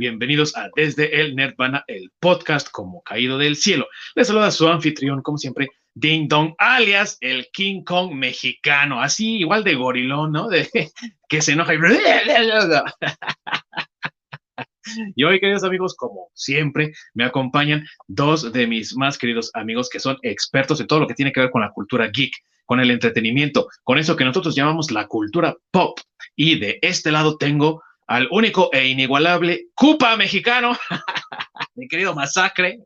Bienvenidos 0.00 0.56
a 0.56 0.70
Desde 0.74 1.20
el 1.20 1.36
Nirvana, 1.36 1.84
el 1.86 2.10
podcast 2.20 2.70
como 2.70 3.02
caído 3.02 3.36
del 3.36 3.54
cielo. 3.54 3.86
Les 4.14 4.28
saluda 4.28 4.50
su 4.50 4.66
anfitrión, 4.66 5.20
como 5.20 5.36
siempre, 5.36 5.68
Ding 5.92 6.26
Dong, 6.26 6.54
alias 6.56 7.18
el 7.20 7.48
King 7.52 7.82
Kong 7.84 8.14
mexicano, 8.14 9.02
así 9.02 9.36
igual 9.36 9.62
de 9.62 9.74
gorilón, 9.74 10.32
¿no? 10.32 10.48
De 10.48 10.66
que 11.28 11.42
se 11.42 11.52
enoja 11.52 11.74
y... 11.74 11.78
Y 15.14 15.22
hoy, 15.22 15.38
queridos 15.38 15.64
amigos, 15.64 15.94
como 15.94 16.30
siempre, 16.32 16.94
me 17.12 17.24
acompañan 17.24 17.84
dos 18.08 18.54
de 18.54 18.66
mis 18.66 18.96
más 18.96 19.18
queridos 19.18 19.50
amigos 19.52 19.90
que 19.90 20.00
son 20.00 20.16
expertos 20.22 20.80
en 20.80 20.86
todo 20.86 21.00
lo 21.00 21.06
que 21.06 21.14
tiene 21.14 21.30
que 21.30 21.40
ver 21.40 21.50
con 21.50 21.60
la 21.60 21.72
cultura 21.72 22.08
geek, 22.10 22.32
con 22.64 22.80
el 22.80 22.90
entretenimiento, 22.90 23.68
con 23.84 23.98
eso 23.98 24.16
que 24.16 24.24
nosotros 24.24 24.54
llamamos 24.54 24.90
la 24.90 25.06
cultura 25.06 25.54
pop. 25.70 25.98
Y 26.34 26.58
de 26.58 26.78
este 26.80 27.12
lado 27.12 27.36
tengo 27.36 27.82
al 28.10 28.26
único 28.32 28.70
e 28.72 28.88
inigualable 28.88 29.68
Cupa 29.72 30.16
mexicano, 30.16 30.76
mi 31.76 31.86
querido 31.86 32.12
Masacre. 32.12 32.80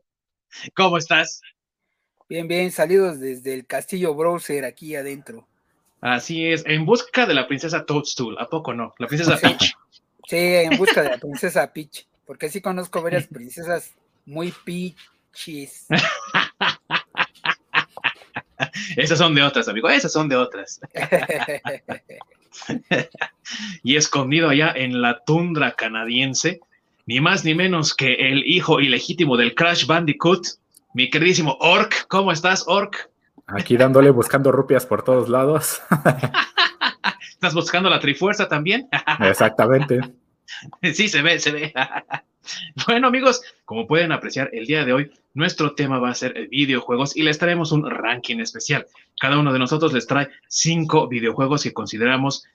¿Cómo 0.75 0.99
estás? 0.99 1.41
Bien, 2.29 2.47
bien, 2.47 2.71
salidos 2.71 3.19
desde 3.19 3.55
el 3.55 3.65
castillo 3.65 4.13
Browser 4.13 4.65
aquí 4.65 4.95
adentro. 4.95 5.47
Así 5.99 6.45
es, 6.45 6.63
en 6.67 6.85
busca 6.85 7.25
de 7.25 7.33
la 7.33 7.47
princesa 7.47 7.87
Toadstool, 7.87 8.37
¿a 8.37 8.47
poco 8.47 8.75
no? 8.75 8.93
La 8.99 9.07
princesa 9.07 9.39
Peach. 9.39 9.73
Sí, 10.27 10.37
en 10.37 10.77
busca 10.77 11.01
de 11.01 11.09
la 11.09 11.17
princesa 11.17 11.73
Peach, 11.73 12.05
porque 12.27 12.49
sí 12.49 12.61
conozco 12.61 13.01
varias 13.01 13.25
princesas 13.25 13.95
muy 14.25 14.53
peaches. 14.63 15.87
Esas 18.95 19.17
son 19.17 19.35
de 19.35 19.43
otras, 19.43 19.67
amigo, 19.67 19.89
esas 19.89 20.11
son 20.11 20.29
de 20.29 20.35
otras. 20.35 20.79
y 23.83 23.95
escondido 23.95 24.49
allá 24.49 24.71
en 24.75 25.01
la 25.01 25.19
tundra 25.25 25.73
canadiense, 25.73 26.61
ni 27.05 27.19
más 27.19 27.45
ni 27.45 27.53
menos 27.53 27.93
que 27.93 28.13
el 28.13 28.43
hijo 28.45 28.79
ilegítimo 28.79 29.37
del 29.37 29.55
Crash 29.55 29.85
Bandicoot, 29.85 30.45
mi 30.93 31.09
queridísimo 31.09 31.57
Orc. 31.59 32.07
¿Cómo 32.07 32.31
estás, 32.31 32.63
Orc? 32.67 33.09
Aquí 33.47 33.77
dándole, 33.77 34.09
buscando 34.09 34.51
rupias 34.51 34.85
por 34.85 35.03
todos 35.03 35.29
lados. 35.29 35.81
¿Estás 37.29 37.53
buscando 37.53 37.89
la 37.89 37.99
trifuerza 37.99 38.47
también? 38.47 38.87
Exactamente. 39.19 39.99
Sí, 40.93 41.09
se 41.09 41.21
ve, 41.21 41.39
se 41.39 41.51
ve. 41.51 41.73
Bueno, 42.87 43.07
amigos, 43.07 43.41
como 43.65 43.87
pueden 43.87 44.11
apreciar, 44.11 44.49
el 44.53 44.65
día 44.65 44.85
de 44.85 44.93
hoy 44.93 45.11
nuestro 45.33 45.73
tema 45.73 45.99
va 45.99 46.09
a 46.09 46.15
ser 46.15 46.47
videojuegos 46.49 47.15
y 47.15 47.23
les 47.23 47.37
traemos 47.37 47.71
un 47.71 47.89
ranking 47.89 48.39
especial. 48.39 48.85
Cada 49.19 49.37
uno 49.37 49.51
de 49.51 49.59
nosotros 49.59 49.93
les 49.93 50.07
trae 50.07 50.29
cinco 50.47 51.07
videojuegos 51.07 51.63
que 51.63 51.73
consideramos 51.73 52.45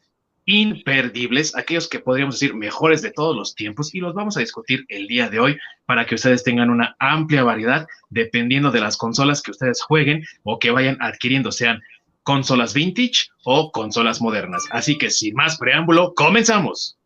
imperdibles, 0.47 1.55
aquellos 1.57 1.89
que 1.89 2.01
podríamos 2.01 2.37
decir 2.37 2.55
mejores 2.55 3.03
de 3.03 3.13
todos 3.13 3.37
los 3.37 3.55
tiempos, 3.55 3.95
y 3.95 4.01
los 4.01 4.15
vamos 4.15 4.37
a 4.37 4.41
discutir 4.41 4.85
el 4.89 5.07
día 5.07 5.29
de 5.29 5.39
hoy 5.39 5.59
para 5.87 6.07
que 6.07 6.15
ustedes 6.15 6.43
tengan 6.43 6.71
una 6.71 6.97
amplia 6.99 7.45
variedad 7.45 7.87
dependiendo 8.09 8.71
de 8.71 8.81
las 8.81 8.97
consolas 8.97 9.43
que 9.43 9.51
ustedes 9.51 9.83
jueguen 9.83 10.25
o 10.43 10.59
que 10.59 10.71
vayan 10.71 10.97
adquiriendo, 11.01 11.53
sean 11.53 11.81
consolas 12.23 12.75
vintage 12.75 13.29
o 13.45 13.71
consolas 13.71 14.21
modernas. 14.21 14.65
Así 14.71 14.99
que 14.99 15.11
sin 15.11 15.35
más 15.35 15.59
preámbulo, 15.59 16.15
comenzamos. 16.15 16.97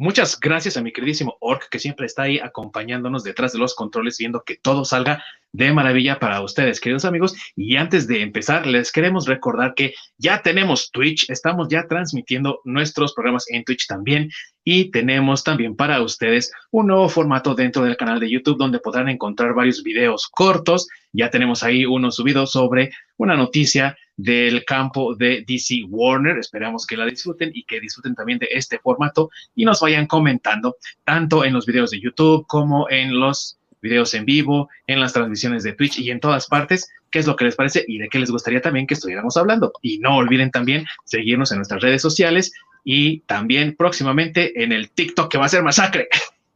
Muchas 0.00 0.40
gracias 0.40 0.78
a 0.78 0.80
mi 0.80 0.94
queridísimo 0.94 1.36
Orc, 1.40 1.68
que 1.68 1.78
siempre 1.78 2.06
está 2.06 2.22
ahí 2.22 2.38
acompañándonos 2.38 3.22
detrás 3.22 3.52
de 3.52 3.58
los 3.58 3.74
controles, 3.74 4.16
viendo 4.16 4.44
que 4.44 4.56
todo 4.56 4.86
salga 4.86 5.22
de 5.52 5.72
maravilla 5.72 6.18
para 6.18 6.40
ustedes, 6.42 6.80
queridos 6.80 7.04
amigos. 7.04 7.34
Y 7.56 7.76
antes 7.76 8.06
de 8.06 8.22
empezar, 8.22 8.66
les 8.66 8.92
queremos 8.92 9.26
recordar 9.26 9.74
que 9.74 9.94
ya 10.18 10.42
tenemos 10.42 10.90
Twitch, 10.90 11.28
estamos 11.28 11.68
ya 11.68 11.86
transmitiendo 11.86 12.60
nuestros 12.64 13.14
programas 13.14 13.46
en 13.50 13.64
Twitch 13.64 13.86
también. 13.86 14.30
Y 14.62 14.90
tenemos 14.90 15.42
también 15.42 15.74
para 15.74 16.02
ustedes 16.02 16.52
un 16.70 16.88
nuevo 16.88 17.08
formato 17.08 17.54
dentro 17.54 17.82
del 17.82 17.96
canal 17.96 18.20
de 18.20 18.30
YouTube 18.30 18.58
donde 18.58 18.78
podrán 18.78 19.08
encontrar 19.08 19.54
varios 19.54 19.82
videos 19.82 20.28
cortos. 20.28 20.86
Ya 21.12 21.30
tenemos 21.30 21.62
ahí 21.62 21.86
uno 21.86 22.10
subido 22.10 22.46
sobre 22.46 22.90
una 23.16 23.36
noticia 23.36 23.96
del 24.16 24.64
campo 24.64 25.14
de 25.14 25.44
DC 25.46 25.84
Warner. 25.88 26.38
Esperamos 26.38 26.86
que 26.86 26.96
la 26.96 27.06
disfruten 27.06 27.50
y 27.54 27.64
que 27.64 27.80
disfruten 27.80 28.14
también 28.14 28.38
de 28.38 28.48
este 28.50 28.78
formato 28.78 29.30
y 29.54 29.64
nos 29.64 29.80
vayan 29.80 30.06
comentando 30.06 30.76
tanto 31.04 31.44
en 31.44 31.54
los 31.54 31.66
videos 31.66 31.90
de 31.90 32.00
YouTube 32.00 32.46
como 32.46 32.88
en 32.90 33.18
los 33.18 33.59
videos 33.80 34.14
en 34.14 34.24
vivo, 34.24 34.68
en 34.86 35.00
las 35.00 35.12
transmisiones 35.12 35.62
de 35.62 35.72
Twitch 35.72 35.98
y 35.98 36.10
en 36.10 36.20
todas 36.20 36.46
partes, 36.46 36.90
qué 37.10 37.18
es 37.18 37.26
lo 37.26 37.36
que 37.36 37.44
les 37.44 37.56
parece 37.56 37.84
y 37.86 37.98
de 37.98 38.08
qué 38.08 38.18
les 38.18 38.30
gustaría 38.30 38.60
también 38.60 38.86
que 38.86 38.94
estuviéramos 38.94 39.36
hablando. 39.36 39.72
Y 39.82 39.98
no 39.98 40.16
olviden 40.16 40.50
también 40.50 40.84
seguirnos 41.04 41.52
en 41.52 41.58
nuestras 41.58 41.82
redes 41.82 42.02
sociales 42.02 42.52
y 42.84 43.20
también 43.20 43.76
próximamente 43.76 44.62
en 44.62 44.72
el 44.72 44.90
TikTok 44.90 45.30
que 45.30 45.38
va 45.38 45.46
a 45.46 45.50
ser 45.50 45.62
masacre. 45.62 46.08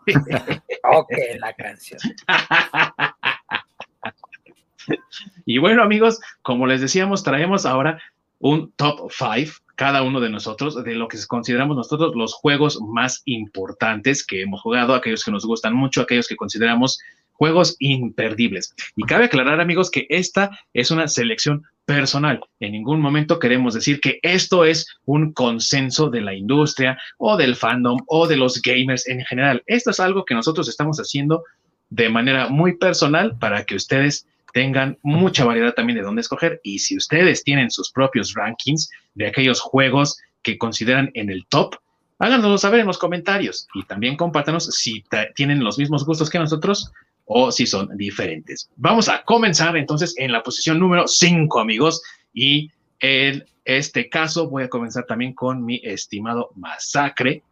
ok, 0.84 1.12
la 1.38 1.52
canción. 1.54 2.00
y 5.46 5.58
bueno, 5.58 5.82
amigos, 5.82 6.20
como 6.42 6.66
les 6.66 6.80
decíamos, 6.80 7.24
traemos 7.24 7.66
ahora 7.66 8.00
un 8.44 8.72
top 8.76 9.10
5, 9.10 9.52
cada 9.74 10.02
uno 10.02 10.20
de 10.20 10.28
nosotros, 10.28 10.84
de 10.84 10.94
lo 10.94 11.08
que 11.08 11.16
consideramos 11.26 11.78
nosotros 11.78 12.14
los 12.14 12.34
juegos 12.34 12.78
más 12.82 13.22
importantes 13.24 14.24
que 14.24 14.42
hemos 14.42 14.60
jugado, 14.60 14.94
aquellos 14.94 15.24
que 15.24 15.30
nos 15.30 15.46
gustan 15.46 15.74
mucho, 15.74 16.02
aquellos 16.02 16.28
que 16.28 16.36
consideramos 16.36 17.00
juegos 17.32 17.74
imperdibles. 17.78 18.74
Y 18.96 19.04
cabe 19.04 19.24
aclarar, 19.24 19.60
amigos, 19.60 19.90
que 19.90 20.06
esta 20.10 20.50
es 20.74 20.90
una 20.90 21.08
selección 21.08 21.62
personal. 21.86 22.40
En 22.60 22.72
ningún 22.72 23.00
momento 23.00 23.38
queremos 23.38 23.72
decir 23.72 23.98
que 23.98 24.18
esto 24.22 24.66
es 24.66 24.86
un 25.06 25.32
consenso 25.32 26.10
de 26.10 26.20
la 26.20 26.34
industria 26.34 26.98
o 27.16 27.38
del 27.38 27.56
fandom 27.56 27.98
o 28.08 28.26
de 28.26 28.36
los 28.36 28.60
gamers 28.60 29.08
en 29.08 29.24
general. 29.24 29.62
Esto 29.64 29.90
es 29.90 30.00
algo 30.00 30.26
que 30.26 30.34
nosotros 30.34 30.68
estamos 30.68 30.98
haciendo 30.98 31.44
de 31.88 32.10
manera 32.10 32.50
muy 32.50 32.76
personal 32.76 33.38
para 33.38 33.64
que 33.64 33.76
ustedes 33.76 34.26
tengan 34.54 34.96
mucha 35.02 35.44
variedad 35.44 35.74
también 35.74 35.98
de 35.98 36.04
dónde 36.04 36.20
escoger. 36.20 36.60
Y 36.62 36.78
si 36.78 36.96
ustedes 36.96 37.42
tienen 37.42 37.72
sus 37.72 37.90
propios 37.90 38.34
rankings 38.34 38.88
de 39.14 39.26
aquellos 39.26 39.60
juegos 39.60 40.16
que 40.42 40.56
consideran 40.56 41.10
en 41.14 41.28
el 41.28 41.44
top, 41.48 41.74
háganoslo 42.20 42.56
saber 42.56 42.80
en 42.80 42.86
los 42.86 42.98
comentarios 42.98 43.66
y 43.74 43.82
también 43.82 44.16
compártanos 44.16 44.66
si 44.66 45.04
tienen 45.34 45.64
los 45.64 45.76
mismos 45.76 46.06
gustos 46.06 46.30
que 46.30 46.38
nosotros 46.38 46.92
o 47.24 47.50
si 47.50 47.66
son 47.66 47.96
diferentes. 47.96 48.70
Vamos 48.76 49.08
a 49.08 49.24
comenzar 49.24 49.76
entonces 49.76 50.14
en 50.18 50.30
la 50.30 50.44
posición 50.44 50.78
número 50.78 51.08
5, 51.08 51.58
amigos, 51.58 52.00
y 52.32 52.70
en 53.00 53.44
este 53.64 54.08
caso 54.08 54.48
voy 54.48 54.62
a 54.62 54.68
comenzar 54.68 55.04
también 55.04 55.34
con 55.34 55.64
mi 55.64 55.80
estimado 55.82 56.50
Masacre, 56.54 57.42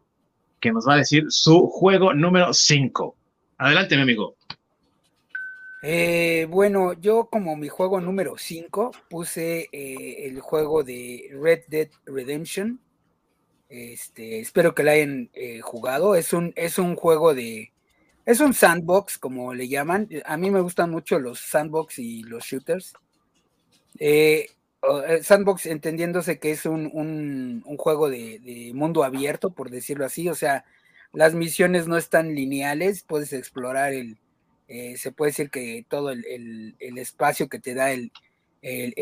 que 0.60 0.70
nos 0.70 0.86
va 0.86 0.94
a 0.94 0.98
decir 0.98 1.24
su 1.30 1.66
juego 1.66 2.14
número 2.14 2.54
5. 2.54 3.16
Adelante, 3.58 3.96
mi 3.96 4.02
amigo. 4.02 4.36
Eh, 5.84 6.46
bueno, 6.48 6.92
yo 6.92 7.26
como 7.26 7.56
mi 7.56 7.68
juego 7.68 8.00
número 8.00 8.38
5 8.38 8.92
puse 9.10 9.68
eh, 9.72 10.26
el 10.26 10.40
juego 10.40 10.84
de 10.84 11.28
Red 11.32 11.64
Dead 11.68 11.88
Redemption. 12.06 12.80
Este, 13.68 14.40
espero 14.40 14.74
que 14.74 14.84
lo 14.84 14.92
hayan 14.92 15.30
eh, 15.34 15.60
jugado. 15.60 16.14
Es 16.14 16.32
un, 16.32 16.52
es 16.56 16.78
un 16.78 16.94
juego 16.96 17.34
de. 17.34 17.72
Es 18.24 18.40
un 18.40 18.54
sandbox, 18.54 19.18
como 19.18 19.54
le 19.54 19.68
llaman. 19.68 20.08
A 20.24 20.36
mí 20.36 20.50
me 20.52 20.60
gustan 20.60 20.90
mucho 20.90 21.18
los 21.18 21.40
sandbox 21.40 21.98
y 21.98 22.22
los 22.22 22.44
shooters. 22.44 22.94
sandbox 25.22 25.66
entendiéndose 25.66 26.38
que 26.38 26.52
es 26.52 26.66
un, 26.66 26.90
un, 26.94 27.76
juego 27.76 28.08
de, 28.08 28.38
de, 28.40 28.72
mundo 28.74 29.02
abierto, 29.02 29.50
por 29.50 29.70
decirlo 29.70 30.04
así. 30.04 30.28
O 30.28 30.34
sea, 30.36 30.64
las 31.12 31.34
misiones 31.34 31.88
no 31.88 31.96
están 31.96 32.34
lineales. 32.34 33.02
Puedes 33.02 33.32
explorar 33.32 33.92
el, 33.92 34.18
eh, 34.68 34.96
se 34.96 35.12
puede 35.12 35.30
decir 35.30 35.50
que 35.50 35.84
todo 35.88 36.10
el, 36.10 36.76
espacio 36.80 37.48
que 37.48 37.58
te 37.58 37.74
da 37.74 37.92
el, 37.92 38.10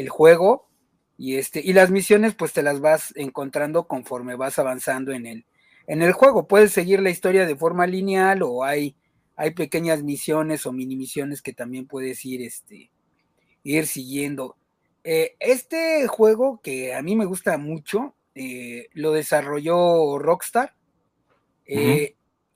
juego 0.08 0.68
y, 1.16 1.36
este, 1.36 1.60
y 1.62 1.72
las 1.72 1.90
misiones 1.90 2.34
pues 2.34 2.52
te 2.52 2.62
las 2.62 2.80
vas 2.80 3.12
encontrando 3.16 3.86
conforme 3.86 4.36
vas 4.36 4.58
avanzando 4.58 5.12
en 5.12 5.26
el, 5.26 5.44
en 5.86 6.02
el 6.02 6.12
juego. 6.12 6.46
Puedes 6.48 6.72
seguir 6.72 7.00
la 7.00 7.10
historia 7.10 7.46
de 7.46 7.56
forma 7.56 7.86
lineal 7.86 8.42
o 8.42 8.64
hay, 8.64 8.96
hay 9.36 9.52
pequeñas 9.52 10.02
misiones 10.02 10.66
o 10.66 10.72
mini 10.72 10.96
misiones 10.96 11.42
que 11.42 11.52
también 11.52 11.86
puedes 11.86 12.24
ir, 12.24 12.42
este, 12.42 12.90
ir 13.62 13.86
siguiendo. 13.86 14.56
Eh, 15.04 15.36
este 15.40 16.06
juego 16.08 16.60
que 16.62 16.94
a 16.94 17.02
mí 17.02 17.16
me 17.16 17.24
gusta 17.24 17.56
mucho, 17.58 18.14
eh, 18.34 18.88
lo 18.92 19.12
desarrolló 19.12 20.18
Rockstar. 20.18 20.74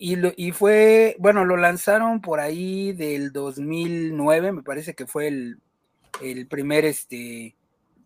Y, 0.06 0.52
fue, 0.52 1.16
bueno, 1.18 1.46
lo 1.46 1.56
lanzaron 1.56 2.20
por 2.20 2.38
ahí 2.38 2.92
del 2.92 3.32
2009, 3.32 4.52
me 4.52 4.62
parece 4.62 4.92
que 4.92 5.06
fue 5.06 5.28
el, 5.28 6.46
primer, 6.46 6.84
este, 6.84 7.56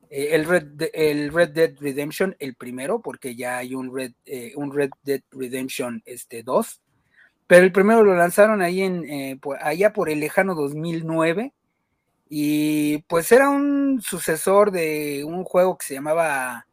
eh, 0.08 0.28
el 0.30 0.44
Red, 0.44 0.90
el 0.94 1.32
Red 1.32 1.48
Dead 1.50 1.74
Redemption, 1.80 2.36
el 2.38 2.54
primero, 2.54 3.00
porque 3.02 3.34
ya 3.34 3.56
hay 3.56 3.74
un 3.74 3.92
Red, 3.92 4.12
eh, 4.26 4.52
un 4.54 4.72
Red 4.72 4.90
Dead 5.02 5.22
Redemption 5.32 6.00
este, 6.06 6.44
2. 6.44 6.80
Pero 7.48 7.64
el 7.64 7.72
primero 7.72 8.04
lo 8.04 8.14
lanzaron 8.14 8.62
ahí 8.62 8.82
en, 8.82 9.04
eh, 9.10 9.40
allá 9.60 9.92
por 9.92 10.08
el 10.08 10.20
lejano 10.20 10.54
2009. 10.54 11.52
Y 12.28 12.98
pues 13.08 13.32
era 13.32 13.50
un 13.50 14.00
sucesor 14.02 14.70
de 14.70 15.24
un 15.24 15.42
juego 15.42 15.76
que 15.76 15.86
se 15.86 15.94
llamaba 15.94 16.64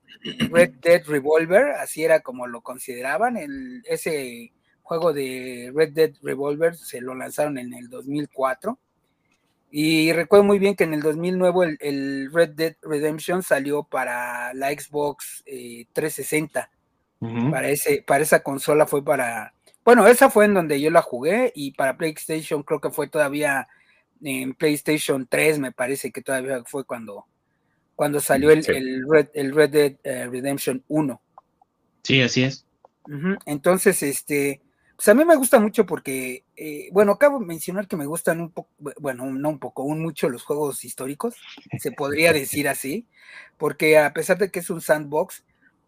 Red 0.51 0.73
Dead 0.83 1.03
Revolver, 1.07 1.71
así 1.71 2.03
era 2.03 2.19
como 2.19 2.45
lo 2.45 2.61
consideraban. 2.61 3.37
El, 3.37 3.81
ese 3.87 4.51
juego 4.85 5.13
de 5.13 5.71
Red 5.73 5.93
Dead 5.93 6.11
Revolver 6.21 6.75
se 6.75 7.01
lo 7.01 7.15
lanzaron 7.15 7.57
en 7.57 7.73
el 7.73 7.89
2004. 7.89 8.79
Y 9.71 10.13
recuerdo 10.13 10.45
muy 10.45 10.59
bien 10.59 10.75
que 10.75 10.85
en 10.85 10.93
el 10.93 11.01
2009 11.01 11.77
el, 11.81 12.31
Red 12.31 12.51
Dead 12.51 12.75
Redemption 12.83 13.41
salió 13.43 13.83
para 13.83 14.53
la 14.53 14.69
Xbox 14.69 15.43
360. 15.45 16.69
Eh, 17.21 17.27
para, 17.49 17.69
ese, 17.69 18.03
para 18.05 18.23
esa 18.23 18.41
consola 18.41 18.85
fue 18.85 19.03
para... 19.03 19.53
Bueno, 19.83 20.07
esa 20.07 20.29
fue 20.29 20.45
en 20.45 20.53
donde 20.53 20.79
yo 20.79 20.91
la 20.91 21.01
jugué 21.01 21.51
y 21.55 21.71
para 21.71 21.97
PlayStation 21.97 22.63
creo 22.63 22.79
que 22.79 22.91
fue 22.91 23.07
todavía 23.07 23.67
en 24.23 24.53
PlayStation 24.53 25.27
3, 25.27 25.59
me 25.59 25.71
parece 25.71 26.11
que 26.11 26.21
todavía 26.21 26.63
fue 26.65 26.85
cuando, 26.85 27.25
cuando 27.95 28.19
salió 28.19 28.51
el, 28.51 28.63
Red, 29.09 29.29
el 29.33 29.53
Red 29.53 29.69
Dead 29.71 29.93
eh, 30.03 30.27
Redemption 30.27 30.83
1. 30.87 31.21
Sí, 32.03 32.21
así 32.21 32.43
es. 32.43 32.65
Entonces, 33.45 34.01
este, 34.01 34.61
pues 34.95 35.07
a 35.09 35.13
mí 35.13 35.25
me 35.25 35.35
gusta 35.35 35.59
mucho 35.59 35.85
porque, 35.85 36.45
eh, 36.55 36.89
bueno, 36.91 37.13
acabo 37.13 37.39
de 37.39 37.45
mencionar 37.45 37.87
que 37.87 37.97
me 37.97 38.05
gustan 38.05 38.39
un 38.41 38.51
poco, 38.51 38.69
bueno, 38.99 39.25
no 39.25 39.49
un 39.49 39.59
poco, 39.59 39.83
un 39.83 40.01
mucho 40.01 40.29
los 40.29 40.43
juegos 40.43 40.85
históricos, 40.85 41.35
se 41.79 41.91
podría 41.91 42.33
decir 42.33 42.67
así, 42.69 43.07
porque 43.57 43.97
a 43.97 44.13
pesar 44.13 44.37
de 44.37 44.51
que 44.51 44.59
es 44.59 44.69
un 44.69 44.81
sandbox, 44.81 45.43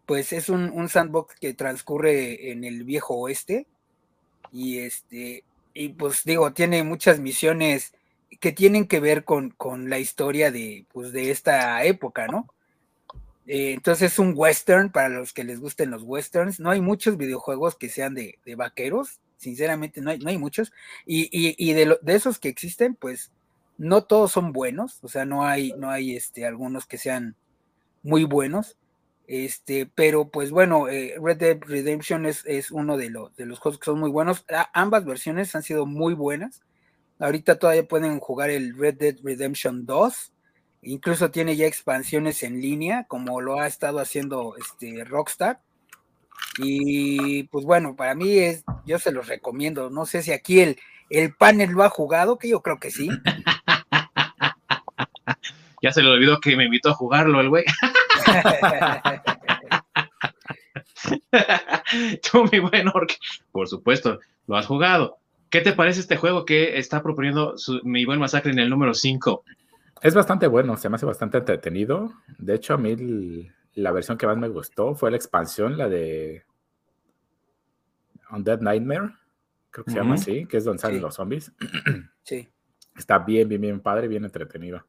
pues 0.06 0.32
es 0.32 0.48
un, 0.48 0.70
un 0.70 0.88
sandbox 0.88 1.36
que 1.36 1.54
transcurre 1.54 2.50
en 2.52 2.64
el 2.64 2.84
viejo 2.84 3.14
oeste 3.16 3.66
y 4.52 4.78
este, 4.80 5.44
y 5.74 5.90
pues 5.90 6.24
digo, 6.24 6.52
tiene 6.52 6.82
muchas 6.84 7.20
misiones 7.20 7.92
que 8.40 8.52
tienen 8.52 8.86
que 8.86 9.00
ver 9.00 9.24
con, 9.24 9.50
con 9.50 9.90
la 9.90 9.98
historia 9.98 10.50
de, 10.50 10.86
pues, 10.92 11.12
de 11.12 11.30
esta 11.30 11.82
época, 11.84 12.26
¿no? 12.28 12.48
Eh, 13.48 13.72
entonces 13.72 14.12
es 14.12 14.18
un 14.18 14.34
western 14.36 14.92
para 14.92 15.08
los 15.08 15.32
que 15.32 15.42
les 15.42 15.58
gusten 15.58 15.90
los 15.90 16.02
westerns. 16.02 16.60
No 16.60 16.70
hay 16.70 16.82
muchos 16.82 17.16
videojuegos 17.16 17.76
que 17.76 17.88
sean 17.88 18.14
de, 18.14 18.38
vaqueros, 18.56 19.20
sinceramente 19.38 20.02
no 20.02 20.10
hay, 20.10 20.18
no 20.18 20.28
hay 20.28 20.36
muchos. 20.36 20.70
Y, 21.06 21.72
de, 21.72 21.98
de, 22.00 22.14
esos 22.14 22.38
que 22.38 22.50
existen, 22.50 22.94
pues 22.94 23.32
no 23.78 24.04
todos 24.04 24.32
son 24.32 24.52
buenos, 24.52 24.98
o 25.02 25.08
sea, 25.08 25.24
no 25.24 25.46
hay, 25.46 25.72
no 25.78 25.90
hay 25.90 26.14
este, 26.14 26.44
algunos 26.44 26.86
que 26.86 26.98
sean 26.98 27.36
muy 28.02 28.24
buenos. 28.24 28.76
Este, 29.26 29.86
pero 29.86 30.30
pues 30.30 30.50
bueno, 30.50 30.88
eh, 30.88 31.14
Red 31.20 31.36
Dead 31.38 31.58
Redemption 31.60 32.26
es, 32.26 32.44
es 32.46 32.70
uno 32.70 32.96
de, 32.96 33.10
de 33.36 33.46
los 33.46 33.58
juegos 33.60 33.78
que 33.78 33.86
son 33.86 33.98
muy 33.98 34.10
buenos. 34.10 34.44
ambas 34.74 35.06
versiones 35.06 35.54
han 35.54 35.62
sido 35.62 35.86
muy 35.86 36.12
buenas. 36.12 36.62
Ahorita 37.18 37.58
todavía 37.58 37.88
pueden 37.88 38.20
jugar 38.20 38.50
el 38.50 38.76
Red 38.76 38.94
Dead 38.96 39.16
Redemption 39.22 39.86
2. 39.86 40.32
Incluso 40.82 41.30
tiene 41.30 41.56
ya 41.56 41.66
expansiones 41.66 42.42
en 42.42 42.60
línea, 42.60 43.04
como 43.08 43.40
lo 43.40 43.60
ha 43.60 43.66
estado 43.66 43.98
haciendo 43.98 44.54
este 44.56 45.04
Rockstar. 45.04 45.60
Y 46.58 47.44
pues 47.44 47.64
bueno, 47.64 47.96
para 47.96 48.14
mí 48.14 48.38
es, 48.38 48.64
yo 48.86 48.98
se 48.98 49.12
los 49.12 49.26
recomiendo. 49.26 49.90
No 49.90 50.06
sé 50.06 50.22
si 50.22 50.32
aquí 50.32 50.60
el, 50.60 50.78
el 51.10 51.34
panel 51.34 51.70
lo 51.70 51.84
ha 51.84 51.90
jugado, 51.90 52.38
que 52.38 52.48
yo 52.48 52.62
creo 52.62 52.78
que 52.78 52.90
sí. 52.90 53.08
ya 55.82 55.92
se 55.92 56.02
le 56.02 56.10
olvidó 56.10 56.40
que 56.40 56.56
me 56.56 56.64
invitó 56.64 56.90
a 56.90 56.94
jugarlo 56.94 57.40
el 57.40 57.48
güey. 57.48 57.64
Tú, 62.30 62.44
mi 62.52 62.58
buen 62.58 62.90
por 63.52 63.68
supuesto, 63.68 64.18
lo 64.46 64.56
has 64.56 64.66
jugado. 64.66 65.18
¿Qué 65.50 65.60
te 65.60 65.72
parece 65.72 66.00
este 66.00 66.16
juego 66.16 66.44
que 66.44 66.78
está 66.78 67.02
proponiendo 67.02 67.54
mi 67.82 68.04
buen 68.04 68.20
masacre 68.20 68.52
en 68.52 68.58
el 68.58 68.68
número 68.68 68.94
5? 68.94 69.44
Es 70.02 70.14
bastante 70.14 70.46
bueno, 70.46 70.76
se 70.76 70.88
me 70.88 70.96
hace 70.96 71.06
bastante 71.06 71.38
entretenido. 71.38 72.12
De 72.38 72.54
hecho, 72.54 72.74
a 72.74 72.78
mí 72.78 73.50
la 73.74 73.92
versión 73.92 74.18
que 74.18 74.26
más 74.26 74.36
me 74.36 74.48
gustó 74.48 74.94
fue 74.94 75.10
la 75.10 75.16
expansión, 75.16 75.76
la 75.76 75.88
de 75.88 76.44
Undead 78.30 78.60
Nightmare, 78.60 79.14
creo 79.70 79.84
que 79.84 79.90
se 79.90 79.96
llama 79.98 80.14
así, 80.14 80.46
que 80.46 80.58
es 80.58 80.64
donde 80.64 80.80
salen 80.80 81.02
los 81.02 81.14
zombies. 81.14 81.52
Sí. 82.22 82.46
Está 82.94 83.20
bien, 83.20 83.48
bien, 83.48 83.62
bien 83.62 83.80
padre, 83.80 84.06
bien 84.06 84.22
entretenido. 84.22 84.84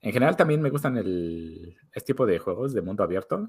En 0.00 0.12
general 0.12 0.36
también 0.36 0.60
me 0.60 0.70
gustan 0.70 0.96
el, 0.96 1.76
este 1.92 2.12
tipo 2.12 2.26
de 2.26 2.40
juegos 2.40 2.74
de 2.74 2.82
mundo 2.82 3.04
abierto. 3.04 3.48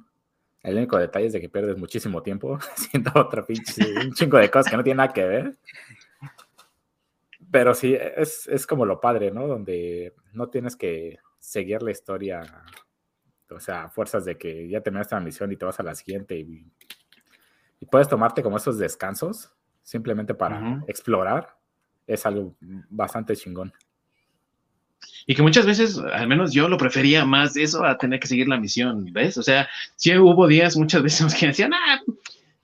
El 0.62 0.78
único 0.78 0.98
detalle 1.00 1.26
es 1.26 1.34
de 1.34 1.42
que 1.42 1.50
pierdes 1.50 1.76
muchísimo 1.78 2.22
tiempo 2.22 2.60
haciendo 2.76 3.12
otra 3.16 3.44
pinche, 3.44 3.84
un 4.06 4.14
chingo 4.14 4.38
de 4.38 4.52
cosas 4.52 4.70
que 4.70 4.78
no 4.78 4.84
tienen 4.84 4.98
nada 4.98 5.12
que 5.12 5.26
ver. 5.26 5.58
Pero 7.56 7.74
sí, 7.74 7.96
es, 7.96 8.50
es, 8.50 8.68
como 8.68 8.86
lo 8.86 9.00
padre, 9.00 9.32
¿no? 9.32 9.48
Donde 9.48 10.14
no 10.34 10.50
tienes 10.50 10.76
que 10.76 11.20
seguir 11.40 11.82
la 11.82 11.92
historia, 11.92 12.42
o 13.50 13.62
sea, 13.62 13.88
fuerzas 13.88 14.26
de 14.26 14.38
que 14.38 14.68
ya 14.68 14.82
terminaste 14.82 15.16
la 15.16 15.22
misión 15.22 15.50
y 15.54 15.56
te 15.56 15.64
vas 15.64 15.80
a 15.80 15.84
la 15.84 15.96
siguiente 15.96 16.38
y, 16.38 16.70
puedes 17.90 18.10
tomarte 18.10 18.44
como 18.44 18.58
esos 18.58 18.78
descansos 18.78 19.54
simplemente 19.84 20.34
para 20.34 20.84
explorar. 20.88 21.56
Es 22.06 22.26
algo 22.26 22.58
bastante 22.90 23.38
chingón. 23.38 23.72
Y 25.26 25.34
que 25.34 25.42
muchas 25.42 25.66
veces, 25.66 25.98
al 25.98 26.28
menos 26.28 26.52
yo 26.52 26.68
lo 26.68 26.78
prefería 26.78 27.24
más 27.24 27.56
eso 27.56 27.86
a 27.86 27.98
tener 27.98 28.20
que 28.20 28.28
seguir 28.28 28.50
la 28.50 28.60
misión, 28.60 29.14
¿ves? 29.14 29.38
O 29.38 29.44
sea, 29.44 29.70
sí 29.96 30.14
hubo 30.18 30.46
días 30.46 30.76
muchas 30.76 31.02
veces 31.02 31.34
que 31.40 31.48
decían, 31.48 31.74
ah, 31.74 32.02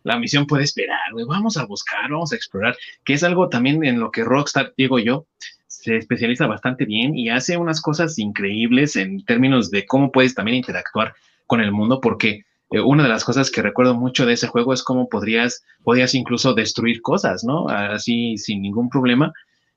la 0.03 0.17
misión 0.17 0.45
puede 0.45 0.63
esperar, 0.63 1.11
güey, 1.13 1.25
vamos 1.25 1.57
a 1.57 1.65
buscar, 1.65 2.09
vamos 2.09 2.31
a 2.31 2.35
explorar, 2.35 2.75
que 3.03 3.13
es 3.13 3.23
algo 3.23 3.49
también 3.49 3.83
en 3.83 3.99
lo 3.99 4.11
que 4.11 4.23
Rockstar, 4.23 4.73
digo 4.77 4.99
yo, 4.99 5.25
se 5.67 5.97
especializa 5.97 6.47
bastante 6.47 6.85
bien 6.85 7.17
y 7.17 7.29
hace 7.29 7.57
unas 7.57 7.81
cosas 7.81 8.19
increíbles 8.19 8.95
en 8.95 9.23
términos 9.25 9.71
de 9.71 9.85
cómo 9.85 10.11
puedes 10.11 10.35
también 10.35 10.57
interactuar 10.57 11.13
con 11.47 11.61
el 11.61 11.71
mundo, 11.71 11.99
porque 11.99 12.45
eh, 12.71 12.79
una 12.79 13.03
de 13.03 13.09
las 13.09 13.23
cosas 13.23 13.51
que 13.51 13.61
recuerdo 13.61 13.95
mucho 13.95 14.25
de 14.25 14.33
ese 14.33 14.47
juego 14.47 14.73
es 14.73 14.83
cómo 14.83 15.09
podrías, 15.09 15.63
podías 15.83 16.13
incluso 16.13 16.53
destruir 16.53 17.01
cosas, 17.01 17.43
¿no? 17.43 17.67
Así 17.67 18.37
sin 18.37 18.61
ningún 18.61 18.89
problema. 18.89 19.33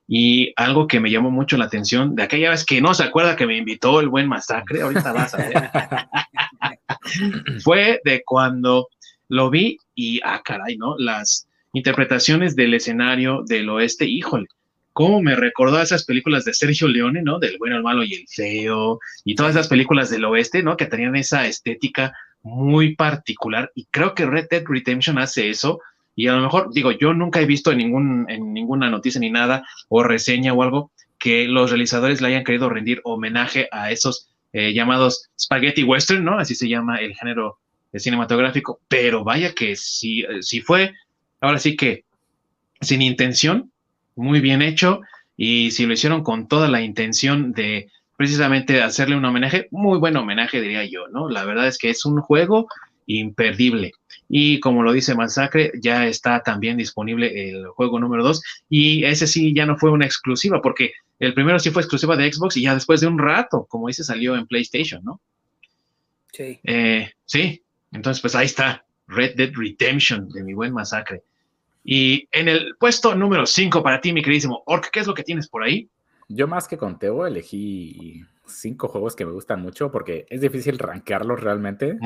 Y 0.06 0.53
algo 0.56 0.87
que 0.87 1.00
me 1.00 1.11
llamó 1.11 1.31
mucho 1.31 1.56
la 1.56 1.65
atención, 1.65 2.15
de 2.15 2.23
aquella 2.23 2.50
vez 2.50 2.65
que 2.65 2.81
no 2.81 2.93
se 2.93 3.05
acuerda 3.05 3.37
que 3.37 3.47
me 3.47 3.56
invitó 3.56 4.00
el 4.00 4.11
buen 4.11 4.29
masacre, 4.29 4.82
ahorita 4.82 5.12
vas 5.12 5.35
a 5.35 5.38
ver, 5.38 5.70
fue 7.65 8.00
de 8.05 8.23
cuando 8.25 8.88
lo 9.29 9.50
vi 9.50 9.79
y, 9.94 10.21
ah, 10.25 10.43
caray, 10.44 10.76
¿no? 10.76 10.97
Las 10.99 11.47
interpretaciones 11.73 12.56
del 12.56 12.75
escenario 12.75 13.43
del 13.47 13.69
oeste, 13.69 14.05
híjole, 14.05 14.47
cómo 14.93 15.21
me 15.21 15.35
recordó 15.35 15.79
a 15.79 15.82
esas 15.82 16.05
películas 16.05 16.44
de 16.44 16.55
Sergio 16.55 16.88
Leone, 16.88 17.23
¿no? 17.23 17.38
Del 17.38 17.59
bueno, 17.59 17.76
el 17.76 17.82
malo 17.82 18.05
y 18.05 18.15
el 18.15 18.26
feo, 18.29 19.00
y 19.25 19.35
todas 19.35 19.56
esas 19.56 19.69
películas 19.69 20.09
del 20.09 20.25
oeste, 20.25 20.62
¿no? 20.62 20.76
Que 20.76 20.87
tenían 20.87 21.17
esa 21.17 21.47
estética 21.47 22.15
muy 22.43 22.94
particular, 22.94 23.70
y 23.75 23.87
creo 23.91 24.15
que 24.15 24.27
Red 24.27 24.49
Dead 24.51 24.65
Redemption 24.67 25.19
hace 25.19 25.51
eso, 25.51 25.81
y 26.15 26.29
a 26.29 26.37
lo 26.37 26.43
mejor, 26.43 26.72
digo, 26.72 26.93
yo 26.93 27.13
nunca 27.13 27.41
he 27.41 27.46
visto 27.46 27.72
en, 27.72 27.79
ningún, 27.79 28.27
en 28.29 28.53
ninguna 28.53 28.89
noticia 28.89 29.20
ni 29.20 29.31
nada, 29.31 29.67
o 29.89 30.03
reseña 30.03 30.53
o 30.53 30.63
algo, 30.63 30.93
que 31.19 31.49
los 31.49 31.70
realizadores 31.70 32.20
le 32.20 32.29
hayan 32.29 32.44
querido 32.44 32.69
rendir 32.69 33.01
homenaje 33.05 33.69
a 33.72 33.91
esos 33.91 34.29
eh, 34.53 34.72
llamados 34.75 35.31
spaghetti 35.41 35.82
western, 35.82 36.22
¿no? 36.22 36.39
Así 36.39 36.55
se 36.55 36.69
llama 36.69 36.99
el 36.99 37.15
género 37.15 37.58
cinematográfico, 38.01 38.81
pero 38.89 39.24
vaya 39.24 39.55
que 39.55 39.77
si, 39.77 40.24
si 40.41 40.60
fue, 40.60 40.94
ahora 41.41 41.58
sí 41.58 41.77
que 41.77 42.05
sin 42.81 43.03
intención, 43.03 43.70
muy 44.17 44.41
bien 44.41 44.63
hecho, 44.63 45.01
y 45.36 45.70
si 45.72 45.86
lo 45.86 45.94
hicieron 45.94 46.22
con 46.22 46.48
toda 46.48 46.69
la 46.69 46.82
intención 46.82 47.53
de 47.53 47.91
precisamente 48.17 48.82
hacerle 48.82 49.17
un 49.17 49.24
homenaje, 49.24 49.69
muy 49.70 49.98
buen 49.98 50.17
homenaje 50.17 50.60
diría 50.60 50.84
yo, 50.84 51.08
¿no? 51.08 51.29
La 51.29 51.44
verdad 51.44 51.67
es 51.67 51.79
que 51.79 51.91
es 51.91 52.05
un 52.05 52.20
juego 52.20 52.69
imperdible. 53.06 53.93
Y 54.29 54.60
como 54.60 54.82
lo 54.82 54.93
dice 54.93 55.15
Masacre, 55.15 55.72
ya 55.81 56.06
está 56.06 56.43
también 56.43 56.77
disponible 56.77 57.51
el 57.51 57.67
juego 57.69 57.98
número 57.98 58.22
2 58.22 58.43
y 58.70 59.05
ese 59.05 59.27
sí 59.27 59.53
ya 59.55 59.67
no 59.67 59.77
fue 59.77 59.91
una 59.91 60.06
exclusiva 60.06 60.63
porque 60.63 60.93
el 61.19 61.34
primero 61.34 61.58
sí 61.58 61.70
fue 61.70 61.82
exclusiva 61.82 62.17
de 62.17 62.32
Xbox 62.32 62.56
y 62.56 62.63
ya 62.63 62.74
después 62.74 63.01
de 63.01 63.06
un 63.06 63.19
rato, 63.19 63.67
como 63.69 63.89
dice, 63.89 64.05
salió 64.05 64.34
en 64.36 64.46
PlayStation, 64.46 65.03
¿no? 65.05 65.20
Sí. 66.32 66.58
Eh, 66.65 67.13
sí, 67.24 67.63
entonces, 67.94 68.20
pues 68.20 68.34
ahí 68.34 68.46
está, 68.46 68.84
Red 69.06 69.36
Dead 69.36 69.53
Redemption 69.55 70.29
de 70.29 70.43
mi 70.43 70.53
buen 70.53 70.72
masacre. 70.72 71.22
Y 71.84 72.29
en 72.32 72.48
el 72.48 72.77
puesto 72.79 73.15
número 73.15 73.46
5 73.46 73.82
para 73.82 74.01
ti, 74.01 74.13
mi 74.13 74.22
queridísimo 74.22 74.63
Orc, 74.67 74.91
¿qué 74.91 75.01
es 75.01 75.06
lo 75.06 75.15
que 75.15 75.22
tienes 75.22 75.48
por 75.48 75.63
ahí? 75.63 75.89
Yo 76.29 76.48
más 76.48 76.67
que 76.67 76.77
con 76.77 76.98
Teo 76.98 77.27
elegí 77.27 78.24
cinco 78.46 78.89
juegos 78.89 79.15
que 79.15 79.24
me 79.24 79.32
gustan 79.32 79.60
mucho 79.63 79.91
porque 79.91 80.27
es 80.29 80.41
difícil 80.41 80.79
rankearlos 80.79 81.41
realmente. 81.41 81.96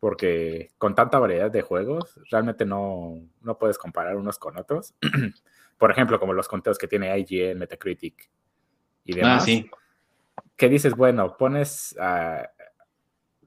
Porque 0.00 0.72
con 0.76 0.94
tanta 0.94 1.18
variedad 1.18 1.50
de 1.50 1.62
juegos, 1.62 2.20
realmente 2.30 2.66
no, 2.66 3.20
no 3.40 3.58
puedes 3.58 3.78
comparar 3.78 4.16
unos 4.16 4.38
con 4.38 4.58
otros. 4.58 4.94
por 5.78 5.90
ejemplo, 5.90 6.18
como 6.18 6.32
los 6.32 6.48
conteos 6.48 6.76
que 6.76 6.88
tiene 6.88 7.16
IGN, 7.18 7.58
Metacritic 7.58 8.30
y 9.04 9.12
ah, 9.12 9.16
demás. 9.16 9.42
Ah, 9.42 9.46
sí. 9.46 9.70
Que 10.56 10.68
dices, 10.68 10.94
bueno, 10.94 11.36
pones 11.36 11.96
a 11.98 12.50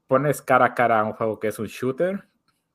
pones 0.08 0.42
cara 0.42 0.66
a 0.66 0.74
cara 0.74 1.00
a 1.00 1.04
un 1.04 1.14
juego 1.14 1.40
que 1.40 1.50
es 1.50 1.60
un 1.60 1.68
shooter 1.68 2.28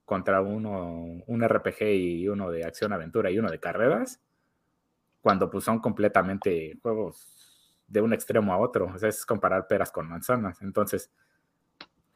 contra 0.04 0.40
uno, 0.42 1.22
un 1.26 1.42
RPG 1.42 1.82
y 1.82 2.28
uno 2.28 2.50
de 2.50 2.64
acción-aventura 2.64 3.30
y 3.30 3.38
uno 3.38 3.50
de 3.50 3.58
carreras, 3.58 4.20
cuando 5.20 5.48
pues 5.50 5.64
son 5.64 5.80
completamente 5.80 6.78
juegos 6.82 7.74
de 7.86 8.00
un 8.00 8.12
extremo 8.12 8.52
a 8.52 8.58
otro. 8.58 8.86
O 8.94 8.98
sea, 8.98 9.08
es 9.08 9.24
comparar 9.24 9.66
peras 9.66 9.90
con 9.90 10.08
manzanas. 10.08 10.60
Entonces, 10.62 11.10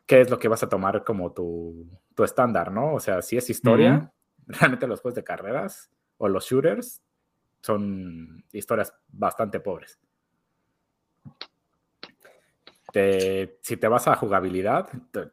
¿qué 0.04 0.20
es 0.20 0.30
lo 0.30 0.38
que 0.38 0.48
vas 0.48 0.62
a 0.62 0.68
tomar 0.68 1.04
como 1.04 1.32
tu, 1.32 1.86
tu 2.14 2.24
estándar, 2.24 2.72
no? 2.72 2.94
O 2.94 3.00
sea, 3.00 3.22
si 3.22 3.36
es 3.36 3.48
historia, 3.48 4.12
realmente 4.46 4.86
los 4.86 5.00
juegos 5.00 5.16
de 5.16 5.24
carreras 5.24 5.90
o 6.18 6.28
los 6.28 6.44
shooters 6.44 7.02
son 7.62 8.44
historias 8.52 8.94
bastante 9.08 9.60
pobres. 9.60 9.98
Si 12.92 13.76
te 13.76 13.88
vas 13.88 14.08
a 14.08 14.16
jugabilidad, 14.16 14.88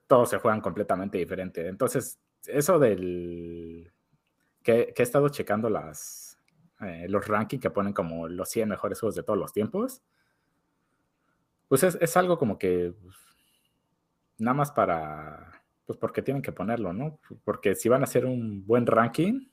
todos 0.07 0.29
se 0.29 0.37
juegan 0.37 0.61
completamente 0.61 1.17
diferente. 1.17 1.67
Entonces, 1.67 2.19
eso 2.45 2.79
del 2.79 3.91
que, 4.61 4.93
he 4.95 5.01
estado 5.01 5.29
checando 5.29 5.69
las, 5.69 6.37
eh, 6.81 7.07
los 7.09 7.27
rankings 7.27 7.61
que 7.61 7.69
ponen 7.69 7.93
como 7.93 8.27
los 8.27 8.49
100 8.49 8.69
mejores 8.69 8.99
juegos 8.99 9.15
de 9.15 9.23
todos 9.23 9.39
los 9.39 9.53
tiempos, 9.53 10.01
pues 11.67 11.83
es, 11.83 12.17
algo 12.17 12.37
como 12.37 12.57
que 12.57 12.93
pues, 13.01 13.15
nada 14.37 14.55
más 14.55 14.71
para, 14.71 15.63
pues 15.85 15.97
porque 15.97 16.21
tienen 16.21 16.43
que 16.43 16.51
ponerlo, 16.51 16.93
¿no? 16.93 17.19
Porque 17.43 17.75
si 17.75 17.89
van 17.89 18.01
a 18.01 18.05
hacer 18.05 18.25
un 18.25 18.65
buen 18.65 18.85
ranking, 18.85 19.47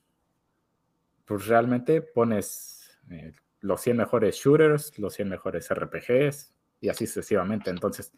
pues 1.25 1.47
realmente 1.47 2.01
pones 2.01 2.99
eh, 3.09 3.33
los 3.61 3.81
100 3.81 3.97
mejores 3.97 4.35
shooters, 4.35 4.97
los 4.99 5.13
100 5.13 5.29
mejores 5.29 5.69
RPGs 5.73 6.53
y 6.81 6.89
así 6.89 7.07
sucesivamente. 7.07 7.69
Entonces, 7.69 8.11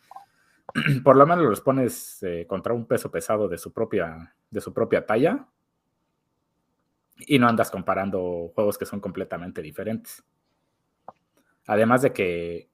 por 1.03 1.15
lo 1.15 1.27
menos 1.27 1.45
los 1.45 1.61
pones 1.61 2.23
eh, 2.23 2.47
contra 2.47 2.73
un 2.73 2.87
peso 2.87 3.11
pesado 3.11 3.47
de 3.47 3.59
su 3.59 3.71
propia, 3.71 4.33
de 4.49 4.61
su 4.61 4.73
propia 4.73 5.05
talla 5.05 5.47
y 7.15 7.37
no 7.37 7.47
andas 7.47 7.69
comparando 7.69 8.51
juegos 8.55 8.77
que 8.77 8.85
son 8.85 8.99
completamente 8.99 9.61
diferentes. 9.61 10.23
Además 11.67 12.01
de 12.01 12.13
que 12.13 12.69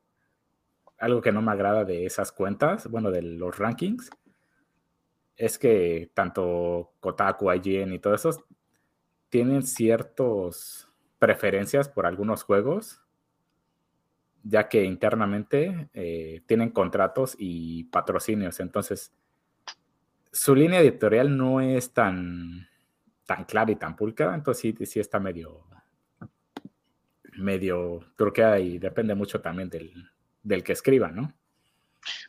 algo 0.97 1.21
que 1.21 1.31
no 1.31 1.41
me 1.41 1.51
agrada 1.51 1.85
de 1.85 2.05
esas 2.05 2.31
cuentas, 2.31 2.87
bueno, 2.89 3.11
de 3.11 3.21
los 3.21 3.57
rankings, 3.57 4.09
es 5.35 5.57
que 5.57 6.11
tanto 6.13 6.93
Kotaku, 6.99 7.51
IGN 7.53 7.93
y 7.93 7.99
todo 7.99 8.13
eso 8.13 8.45
tienen 9.29 9.63
ciertas 9.63 10.89
preferencias 11.17 11.87
por 11.87 12.05
algunos 12.05 12.43
juegos, 12.43 13.01
ya 14.43 14.67
que 14.69 14.83
internamente 14.83 15.89
eh, 15.93 16.41
tienen 16.45 16.69
contratos 16.69 17.35
y 17.37 17.85
patrocinios. 17.85 18.59
Entonces, 18.59 19.11
su 20.31 20.55
línea 20.55 20.79
editorial 20.79 21.35
no 21.35 21.61
es 21.61 21.91
tan, 21.91 22.67
tan 23.25 23.45
clara 23.45 23.71
y 23.71 23.75
tan 23.75 23.95
pulcra, 23.95 24.33
entonces 24.33 24.75
sí, 24.77 24.85
sí 24.85 24.99
está 24.99 25.19
medio, 25.19 25.65
medio 27.37 27.99
truqueada 28.15 28.59
y 28.59 28.77
depende 28.79 29.15
mucho 29.15 29.41
también 29.41 29.69
del, 29.69 29.91
del 30.43 30.63
que 30.63 30.73
escriba, 30.73 31.09
¿no? 31.11 31.33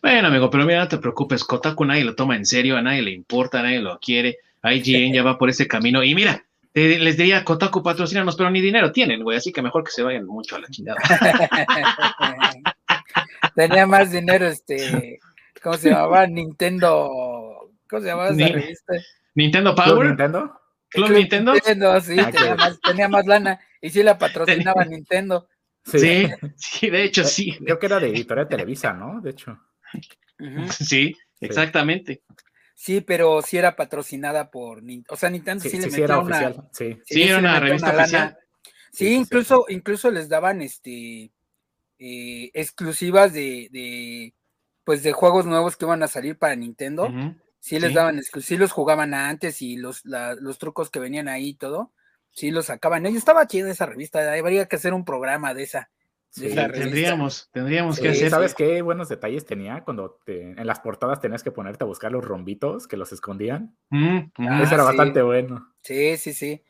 Bueno, 0.02 0.28
amigo, 0.28 0.50
pero 0.50 0.64
mira, 0.64 0.80
no 0.80 0.88
te 0.88 0.98
preocupes, 0.98 1.44
Kotaku 1.44 1.84
nadie 1.84 2.04
lo 2.04 2.14
toma 2.14 2.36
en 2.36 2.46
serio, 2.46 2.76
a 2.76 2.82
nadie 2.82 3.02
le 3.02 3.12
importa, 3.12 3.60
a 3.60 3.62
nadie 3.62 3.80
lo 3.80 3.98
quiere, 3.98 4.38
IGN 4.62 5.14
ya 5.14 5.22
va 5.22 5.38
por 5.38 5.48
ese 5.48 5.68
camino, 5.68 6.02
y 6.02 6.14
mira, 6.14 6.44
les 6.74 7.16
diría, 7.16 7.44
Kotaku 7.44 7.82
patrocinanos, 7.82 8.36
pero 8.36 8.50
ni 8.50 8.60
dinero 8.60 8.92
tienen, 8.92 9.22
güey, 9.22 9.38
así 9.38 9.52
que 9.52 9.62
mejor 9.62 9.84
que 9.84 9.90
se 9.90 10.02
vayan 10.02 10.26
mucho 10.26 10.56
a 10.56 10.60
la 10.60 10.68
chingada. 10.68 10.98
Tenía 13.54 13.86
más 13.86 14.12
dinero, 14.12 14.46
este, 14.46 15.18
¿cómo 15.62 15.76
se 15.76 15.90
llamaba? 15.90 16.26
Nintendo, 16.26 17.70
¿cómo 17.88 18.02
se 18.02 18.08
llamaba 18.08 18.30
esa 18.30 18.48
revista? 18.48 18.94
¿Nintendo 19.34 19.74
Power? 19.74 20.06
¿Nintendo? 20.06 20.60
¿Club 20.90 21.10
Nintendo? 21.10 21.52
Nintendo, 21.54 22.00
sí, 22.00 22.16
ah, 22.18 22.30
tenía, 22.30 22.54
más, 22.54 22.80
tenía, 22.80 23.08
más, 23.08 23.26
lana, 23.26 23.60
y 23.80 23.90
sí 23.90 24.02
la 24.02 24.18
patrocinaba 24.18 24.84
Nintendo. 24.84 25.48
Sí, 25.84 26.28
sí, 26.56 26.90
de 26.90 27.04
hecho 27.04 27.24
sí. 27.24 27.56
Creo 27.64 27.78
que 27.78 27.86
era 27.86 27.98
de 27.98 28.08
Editorial 28.08 28.48
Televisa, 28.48 28.92
¿no? 28.92 29.20
De 29.20 29.30
hecho. 29.30 29.58
Sí, 30.70 31.16
exactamente. 31.40 32.22
Sí, 32.80 33.02
pero 33.02 33.42
sí 33.42 33.58
era 33.58 33.76
patrocinada 33.76 34.50
por 34.50 34.82
o 35.08 35.16
sea, 35.16 35.28
Nintendo 35.28 35.62
sí, 35.62 35.78
le 35.78 35.90
metía 35.90 36.18
una 36.18 36.70
sí. 36.72 36.99
sí, 37.04 37.22
era 37.25 37.37
una 37.37 37.60
revista 37.60 37.94
oficial. 37.94 38.38
Sí, 38.90 39.12
incluso, 39.12 39.66
incluso 39.68 40.10
les 40.10 40.30
daban 40.30 40.62
este 40.62 41.30
eh, 41.99 42.50
exclusivas 42.54 43.34
de, 43.34 43.68
de, 43.70 44.32
pues 44.82 45.02
de 45.02 45.12
juegos 45.12 45.44
nuevos 45.44 45.76
que 45.76 45.84
iban 45.84 46.02
a 46.02 46.08
salir 46.08 46.38
para 46.38 46.56
Nintendo. 46.56 47.12
Sí 47.58 47.78
les 47.78 47.92
daban, 47.92 48.22
sí 48.22 48.56
los 48.56 48.72
jugaban 48.72 49.12
antes 49.12 49.60
y 49.60 49.76
los, 49.76 50.00
los 50.06 50.56
trucos 50.56 50.88
que 50.88 51.00
venían 51.00 51.28
ahí 51.28 51.49
y 51.49 51.54
todo 51.56 51.92
sí 52.32 52.50
lo 52.50 52.62
sacaban. 52.62 53.04
Yo 53.04 53.10
estaba 53.10 53.46
chida 53.46 53.70
esa 53.70 53.84
revista, 53.84 54.32
habría 54.32 54.64
que 54.64 54.76
hacer 54.76 54.94
un 54.94 55.04
programa 55.04 55.52
de 55.52 55.64
esa. 55.64 55.90
Tendríamos, 56.34 57.50
tendríamos 57.52 57.99
que 57.99 58.08
hacer. 58.08 58.30
¿Sabes 58.30 58.54
qué 58.54 58.82
buenos 58.82 59.08
detalles 59.08 59.44
tenía 59.44 59.82
cuando 59.84 60.18
en 60.26 60.66
las 60.66 60.80
portadas 60.80 61.20
tenías 61.20 61.42
que 61.42 61.50
ponerte 61.50 61.84
a 61.84 61.87
buscar 61.87 62.12
los 62.12 62.25
rombitos 62.25 62.87
que 62.87 62.96
los 62.96 63.12
escondían? 63.12 63.76
Mm, 63.90 64.30
mm. 64.37 64.62
Eso 64.62 64.75
era 64.75 64.82
ah, 64.82 64.87
bastante 64.87 65.22
bueno. 65.22 65.72
Sí, 65.82 66.16
sí, 66.16 66.32
sí. 66.32 66.62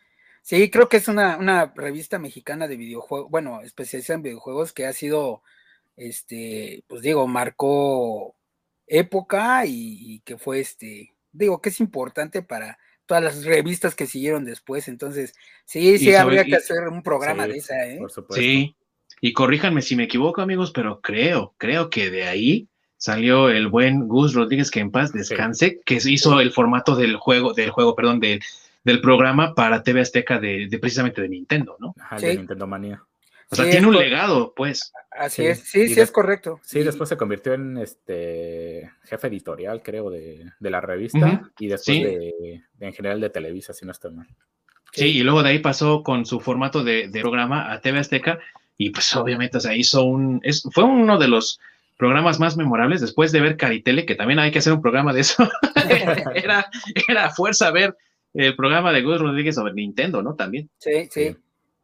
Sí, 0.43 0.71
creo 0.71 0.89
que 0.89 0.97
es 0.97 1.09
una, 1.09 1.37
una 1.37 1.73
revista 1.77 2.19
mexicana 2.19 2.67
de 2.67 2.77
videojuegos, 2.77 3.31
bueno, 3.31 3.61
especializada 3.61 4.17
en 4.17 4.23
videojuegos 4.23 4.73
que 4.73 4.87
ha 4.87 4.93
sido, 4.93 5.43
este, 5.97 6.83
pues 6.89 7.03
digo, 7.03 7.29
marcó 7.29 8.35
época 8.87 9.67
y 9.67 10.21
que 10.25 10.39
fue 10.39 10.61
este, 10.61 11.15
digo, 11.33 11.61
que 11.61 11.69
es 11.69 11.81
importante 11.81 12.43
para 12.43 12.79
todas 13.07 13.23
las 13.23 13.45
revistas 13.45 13.95
que 13.95 14.07
siguieron 14.07 14.45
después. 14.45 14.89
Entonces, 14.89 15.35
sí, 15.65 15.99
sí, 15.99 16.15
habría 16.15 16.45
que 16.45 16.57
hacer 16.57 16.89
un 16.89 17.03
programa 17.03 17.47
de 17.47 17.57
esa, 17.57 17.87
¿eh? 17.87 17.99
Por 17.99 18.11
supuesto. 18.11 18.41
Sí, 18.41 18.77
y 19.21 19.33
corríjanme 19.33 19.83
si 19.83 19.97
me 19.97 20.05
equivoco, 20.05 20.41
amigos, 20.41 20.73
pero 20.73 21.01
creo, 21.01 21.55
creo 21.59 21.91
que 21.91 22.11
de 22.11 22.25
ahí 22.25 22.69
salió 22.97 23.49
el 23.49 23.69
buen 23.69 24.09
Gus 24.09 24.35
Rodríguez, 24.35 24.71
que 24.71 24.81
en 24.81 24.91
paz 24.91 25.13
descanse, 25.13 25.81
que 25.85 25.99
hizo 26.05 26.41
el 26.41 26.53
formato 26.53 26.97
del 26.97 27.17
juego, 27.17 27.55
del 27.55 27.71
juego, 27.71 27.95
perdón, 27.95 28.21
del, 28.21 28.41
del 28.85 29.01
programa 29.01 29.55
para 29.55 29.83
TV 29.83 30.01
Azteca 30.01 30.39
de, 30.39 30.69
precisamente 30.81 31.23
de 31.23 31.29
Nintendo, 31.29 31.77
¿no? 31.79 31.95
Ajá, 31.99 32.17
de 32.19 32.37
Nintendo 32.37 32.67
Manía. 32.67 33.03
O 33.53 33.57
sea, 33.57 33.69
tiene 33.69 33.89
un 33.89 33.97
legado, 33.97 34.55
pues. 34.55 34.93
Así 35.11 35.45
es, 35.45 35.59
sí, 35.61 35.89
sí, 35.89 36.01
es 36.01 36.13
correcto. 36.13 36.61
Sí, 36.63 36.85
después 36.85 37.09
se 37.09 37.17
convirtió 37.17 37.53
en 37.53 37.79
este 37.79 38.93
jefe 39.05 39.27
editorial, 39.27 39.83
creo, 39.83 40.09
de, 40.09 40.53
la 40.61 40.81
revista 40.81 41.51
y 41.59 41.67
después 41.67 41.99
de, 41.99 42.63
en 42.79 42.93
general 42.93 43.21
de 43.21 43.31
Televisa, 43.31 43.73
si 43.73 43.85
no 43.85 43.91
estoy 43.91 44.13
mal. 44.13 44.29
Sí, 44.93 45.07
y 45.07 45.23
luego 45.23 45.43
de 45.43 45.51
ahí 45.51 45.59
pasó 45.59 46.05
con 46.05 46.27
su 46.27 46.39
formato 46.39 46.85
de, 46.85 47.09
programa 47.13 47.73
a 47.73 47.81
TV 47.81 47.99
Azteca 47.99 48.39
y 48.83 48.89
pues 48.89 49.15
obviamente, 49.15 49.59
o 49.59 49.61
sea, 49.61 49.77
hizo 49.77 50.05
un, 50.05 50.41
es, 50.43 50.63
fue 50.73 50.85
uno 50.85 51.19
de 51.19 51.29
los 51.29 51.61
programas 51.99 52.41
más 52.41 52.57
memorables 52.57 53.03
después 53.03 53.31
de 53.31 53.43
ver 53.43 53.59
Caritele, 53.59 54.07
que 54.07 54.15
también 54.15 54.39
hay 54.39 54.51
que 54.51 54.61
hacer 54.61 54.73
un 54.73 54.81
programa 54.81 55.13
de 55.13 55.21
eso. 55.21 55.47
era, 56.35 56.65
era 57.07 57.29
fuerza 57.29 57.71
ver 57.73 57.95
el 58.33 58.57
programa 58.57 58.91
de 58.91 59.03
Gus 59.03 59.21
Rodríguez 59.21 59.57
sobre 59.57 59.75
Nintendo, 59.75 60.23
¿no? 60.23 60.35
También. 60.35 60.71
sí. 60.79 61.11
sí. 61.11 61.37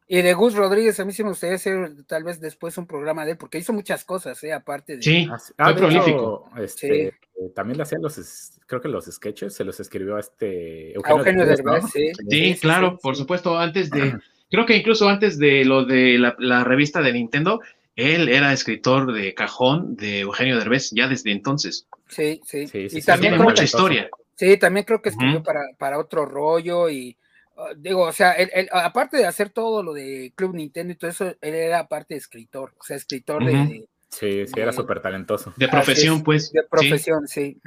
Y 0.09 0.21
de 0.21 0.33
Gus 0.33 0.55
Rodríguez, 0.55 0.97
a 1.01 1.05
mí 1.05 1.11
sí 1.11 1.21
me 1.21 1.29
gustaría 1.29 1.57
hacer 1.57 2.05
tal 2.07 2.23
vez 2.23 2.39
después 2.39 2.77
un 2.77 2.87
programa 2.87 3.25
de 3.25 3.31
él, 3.31 3.37
porque 3.37 3.57
hizo 3.57 3.73
muchas 3.73 4.05
cosas, 4.05 4.41
¿eh? 4.45 4.53
aparte 4.53 4.95
de. 4.95 5.03
Sí, 5.03 5.29
ah, 5.57 5.75
prolífico. 5.75 6.49
Este, 6.57 7.13
También 7.53 7.75
le 7.75 7.83
hacía 7.83 7.99
los, 7.99 8.53
creo 8.65 8.79
que 8.79 8.87
los 8.87 9.03
sketches, 9.05 9.53
se 9.53 9.65
los 9.65 9.81
escribió 9.81 10.15
a 10.15 10.21
este 10.21 10.93
Eugenio, 10.93 11.45
Derbez, 11.45 11.91
sí. 11.91 12.11
Sí, 12.29 12.55
claro, 12.55 12.97
por 12.97 13.17
supuesto, 13.17 13.59
antes 13.59 13.89
de, 13.89 14.17
creo 14.49 14.65
que 14.65 14.77
incluso 14.77 15.07
antes 15.09 15.37
de 15.37 15.65
lo 15.65 15.85
de 15.85 16.17
la, 16.37 16.63
revista 16.63 17.01
de 17.01 17.13
Nintendo, 17.13 17.61
él 17.95 18.29
era 18.29 18.53
escritor 18.53 19.13
de 19.13 19.33
cajón 19.33 19.95
de 19.95 20.21
Eugenio 20.21 20.57
Derbez, 20.57 20.91
ya 20.91 21.07
desde 21.07 21.31
entonces. 21.31 21.87
Sí, 22.07 22.41
sí. 22.45 22.67
sí, 22.67 22.87
y 22.91 23.01
también 23.01 23.37
mucha 23.37 23.63
historia. 23.63 24.09
Sí, 24.35 24.57
también 24.57 24.85
creo 24.85 25.01
que 25.01 25.09
escribió 25.09 25.41
para, 25.41 25.61
para 25.77 25.99
otro 25.99 26.25
rollo 26.25 26.89
y 26.89 27.17
Ah, 27.57 27.71
digo, 27.75 28.03
o 28.03 28.11
sea, 28.11 28.33
él, 28.33 28.69
aparte 28.71 29.17
de 29.17 29.25
hacer 29.25 29.49
todo 29.49 29.81
lo 29.81 29.93
de 29.93 30.31
Club 30.35 30.53
Nintendo 30.53 30.93
y 30.93 30.95
todo 30.95 31.09
eso, 31.09 31.25
él 31.25 31.55
era 31.55 31.79
aparte 31.79 32.13
de 32.13 32.19
escritor, 32.19 32.73
o 32.79 32.83
sea, 32.83 32.95
escritor 32.95 33.43
de, 33.43 33.87
Sí, 34.09 34.47
sí, 34.47 34.53
era 34.55 34.71
súper 34.71 35.01
talentoso. 35.01 35.53
De 35.57 35.67
profesión, 35.67 36.23
pues. 36.23 36.51
De 36.51 36.63
profesión, 36.63 37.27
sí. 37.27 37.59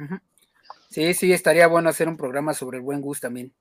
Sí. 0.89 1.13
sí, 1.13 1.31
estaría 1.31 1.67
bueno 1.67 1.89
hacer 1.89 2.07
un 2.07 2.17
programa 2.17 2.53
sobre 2.53 2.77
el 2.77 2.83
buen 2.83 2.99
gusto 2.99 3.27
también. 3.27 3.53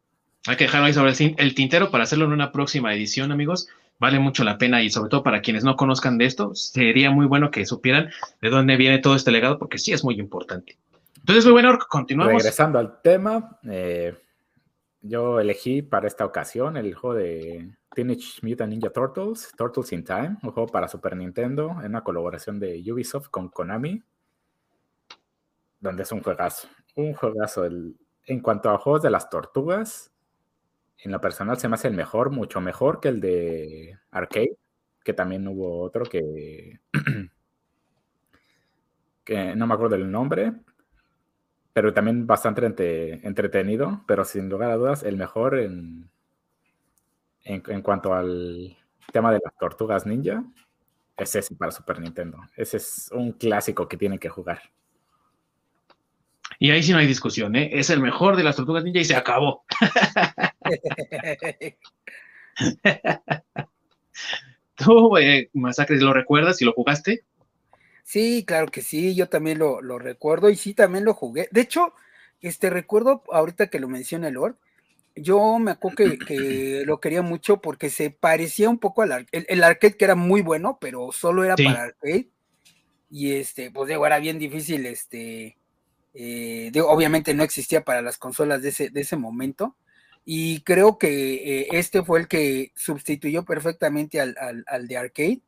Hay 0.46 0.56
que 0.56 0.64
dejarlo 0.64 0.86
ahí 0.86 0.94
sobre 0.94 1.12
el, 1.36 1.54
tintero 1.54 1.90
para 1.90 2.04
hacerlo 2.04 2.24
en 2.24 2.32
una 2.32 2.50
próxima 2.50 2.94
edición, 2.94 3.30
amigos. 3.30 3.68
Vale 3.98 4.18
mucho 4.18 4.42
la 4.42 4.56
pena 4.56 4.82
y 4.82 4.88
sobre 4.88 5.10
todo 5.10 5.22
para 5.22 5.42
quienes 5.42 5.64
no 5.64 5.76
conozcan 5.76 6.16
de 6.16 6.24
esto, 6.24 6.54
sería 6.54 7.10
muy 7.10 7.26
bueno 7.26 7.50
que 7.50 7.66
supieran 7.66 8.10
de 8.40 8.48
dónde 8.48 8.76
viene 8.76 8.98
todo 8.98 9.14
este 9.14 9.30
legado 9.30 9.58
porque 9.58 9.76
sí 9.76 9.92
es 9.92 10.02
muy 10.02 10.18
importante. 10.18 10.78
Entonces, 11.18 11.44
muy 11.44 11.52
bueno, 11.52 11.78
continuamos. 11.86 12.32
Regresando 12.32 12.78
al 12.78 13.02
tema, 13.02 13.58
eh, 13.68 14.14
yo 15.02 15.38
elegí 15.38 15.82
para 15.82 16.06
esta 16.06 16.24
ocasión 16.24 16.78
el 16.78 16.94
juego 16.94 17.16
de 17.16 17.76
Teenage 17.94 18.40
Mutant 18.40 18.70
Ninja 18.70 18.88
Turtles, 18.88 19.52
Turtles 19.54 19.92
in 19.92 20.04
Time, 20.04 20.38
un 20.42 20.52
juego 20.52 20.66
para 20.68 20.88
Super 20.88 21.14
Nintendo, 21.14 21.76
en 21.82 21.88
una 21.88 22.02
colaboración 22.02 22.58
de 22.58 22.82
Ubisoft 22.90 23.28
con 23.28 23.50
Konami, 23.50 24.02
donde 25.78 26.04
es 26.04 26.12
un 26.12 26.22
juegazo. 26.22 26.68
Un 26.94 27.12
juegazo. 27.12 27.66
en 27.66 28.40
cuanto 28.40 28.70
a 28.70 28.78
juegos 28.78 29.02
de 29.02 29.10
las 29.10 29.28
tortugas, 29.28 30.09
en 31.02 31.12
lo 31.12 31.20
personal 31.20 31.58
se 31.58 31.68
me 31.68 31.74
hace 31.74 31.88
el 31.88 31.94
mejor, 31.94 32.30
mucho 32.30 32.60
mejor 32.60 33.00
que 33.00 33.08
el 33.08 33.20
de 33.20 33.98
Arcade, 34.10 34.56
que 35.02 35.14
también 35.14 35.46
hubo 35.48 35.80
otro 35.80 36.04
que, 36.04 36.80
que 39.24 39.56
no 39.56 39.66
me 39.66 39.74
acuerdo 39.74 39.96
del 39.96 40.10
nombre, 40.10 40.52
pero 41.72 41.94
también 41.94 42.26
bastante 42.26 42.66
entretenido, 43.26 44.04
pero 44.06 44.24
sin 44.24 44.48
lugar 44.48 44.70
a 44.70 44.76
dudas, 44.76 45.02
el 45.02 45.16
mejor 45.16 45.58
en, 45.58 46.10
en, 47.44 47.82
cuanto 47.82 48.12
al 48.12 48.76
tema 49.12 49.32
de 49.32 49.40
las 49.42 49.56
tortugas 49.56 50.06
ninja, 50.06 50.44
es 51.16 51.34
ese 51.34 51.54
para 51.54 51.70
Super 51.70 52.00
Nintendo. 52.00 52.38
Ese 52.56 52.78
es 52.78 53.10
un 53.12 53.32
clásico 53.32 53.88
que 53.88 53.96
tienen 53.96 54.18
que 54.18 54.28
jugar. 54.28 54.60
Y 56.58 56.70
ahí 56.70 56.82
sí 56.82 56.92
no 56.92 56.98
hay 56.98 57.06
discusión, 57.06 57.56
¿eh? 57.56 57.70
Es 57.72 57.88
el 57.90 58.00
mejor 58.00 58.36
de 58.36 58.42
las 58.42 58.56
tortugas 58.56 58.84
ninja 58.84 59.00
y 59.00 59.04
se 59.04 59.16
acabó. 59.16 59.64
¿Tú, 64.76 65.16
eh, 65.18 65.50
Masacres, 65.52 66.00
lo 66.00 66.12
recuerdas 66.12 66.60
y 66.62 66.64
lo 66.64 66.72
jugaste? 66.72 67.24
Sí, 68.02 68.44
claro 68.46 68.66
que 68.68 68.82
sí, 68.82 69.14
yo 69.14 69.28
también 69.28 69.58
lo, 69.58 69.80
recuerdo 69.98 70.50
y 70.50 70.56
sí, 70.56 70.74
también 70.74 71.04
lo 71.04 71.14
jugué. 71.14 71.48
De 71.52 71.60
hecho, 71.60 71.92
este 72.40 72.70
recuerdo, 72.70 73.22
ahorita 73.30 73.68
que 73.68 73.78
lo 73.78 73.88
menciona 73.88 74.30
Lord, 74.30 74.56
yo 75.14 75.58
me 75.58 75.72
acuerdo 75.72 75.96
que, 76.26 76.82
lo 76.86 76.98
quería 76.98 77.22
mucho 77.22 77.60
porque 77.60 77.90
se 77.90 78.10
parecía 78.10 78.68
un 78.68 78.78
poco 78.78 79.02
al 79.02 79.12
arcade, 79.12 79.46
el, 79.48 79.62
arcade 79.62 79.96
que 79.96 80.04
era 80.04 80.16
muy 80.16 80.40
bueno, 80.40 80.78
pero 80.80 81.12
solo 81.12 81.44
era 81.44 81.56
para 81.56 81.84
arcade. 81.84 82.30
Y 83.10 83.32
este, 83.32 83.70
pues 83.70 83.88
digo, 83.88 84.06
era 84.06 84.18
bien 84.18 84.38
difícil, 84.38 84.86
este, 84.86 85.56
eh, 86.14 86.72
obviamente 86.84 87.34
no 87.34 87.42
existía 87.42 87.84
para 87.84 88.02
las 88.02 88.18
consolas 88.18 88.62
de 88.62 88.70
ese, 88.70 88.90
de 88.90 89.00
ese 89.02 89.16
momento. 89.16 89.76
Y 90.24 90.60
creo 90.62 90.98
que 90.98 91.60
eh, 91.62 91.68
este 91.72 92.02
fue 92.04 92.20
el 92.20 92.28
que 92.28 92.72
sustituyó 92.76 93.44
perfectamente 93.44 94.20
al, 94.20 94.88
de 94.88 94.96
arcade. 94.96 95.42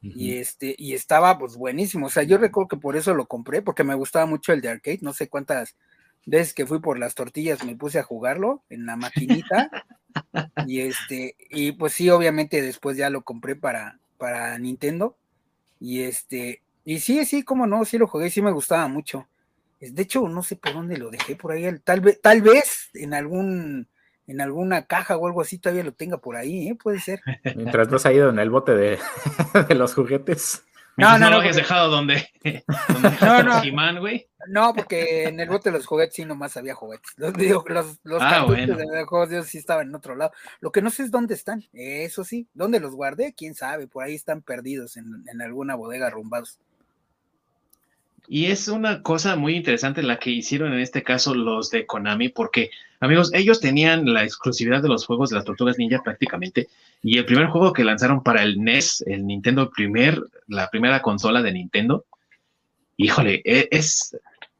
Y 0.00 0.34
este, 0.36 0.76
y 0.78 0.94
estaba 0.94 1.38
pues 1.38 1.56
buenísimo. 1.56 2.06
O 2.06 2.10
sea, 2.10 2.22
yo 2.22 2.38
recuerdo 2.38 2.68
que 2.68 2.76
por 2.76 2.96
eso 2.96 3.14
lo 3.14 3.26
compré, 3.26 3.62
porque 3.62 3.82
me 3.82 3.96
gustaba 3.96 4.26
mucho 4.26 4.52
el 4.52 4.60
de 4.60 4.68
arcade. 4.68 5.00
No 5.02 5.12
sé 5.12 5.28
cuántas 5.28 5.76
veces 6.24 6.54
que 6.54 6.66
fui 6.66 6.78
por 6.80 6.98
las 6.98 7.14
tortillas 7.14 7.64
me 7.64 7.74
puse 7.74 7.98
a 7.98 8.04
jugarlo 8.04 8.62
en 8.68 8.86
la 8.86 8.96
maquinita. 8.96 9.70
y 10.66 10.80
este, 10.80 11.36
y 11.50 11.72
pues 11.72 11.94
sí, 11.94 12.10
obviamente 12.10 12.62
después 12.62 12.96
ya 12.96 13.10
lo 13.10 13.22
compré 13.22 13.56
para, 13.56 13.98
para 14.18 14.58
Nintendo. 14.58 15.16
Y 15.80 16.02
este, 16.02 16.62
y 16.84 17.00
sí, 17.00 17.24
sí, 17.24 17.42
como 17.42 17.66
no, 17.66 17.84
sí 17.84 17.98
lo 17.98 18.06
jugué, 18.06 18.30
sí 18.30 18.40
me 18.40 18.52
gustaba 18.52 18.88
mucho. 18.88 19.28
De 19.80 20.02
hecho, 20.02 20.26
no 20.28 20.42
sé 20.42 20.56
por 20.56 20.72
dónde 20.72 20.96
lo 20.96 21.10
dejé 21.10 21.36
por 21.36 21.52
ahí. 21.52 21.68
Tal 21.84 22.00
vez, 22.00 22.20
tal 22.20 22.42
vez 22.42 22.90
en 22.94 23.14
algún, 23.14 23.88
en 24.28 24.40
alguna 24.42 24.86
caja 24.86 25.16
o 25.16 25.26
algo 25.26 25.40
así 25.40 25.58
todavía 25.58 25.82
lo 25.82 25.92
tenga 25.92 26.18
por 26.18 26.36
ahí, 26.36 26.68
¿eh? 26.68 26.74
puede 26.80 27.00
ser. 27.00 27.20
Mientras 27.56 27.88
no 27.88 27.96
has 27.96 28.06
ido 28.06 28.30
en 28.30 28.38
el 28.38 28.50
bote 28.50 28.76
de, 28.76 28.98
los 29.74 29.94
juguetes. 29.94 30.62
No, 30.96 31.16
no, 31.16 31.30
no, 31.30 31.40
lo 31.40 31.48
has 31.48 31.56
dejado 31.56 31.90
donde, 31.90 32.28
no, 33.20 33.42
no, 33.42 34.00
güey. 34.00 34.28
No, 34.48 34.74
porque 34.74 35.24
en 35.28 35.38
el 35.38 35.48
bote 35.48 35.70
de 35.70 35.76
los 35.76 35.86
juguetes 35.86 36.16
sí 36.16 36.24
nomás 36.24 36.56
había 36.56 36.74
juguetes. 36.74 37.12
Los, 37.16 37.36
los, 37.36 38.00
los 38.02 38.22
ah, 38.22 38.44
de 38.48 39.04
juegos 39.06 39.46
sí 39.46 39.58
estaban 39.58 39.88
en 39.88 39.94
otro 39.94 40.16
lado. 40.16 40.32
Lo 40.58 40.72
que 40.72 40.82
no 40.82 40.90
sé 40.90 41.04
es 41.04 41.12
dónde 41.12 41.34
están. 41.34 41.62
Eso 41.72 42.24
sí, 42.24 42.48
dónde 42.52 42.80
los 42.80 42.96
guardé, 42.96 43.32
quién 43.36 43.54
sabe. 43.54 43.86
Por 43.86 44.02
ahí 44.02 44.16
están 44.16 44.42
perdidos 44.42 44.96
en, 44.96 45.24
en 45.30 45.40
alguna 45.40 45.76
bodega 45.76 46.10
rumbados. 46.10 46.58
Y 48.30 48.46
es 48.46 48.68
una 48.68 49.02
cosa 49.02 49.36
muy 49.36 49.56
interesante 49.56 50.02
la 50.02 50.18
que 50.18 50.30
hicieron 50.30 50.74
en 50.74 50.80
este 50.80 51.02
caso 51.02 51.34
los 51.34 51.70
de 51.70 51.86
Konami, 51.86 52.28
porque, 52.28 52.70
amigos, 53.00 53.32
ellos 53.32 53.58
tenían 53.58 54.12
la 54.12 54.22
exclusividad 54.22 54.82
de 54.82 54.88
los 54.88 55.06
juegos 55.06 55.30
de 55.30 55.36
las 55.36 55.46
Tortugas 55.46 55.78
Ninja 55.78 56.02
prácticamente. 56.02 56.68
Y 57.02 57.16
el 57.16 57.24
primer 57.24 57.46
juego 57.46 57.72
que 57.72 57.84
lanzaron 57.84 58.22
para 58.22 58.42
el 58.42 58.62
NES, 58.62 59.02
el 59.06 59.26
Nintendo 59.26 59.70
primer, 59.70 60.22
la 60.46 60.68
primera 60.68 61.00
consola 61.00 61.40
de 61.40 61.52
Nintendo, 61.52 62.04
híjole, 62.98 63.40
e, 63.46 63.68
es 63.70 64.14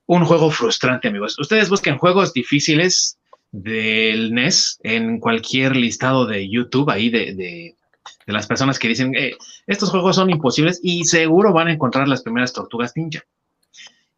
un 0.06 0.24
juego 0.24 0.50
frustrante, 0.50 1.08
amigos. 1.08 1.38
Ustedes 1.38 1.68
busquen 1.68 1.98
juegos 1.98 2.32
difíciles 2.32 3.18
del 3.52 4.32
NES 4.32 4.78
en 4.82 5.20
cualquier 5.20 5.76
listado 5.76 6.24
de 6.24 6.48
YouTube 6.48 6.88
ahí 6.88 7.10
de, 7.10 7.34
de, 7.34 7.74
las 8.24 8.46
personas 8.46 8.78
que 8.78 8.88
dicen, 8.88 9.14
eh, 9.14 9.36
estos 9.66 9.90
juegos 9.90 10.16
son 10.16 10.30
imposibles 10.30 10.80
y 10.82 11.04
seguro 11.04 11.52
van 11.52 11.68
a 11.68 11.72
encontrar 11.72 12.08
las 12.08 12.22
primeras 12.22 12.54
tortugas 12.54 12.96
ninja. 12.96 13.22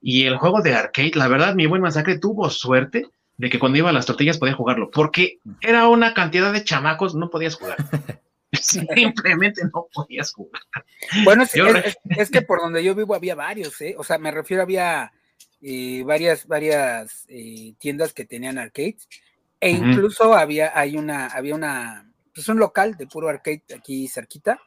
Y 0.00 0.26
el 0.26 0.36
juego 0.38 0.62
de 0.62 0.74
arcade, 0.74 1.12
la 1.14 1.28
verdad, 1.28 1.54
mi 1.54 1.66
buen 1.66 1.82
masacre 1.82 2.18
tuvo 2.18 2.48
suerte 2.50 3.06
de 3.36 3.50
que 3.50 3.58
cuando 3.58 3.78
iba 3.78 3.90
a 3.90 3.92
las 3.92 4.06
tortillas 4.06 4.38
podía 4.38 4.54
jugarlo, 4.54 4.90
porque 4.90 5.38
era 5.60 5.88
una 5.88 6.14
cantidad 6.14 6.52
de 6.52 6.64
chamacos, 6.64 7.14
no 7.14 7.30
podías 7.30 7.56
jugar. 7.56 7.76
Simplemente 8.52 9.62
no 9.72 9.86
podías 9.92 10.32
jugar. 10.32 10.62
Bueno, 11.24 11.44
es, 11.44 12.30
que 12.30 12.42
por 12.42 12.60
donde 12.60 12.82
yo 12.82 12.94
vivo 12.94 13.14
había 13.14 13.34
varios, 13.34 13.80
¿eh? 13.80 13.94
O 13.96 14.04
sea, 14.04 14.18
me 14.18 14.30
refiero, 14.30 14.62
había 14.62 15.12
eh, 15.62 16.02
varias, 16.04 16.46
varias 16.46 17.24
eh, 17.28 17.74
tiendas 17.78 18.12
que 18.12 18.24
tenían 18.24 18.58
arcades, 18.58 19.08
e 19.60 19.70
incluso 19.70 20.34
había, 20.34 20.78
hay 20.78 20.96
una, 20.96 21.26
había 21.26 21.54
una, 21.54 22.12
pues 22.34 22.48
un 22.48 22.58
local 22.58 22.96
de 22.96 23.06
puro 23.06 23.28
arcade 23.28 23.62
aquí 23.76 24.08
cerquita, 24.08 24.58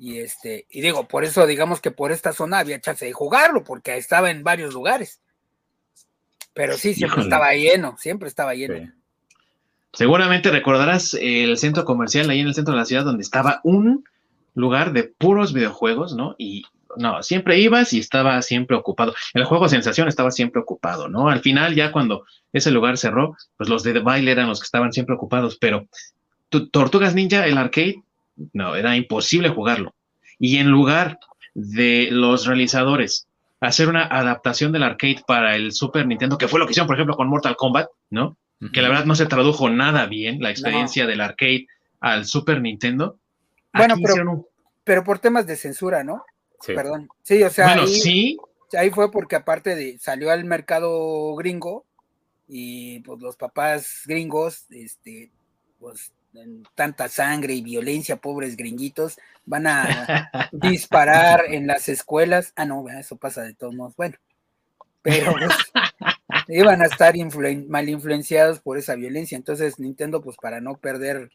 y 0.00 0.20
este, 0.20 0.64
y 0.70 0.80
digo, 0.80 1.06
por 1.06 1.24
eso 1.24 1.46
digamos 1.46 1.82
que 1.82 1.90
por 1.90 2.10
esta 2.10 2.32
zona 2.32 2.60
había 2.60 2.80
chance 2.80 3.04
de 3.04 3.12
jugarlo, 3.12 3.62
porque 3.64 3.98
estaba 3.98 4.30
en 4.30 4.42
varios 4.42 4.72
lugares. 4.72 5.20
Pero 6.54 6.78
sí, 6.78 6.94
siempre 6.94 7.20
estaba 7.20 7.52
lleno, 7.52 7.98
siempre 7.98 8.26
estaba 8.26 8.54
lleno. 8.54 8.90
Seguramente 9.92 10.50
recordarás 10.50 11.12
el 11.20 11.58
centro 11.58 11.84
comercial 11.84 12.30
ahí 12.30 12.40
en 12.40 12.46
el 12.46 12.54
centro 12.54 12.72
de 12.72 12.80
la 12.80 12.86
ciudad 12.86 13.04
donde 13.04 13.22
estaba 13.22 13.60
un 13.62 14.04
lugar 14.54 14.94
de 14.94 15.04
puros 15.04 15.52
videojuegos, 15.52 16.14
¿no? 16.14 16.34
Y 16.38 16.64
no, 16.96 17.22
siempre 17.22 17.58
ibas 17.58 17.92
y 17.92 17.98
estaba 17.98 18.40
siempre 18.40 18.78
ocupado. 18.78 19.14
El 19.34 19.44
juego 19.44 19.68
Sensación 19.68 20.08
estaba 20.08 20.30
siempre 20.30 20.62
ocupado, 20.62 21.08
¿no? 21.08 21.28
Al 21.28 21.40
final, 21.40 21.74
ya 21.74 21.92
cuando 21.92 22.24
ese 22.54 22.70
lugar 22.70 22.96
cerró, 22.96 23.36
pues 23.58 23.68
los 23.68 23.82
de 23.82 23.98
baile 23.98 24.32
eran 24.32 24.48
los 24.48 24.60
que 24.60 24.64
estaban 24.64 24.94
siempre 24.94 25.14
ocupados, 25.14 25.58
pero 25.58 25.86
Tortugas 26.48 27.14
Ninja, 27.14 27.46
el 27.46 27.58
arcade, 27.58 28.02
no, 28.52 28.74
era 28.74 28.96
imposible 28.96 29.48
jugarlo. 29.48 29.94
Y 30.38 30.56
en 30.56 30.70
lugar 30.70 31.18
de 31.54 32.08
los 32.10 32.46
realizadores 32.46 33.26
hacer 33.60 33.88
una 33.88 34.04
adaptación 34.04 34.72
del 34.72 34.82
arcade 34.82 35.22
para 35.26 35.54
el 35.54 35.72
Super 35.72 36.06
Nintendo, 36.06 36.38
que 36.38 36.48
fue 36.48 36.58
lo 36.58 36.66
que 36.66 36.72
hicieron, 36.72 36.86
por 36.86 36.96
ejemplo, 36.96 37.16
con 37.16 37.28
Mortal 37.28 37.56
Kombat, 37.56 37.88
¿no? 38.10 38.36
Que 38.74 38.82
la 38.82 38.90
verdad 38.90 39.06
no 39.06 39.14
se 39.14 39.24
tradujo 39.24 39.70
nada 39.70 40.04
bien 40.04 40.42
la 40.42 40.50
experiencia 40.50 41.06
del 41.06 41.22
arcade 41.22 41.66
al 41.98 42.26
Super 42.26 42.60
Nintendo. 42.60 43.18
Bueno, 43.72 43.94
pero, 44.02 44.46
pero 44.84 45.04
por 45.04 45.18
temas 45.18 45.46
de 45.46 45.56
censura, 45.56 46.04
¿no? 46.04 46.24
Perdón. 46.66 47.08
Sí, 47.22 47.42
o 47.42 47.48
sea, 47.48 47.68
bueno, 47.68 47.82
ahí, 47.82 47.88
sí. 47.88 48.38
ahí 48.78 48.90
fue 48.90 49.10
porque 49.10 49.36
aparte 49.36 49.74
de 49.74 49.98
salió 49.98 50.30
al 50.30 50.44
mercado 50.44 51.34
gringo 51.36 51.86
y 52.48 53.00
pues 53.00 53.18
los 53.20 53.36
papás 53.36 54.02
gringos, 54.06 54.66
este, 54.70 55.30
pues 55.78 56.12
tanta 56.74 57.08
sangre 57.08 57.54
y 57.54 57.62
violencia, 57.62 58.16
pobres 58.16 58.56
gringuitos, 58.56 59.18
van 59.44 59.66
a 59.66 60.30
disparar 60.52 61.44
en 61.48 61.66
las 61.66 61.88
escuelas. 61.88 62.52
Ah, 62.56 62.64
no, 62.64 62.88
eso 62.88 63.16
pasa 63.16 63.42
de 63.42 63.54
todos 63.54 63.74
modos. 63.74 63.94
Bueno, 63.96 64.16
pero 65.02 65.32
pues, 65.32 65.50
iban 66.48 66.82
a 66.82 66.86
estar 66.86 67.14
mal 67.68 67.88
influenciados 67.88 68.60
por 68.60 68.78
esa 68.78 68.94
violencia. 68.94 69.36
Entonces, 69.36 69.78
Nintendo, 69.78 70.20
pues 70.20 70.36
para 70.36 70.60
no 70.60 70.76
perder, 70.76 71.30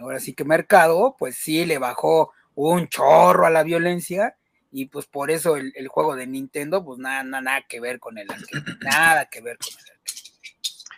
ahora 0.00 0.20
sí 0.20 0.34
que 0.34 0.44
mercado, 0.44 1.16
pues 1.18 1.36
sí 1.36 1.64
le 1.64 1.78
bajó 1.78 2.32
un 2.54 2.88
chorro 2.88 3.46
a 3.46 3.50
la 3.50 3.62
violencia. 3.62 4.36
Y 4.74 4.86
pues 4.86 5.04
por 5.06 5.30
eso 5.30 5.56
el, 5.56 5.88
juego 5.88 6.16
de 6.16 6.26
Nintendo, 6.26 6.82
pues 6.82 6.98
nada, 6.98 7.22
nada, 7.24 7.42
nada 7.42 7.64
que 7.68 7.78
ver 7.78 8.00
con 8.00 8.16
el 8.16 8.26
nada 8.80 9.26
que 9.26 9.42
ver 9.42 9.58
con 9.58 9.68
el 9.68 9.92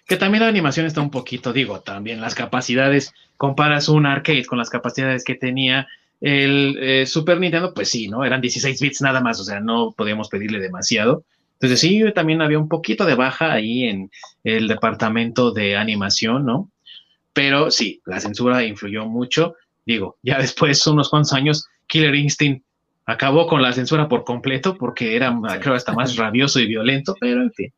que 0.06 0.16
también 0.16 0.42
la 0.42 0.48
animación 0.48 0.86
está 0.86 1.00
un 1.00 1.10
poquito, 1.10 1.52
digo, 1.52 1.80
también 1.80 2.20
las 2.20 2.34
capacidades, 2.34 3.12
comparas 3.36 3.88
un 3.88 4.06
arcade 4.06 4.44
con 4.44 4.58
las 4.58 4.70
capacidades 4.70 5.24
que 5.24 5.34
tenía 5.34 5.86
el 6.20 6.76
eh, 6.80 7.06
Super 7.06 7.38
Nintendo, 7.38 7.74
pues 7.74 7.90
sí, 7.90 8.08
¿no? 8.08 8.24
Eran 8.24 8.40
16 8.40 8.80
bits 8.80 9.02
nada 9.02 9.20
más, 9.20 9.40
o 9.40 9.44
sea, 9.44 9.60
no 9.60 9.92
podíamos 9.96 10.28
pedirle 10.28 10.58
demasiado. 10.58 11.24
Entonces 11.54 11.80
sí, 11.80 12.02
también 12.14 12.42
había 12.42 12.58
un 12.58 12.68
poquito 12.68 13.06
de 13.06 13.14
baja 13.14 13.52
ahí 13.52 13.84
en 13.84 14.10
el 14.42 14.68
departamento 14.68 15.52
de 15.52 15.76
animación, 15.76 16.44
¿no? 16.44 16.70
Pero 17.32 17.70
sí, 17.70 18.00
la 18.04 18.20
censura 18.20 18.64
influyó 18.64 19.06
mucho. 19.06 19.54
Digo, 19.86 20.16
ya 20.22 20.38
después, 20.38 20.86
unos 20.86 21.10
cuantos 21.10 21.32
años, 21.32 21.66
Killer 21.86 22.14
Instinct 22.14 22.64
acabó 23.06 23.46
con 23.46 23.60
la 23.60 23.72
censura 23.72 24.08
por 24.08 24.24
completo 24.24 24.76
porque 24.78 25.16
era, 25.16 25.36
creo, 25.60 25.74
hasta 25.74 25.92
más 25.92 26.16
rabioso 26.16 26.60
y 26.60 26.66
violento, 26.66 27.14
pero 27.20 27.42
en 27.42 27.52
fin. 27.52 27.72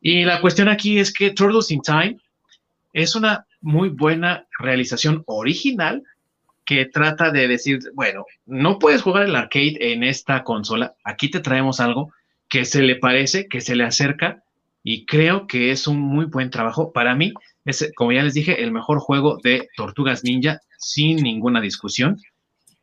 Y 0.00 0.24
la 0.24 0.40
cuestión 0.40 0.68
aquí 0.68 0.98
es 0.98 1.12
que 1.12 1.30
Turtles 1.30 1.70
in 1.70 1.82
Time 1.82 2.18
es 2.92 3.14
una 3.14 3.46
muy 3.60 3.88
buena 3.88 4.46
realización 4.58 5.22
original 5.26 6.02
que 6.64 6.86
trata 6.86 7.30
de 7.30 7.48
decir, 7.48 7.78
bueno, 7.94 8.24
no 8.44 8.78
puedes 8.78 9.02
jugar 9.02 9.24
el 9.24 9.36
arcade 9.36 9.92
en 9.92 10.02
esta 10.02 10.42
consola, 10.44 10.94
aquí 11.04 11.30
te 11.30 11.40
traemos 11.40 11.80
algo 11.80 12.12
que 12.48 12.64
se 12.64 12.82
le 12.82 12.96
parece, 12.96 13.48
que 13.48 13.60
se 13.60 13.76
le 13.76 13.84
acerca 13.84 14.42
y 14.82 15.04
creo 15.04 15.46
que 15.46 15.72
es 15.72 15.86
un 15.86 15.98
muy 15.98 16.26
buen 16.26 16.50
trabajo. 16.50 16.92
Para 16.92 17.14
mí, 17.14 17.32
es, 17.64 17.90
como 17.96 18.12
ya 18.12 18.22
les 18.22 18.34
dije, 18.34 18.62
el 18.62 18.70
mejor 18.70 19.00
juego 19.00 19.38
de 19.42 19.68
Tortugas 19.76 20.22
Ninja, 20.22 20.60
sin 20.78 21.16
ninguna 21.16 21.60
discusión. 21.60 22.20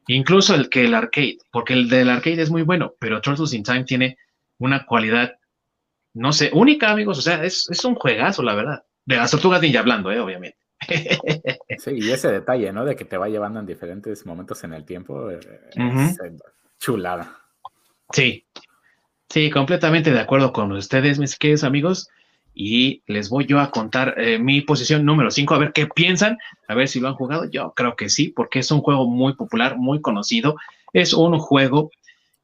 Incluso 0.08 0.54
el 0.54 0.69
que 0.69 0.84
el 0.84 0.95
arcade, 0.95 1.38
porque 1.49 1.73
el 1.73 1.88
del 1.88 2.10
arcade 2.10 2.41
es 2.41 2.49
muy 2.49 2.63
bueno, 2.63 2.93
pero 2.99 3.21
Turtles 3.21 3.54
in 3.54 3.63
Time 3.63 3.86
tiene 3.86 4.17
una 4.58 4.86
cualidad, 4.86 5.36
no 6.13 6.32
sé, 6.32 6.52
única, 6.54 6.91
amigos. 6.91 7.17
O 7.17 7.21
sea, 7.21 7.43
es, 7.43 7.67
un 7.84 7.95
juegazo, 7.95 8.43
la 8.43 8.56
verdad. 8.56 8.84
De 9.06 9.17
las 9.17 9.32
tortugas 9.32 9.62
ninja 9.62 9.80
hablando, 9.80 10.12
¿eh? 10.12 10.19
obviamente. 10.19 10.58
Sí, 11.78 11.91
y 11.95 12.12
ese 12.12 12.32
detalle, 12.32 12.71
¿no? 12.71 12.86
De 12.86 12.95
que 12.95 13.06
te 13.06 13.17
va 13.17 13.28
llevando 13.28 13.60
en 13.60 13.65
diferentes 13.65 14.26
momentos 14.26 14.63
en 14.63 14.73
el 14.73 14.86
tiempo. 14.86 15.32
Eh, 15.32 15.39
chulada. 16.80 17.39
Sí, 18.12 18.45
sí, 19.30 19.49
completamente 19.49 20.12
de 20.12 20.19
acuerdo 20.19 20.54
con 20.54 20.71
ustedes, 20.71 21.19
mis 21.19 21.38
queridos 21.38 21.63
amigos. 21.63 22.10
Y 22.54 23.02
les 23.08 23.30
voy 23.30 23.47
yo 23.47 23.60
a 23.60 23.71
contar 23.71 24.13
eh, 24.17 24.38
mi 24.38 24.62
posición 24.62 25.04
número 25.04 25.32
5, 25.32 25.56
a 25.56 25.58
ver 25.58 25.73
qué 25.73 25.88
piensan, 25.88 26.38
a 26.67 26.76
ver 26.76 26.88
si 26.88 26.99
lo 26.99 27.08
han 27.08 27.15
jugado. 27.15 27.49
Yo 27.49 27.73
creo 27.76 27.95
que 27.95 28.10
sí, 28.10 28.28
porque 28.28 28.60
es 28.60 28.69
un 28.69 28.82
juego 28.82 29.10
muy 29.10 29.34
popular, 29.34 29.78
muy 29.78 29.99
conocido. 30.02 30.56
Es 30.93 31.13
un 31.13 31.39
juego 31.39 31.89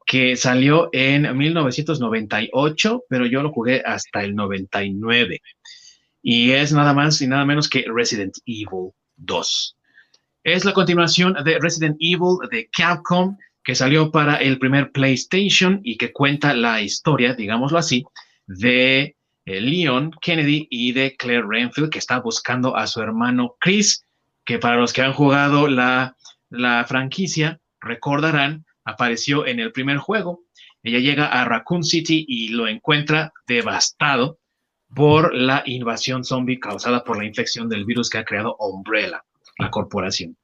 que 0.09 0.35
salió 0.35 0.89
en 0.91 1.37
1998, 1.37 3.03
pero 3.07 3.27
yo 3.27 3.43
lo 3.43 3.51
jugué 3.51 3.83
hasta 3.85 4.23
el 4.23 4.33
99. 4.33 5.39
Y 6.23 6.49
es 6.49 6.73
nada 6.73 6.95
más 6.95 7.21
y 7.21 7.27
nada 7.27 7.45
menos 7.45 7.69
que 7.69 7.85
Resident 7.87 8.33
Evil 8.47 8.89
2. 9.17 9.77
Es 10.43 10.65
la 10.65 10.73
continuación 10.73 11.35
de 11.45 11.59
Resident 11.59 11.95
Evil 11.99 12.39
de 12.49 12.67
Capcom, 12.75 13.37
que 13.63 13.75
salió 13.75 14.09
para 14.09 14.37
el 14.37 14.57
primer 14.57 14.91
PlayStation 14.91 15.79
y 15.83 15.95
que 15.95 16.11
cuenta 16.11 16.55
la 16.55 16.81
historia, 16.81 17.35
digámoslo 17.35 17.77
así, 17.77 18.03
de 18.47 19.15
eh, 19.45 19.61
Leon 19.61 20.09
Kennedy 20.23 20.67
y 20.71 20.91
de 20.91 21.15
Claire 21.17 21.45
Renfield, 21.47 21.91
que 21.91 21.99
está 21.99 22.19
buscando 22.19 22.75
a 22.75 22.87
su 22.87 22.99
hermano 22.99 23.57
Chris, 23.59 24.03
que 24.43 24.57
para 24.57 24.77
los 24.77 24.91
que 24.91 25.03
han 25.03 25.13
jugado 25.13 25.67
la, 25.67 26.15
la 26.49 26.83
franquicia, 26.85 27.59
recordarán 27.79 28.65
apareció 28.85 29.45
en 29.45 29.59
el 29.59 29.71
primer 29.71 29.97
juego. 29.97 30.43
Ella 30.83 30.99
llega 30.99 31.27
a 31.27 31.45
Raccoon 31.45 31.83
City 31.83 32.25
y 32.27 32.49
lo 32.49 32.67
encuentra 32.67 33.33
devastado 33.47 34.39
por 34.93 35.33
la 35.35 35.63
invasión 35.65 36.23
zombie 36.23 36.59
causada 36.59 37.03
por 37.03 37.17
la 37.17 37.25
infección 37.25 37.69
del 37.69 37.85
virus 37.85 38.09
que 38.09 38.17
ha 38.17 38.25
creado 38.25 38.55
Umbrella, 38.59 39.23
la 39.57 39.69
corporación. 39.69 40.35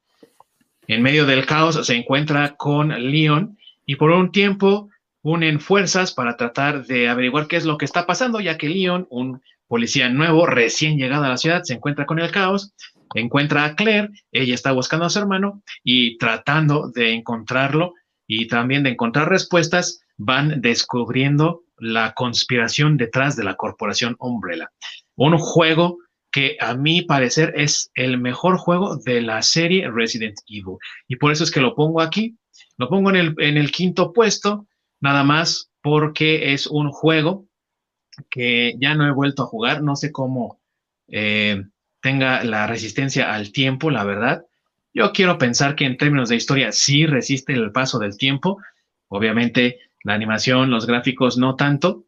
En 0.86 1.02
medio 1.02 1.26
del 1.26 1.46
caos 1.46 1.84
se 1.84 1.94
encuentra 1.94 2.54
con 2.56 2.88
Leon 3.10 3.58
y 3.84 3.96
por 3.96 4.10
un 4.10 4.30
tiempo 4.30 4.88
unen 5.22 5.58
fuerzas 5.58 6.12
para 6.12 6.36
tratar 6.36 6.86
de 6.86 7.08
averiguar 7.08 7.48
qué 7.48 7.56
es 7.56 7.64
lo 7.64 7.76
que 7.76 7.84
está 7.84 8.06
pasando, 8.06 8.38
ya 8.38 8.56
que 8.56 8.68
Leon, 8.68 9.08
un 9.10 9.42
policía 9.66 10.08
nuevo, 10.08 10.46
recién 10.46 10.96
llegado 10.96 11.24
a 11.24 11.30
la 11.30 11.36
ciudad, 11.36 11.64
se 11.64 11.74
encuentra 11.74 12.06
con 12.06 12.20
el 12.20 12.30
caos, 12.30 12.72
encuentra 13.14 13.64
a 13.64 13.74
Claire, 13.74 14.10
ella 14.30 14.54
está 14.54 14.72
buscando 14.72 15.06
a 15.06 15.10
su 15.10 15.18
hermano 15.18 15.62
y 15.82 16.18
tratando 16.18 16.90
de 16.94 17.12
encontrarlo, 17.12 17.94
y 18.26 18.48
también 18.48 18.82
de 18.82 18.90
encontrar 18.90 19.28
respuestas, 19.28 20.00
van 20.16 20.60
descubriendo 20.60 21.62
la 21.78 22.12
conspiración 22.14 22.96
detrás 22.96 23.36
de 23.36 23.44
la 23.44 23.54
corporación 23.54 24.16
Umbrella. 24.18 24.70
Un 25.14 25.38
juego 25.38 25.98
que 26.30 26.56
a 26.60 26.74
mi 26.74 27.02
parecer 27.02 27.54
es 27.56 27.90
el 27.94 28.18
mejor 28.18 28.58
juego 28.58 28.96
de 28.96 29.22
la 29.22 29.42
serie 29.42 29.90
Resident 29.90 30.38
Evil. 30.46 30.76
Y 31.08 31.16
por 31.16 31.32
eso 31.32 31.44
es 31.44 31.50
que 31.50 31.60
lo 31.60 31.74
pongo 31.74 32.00
aquí. 32.00 32.36
Lo 32.76 32.88
pongo 32.88 33.10
en 33.10 33.16
el, 33.16 33.34
en 33.38 33.56
el 33.56 33.70
quinto 33.70 34.12
puesto, 34.12 34.66
nada 35.00 35.24
más 35.24 35.70
porque 35.80 36.52
es 36.52 36.66
un 36.66 36.90
juego 36.90 37.46
que 38.28 38.74
ya 38.78 38.94
no 38.94 39.06
he 39.06 39.12
vuelto 39.12 39.44
a 39.44 39.46
jugar. 39.46 39.82
No 39.82 39.96
sé 39.96 40.12
cómo 40.12 40.60
eh, 41.08 41.62
tenga 42.00 42.44
la 42.44 42.66
resistencia 42.66 43.32
al 43.34 43.52
tiempo, 43.52 43.90
la 43.90 44.04
verdad. 44.04 44.44
Yo 44.96 45.12
quiero 45.12 45.36
pensar 45.36 45.76
que 45.76 45.84
en 45.84 45.98
términos 45.98 46.30
de 46.30 46.36
historia 46.36 46.72
sí 46.72 47.04
resiste 47.04 47.52
el 47.52 47.70
paso 47.70 47.98
del 47.98 48.16
tiempo. 48.16 48.56
Obviamente 49.08 49.78
la 50.02 50.14
animación, 50.14 50.70
los 50.70 50.86
gráficos 50.86 51.36
no 51.36 51.54
tanto, 51.54 52.06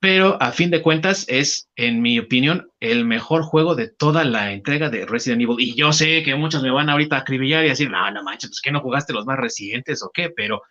pero 0.00 0.36
a 0.42 0.50
fin 0.50 0.72
de 0.72 0.82
cuentas 0.82 1.24
es, 1.28 1.68
en 1.76 2.02
mi 2.02 2.18
opinión, 2.18 2.68
el 2.80 3.04
mejor 3.04 3.42
juego 3.42 3.76
de 3.76 3.86
toda 3.86 4.24
la 4.24 4.50
entrega 4.50 4.90
de 4.90 5.06
Resident 5.06 5.42
Evil. 5.42 5.60
Y 5.60 5.76
yo 5.76 5.92
sé 5.92 6.24
que 6.24 6.34
muchos 6.34 6.64
me 6.64 6.72
van 6.72 6.90
ahorita 6.90 7.14
a 7.14 7.20
acribillar 7.20 7.64
y 7.64 7.68
decir, 7.68 7.88
no, 7.88 8.10
no 8.10 8.24
manches, 8.24 8.50
pues 8.50 8.60
que 8.60 8.72
no 8.72 8.80
jugaste 8.80 9.12
los 9.12 9.24
más 9.24 9.38
recientes 9.38 10.02
o 10.02 10.10
qué, 10.12 10.30
pero 10.30 10.62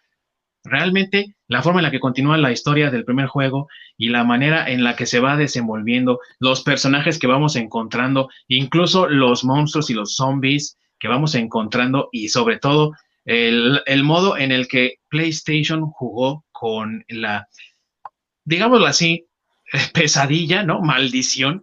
realmente 0.66 1.38
la 1.48 1.64
forma 1.64 1.80
en 1.80 1.84
la 1.84 1.92
que 1.92 2.02
continúa 2.02 2.38
la 2.38 2.52
historia 2.52 2.92
del 2.92 3.06
primer 3.06 3.28
juego 3.28 3.70
y 3.96 4.10
la 4.10 4.26
manera 4.26 4.70
en 4.70 4.84
la 4.84 4.98
que 4.98 5.06
se 5.06 5.22
va 5.22 5.38
desenvolviendo, 5.38 6.20
los 6.40 6.64
personajes 6.64 7.18
que 7.18 7.28
vamos 7.28 7.56
encontrando, 7.56 8.28
incluso 8.50 9.08
los 9.08 9.46
monstruos 9.46 9.90
y 9.90 9.94
los 9.94 10.18
zombies, 10.18 10.78
que 11.04 11.10
vamos 11.10 11.36
encontrando 11.36 12.08
y 12.14 12.30
sobre 12.30 12.60
todo 12.60 12.94
el, 13.26 14.04
modo 14.06 14.38
en 14.38 14.54
el 14.54 14.70
que 14.70 15.00
PlayStation 15.10 15.82
jugó 15.82 16.46
con 16.54 17.04
la, 17.10 17.50
digámoslo 18.46 18.86
así, 18.86 19.26
pesadilla, 19.94 20.64
¿no? 20.64 20.80
Maldición 20.80 21.62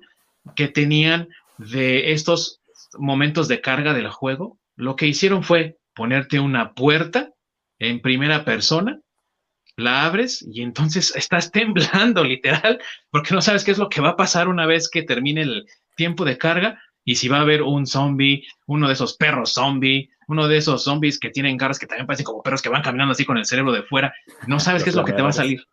que 0.55 0.69
tenían 0.69 1.31
de 1.57 2.13
estos 2.13 2.61
momentos 2.99 3.49
de 3.49 3.63
carga 3.63 3.95
del 3.95 4.11
juego. 4.11 4.59
Lo 4.77 4.95
que 4.95 5.07
hicieron 5.07 5.43
fue 5.43 5.79
ponerte 5.95 6.39
una 6.39 6.75
puerta 6.75 7.31
en 7.79 8.03
primera 8.03 8.45
persona, 8.45 9.01
la 9.75 10.05
abres 10.05 10.47
y 10.53 10.61
entonces 10.61 11.15
estás 11.17 11.51
temblando 11.51 12.25
literal 12.25 12.79
porque 13.11 13.35
no 13.35 13.41
sabes 13.41 13.65
qué 13.65 13.71
es 13.71 13.79
lo 13.79 13.89
que 13.89 14.03
va 14.03 14.11
a 14.11 14.17
pasar 14.17 14.49
una 14.49 14.67
vez 14.67 14.91
que 14.91 15.03
termine 15.03 15.41
el 15.41 15.67
tiempo 15.97 16.27
de 16.27 16.37
carga 16.37 16.79
y 17.05 17.17
si 17.17 17.29
va 17.29 17.39
a 17.39 17.43
haber 17.43 17.63
un 17.63 17.87
zombie, 17.87 18.47
uno 18.67 18.87
de 18.87 18.95
esos 18.95 19.15
perros 19.17 19.53
zombie, 19.53 20.11
uno 20.29 20.47
de 20.47 20.59
esos 20.59 20.85
zombies 20.85 21.19
que 21.19 21.31
tienen 21.31 21.57
garras 21.57 21.79
que 21.79 21.87
también 21.87 22.07
parecen 22.07 22.25
como 22.25 22.43
perros 22.43 22.63
que 22.63 22.69
van 22.69 22.83
caminando 22.83 23.13
así 23.13 23.25
con 23.25 23.39
el 23.39 23.47
cerebro 23.47 23.73
de 23.73 23.83
fuera, 23.83 24.15
no 24.47 24.61
sabes 24.61 24.85
qué 24.85 24.91
es 24.91 24.97
lo 24.97 25.05
que 25.05 25.13
te 25.13 25.23
va 25.23 25.31
a 25.31 25.33
salir. 25.33 25.67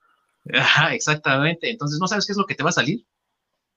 Ajá, 0.54 0.94
exactamente. 0.94 1.70
Entonces 1.70 2.00
no 2.00 2.08
sabes 2.08 2.26
qué 2.26 2.32
es 2.32 2.38
lo 2.38 2.46
que 2.46 2.56
te 2.56 2.64
va 2.64 2.70
a 2.70 2.74
salir. 2.74 3.06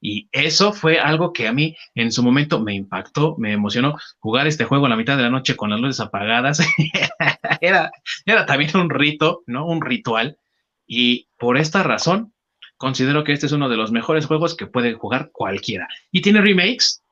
Y 0.02 0.28
eso 0.32 0.72
fue 0.72 0.98
algo 0.98 1.32
que 1.32 1.46
a 1.46 1.52
mí 1.52 1.76
en 1.94 2.10
su 2.10 2.22
momento 2.22 2.58
me 2.58 2.74
impactó, 2.74 3.36
me 3.36 3.52
emocionó 3.52 3.96
jugar 4.18 4.46
este 4.46 4.64
juego 4.64 4.86
a 4.86 4.88
la 4.88 4.96
mitad 4.96 5.16
de 5.18 5.24
la 5.24 5.30
noche 5.30 5.56
con 5.56 5.68
las 5.68 5.80
luces 5.80 6.00
apagadas. 6.00 6.60
era, 7.60 7.90
era 8.24 8.46
también 8.46 8.74
un 8.78 8.88
rito, 8.88 9.42
¿no? 9.46 9.66
Un 9.66 9.82
ritual. 9.82 10.38
Y 10.86 11.28
por 11.36 11.58
esta 11.58 11.82
razón, 11.82 12.32
considero 12.78 13.24
que 13.24 13.32
este 13.32 13.44
es 13.44 13.52
uno 13.52 13.68
de 13.68 13.76
los 13.76 13.92
mejores 13.92 14.24
juegos 14.24 14.56
que 14.56 14.66
puede 14.66 14.94
jugar 14.94 15.30
cualquiera. 15.32 15.86
Y 16.10 16.22
tiene 16.22 16.40
remakes, 16.40 17.02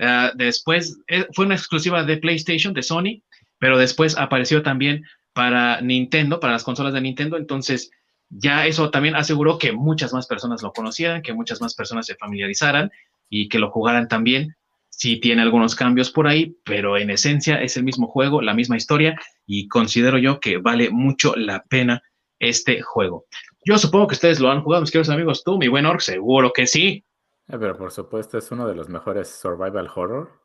Ah, 0.00 0.32
después 0.34 0.98
eh, 1.08 1.26
fue 1.32 1.46
una 1.46 1.54
exclusiva 1.54 2.04
de 2.04 2.16
PlayStation, 2.16 2.72
de 2.74 2.82
Sony, 2.82 3.22
pero 3.58 3.78
después 3.78 4.16
apareció 4.16 4.62
también 4.62 5.04
para 5.32 5.80
Nintendo, 5.80 6.40
para 6.40 6.54
las 6.54 6.64
consolas 6.64 6.94
de 6.94 7.00
Nintendo. 7.00 7.36
Entonces, 7.36 7.90
ya 8.28 8.66
eso 8.66 8.90
también 8.90 9.14
aseguró 9.14 9.58
que 9.58 9.72
muchas 9.72 10.12
más 10.12 10.26
personas 10.26 10.62
lo 10.62 10.72
conocieran, 10.72 11.22
que 11.22 11.34
muchas 11.34 11.60
más 11.60 11.74
personas 11.74 12.06
se 12.06 12.16
familiarizaran 12.16 12.90
y 13.28 13.48
que 13.48 13.58
lo 13.58 13.70
jugaran 13.70 14.08
también. 14.08 14.56
Sí 14.88 15.18
tiene 15.18 15.42
algunos 15.42 15.74
cambios 15.74 16.10
por 16.10 16.26
ahí, 16.26 16.56
pero 16.64 16.96
en 16.96 17.10
esencia 17.10 17.62
es 17.62 17.76
el 17.76 17.84
mismo 17.84 18.06
juego, 18.06 18.42
la 18.42 18.54
misma 18.54 18.76
historia 18.76 19.18
y 19.46 19.68
considero 19.68 20.18
yo 20.18 20.38
que 20.38 20.58
vale 20.58 20.90
mucho 20.90 21.34
la 21.34 21.62
pena 21.64 22.02
este 22.38 22.82
juego. 22.82 23.26
Yo 23.64 23.78
supongo 23.78 24.08
que 24.08 24.14
ustedes 24.14 24.40
lo 24.40 24.50
han 24.50 24.62
jugado, 24.62 24.82
mis 24.82 24.90
queridos 24.90 25.08
amigos. 25.08 25.44
Tú, 25.44 25.58
mi 25.58 25.68
buen 25.68 25.86
Orc, 25.86 26.00
seguro 26.00 26.52
que 26.52 26.66
sí. 26.66 27.04
Eh, 27.52 27.58
pero 27.58 27.76
por 27.76 27.92
supuesto 27.92 28.38
es 28.38 28.50
uno 28.50 28.66
de 28.66 28.74
los 28.74 28.88
mejores 28.88 29.28
survival 29.28 29.90
horror 29.94 30.40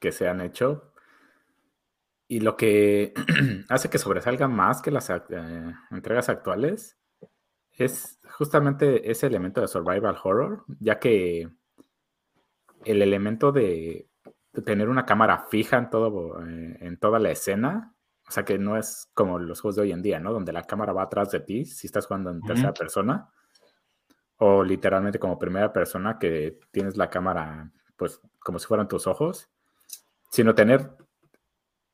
que 0.00 0.10
se 0.10 0.28
han 0.28 0.40
hecho. 0.40 0.92
Y 2.26 2.40
lo 2.40 2.56
que 2.56 3.14
hace 3.68 3.88
que 3.88 3.98
sobresalga 3.98 4.48
más 4.48 4.82
que 4.82 4.90
las 4.90 5.10
eh, 5.10 5.20
entregas 5.92 6.28
actuales 6.28 6.98
es 7.72 8.18
justamente 8.36 9.10
ese 9.10 9.28
elemento 9.28 9.60
de 9.60 9.68
survival 9.68 10.16
horror, 10.22 10.64
ya 10.80 10.98
que 10.98 11.48
el 12.84 13.02
elemento 13.02 13.52
de, 13.52 14.08
tener 14.64 14.88
una 14.88 15.06
cámara 15.06 15.46
fija 15.48 15.78
en, 15.78 15.90
todo, 15.90 16.40
eh, 16.44 16.78
en 16.80 16.98
toda 16.98 17.18
la 17.18 17.30
escena, 17.30 17.94
o 18.26 18.30
sea 18.30 18.44
que 18.44 18.58
no 18.58 18.76
es 18.76 19.10
como 19.14 19.38
los 19.38 19.60
juegos 19.60 19.76
de 19.76 19.82
hoy 19.82 19.92
en 19.92 20.02
día, 20.02 20.18
¿no? 20.18 20.32
Donde 20.32 20.52
la 20.52 20.64
cámara 20.64 20.92
va 20.92 21.02
atrás 21.02 21.30
de 21.30 21.40
ti 21.40 21.64
si 21.64 21.86
estás 21.86 22.06
jugando 22.06 22.30
en 22.30 22.40
tercera 22.40 22.72
persona 22.72 23.30
o 24.46 24.62
literalmente 24.62 25.18
como 25.18 25.38
primera 25.38 25.72
persona 25.72 26.18
que 26.18 26.60
tienes 26.70 26.98
la 26.98 27.08
cámara 27.08 27.70
pues 27.96 28.20
como 28.40 28.58
si 28.58 28.66
fueran 28.66 28.88
tus 28.88 29.06
ojos, 29.06 29.48
sino 30.30 30.54
tener 30.54 30.90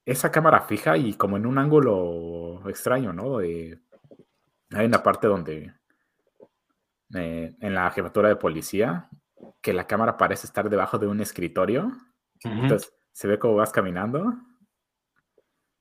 esa 0.04 0.32
cámara 0.32 0.62
fija 0.62 0.96
y 0.96 1.14
como 1.14 1.36
en 1.36 1.46
un 1.46 1.58
ángulo 1.58 2.68
extraño, 2.68 3.12
¿no? 3.12 3.38
hay 3.38 3.76
una 4.70 5.02
parte 5.02 5.28
donde 5.28 5.74
eh, 7.14 7.54
en 7.60 7.74
la 7.74 7.90
jefatura 7.90 8.28
de 8.28 8.36
policía 8.36 9.08
que 9.60 9.72
la 9.72 9.86
cámara 9.86 10.16
parece 10.16 10.46
estar 10.46 10.68
debajo 10.68 10.98
de 10.98 11.06
un 11.06 11.20
escritorio. 11.20 11.92
Entonces 12.42 12.92
se 13.12 13.28
ve 13.28 13.38
como 13.38 13.56
vas 13.56 13.70
caminando, 13.70 14.34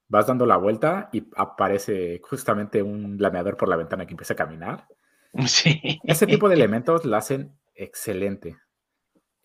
vas 0.07 0.27
dando 0.27 0.45
la 0.45 0.57
vuelta 0.57 1.09
y 1.13 1.27
aparece 1.35 2.21
justamente 2.23 2.83
un 2.83 3.17
lameador 3.17 3.57
por 3.57 3.69
la 3.69 3.77
ventana 3.77 4.05
que 4.05 4.13
empieza 4.13 4.33
a 4.33 4.37
caminar. 4.37 4.87
Sí. 5.47 5.99
Ese 6.03 6.25
tipo 6.27 6.49
de 6.49 6.55
elementos 6.55 7.05
la 7.05 7.17
hacen 7.17 7.57
excelente. 7.75 8.57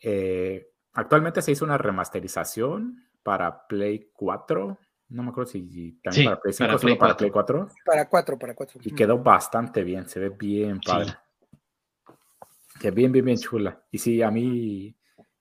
Eh, 0.01 0.67
actualmente 0.93 1.43
se 1.43 1.53
hizo 1.53 1.65
una 1.65 1.79
remasterización 1.79 3.09
para 3.23 3.67
Play 3.67 4.11
4 4.13 4.79
No 5.09 5.23
me 5.23 5.31
acuerdo 5.31 5.51
si 5.51 5.99
también 6.03 6.27
para 6.27 6.41
Play 6.41 6.53
5 6.53 6.67
para 6.67 6.79
Play, 6.79 6.97
para 6.97 7.17
Play 7.17 7.31
4. 7.31 7.69
Para 7.85 8.09
4, 8.09 8.39
para 8.39 8.55
4. 8.55 8.81
Y 8.85 8.95
quedó 8.95 9.19
bastante 9.19 9.85
bien, 9.85 10.09
se 10.09 10.21
ve 10.21 10.31
bien 10.31 10.81
padre. 10.81 11.15
Que 12.81 12.91
bien, 12.91 13.13
bien, 13.13 13.25
bien 13.25 13.39
chula. 13.39 13.83
Y 13.91 13.99
sí, 13.99 14.21
a 14.23 14.31
mí 14.31 14.97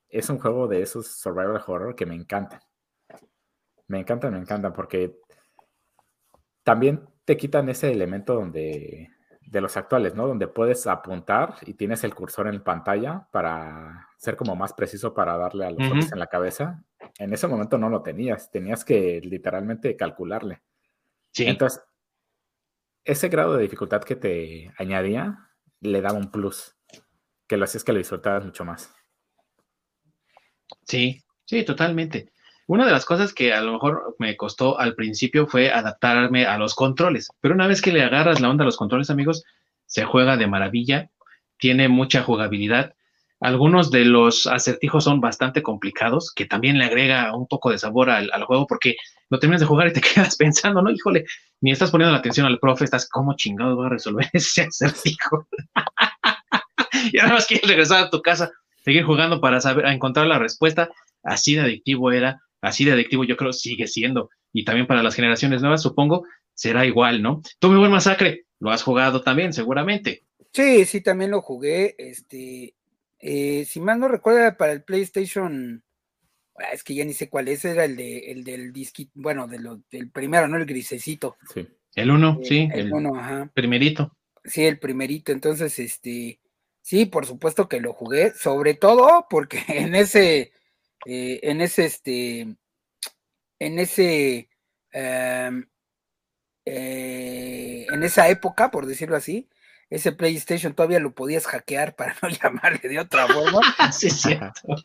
es 0.10 0.29
un 0.29 0.39
juego 0.39 0.67
de 0.67 0.82
esos 0.82 1.08
survival 1.08 1.62
horror 1.65 1.95
que 1.95 2.06
me 2.06 2.15
encanta. 2.15 2.62
Me 3.88 3.99
encanta, 3.99 4.29
me 4.29 4.38
encanta, 4.38 4.71
porque 4.71 5.19
también 6.63 7.08
te 7.25 7.36
quitan 7.36 7.67
ese 7.69 7.91
elemento 7.91 8.36
donde 8.36 9.10
de 9.54 9.62
los 9.62 9.78
actuales, 9.78 10.16
¿no? 10.16 10.28
Donde 10.28 10.48
puedes 10.48 10.88
apuntar 10.88 11.58
y 11.68 11.76
tienes 11.76 12.04
el 12.04 12.16
cursor 12.16 12.48
en 12.48 12.63
pantalla 12.63 13.28
para 13.32 14.10
ser 14.18 14.36
como 14.36 14.56
más 14.56 14.74
preciso 14.74 15.13
para 15.13 15.38
darle 15.38 15.68
a 15.68 15.70
los 15.70 15.80
uh 15.80 16.12
en 16.12 16.20
la 16.20 16.26
cabeza. 16.26 16.84
En 17.20 17.32
ese 17.34 17.48
momento 17.48 17.78
no 17.78 17.88
lo 17.88 18.02
tenías, 18.02 18.50
tenías 18.50 18.84
que 18.84 19.22
literalmente 19.22 19.96
calcularle. 19.96 20.63
Sí. 21.32 21.46
Entonces, 21.46 21.84
ese 23.06 23.30
grado 23.30 23.56
de 23.56 23.62
dificultad 23.62 24.04
que 24.04 24.16
te 24.16 24.74
añadía 24.80 25.52
le 25.82 26.02
daba 26.02 26.18
un 26.18 26.32
plus, 26.32 26.76
que 27.46 27.56
lo 27.56 27.66
hacías 27.66 27.84
que 27.84 27.94
lo 27.94 28.00
disfrutabas 28.00 28.44
mucho 28.44 28.66
más. 28.66 28.92
Sí, 30.88 31.24
sí, 31.46 31.63
totalmente. 31.63 32.33
Una 32.65 32.86
de 32.86 32.91
las 32.91 33.06
cosas 33.06 33.34
que 33.34 33.54
a 33.54 33.62
lo 33.62 33.73
mejor 33.73 34.15
me 34.19 34.38
costó 34.38 34.80
al 34.80 34.95
principio 34.95 35.47
fue 35.47 35.71
adaptarme 35.71 36.45
a 36.45 36.58
los 36.58 36.76
controles, 36.76 37.30
pero 37.41 37.54
una 37.54 37.67
vez 37.67 37.82
que 37.82 37.91
le 37.91 38.04
agarras 38.04 38.39
la 38.39 38.49
onda 38.49 38.63
a 38.63 38.65
los 38.65 38.78
controles, 38.78 39.10
amigos, 39.10 39.43
se 39.86 40.06
juega 40.06 40.38
de 40.38 40.47
maravilla, 40.47 41.10
tiene 41.58 41.89
mucha 41.89 42.23
jugabilidad. 42.23 42.95
Algunos 43.41 43.91
de 43.91 44.06
los 44.06 44.47
acertijos 44.47 45.04
son 45.04 45.19
bastante 45.19 45.62
complicados, 45.62 46.32
que 46.34 46.45
también 46.45 46.78
le 46.78 46.86
agrega 46.86 47.36
un 47.36 47.47
poco 47.47 47.69
de 47.69 47.78
sabor 47.78 48.10
al, 48.10 48.30
juego, 48.45 48.65
porque 48.65 48.95
no 49.30 49.39
terminas 49.39 49.60
de 49.60 49.67
jugar 49.67 49.89
y 49.89 49.93
te 49.93 50.02
quedas 50.15 50.38
pensando, 50.38 50.82
no, 50.82 50.89
híjole, 50.89 51.26
ni 51.60 51.71
estás 51.71 51.91
poniendo 51.91 52.13
la 52.13 52.19
atención 52.19 52.45
al 52.45 52.60
profe, 52.60 52.86
estás 52.86 53.10
como 53.10 53.36
chingado 53.36 53.76
voy 53.76 53.88
a 53.88 53.89
resolver 53.89 54.30
ese 54.34 54.62
acertijo. 54.62 55.47
y 57.12 57.17
nada 57.17 57.34
más 57.34 57.45
quieres 57.45 57.67
regresar 57.67 58.06
a 58.06 58.10
tu 58.10 58.21
casa, 58.21 58.52
seguir 58.86 59.04
jugando 59.04 59.41
para 59.41 59.60
saber, 59.60 59.86
a 59.86 59.93
encontrar 59.93 60.28
la 60.28 60.39
respuesta. 60.39 60.89
Así 61.23 61.56
de 61.56 61.62
adictivo 61.62 62.12
era 62.12 62.41
así 62.63 62.86
de 62.86 62.93
adictivo 62.93 63.23
yo 63.23 63.38
creo 63.38 63.54
sigue 63.54 63.88
siendo. 63.88 64.30
Y 64.52 64.63
también 64.63 64.88
para 64.88 65.04
las 65.04 65.15
generaciones 65.15 65.62
nuevas, 65.62 65.82
supongo, 65.82 66.26
será 66.54 66.86
igual, 66.86 67.21
¿no? 67.21 67.41
Tú, 67.60 67.69
mi 67.69 67.78
buen 67.78 67.91
masacre, 67.91 68.45
lo 68.60 68.71
has 68.71 68.84
jugado 68.84 69.21
también, 69.21 69.54
seguramente. 69.54 70.23
Sí, 70.54 70.86
sí, 70.86 71.02
también 71.02 71.32
lo 71.32 71.41
jugué. 71.41 71.95
Este, 71.97 72.73
eh, 73.19 73.65
si 73.65 73.80
mal 73.80 73.99
no 73.99 74.08
recuerda, 74.08 74.56
para 74.56 74.71
el 74.71 74.84
PlayStation, 74.84 75.84
es 76.71 76.84
que 76.84 76.95
ya 76.95 77.04
ni 77.04 77.13
sé 77.13 77.30
cuál 77.30 77.49
es, 77.49 77.65
era 77.65 77.86
el 77.86 77.97
de 77.97 78.32
el 78.32 78.43
del 78.43 78.71
disquito, 78.71 79.12
bueno, 79.15 79.47
de 79.47 79.60
lo, 79.60 79.82
del 79.91 80.10
primero, 80.10 80.47
¿no? 80.47 80.58
El 80.58 80.65
grisecito. 80.65 81.36
Sí. 81.54 81.67
El 81.95 82.12
uno, 82.12 82.39
eh, 82.41 82.45
sí. 82.45 82.69
El, 82.73 82.93
uno, 82.93 83.15
ajá. 83.17 83.52
Primerito. 83.54 84.15
Sí, 84.45 84.63
el 84.63 84.80
primerito. 84.80 85.32
Entonces, 85.32 85.78
este, 85.80 86.39
sí, 86.82 87.06
por 87.08 87.26
supuesto 87.26 87.67
que 87.67 87.82
lo 87.82 87.93
jugué, 87.93 88.32
sobre 88.32 88.73
todo 88.76 89.26
porque 89.30 89.63
en 89.67 89.95
ese 89.95 90.54
eh, 91.06 91.39
en 91.44 91.62
ese, 91.62 91.86
este, 91.86 92.56
en 93.60 93.80
ese, 93.80 94.50
em, 94.92 95.68
eh, 96.66 97.86
en 97.92 98.04
esa 98.04 98.30
época, 98.30 98.72
por 98.72 98.86
decirlo 98.86 99.16
así, 99.16 99.50
ese 99.89 100.12
PlayStation 100.12 100.74
todavía 100.74 101.00
lo 101.00 101.13
podías 101.13 101.46
hackear 101.46 101.96
para 101.96 102.16
no 102.22 102.30
llamarle 102.30 102.89
de 102.89 103.00
otra 103.00 103.28
forma. 103.28 103.62
sí, 103.92 104.10
cierto. 104.10 104.76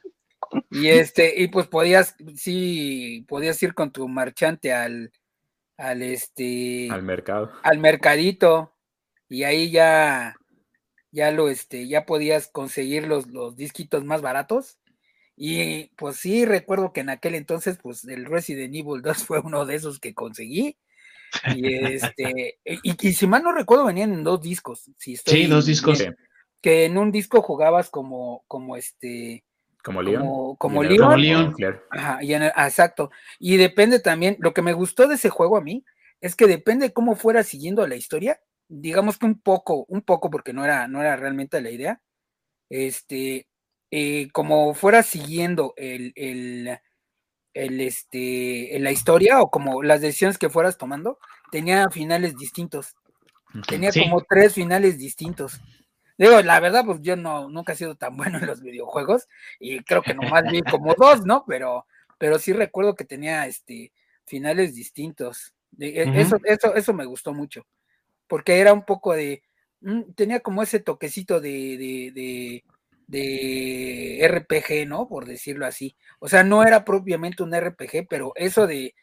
Y 0.70 0.88
este, 0.88 1.40
y 1.40 1.48
pues 1.48 1.66
podías, 1.66 2.16
sí, 2.34 3.24
podías 3.28 3.62
ir 3.62 3.74
con 3.74 3.92
tu 3.92 4.08
marchante 4.08 4.72
al, 4.72 5.12
al 5.76 6.02
este, 6.02 6.88
al 6.90 7.02
mercado, 7.02 7.52
al 7.62 7.78
mercadito, 7.78 8.74
y 9.28 9.42
ahí 9.42 9.70
ya, 9.70 10.36
ya 11.10 11.30
lo, 11.32 11.50
este, 11.50 11.86
ya 11.86 12.06
podías 12.06 12.48
conseguir 12.48 13.06
los, 13.06 13.26
los 13.26 13.56
disquitos 13.56 14.04
más 14.04 14.22
baratos 14.22 14.78
y 15.40 15.86
pues 15.94 16.16
sí, 16.16 16.44
recuerdo 16.44 16.92
que 16.92 17.00
en 17.00 17.10
aquel 17.10 17.36
entonces, 17.36 17.78
pues 17.80 18.04
el 18.04 18.24
Resident 18.24 18.74
Evil 18.74 19.02
2 19.02 19.16
fue 19.24 19.38
uno 19.38 19.64
de 19.64 19.76
esos 19.76 20.00
que 20.00 20.12
conseguí. 20.12 20.76
Y 21.54 21.74
este, 21.74 22.58
y, 22.64 23.12
si 23.12 23.26
mal 23.26 23.42
no 23.42 23.52
recuerdo, 23.52 23.84
venían 23.84 24.12
en 24.12 24.24
dos 24.24 24.40
discos. 24.40 24.90
sí, 24.96 25.46
dos 25.46 25.66
discos. 25.66 26.02
que 26.60 26.86
en 26.86 26.98
un 26.98 27.12
disco 27.12 27.40
jugabas 27.40 27.88
como, 27.88 28.44
como 28.48 28.76
este. 28.76 29.44
Como 29.84 30.02
Leon. 30.02 30.56
Como, 30.56 30.82
Leon. 30.82 31.20
Leon. 31.20 31.54
Ajá, 31.90 32.18
y 32.20 32.34
ah, 32.34 32.66
exacto. 32.66 33.10
Y 33.38 33.58
depende 33.58 34.00
también, 34.00 34.36
lo 34.40 34.52
que 34.52 34.62
me 34.62 34.72
gustó 34.72 35.06
de 35.06 35.14
ese 35.14 35.28
juego 35.28 35.56
a 35.56 35.60
mí, 35.60 35.84
es 36.20 36.34
que 36.34 36.46
depende 36.46 36.92
cómo 36.92 37.14
fuera 37.14 37.44
siguiendo 37.44 37.86
la 37.86 37.94
historia. 37.94 38.40
Digamos 38.66 39.18
que 39.18 39.26
un 39.26 39.40
poco, 39.40 39.84
un 39.88 40.02
poco, 40.02 40.30
porque 40.30 40.52
no 40.52 40.64
era, 40.64 40.88
no 40.88 41.00
era 41.00 41.14
realmente 41.14 41.60
la 41.60 41.70
idea. 41.70 42.02
Este, 42.70 43.46
eh, 43.90 44.28
como 44.32 44.74
fuera 44.74 45.02
siguiendo 45.02 45.74
el, 45.76 46.12
el, 46.16 46.78
el, 47.54 47.80
este, 47.80 48.76
la 48.80 48.90
historia 48.90 49.40
o 49.40 49.50
como 49.50 49.82
las 49.82 50.00
decisiones 50.00 50.38
que 50.38 50.50
fueras 50.50 50.78
tomando, 50.78 51.18
tenía 51.50 51.88
finales 51.90 52.36
distintos. 52.36 52.96
Tenía 53.66 53.90
como 53.92 54.22
tres 54.28 54.54
finales 54.54 54.98
distintos. 54.98 55.60
Digo, 56.18 56.42
la 56.42 56.60
verdad, 56.60 56.84
pues 56.84 57.00
yo 57.00 57.16
no, 57.16 57.48
nunca 57.48 57.72
he 57.72 57.76
sido 57.76 57.94
tan 57.94 58.16
bueno 58.16 58.38
en 58.38 58.46
los 58.46 58.60
videojuegos 58.60 59.28
y 59.58 59.80
creo 59.84 60.02
que 60.02 60.14
nomás 60.14 60.44
vi 60.50 60.62
como 60.62 60.94
dos, 60.94 61.24
¿no? 61.24 61.44
Pero, 61.46 61.86
pero 62.18 62.38
sí 62.38 62.52
recuerdo 62.52 62.94
que 62.94 63.04
tenía 63.04 63.46
este, 63.46 63.92
finales 64.26 64.74
distintos. 64.74 65.54
E, 65.78 66.20
eso, 66.20 66.38
eso, 66.44 66.74
eso 66.74 66.92
me 66.92 67.04
gustó 67.04 67.32
mucho, 67.32 67.66
porque 68.26 68.58
era 68.58 68.72
un 68.72 68.84
poco 68.84 69.12
de, 69.14 69.42
mm, 69.80 70.12
tenía 70.14 70.40
como 70.40 70.62
ese 70.62 70.80
toquecito 70.80 71.40
de, 71.40 71.78
de 71.78 72.12
de 72.14 72.64
RPG, 73.10 74.86
¿no? 74.86 75.08
Por 75.08 75.26
decirlo 75.26 75.66
así. 75.66 75.96
O 76.20 76.28
sea, 76.28 76.44
no 76.44 76.62
era 76.62 76.84
propiamente 76.84 77.42
un 77.42 77.54
RPG, 77.54 78.06
pero 78.08 78.32
eso 78.36 78.66
de, 78.66 78.94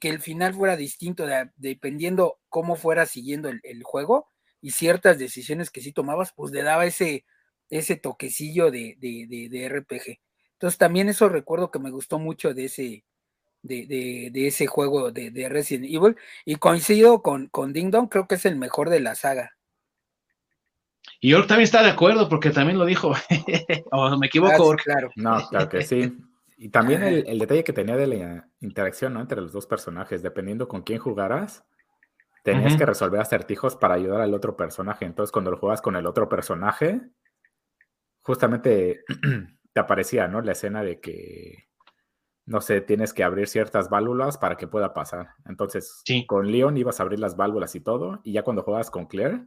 que 0.00 0.08
el 0.08 0.20
final 0.20 0.54
fuera 0.54 0.76
distinto 0.76 1.26
dependiendo 1.56 2.38
cómo 2.48 2.76
fuera 2.76 3.06
siguiendo 3.06 3.48
el, 3.48 3.82
juego 3.82 4.28
y 4.60 4.72
ciertas 4.72 5.18
decisiones 5.18 5.70
que 5.70 5.80
sí 5.82 5.92
tomabas, 5.92 6.32
pues 6.32 6.52
le 6.52 6.62
daba 6.62 6.86
ese, 6.86 7.24
ese 7.70 7.96
toquecillo 7.96 8.70
de, 8.70 8.96
de, 8.98 9.68
RPG. 9.68 10.18
Entonces 10.54 10.78
también 10.78 11.08
eso 11.08 11.28
recuerdo 11.28 11.70
que 11.70 11.78
me 11.78 11.90
gustó 11.90 12.18
mucho 12.18 12.54
de 12.54 12.64
ese, 12.66 13.04
de, 13.62 14.30
ese 14.34 14.66
juego 14.66 15.12
de, 15.12 15.48
Resident 15.48 15.86
Evil 15.86 16.16
y 16.44 16.56
coincido 16.56 17.22
con, 17.22 17.48
con 17.48 17.72
Ding 17.72 17.90
Dong, 17.90 18.08
creo 18.08 18.26
que 18.26 18.36
es 18.36 18.44
el 18.46 18.56
mejor 18.56 18.90
de 18.90 19.00
la 19.00 19.14
saga. 19.14 19.53
Y 21.24 21.32
Ork 21.32 21.46
también 21.46 21.64
está 21.64 21.82
de 21.82 21.88
acuerdo 21.88 22.28
porque 22.28 22.50
también 22.50 22.78
lo 22.78 22.84
dijo. 22.84 23.14
o 23.92 24.18
me 24.18 24.26
equivoco, 24.26 24.72
ah, 24.72 24.76
Claro. 24.76 25.10
No, 25.16 25.48
claro 25.48 25.70
que 25.70 25.80
sí. 25.80 26.18
Y 26.58 26.68
también 26.68 27.02
el, 27.02 27.38
detalle 27.38 27.64
que 27.64 27.72
tenía 27.72 27.96
de 27.96 28.06
la 28.06 28.48
interacción 28.60 29.16
entre 29.16 29.40
los 29.40 29.50
dos 29.50 29.66
personajes, 29.66 30.22
dependiendo 30.22 30.68
con 30.68 30.82
quién 30.82 30.98
jugaras, 30.98 31.64
tenías 32.42 32.76
que 32.76 32.84
resolver 32.84 33.22
acertijos 33.22 33.74
para 33.74 33.94
ayudar 33.94 34.20
al 34.20 34.34
otro 34.34 34.54
personaje. 34.54 35.06
Entonces, 35.06 35.32
cuando 35.32 35.50
lo 35.50 35.56
juegas 35.56 35.80
con 35.80 35.96
el 35.96 36.04
otro 36.04 36.28
personaje, 36.28 37.00
justamente 38.20 39.02
te 39.72 39.80
aparecía, 39.80 40.28
¿no? 40.28 40.42
La 40.42 40.52
escena 40.52 40.82
de 40.82 41.00
que, 41.00 41.70
no 42.44 42.60
sé, 42.60 42.82
tienes 42.82 43.14
que 43.14 43.24
abrir 43.24 43.48
ciertas 43.48 43.88
válvulas 43.88 44.36
para 44.36 44.58
que 44.58 44.68
pueda 44.68 44.92
pasar. 44.92 45.30
Entonces, 45.46 46.02
con 46.26 46.52
Leon 46.52 46.76
ibas 46.76 47.00
a 47.00 47.04
abrir 47.04 47.18
las 47.18 47.34
válvulas 47.34 47.74
y 47.76 47.80
todo, 47.80 48.20
y 48.24 48.32
ya 48.32 48.42
cuando 48.42 48.62
juegas 48.62 48.90
con 48.90 49.06
Claire, 49.06 49.46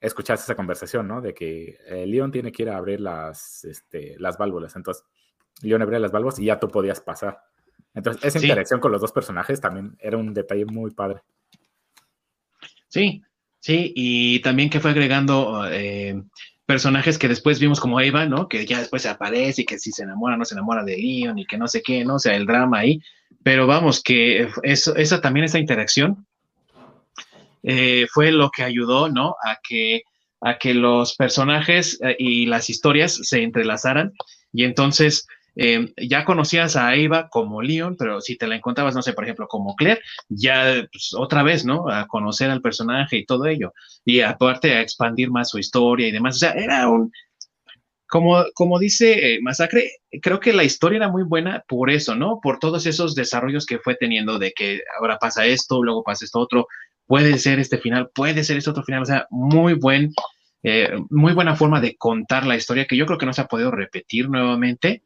escuchaste 0.00 0.44
esa 0.44 0.54
conversación, 0.54 1.08
¿no? 1.08 1.20
De 1.20 1.34
que 1.34 1.78
eh, 1.86 2.06
Leon 2.06 2.30
tiene 2.30 2.52
que 2.52 2.62
ir 2.62 2.70
a 2.70 2.76
abrir 2.76 3.00
las, 3.00 3.64
este, 3.64 4.16
las 4.18 4.38
válvulas. 4.38 4.76
Entonces, 4.76 5.04
Leon 5.62 5.82
abría 5.82 5.98
las 5.98 6.12
válvulas 6.12 6.38
y 6.38 6.46
ya 6.46 6.58
tú 6.58 6.68
podías 6.68 7.00
pasar. 7.00 7.40
Entonces, 7.94 8.24
esa 8.24 8.38
interacción 8.38 8.80
con 8.80 8.92
los 8.92 9.00
dos 9.00 9.12
personajes 9.12 9.60
también 9.60 9.96
era 9.98 10.16
un 10.16 10.32
detalle 10.32 10.64
muy 10.64 10.92
padre. 10.92 11.22
Sí, 12.88 13.22
sí, 13.58 13.92
y 13.94 14.40
también 14.40 14.70
que 14.70 14.80
fue 14.80 14.92
agregando 14.92 15.68
eh, 15.68 16.22
personajes 16.64 17.18
que 17.18 17.28
después 17.28 17.58
vimos 17.58 17.80
como 17.80 18.00
Eva, 18.00 18.24
¿no? 18.26 18.48
Que 18.48 18.64
ya 18.66 18.78
después 18.78 19.02
se 19.02 19.08
aparece 19.08 19.62
y 19.62 19.64
que 19.64 19.78
si 19.78 19.90
se 19.90 20.04
enamora, 20.04 20.36
no 20.36 20.44
se 20.44 20.54
enamora 20.54 20.84
de 20.84 20.96
Leon 20.96 21.38
y 21.38 21.46
que 21.46 21.58
no 21.58 21.66
sé 21.66 21.82
qué, 21.82 22.04
¿no? 22.04 22.16
O 22.16 22.18
sea, 22.18 22.36
el 22.36 22.46
drama 22.46 22.78
ahí. 22.78 23.00
Pero 23.42 23.66
vamos, 23.66 24.02
que 24.02 24.48
eso, 24.62 24.94
esa 24.94 25.20
también, 25.20 25.44
esa 25.44 25.58
interacción 25.58 26.27
eh, 27.62 28.06
fue 28.12 28.32
lo 28.32 28.50
que 28.50 28.62
ayudó, 28.62 29.08
¿no? 29.08 29.36
A 29.44 29.58
que, 29.66 30.02
a 30.40 30.58
que 30.58 30.74
los 30.74 31.16
personajes 31.16 31.98
eh, 32.02 32.16
y 32.18 32.46
las 32.46 32.70
historias 32.70 33.18
se 33.22 33.42
entrelazaran 33.42 34.12
y 34.52 34.64
entonces 34.64 35.26
em, 35.56 35.92
ya 35.96 36.24
conocías 36.24 36.76
a 36.76 36.94
Eva 36.94 37.28
como 37.28 37.62
Leon, 37.62 37.96
pero 37.98 38.20
si 38.20 38.36
te 38.36 38.46
la 38.46 38.56
encontrabas, 38.56 38.94
no 38.94 39.02
sé, 39.02 39.12
por 39.12 39.24
ejemplo, 39.24 39.48
como 39.48 39.74
Claire, 39.74 40.00
ya 40.28 40.86
pues, 40.92 41.12
otra 41.16 41.42
vez, 41.42 41.64
¿no? 41.64 41.88
A 41.88 42.06
conocer 42.06 42.50
al 42.50 42.62
personaje 42.62 43.16
y 43.18 43.26
todo 43.26 43.46
ello. 43.46 43.72
Y 44.04 44.20
aparte 44.20 44.74
a 44.74 44.80
expandir 44.80 45.30
más 45.30 45.50
su 45.50 45.58
historia 45.58 46.06
y 46.08 46.12
demás. 46.12 46.36
O 46.36 46.38
sea, 46.38 46.52
era 46.52 46.88
un... 46.88 47.10
como, 48.08 48.44
como 48.54 48.78
dice 48.78 49.34
eh, 49.34 49.38
Masacre, 49.42 49.90
creo 50.22 50.40
que 50.40 50.52
la 50.52 50.64
historia 50.64 50.98
era 50.98 51.08
muy 51.08 51.24
buena 51.24 51.64
por 51.68 51.90
eso, 51.90 52.14
¿no? 52.14 52.40
Por 52.40 52.58
todos 52.58 52.86
esos 52.86 53.14
desarrollos 53.14 53.66
que 53.66 53.78
fue 53.78 53.96
teniendo 53.96 54.38
de 54.38 54.52
que 54.52 54.80
ahora 54.98 55.18
pasa 55.18 55.44
esto, 55.44 55.82
luego 55.82 56.04
pasa 56.04 56.24
esto 56.24 56.38
otro, 56.40 56.68
puede 57.08 57.38
ser 57.38 57.58
este 57.58 57.78
final, 57.78 58.10
puede 58.14 58.44
ser 58.44 58.56
este 58.56 58.70
otro 58.70 58.84
final, 58.84 59.02
o 59.02 59.06
sea, 59.06 59.26
muy 59.30 59.74
buen, 59.74 60.12
eh, 60.62 60.92
muy 61.10 61.32
buena 61.32 61.56
forma 61.56 61.80
de 61.80 61.96
contar 61.96 62.46
la 62.46 62.54
historia 62.54 62.84
que 62.84 62.96
yo 62.96 63.06
creo 63.06 63.18
que 63.18 63.26
no 63.26 63.32
se 63.32 63.40
ha 63.40 63.48
podido 63.48 63.72
repetir 63.72 64.30
nuevamente. 64.30 65.02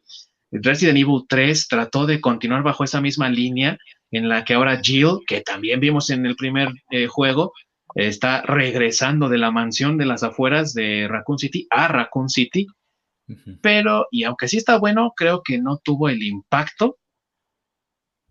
Resident 0.51 0.99
Evil 0.99 1.23
3 1.27 1.69
trató 1.69 2.05
de 2.05 2.21
continuar 2.21 2.63
bajo 2.63 2.85
esa 2.85 3.01
misma 3.01 3.31
línea 3.31 3.79
en 4.11 4.29
la 4.29 4.45
que 4.45 4.53
ahora 4.53 4.81
Jill, 4.83 5.21
que 5.27 5.41
también 5.41 5.81
vimos 5.81 6.11
en 6.11 6.27
el 6.27 6.37
primer 6.37 6.69
eh, 6.91 7.07
juego, 7.07 7.55
está 7.95 8.43
regresando 8.43 9.31
de 9.31 9.39
la 9.39 9.51
mansión 9.51 9.97
de 9.97 10.05
las 10.05 10.23
afueras 10.23 10.75
de 10.75 11.09
Raccoon 11.09 11.39
City 11.39 11.67
a 11.71 11.89
Raccoon 11.89 12.29
City 12.29 12.67
pero, 13.61 14.09
y 14.11 14.25
aunque 14.25 14.49
sí 14.49 14.57
está 14.57 14.79
bueno, 14.79 15.13
creo 15.17 15.43
que 15.43 15.59
no 15.59 15.79
tuvo 15.79 16.09
el 16.09 16.23
impacto 16.23 16.99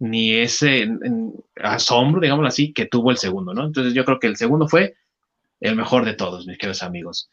ni 0.01 0.33
ese 0.33 0.89
asombro, 1.61 2.21
digámoslo 2.21 2.47
así, 2.47 2.73
que 2.73 2.87
tuvo 2.87 3.11
el 3.11 3.17
segundo, 3.17 3.53
¿no? 3.53 3.65
Entonces 3.65 3.93
yo 3.93 4.03
creo 4.03 4.19
que 4.19 4.25
el 4.25 4.35
segundo 4.35 4.67
fue 4.67 4.95
el 5.59 5.75
mejor 5.75 6.05
de 6.05 6.15
todos, 6.15 6.47
mis 6.47 6.57
queridos 6.57 6.81
amigos. 6.81 7.29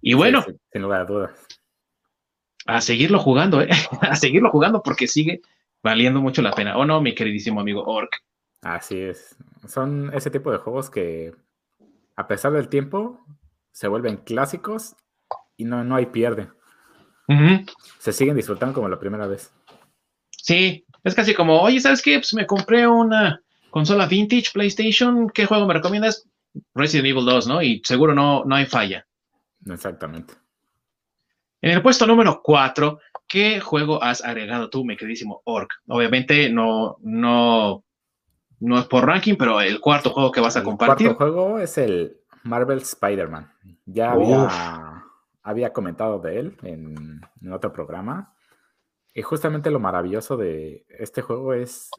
Y 0.00 0.14
bueno, 0.14 0.42
sin 0.72 0.80
lugar 0.80 1.02
a 1.02 1.04
dudas. 1.04 1.46
A 2.64 2.80
seguirlo 2.80 3.18
jugando, 3.18 3.60
¿eh? 3.60 3.68
a 4.00 4.16
seguirlo 4.16 4.50
jugando 4.50 4.82
porque 4.82 5.06
sigue 5.06 5.42
valiendo 5.82 6.22
mucho 6.22 6.40
la 6.40 6.52
pena. 6.52 6.78
¿O 6.78 6.86
no, 6.86 7.02
mi 7.02 7.14
queridísimo 7.14 7.60
amigo 7.60 7.84
Orc? 7.84 8.10
Así 8.62 8.98
es. 8.98 9.36
Son 9.68 10.10
ese 10.14 10.30
tipo 10.30 10.50
de 10.50 10.58
juegos 10.58 10.88
que, 10.88 11.34
a 12.16 12.28
pesar 12.28 12.52
del 12.52 12.68
tiempo, 12.68 13.20
se 13.72 13.88
vuelven 13.88 14.16
clásicos 14.16 14.96
y 15.58 15.66
no, 15.66 15.84
no 15.84 15.96
hay 15.96 16.06
pierde. 16.06 16.48
Se 17.98 18.12
siguen 18.12 18.36
disfrutando 18.36 18.74
como 18.74 18.88
la 18.88 18.98
primera 18.98 19.26
vez. 19.26 19.52
Sí, 20.30 20.86
es 21.04 21.14
casi 21.14 21.34
como, 21.34 21.60
oye, 21.60 21.80
¿sabes 21.80 22.02
qué? 22.02 22.18
Pues 22.18 22.34
me 22.34 22.46
compré 22.46 22.86
una 22.86 23.42
consola 23.70 24.06
vintage 24.06 24.50
PlayStation, 24.52 25.28
¿qué 25.30 25.46
juego 25.46 25.66
me 25.66 25.74
recomiendas? 25.74 26.28
Resident 26.74 27.08
Evil 27.08 27.24
2, 27.24 27.46
¿no? 27.48 27.62
Y 27.62 27.80
seguro 27.84 28.14
no, 28.14 28.44
no 28.44 28.54
hay 28.54 28.66
falla. 28.66 29.06
Exactamente. 29.66 30.34
En 31.60 31.70
el 31.72 31.82
puesto 31.82 32.06
número 32.06 32.42
4, 32.42 32.98
¿qué 33.26 33.60
juego 33.60 34.02
has 34.02 34.22
agregado 34.22 34.68
tú, 34.68 34.84
mi 34.84 34.96
queridísimo 34.96 35.42
Orc? 35.44 35.70
Obviamente 35.86 36.50
no, 36.50 36.98
no, 37.00 37.84
no 38.60 38.78
es 38.78 38.84
por 38.86 39.06
ranking, 39.06 39.36
pero 39.36 39.60
el 39.60 39.80
cuarto 39.80 40.10
juego 40.10 40.32
que 40.32 40.40
vas 40.40 40.56
a 40.56 40.62
compartir. 40.62 41.08
El 41.08 41.16
cuarto 41.16 41.34
juego 41.34 41.58
es 41.58 41.78
el 41.78 42.18
Marvel 42.42 42.78
Spider-Man. 42.78 43.50
Ya 43.86 44.12
había 44.12 45.02
había 45.42 45.72
comentado 45.72 46.18
de 46.18 46.38
él 46.38 46.56
en, 46.62 47.20
otro 47.50 47.72
programa. 47.72 48.31
Y 49.14 49.22
justamente 49.22 49.70
lo 49.70 49.78
maravilloso 49.78 50.36
de 50.36 50.86
este 50.88 51.22
juego 51.22 51.54
es 51.54 51.90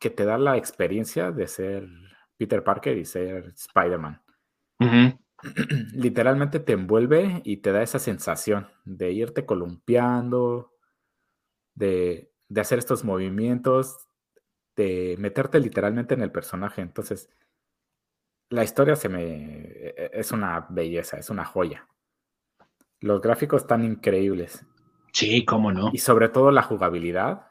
que 0.00 0.10
te 0.10 0.24
da 0.24 0.38
la 0.38 0.56
experiencia 0.56 1.32
de 1.32 1.48
ser 1.48 1.88
Peter 2.36 2.62
Parker 2.62 2.96
y 2.96 3.04
ser 3.04 3.54
Spider-Man. 3.56 4.22
Literalmente 5.92 6.60
te 6.60 6.72
envuelve 6.72 7.42
y 7.44 7.58
te 7.58 7.72
da 7.72 7.82
esa 7.82 7.98
sensación 7.98 8.68
de 8.84 9.12
irte 9.12 9.44
columpiando, 9.44 10.72
de, 11.74 12.32
de, 12.48 12.60
hacer 12.60 12.78
estos 12.78 13.04
movimientos, 13.04 14.08
de 14.76 15.16
meterte 15.18 15.58
literalmente 15.60 16.14
en 16.14 16.22
el 16.22 16.32
personaje. 16.32 16.82
Entonces, 16.82 17.28
la 18.50 18.64
historia 18.64 18.96
se 18.96 19.08
me 19.08 19.22
e, 19.22 19.94
e, 19.96 20.10
es 20.12 20.32
una 20.32 20.66
belleza, 20.70 21.18
es 21.18 21.30
una 21.30 21.44
joya. 21.44 21.88
Los 23.00 23.20
gráficos 23.20 23.62
están 23.62 23.84
increíbles. 23.84 24.64
Sí, 25.18 25.44
cómo 25.44 25.72
no. 25.72 25.90
Y 25.92 25.98
sobre 25.98 26.28
todo 26.28 26.52
la 26.52 26.62
jugabilidad 26.62 27.48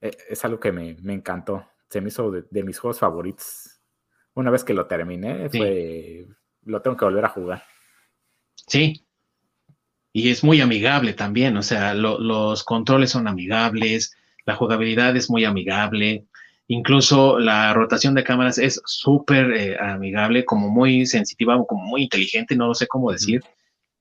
e, 0.00 0.10
es 0.30 0.44
algo 0.44 0.58
que 0.58 0.72
me, 0.72 0.96
encantó. 1.14 1.64
Se 1.88 2.00
me 2.00 2.08
hizo 2.08 2.32
de, 2.32 2.62
mis 2.64 2.80
juegos 2.80 2.98
favoritos. 2.98 3.78
Una 4.34 4.50
vez 4.50 4.64
que 4.64 4.74
lo 4.74 4.86
terminé, 4.86 5.48
lo 6.64 6.82
tengo 6.82 6.96
que 6.96 7.04
volver 7.04 7.24
a 7.24 7.28
jugar. 7.28 7.62
Sí. 8.66 9.06
Y 10.12 10.30
es 10.30 10.42
muy 10.42 10.60
amigable 10.60 11.12
también. 11.12 11.56
O 11.56 11.62
sea, 11.62 11.94
los 11.94 12.64
controles 12.64 13.10
son 13.10 13.28
amigables, 13.28 14.16
la 14.44 14.56
jugabilidad 14.56 15.16
es 15.16 15.30
muy 15.30 15.44
amigable. 15.44 16.26
Incluso 16.66 17.38
la 17.38 17.72
rotación 17.74 18.16
de 18.16 18.24
cámaras 18.24 18.58
es 18.58 18.82
súper 18.86 19.52
eh, 19.52 19.76
amigable, 19.78 20.44
como 20.44 20.68
muy 20.68 21.06
sensitiva, 21.06 21.64
como 21.64 21.84
muy 21.84 22.02
inteligente, 22.02 22.56
no 22.56 22.66
lo 22.66 22.74
sé 22.74 22.88
cómo 22.88 23.12
decir. 23.12 23.40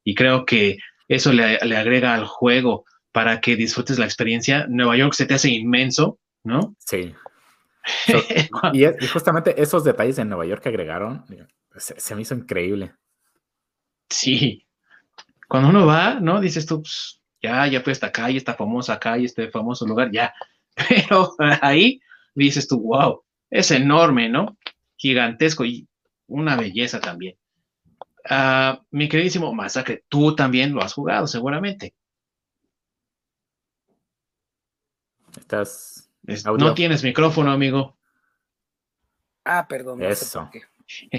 Y 0.03 0.15
creo 0.15 0.45
que 0.45 0.79
eso 1.07 1.31
le, 1.31 1.57
agrega 1.57 2.13
al 2.13 2.25
juego 2.25 2.85
para 3.11 3.39
que 3.39 3.55
disfrutes 3.55 3.97
la 3.97 4.05
experiencia. 4.05 4.65
Nueva 4.67 4.97
York 4.97 5.13
se 5.13 5.25
te 5.25 5.33
hace 5.33 5.49
inmenso, 5.49 6.19
¿no? 6.43 6.75
Sí. 6.79 7.13
y, 8.73 8.85
justamente 9.07 9.61
esos 9.61 9.83
detalles 9.83 10.17
de 10.17 10.25
Nueva 10.25 10.45
York 10.45 10.61
que 10.61 10.69
agregaron, 10.69 11.23
se, 11.75 12.15
me 12.15 12.21
hizo 12.21 12.35
increíble. 12.35 12.93
Sí. 14.09 14.65
Cuando 15.47 15.69
uno 15.69 15.85
va, 15.85 16.19
¿no? 16.19 16.41
Dices 16.41 16.65
tú, 16.65 16.81
pues, 16.81 17.21
ya, 17.41 17.67
ya 17.67 17.81
fue 17.81 17.93
esta 17.93 18.11
calle, 18.11 18.37
esta 18.37 18.55
famosa 18.55 18.99
calle, 18.99 19.25
este 19.25 19.49
famoso 19.49 19.85
lugar, 19.85 20.11
ya. 20.11 20.33
Pero 20.75 21.33
ahí 21.61 22.01
dices 22.35 22.67
tú, 22.67 22.81
wow, 22.81 23.23
es 23.49 23.71
enorme, 23.71 24.29
¿no? 24.29 24.57
Gigantesco 24.97 25.63
y 25.63 25.87
una 26.27 26.55
belleza 26.55 26.99
también. 26.99 27.37
Ah, 28.29 28.81
mi 28.91 29.07
queridísimo 29.07 29.53
Masacre, 29.53 30.03
tú 30.09 30.35
también 30.35 30.73
lo 30.73 30.81
has 30.81 30.93
jugado, 30.93 31.27
seguramente. 31.27 31.93
Estás. 35.37 36.09
No 36.57 36.73
tienes 36.73 37.03
micrófono, 37.03 37.51
amigo. 37.51 37.97
Ah, 39.45 39.65
perdón. 39.67 40.03
Eso. 40.03 40.49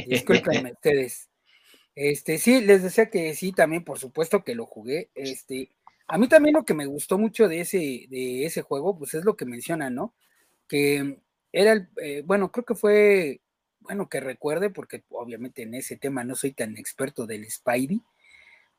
Disculpenme 0.07 0.73
ustedes. 0.75 1.31
Este, 1.95 2.39
sí, 2.39 2.61
les 2.61 2.83
decía 2.83 3.11
que 3.11 3.35
sí, 3.35 3.53
también, 3.53 3.85
por 3.85 3.99
supuesto 3.99 4.45
que 4.45 4.55
lo 4.55 4.67
jugué. 4.67 5.11
Este, 5.15 5.73
a 6.07 6.19
mí 6.19 6.29
también 6.29 6.55
lo 6.55 6.65
que 6.65 6.75
me 6.75 6.87
gustó 6.87 7.19
mucho 7.19 7.49
de 7.49 7.61
ese, 7.61 8.07
de 8.09 8.45
ese 8.45 8.63
juego, 8.63 8.97
pues 8.99 9.15
es 9.15 9.25
lo 9.25 9.37
que 9.37 9.47
menciona, 9.47 9.91
¿no? 9.91 10.15
Que 10.69 11.21
era 11.53 11.73
el, 11.73 11.89
eh, 12.03 12.23
bueno, 12.25 12.53
creo 12.53 12.65
que 12.65 12.75
fue 12.75 13.41
bueno, 13.89 14.11
que 14.11 14.21
recuerde, 14.21 14.69
porque 14.69 15.03
obviamente 15.09 15.63
en 15.63 15.73
ese 15.73 15.97
tema 15.97 16.23
no 16.23 16.35
soy 16.35 16.53
tan 16.53 16.77
experto 16.77 17.27
del 17.27 17.51
Spidey, 17.51 18.03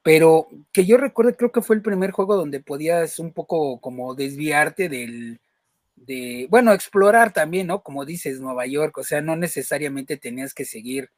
pero 0.04 0.48
que 0.72 0.86
yo 0.86 0.98
recuerde, 0.98 1.36
creo 1.36 1.52
que 1.52 1.64
fue 1.64 1.76
el 1.76 1.82
primer 1.82 2.12
juego 2.12 2.36
donde 2.36 2.60
podías 2.60 3.18
un 3.18 3.34
poco 3.34 3.82
como 3.82 4.14
desviarte 4.14 4.88
del, 4.88 5.42
de, 5.96 6.46
bueno, 6.52 6.74
explorar 6.74 7.34
también, 7.34 7.66
¿no? 7.66 7.82
Como 7.82 8.06
dices, 8.06 8.40
Nueva 8.40 8.68
York, 8.68 9.00
o 9.00 9.04
sea, 9.04 9.20
no 9.20 9.36
necesariamente 9.36 10.18
tenías 10.18 10.54
que 10.54 10.64
seguir 10.64 11.10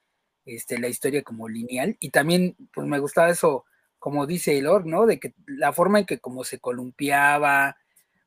este, 0.45 0.79
la 0.79 0.87
historia 0.87 1.21
como 1.21 1.49
lineal, 1.49 1.97
y 1.99 2.11
también, 2.11 2.55
pues 2.73 2.87
me 2.87 2.99
gustaba 2.99 3.29
eso, 3.29 3.65
como 3.99 4.25
dice 4.25 4.57
el 4.57 4.67
Org, 4.67 4.85
¿no? 4.85 5.05
De 5.05 5.19
que 5.19 5.33
la 5.47 5.73
forma 5.73 5.99
en 5.99 6.05
que 6.05 6.19
como 6.19 6.45
se 6.45 6.59
columpiaba, 6.59 7.75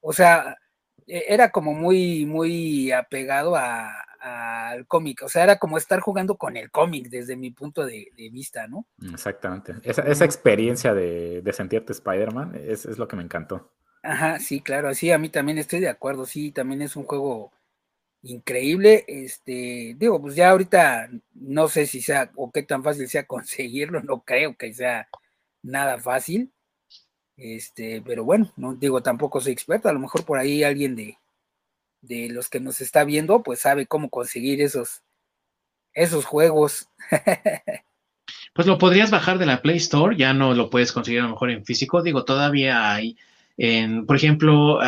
o 0.02 0.12
sea, 0.12 0.58
e, 1.06 1.24
era 1.28 1.50
como 1.50 1.72
muy, 1.72 2.26
muy 2.26 2.92
apegado 2.92 3.56
a, 3.56 4.04
al 4.24 4.86
cómic, 4.86 5.22
o 5.22 5.28
sea, 5.28 5.44
era 5.44 5.58
como 5.58 5.76
estar 5.76 6.00
jugando 6.00 6.36
con 6.36 6.56
el 6.56 6.70
cómic 6.70 7.10
desde 7.10 7.36
mi 7.36 7.50
punto 7.50 7.84
de, 7.84 8.10
vista, 8.32 8.66
¿no? 8.66 8.86
Exactamente. 9.12 9.74
Esa, 9.82 10.24
experiencia 10.24 10.94
de, 10.94 11.42
sentirte 11.52 11.92
Spider-Man 11.92 12.58
es, 12.66 12.86
lo 12.96 13.06
que 13.06 13.16
me 13.16 13.22
encantó. 13.22 13.70
Ajá, 14.02 14.38
sí, 14.38 14.62
claro, 14.62 14.94
sí, 14.94 15.10
a 15.10 15.18
mí 15.18 15.28
también 15.28 15.58
estoy 15.58 15.80
de 15.80 15.90
acuerdo, 15.90 16.24
sí, 16.24 16.52
también 16.52 16.80
es 16.80 16.96
un 16.96 17.04
juego 17.04 17.52
increíble, 18.22 19.04
este, 19.08 19.94
digo, 19.98 20.20
pues 20.22 20.34
ya 20.34 20.50
ahorita 20.50 21.10
no 21.34 21.68
sé 21.68 21.84
si 21.84 22.00
sea 22.00 22.30
o 22.34 22.50
qué 22.50 22.62
tan 22.62 22.82
fácil 22.82 23.06
sea 23.08 23.26
conseguirlo, 23.26 24.02
no 24.02 24.22
creo 24.22 24.56
que 24.56 24.72
sea 24.72 25.06
nada 25.62 25.98
fácil, 25.98 26.50
este, 27.36 28.00
pero 28.00 28.24
bueno, 28.24 28.50
no 28.56 28.74
digo, 28.74 29.02
tampoco 29.02 29.42
soy 29.42 29.52
experto, 29.52 29.90
a 29.90 29.92
lo 29.92 30.00
mejor 30.00 30.24
por 30.24 30.38
ahí 30.38 30.64
alguien 30.64 30.96
de, 30.96 31.18
de 32.06 32.28
los 32.28 32.48
que 32.48 32.60
nos 32.60 32.80
está 32.80 33.04
viendo, 33.04 33.42
pues 33.42 33.60
sabe 33.60 33.86
cómo 33.86 34.10
conseguir 34.10 34.60
esos, 34.60 35.02
esos 35.92 36.24
juegos. 36.24 36.88
pues 38.54 38.66
lo 38.66 38.78
podrías 38.78 39.10
bajar 39.10 39.38
de 39.38 39.46
la 39.46 39.62
Play 39.62 39.76
Store, 39.78 40.16
ya 40.16 40.32
no 40.32 40.54
lo 40.54 40.70
puedes 40.70 40.92
conseguir 40.92 41.20
a 41.20 41.24
lo 41.24 41.30
mejor 41.30 41.50
en 41.50 41.64
físico. 41.64 42.02
Digo, 42.02 42.24
todavía 42.24 42.92
hay, 42.92 43.16
en, 43.56 44.06
por 44.06 44.16
ejemplo, 44.16 44.78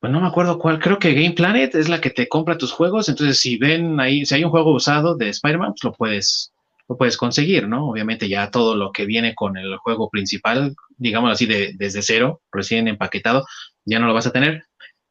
pues 0.00 0.12
no 0.12 0.20
me 0.20 0.28
acuerdo 0.28 0.58
cuál, 0.58 0.78
creo 0.78 0.98
que 0.98 1.14
Game 1.14 1.32
Planet 1.32 1.74
es 1.74 1.88
la 1.88 2.00
que 2.00 2.10
te 2.10 2.28
compra 2.28 2.58
tus 2.58 2.72
juegos. 2.72 3.08
Entonces, 3.08 3.38
si 3.38 3.58
ven 3.58 3.98
ahí, 4.00 4.24
si 4.24 4.34
hay 4.34 4.44
un 4.44 4.50
juego 4.50 4.72
usado 4.72 5.16
de 5.16 5.28
Spider-Man, 5.28 5.72
pues 5.72 5.84
lo 5.84 5.92
puedes, 5.92 6.52
lo 6.88 6.96
puedes 6.96 7.16
conseguir, 7.16 7.66
¿no? 7.68 7.90
Obviamente 7.90 8.28
ya 8.28 8.50
todo 8.50 8.76
lo 8.76 8.92
que 8.92 9.06
viene 9.06 9.34
con 9.34 9.56
el 9.56 9.76
juego 9.78 10.08
principal, 10.08 10.74
digamos 10.96 11.32
así, 11.32 11.46
de, 11.46 11.72
desde 11.76 12.02
cero, 12.02 12.40
recién 12.52 12.86
empaquetado, 12.86 13.44
ya 13.84 13.98
no 13.98 14.06
lo 14.06 14.14
vas 14.14 14.26
a 14.26 14.32
tener 14.32 14.67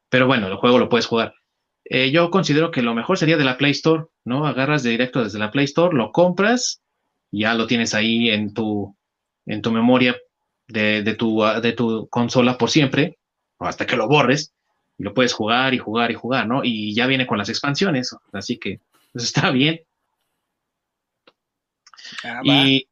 pero 0.09 0.27
bueno, 0.27 0.47
el 0.47 0.55
juego 0.55 0.79
lo 0.79 0.89
puedes 0.89 1.05
jugar. 1.05 1.35
Eh, 1.85 2.11
yo 2.11 2.29
considero 2.29 2.71
que 2.71 2.81
lo 2.81 2.93
mejor 2.93 3.17
sería 3.17 3.37
de 3.37 3.45
la 3.45 3.57
Play 3.57 3.71
Store, 3.71 4.05
¿no? 4.25 4.45
Agarras 4.45 4.83
de 4.83 4.89
directo 4.89 5.23
desde 5.23 5.39
la 5.39 5.51
Play 5.51 5.65
Store, 5.65 5.95
lo 5.95 6.11
compras, 6.11 6.81
ya 7.31 7.53
lo 7.53 7.67
tienes 7.67 7.93
ahí 7.93 8.29
en 8.29 8.53
tu, 8.53 8.95
en 9.45 9.61
tu 9.61 9.71
memoria 9.71 10.17
de, 10.67 11.15
tu, 11.17 11.41
de 11.61 11.73
tu 11.73 12.07
consola 12.09 12.57
por 12.57 12.69
siempre, 12.69 13.17
o 13.57 13.65
hasta 13.65 13.85
que 13.85 13.95
lo 13.95 14.07
borres, 14.07 14.53
y 14.97 15.03
lo 15.03 15.13
puedes 15.13 15.33
jugar 15.33 15.73
y 15.73 15.77
jugar 15.77 16.11
y 16.11 16.15
jugar, 16.15 16.47
¿no? 16.47 16.61
Y 16.63 16.93
ya 16.93 17.07
viene 17.07 17.27
con 17.27 17.37
las 17.37 17.49
expansiones, 17.49 18.15
así 18.33 18.57
que 18.57 18.79
pues, 19.13 19.23
está 19.25 19.51
bien. 19.51 19.81
Ah, 22.23 22.41
y 22.43 22.87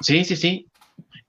sí, 0.00 0.24
sí, 0.24 0.36
sí. 0.36 0.66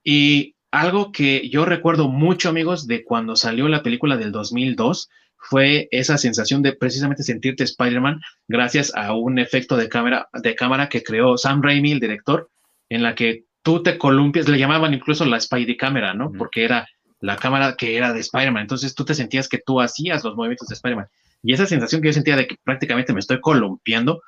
Y 0.04 0.54
algo 0.70 1.12
que 1.12 1.48
yo 1.48 1.64
recuerdo 1.64 2.08
mucho, 2.08 2.48
amigos, 2.48 2.86
de 2.86 3.04
cuando 3.04 3.36
salió 3.36 3.68
la 3.68 3.82
película 3.82 4.16
del 4.16 4.32
2002, 4.32 5.08
fue 5.38 5.88
esa 5.90 6.18
sensación 6.18 6.62
de 6.62 6.72
precisamente 6.72 7.22
sentirte 7.22 7.64
Spider-Man 7.64 8.20
gracias 8.48 8.92
a 8.94 9.14
un 9.14 9.38
efecto 9.38 9.76
de 9.76 9.88
cámara, 9.88 10.28
de 10.32 10.54
cámara 10.54 10.88
que 10.88 11.02
creó 11.02 11.38
Sam 11.38 11.62
Raimi, 11.62 11.92
el 11.92 12.00
director, 12.00 12.50
en 12.88 13.02
la 13.02 13.14
que 13.14 13.44
tú 13.62 13.82
te 13.82 13.98
columpias, 13.98 14.48
le 14.48 14.58
llamaban 14.58 14.94
incluso 14.94 15.24
la 15.24 15.40
Spidey 15.40 15.76
cámara, 15.76 16.14
¿no? 16.14 16.32
Porque 16.32 16.64
era 16.64 16.86
la 17.20 17.36
cámara 17.36 17.76
que 17.76 17.96
era 17.96 18.12
de 18.12 18.20
Spider-Man. 18.20 18.62
Entonces 18.62 18.94
tú 18.94 19.04
te 19.04 19.14
sentías 19.14 19.48
que 19.48 19.58
tú 19.58 19.80
hacías 19.80 20.24
los 20.24 20.36
movimientos 20.36 20.68
de 20.68 20.74
Spider-Man. 20.74 21.08
Y 21.42 21.52
esa 21.52 21.66
sensación 21.66 22.02
que 22.02 22.08
yo 22.08 22.12
sentía 22.12 22.36
de 22.36 22.46
que 22.46 22.56
prácticamente 22.62 23.12
me 23.12 23.20
estoy 23.20 23.40
columpiando 23.40 24.22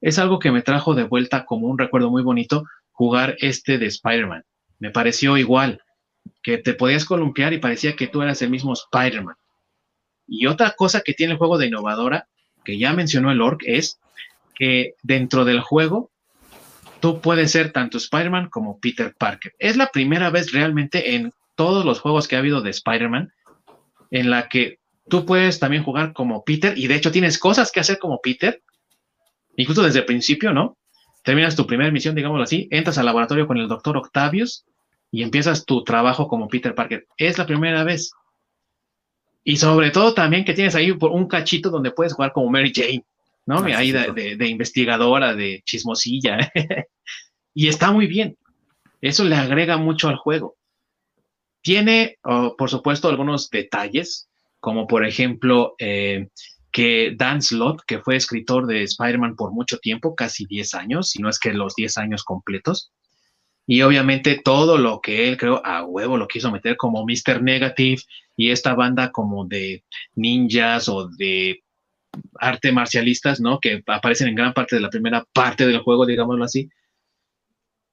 es 0.00 0.18
algo 0.18 0.38
que 0.38 0.50
me 0.50 0.62
trajo 0.62 0.94
de 0.94 1.04
vuelta 1.04 1.44
como 1.44 1.68
un 1.68 1.78
recuerdo 1.78 2.10
muy 2.10 2.22
bonito 2.22 2.64
jugar 2.92 3.36
este 3.40 3.78
de 3.78 3.86
Spider-Man. 3.86 4.44
Me 4.78 4.90
pareció 4.90 5.36
igual, 5.36 5.80
que 6.42 6.58
te 6.58 6.74
podías 6.74 7.04
columpiar 7.04 7.52
y 7.52 7.58
parecía 7.58 7.96
que 7.96 8.08
tú 8.08 8.22
eras 8.22 8.42
el 8.42 8.50
mismo 8.50 8.72
Spider-Man. 8.72 9.36
Y 10.26 10.46
otra 10.46 10.72
cosa 10.72 11.00
que 11.00 11.14
tiene 11.14 11.32
el 11.32 11.38
juego 11.38 11.58
de 11.58 11.66
innovadora, 11.66 12.28
que 12.64 12.78
ya 12.78 12.92
mencionó 12.92 13.30
el 13.30 13.40
Orc, 13.40 13.62
es 13.64 13.98
que 14.54 14.94
dentro 15.02 15.44
del 15.44 15.60
juego 15.60 16.10
tú 17.00 17.20
puedes 17.20 17.52
ser 17.52 17.72
tanto 17.72 17.98
Spider-Man 17.98 18.48
como 18.48 18.78
Peter 18.80 19.14
Parker. 19.16 19.54
Es 19.58 19.76
la 19.76 19.88
primera 19.88 20.30
vez 20.30 20.52
realmente 20.52 21.14
en 21.14 21.32
todos 21.54 21.84
los 21.84 22.00
juegos 22.00 22.26
que 22.26 22.36
ha 22.36 22.40
habido 22.40 22.60
de 22.60 22.70
Spider-Man 22.70 23.32
en 24.10 24.30
la 24.30 24.48
que 24.48 24.78
tú 25.08 25.24
puedes 25.26 25.58
también 25.58 25.82
jugar 25.82 26.12
como 26.12 26.44
Peter 26.44 26.76
y 26.76 26.86
de 26.86 26.96
hecho 26.96 27.12
tienes 27.12 27.38
cosas 27.38 27.70
que 27.70 27.80
hacer 27.80 27.98
como 27.98 28.20
Peter, 28.20 28.62
incluso 29.56 29.82
desde 29.82 30.00
el 30.00 30.04
principio, 30.04 30.52
¿no? 30.52 30.76
Terminas 31.22 31.56
tu 31.56 31.66
primera 31.66 31.90
misión, 31.90 32.14
digámoslo 32.14 32.44
así, 32.44 32.68
entras 32.70 32.98
al 32.98 33.06
laboratorio 33.06 33.46
con 33.46 33.58
el 33.58 33.68
doctor 33.68 33.96
Octavius 33.96 34.64
y 35.10 35.22
empiezas 35.22 35.64
tu 35.64 35.82
trabajo 35.82 36.28
como 36.28 36.48
Peter 36.48 36.74
Parker. 36.74 37.06
Es 37.16 37.38
la 37.38 37.46
primera 37.46 37.84
vez. 37.84 38.12
Y 39.48 39.58
sobre 39.58 39.92
todo 39.92 40.12
también 40.12 40.44
que 40.44 40.54
tienes 40.54 40.74
ahí 40.74 40.90
un 40.90 41.28
cachito 41.28 41.70
donde 41.70 41.92
puedes 41.92 42.14
jugar 42.14 42.32
como 42.32 42.50
Mary 42.50 42.72
Jane, 42.74 43.04
¿no? 43.46 43.58
Ah, 43.58 43.76
ahí 43.76 43.92
de, 43.92 44.48
investigadora, 44.48 45.36
de 45.36 45.62
chismosilla. 45.64 46.52
y 47.54 47.68
está 47.68 47.92
muy 47.92 48.08
bien. 48.08 48.36
Eso 49.00 49.22
le 49.22 49.36
agrega 49.36 49.76
mucho 49.76 50.08
al 50.08 50.16
juego. 50.16 50.56
Tiene, 51.62 52.18
oh, 52.24 52.56
por 52.58 52.70
supuesto, 52.70 53.08
algunos 53.08 53.48
detalles, 53.48 54.28
como 54.58 54.88
por 54.88 55.06
ejemplo 55.06 55.76
eh, 55.78 56.26
que 56.72 57.14
Dan 57.16 57.40
Slott, 57.40 57.82
que 57.86 58.00
fue 58.00 58.16
escritor 58.16 58.66
de 58.66 58.82
Spider-Man 58.82 59.36
por 59.36 59.52
mucho 59.52 59.78
tiempo, 59.78 60.16
casi 60.16 60.44
10 60.46 60.74
años, 60.74 61.10
si 61.10 61.22
no 61.22 61.28
es 61.28 61.38
que 61.38 61.52
los 61.52 61.76
10 61.76 61.98
años 61.98 62.24
completos, 62.24 62.90
y 63.64 63.82
obviamente 63.82 64.40
todo 64.44 64.76
lo 64.76 65.00
que 65.00 65.28
él 65.28 65.36
creo 65.36 65.64
a 65.64 65.84
huevo 65.84 66.16
lo 66.16 66.26
quiso 66.26 66.50
meter 66.50 66.76
como 66.76 67.04
Mr. 67.04 67.42
Negative 67.42 68.02
y 68.36 68.50
esta 68.50 68.74
banda 68.74 69.10
como 69.10 69.46
de 69.46 69.84
ninjas 70.14 70.88
o 70.88 71.08
de 71.08 71.62
arte 72.38 72.72
marcialistas, 72.72 73.40
¿no? 73.40 73.58
Que 73.60 73.82
aparecen 73.86 74.28
en 74.28 74.34
gran 74.34 74.52
parte 74.52 74.76
de 74.76 74.82
la 74.82 74.90
primera 74.90 75.24
parte 75.32 75.66
del 75.66 75.80
juego, 75.80 76.06
digámoslo 76.06 76.44
así. 76.44 76.68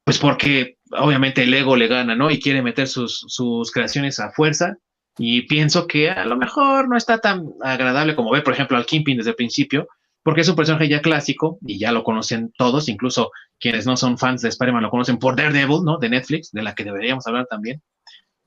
Pues 0.04 0.20
porque 0.20 0.78
obviamente 0.91 1.44
el 1.44 1.54
ego 1.54 1.76
le 1.76 1.88
gana, 1.88 2.16
¿no? 2.16 2.30
Y 2.30 2.39
quiere 2.39 2.62
meter 2.62 2.88
sus, 2.88 3.24
sus 3.28 3.72
creaciones 3.72 4.20
a 4.20 4.32
fuerza. 4.32 4.78
Y 5.18 5.44
pienso 5.44 5.88
que 5.88 6.10
a 6.10 6.26
lo 6.26 6.36
mejor 6.36 6.89
no 6.89 6.98
está 6.98 7.20
tan 7.20 7.46
agradable 7.62 8.16
como 8.16 8.32
ver, 8.32 8.44
por 8.44 8.54
ejemplo, 8.54 8.78
al 8.78 8.86
Kingpin 8.86 9.18
desde 9.18 9.32
el 9.32 9.36
principio, 9.36 9.88
porque 10.24 10.41
es 10.41 10.50
un 10.50 10.56
personaje 10.56 10.88
ya 10.88 11.02
clásico 11.02 11.60
y 11.62 11.78
ya 11.78 11.91
lo 11.91 12.04
conocen 12.04 12.52
todos, 12.58 12.89
incluso 12.89 13.32
quienes 13.60 13.86
no 13.86 13.96
son 13.96 14.18
fans 14.18 14.41
de 14.41 14.50
Spider-Man 14.50 14.84
lo 14.84 14.89
conocen 14.89 15.20
por 15.20 15.36
Daredevil, 15.36 15.84
¿no? 15.84 15.98
De 16.00 16.10
Netflix, 16.10 16.52
de 16.52 16.64
la 16.64 16.74
que 16.74 16.84
deberíamos 16.84 17.28
hablar 17.28 17.46
también. 17.48 17.82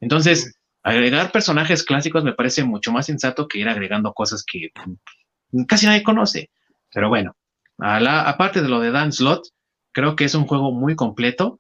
Entonces, 0.00 0.55
agregar 0.86 1.32
personajes 1.32 1.82
clásicos 1.82 2.22
me 2.22 2.32
parece 2.32 2.62
mucho 2.62 2.92
más 2.92 3.06
sensato 3.06 3.48
que 3.48 3.58
ir 3.58 3.68
agregando 3.68 4.12
cosas 4.12 4.44
que 4.44 4.70
casi 5.66 5.86
nadie 5.86 6.04
conoce. 6.04 6.48
Pero 6.94 7.08
bueno, 7.08 7.36
aparte 7.78 8.62
de 8.62 8.68
lo 8.68 8.78
de 8.78 8.92
Dan 8.92 9.12
Slot, 9.12 9.48
creo 9.92 10.14
que 10.14 10.24
es 10.24 10.34
un 10.36 10.46
juego 10.46 10.70
muy 10.70 10.94
completo 10.94 11.58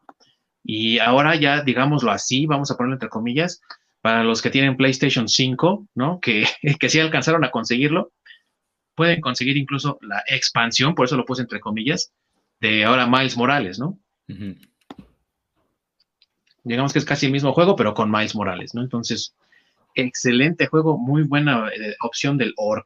y 0.62 1.00
ahora 1.00 1.34
ya, 1.34 1.62
digámoslo 1.62 2.12
así, 2.12 2.46
vamos 2.46 2.70
a 2.70 2.76
ponerlo 2.76 2.94
entre 2.94 3.08
comillas, 3.08 3.60
para 4.00 4.22
los 4.22 4.42
que 4.42 4.50
tienen 4.50 4.76
PlayStation 4.76 5.28
5, 5.28 5.88
¿no? 5.96 6.20
Que, 6.20 6.46
que 6.78 6.88
sí 6.88 7.00
alcanzaron 7.00 7.44
a 7.44 7.50
conseguirlo, 7.50 8.12
pueden 8.94 9.20
conseguir 9.20 9.56
incluso 9.56 9.98
la 10.02 10.22
expansión, 10.28 10.94
por 10.94 11.06
eso 11.06 11.16
lo 11.16 11.24
puse 11.24 11.42
entre 11.42 11.58
comillas, 11.58 12.12
de 12.60 12.84
ahora 12.84 13.08
Miles 13.08 13.36
Morales, 13.36 13.80
¿no? 13.80 13.98
Digamos 16.66 16.92
que 16.92 16.98
es 16.98 17.04
casi 17.04 17.26
el 17.26 17.32
mismo 17.32 17.52
juego, 17.52 17.76
pero 17.76 17.94
con 17.94 18.10
Miles 18.10 18.34
Morales, 18.34 18.74
¿no? 18.74 18.82
Entonces, 18.82 19.36
excelente 19.94 20.66
juego, 20.66 20.98
muy 20.98 21.22
buena 21.22 21.68
eh, 21.68 21.94
opción 22.02 22.36
del 22.36 22.54
Orc. 22.56 22.84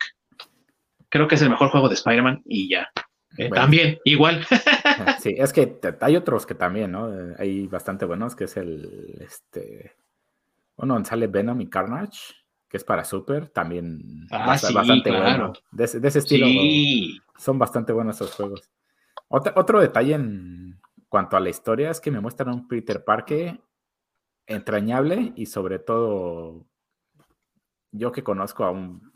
Creo 1.08 1.26
que 1.26 1.36
es 1.36 1.42
el 1.42 1.48
mejor 1.48 1.70
juego 1.70 1.88
de 1.88 1.94
Spider-Man 1.94 2.42
y 2.44 2.68
ya. 2.68 2.90
Eh, 3.38 3.48
también, 3.48 3.98
igual. 4.04 4.46
sí, 5.20 5.34
es 5.38 5.52
que 5.54 5.80
hay 6.02 6.16
otros 6.16 6.44
que 6.44 6.54
también, 6.54 6.92
¿no? 6.92 7.08
Eh, 7.08 7.34
hay 7.38 7.66
bastante 7.68 8.04
buenos, 8.04 8.36
que 8.36 8.44
es 8.44 8.58
el, 8.58 9.16
este, 9.20 9.96
bueno, 10.76 11.02
sale 11.04 11.26
Venom 11.26 11.60
y 11.62 11.70
Carnage 11.70 12.34
que 12.68 12.76
es 12.76 12.84
para 12.84 13.04
Super, 13.04 13.48
también 13.48 14.28
ah, 14.30 14.46
bastante 14.46 15.10
bueno. 15.10 15.52
De, 15.72 15.84
ese 15.84 16.18
estilo 16.20 16.46
son 17.36 17.58
bastante 17.58 17.92
buenos 17.92 18.14
esos 18.14 18.32
juegos. 18.32 18.70
otro 19.28 19.80
detalle 19.80 20.14
en 20.14 20.80
cuanto 21.08 21.36
a 21.36 21.40
la 21.40 21.48
historia 21.48 21.90
es 21.90 22.00
que 22.00 22.12
me 22.12 22.20
muestran 22.20 22.54
un 22.54 22.68
Peter 22.68 23.02
Parker 23.04 23.60
entrañable 24.50 25.32
y 25.36 25.46
sobre 25.46 25.78
todo 25.78 26.66
yo 27.92 28.12
que 28.12 28.22
conozco 28.22 28.64
a 28.64 28.70
un 28.70 29.12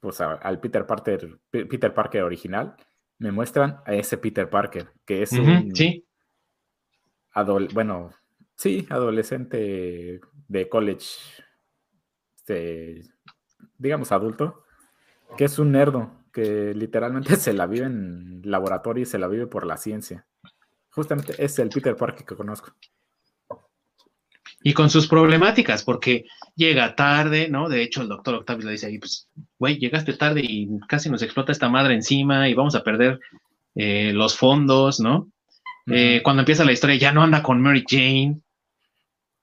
pues 0.00 0.20
al 0.20 0.60
Peter 0.60 0.86
Parker 0.86 1.40
Peter 1.50 1.94
Parker 1.94 2.22
original 2.22 2.76
me 3.18 3.32
muestran 3.32 3.80
a 3.86 3.94
ese 3.94 4.18
Peter 4.18 4.50
Parker 4.50 4.92
que 5.04 5.22
es 5.22 5.32
un 5.32 5.74
sí. 5.74 6.06
bueno 7.72 8.10
sí 8.54 8.86
adolescente 8.90 10.20
de 10.48 10.68
college 10.68 11.06
este, 12.44 13.00
digamos, 13.78 14.12
adulto, 14.12 14.64
que 15.38 15.44
es 15.46 15.58
un 15.58 15.72
nerdo, 15.72 16.12
que 16.30 16.74
literalmente 16.74 17.36
se 17.36 17.54
la 17.54 17.66
vive 17.66 17.86
en 17.86 18.42
laboratorio 18.44 19.02
y 19.02 19.06
se 19.06 19.18
la 19.18 19.28
vive 19.28 19.46
por 19.46 19.66
la 19.66 19.78
ciencia. 19.78 20.26
Justamente 20.90 21.34
es 21.42 21.58
el 21.58 21.70
Peter 21.70 21.96
Parker 21.96 22.26
que 22.26 22.36
conozco. 22.36 22.72
Y 24.66 24.72
con 24.72 24.88
sus 24.88 25.06
problemáticas, 25.06 25.84
porque 25.84 26.24
llega 26.56 26.96
tarde, 26.96 27.48
¿no? 27.50 27.68
De 27.68 27.82
hecho, 27.82 28.00
el 28.00 28.08
doctor 28.08 28.34
Octavio 28.34 28.64
le 28.64 28.72
dice 28.72 28.86
ahí, 28.86 28.98
pues, 28.98 29.28
güey, 29.58 29.78
llegaste 29.78 30.14
tarde 30.14 30.40
y 30.42 30.68
casi 30.88 31.10
nos 31.10 31.22
explota 31.22 31.52
esta 31.52 31.68
madre 31.68 31.94
encima 31.94 32.48
y 32.48 32.54
vamos 32.54 32.74
a 32.74 32.82
perder 32.82 33.20
eh, 33.74 34.12
los 34.14 34.36
fondos, 34.36 35.00
¿no? 35.00 35.28
Eh, 35.86 36.22
cuando 36.24 36.40
empieza 36.40 36.64
la 36.64 36.72
historia 36.72 36.96
ya 36.96 37.12
no 37.12 37.22
anda 37.22 37.42
con 37.42 37.60
Mary 37.60 37.84
Jane, 37.86 38.40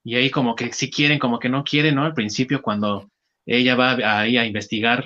y 0.03 0.15
ahí 0.15 0.29
como 0.31 0.55
que 0.55 0.73
si 0.73 0.89
quieren, 0.89 1.19
como 1.19 1.39
que 1.39 1.49
no 1.49 1.63
quieren, 1.63 1.95
¿no? 1.95 2.03
Al 2.03 2.13
principio 2.13 2.61
cuando 2.61 3.09
ella 3.45 3.75
va 3.75 4.19
ahí 4.19 4.37
a 4.37 4.45
investigar 4.45 5.05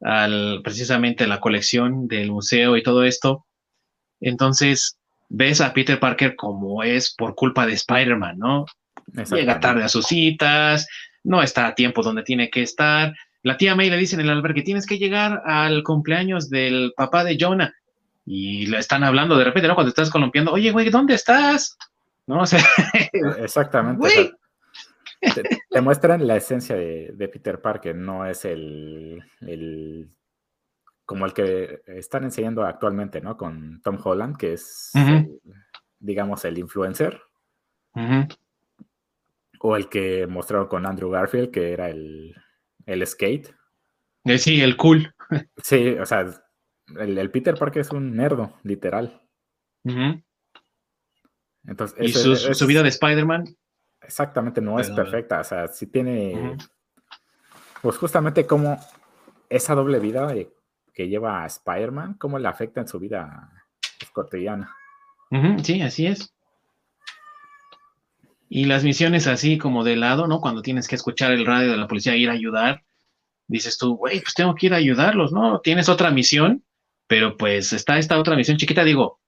al, 0.00 0.60
precisamente 0.62 1.26
la 1.26 1.40
colección 1.40 2.06
del 2.06 2.30
museo 2.30 2.76
y 2.76 2.82
todo 2.82 3.04
esto, 3.04 3.46
entonces 4.20 4.98
ves 5.28 5.60
a 5.60 5.72
Peter 5.72 5.98
Parker 5.98 6.36
como 6.36 6.82
es 6.82 7.14
por 7.14 7.34
culpa 7.34 7.66
de 7.66 7.72
Spider-Man, 7.72 8.38
¿no? 8.38 8.66
Llega 9.30 9.60
tarde 9.60 9.84
a 9.84 9.88
sus 9.88 10.06
citas, 10.06 10.86
no 11.22 11.42
está 11.42 11.68
a 11.68 11.74
tiempo 11.74 12.02
donde 12.02 12.22
tiene 12.22 12.50
que 12.50 12.62
estar. 12.62 13.14
La 13.42 13.56
tía 13.56 13.74
May 13.74 13.90
le 13.90 13.96
dice 13.96 14.14
en 14.14 14.22
el 14.22 14.30
albergue, 14.30 14.62
tienes 14.62 14.86
que 14.86 14.98
llegar 14.98 15.42
al 15.44 15.82
cumpleaños 15.82 16.48
del 16.50 16.92
papá 16.96 17.24
de 17.24 17.36
Jonah. 17.38 17.74
Y 18.26 18.66
le 18.66 18.78
están 18.78 19.04
hablando 19.04 19.36
de 19.36 19.44
repente, 19.44 19.68
¿no? 19.68 19.74
Cuando 19.74 19.90
estás 19.90 20.08
columpiando, 20.08 20.52
oye, 20.52 20.70
güey, 20.70 20.88
¿dónde 20.88 21.14
estás? 21.14 21.76
¿no? 22.26 22.42
O 22.42 22.46
sea, 22.46 22.64
Exactamente. 23.38 24.34
te, 25.70 25.80
muestran 25.80 26.26
la 26.26 26.36
esencia 26.36 26.76
de, 26.76 27.30
Peter 27.32 27.60
Parker, 27.60 27.94
no 27.94 28.26
es 28.26 28.44
el, 28.44 29.22
como 31.04 31.26
el 31.26 31.32
que 31.32 31.82
están 31.86 32.24
enseñando 32.24 32.64
actualmente, 32.64 33.20
¿no? 33.20 33.36
Con 33.36 33.80
Tom 33.82 33.98
Holland, 34.02 34.36
que 34.36 34.54
es, 34.54 34.92
digamos, 35.98 36.44
el 36.44 36.58
influencer. 36.58 37.20
O 39.66 39.76
el 39.76 39.88
que 39.88 40.26
mostraron 40.26 40.68
con 40.68 40.84
Andrew 40.84 41.08
Garfield, 41.08 41.50
que 41.50 41.72
era 41.72 41.88
el, 41.88 42.34
el 42.84 43.06
skate. 43.06 43.48
Eh, 44.24 44.36
sí, 44.36 44.60
el 44.60 44.76
cool. 44.76 45.14
Sí, 45.56 45.96
o 45.98 46.04
sea, 46.04 46.26
el, 46.98 47.30
Peter 47.30 47.54
Parker 47.54 47.80
es 47.80 47.90
un 47.90 48.14
nerdo, 48.14 48.52
literal. 48.62 49.22
Entonces, 51.66 51.98
¿Y 51.98 52.12
su, 52.12 52.66
vida 52.66 52.82
de 52.82 52.90
Spider-Man? 52.90 53.56
exactamente 54.02 54.60
no 54.60 54.78
es 54.78 54.90
perfecta. 54.90 55.40
O 55.40 55.44
sea, 55.44 55.66
sí 55.68 55.86
tiene. 55.86 56.58
Pues 57.80 57.96
justamente 57.96 58.46
como 58.46 58.78
esa 59.48 59.74
doble 59.74 59.98
vida 59.98 60.34
que 60.92 61.08
lleva 61.08 61.42
a 61.42 61.46
Spider-Man, 61.46 62.14
cómo 62.18 62.38
le 62.38 62.48
afecta 62.48 62.82
en 62.82 62.88
su 62.88 62.98
vida 62.98 63.50
cotidiana. 64.12 64.76
sí, 65.62 65.80
así 65.80 66.06
es. 66.06 66.34
Y 68.56 68.66
las 68.66 68.84
misiones 68.84 69.26
así 69.26 69.58
como 69.58 69.82
de 69.82 69.96
lado, 69.96 70.28
¿no? 70.28 70.40
Cuando 70.40 70.62
tienes 70.62 70.86
que 70.86 70.94
escuchar 70.94 71.32
el 71.32 71.44
radio 71.44 71.72
de 71.72 71.76
la 71.76 71.88
policía 71.88 72.12
e 72.12 72.18
ir 72.18 72.30
a 72.30 72.34
ayudar, 72.34 72.84
dices 73.48 73.78
tú, 73.78 73.96
güey, 73.96 74.20
pues 74.20 74.32
tengo 74.32 74.54
que 74.54 74.66
ir 74.66 74.74
a 74.74 74.76
ayudarlos, 74.76 75.32
¿no? 75.32 75.58
Tienes 75.58 75.88
otra 75.88 76.12
misión, 76.12 76.62
pero 77.08 77.36
pues 77.36 77.72
está 77.72 77.98
esta 77.98 78.16
otra 78.16 78.36
misión 78.36 78.56
chiquita, 78.56 78.84
digo, 78.84 79.18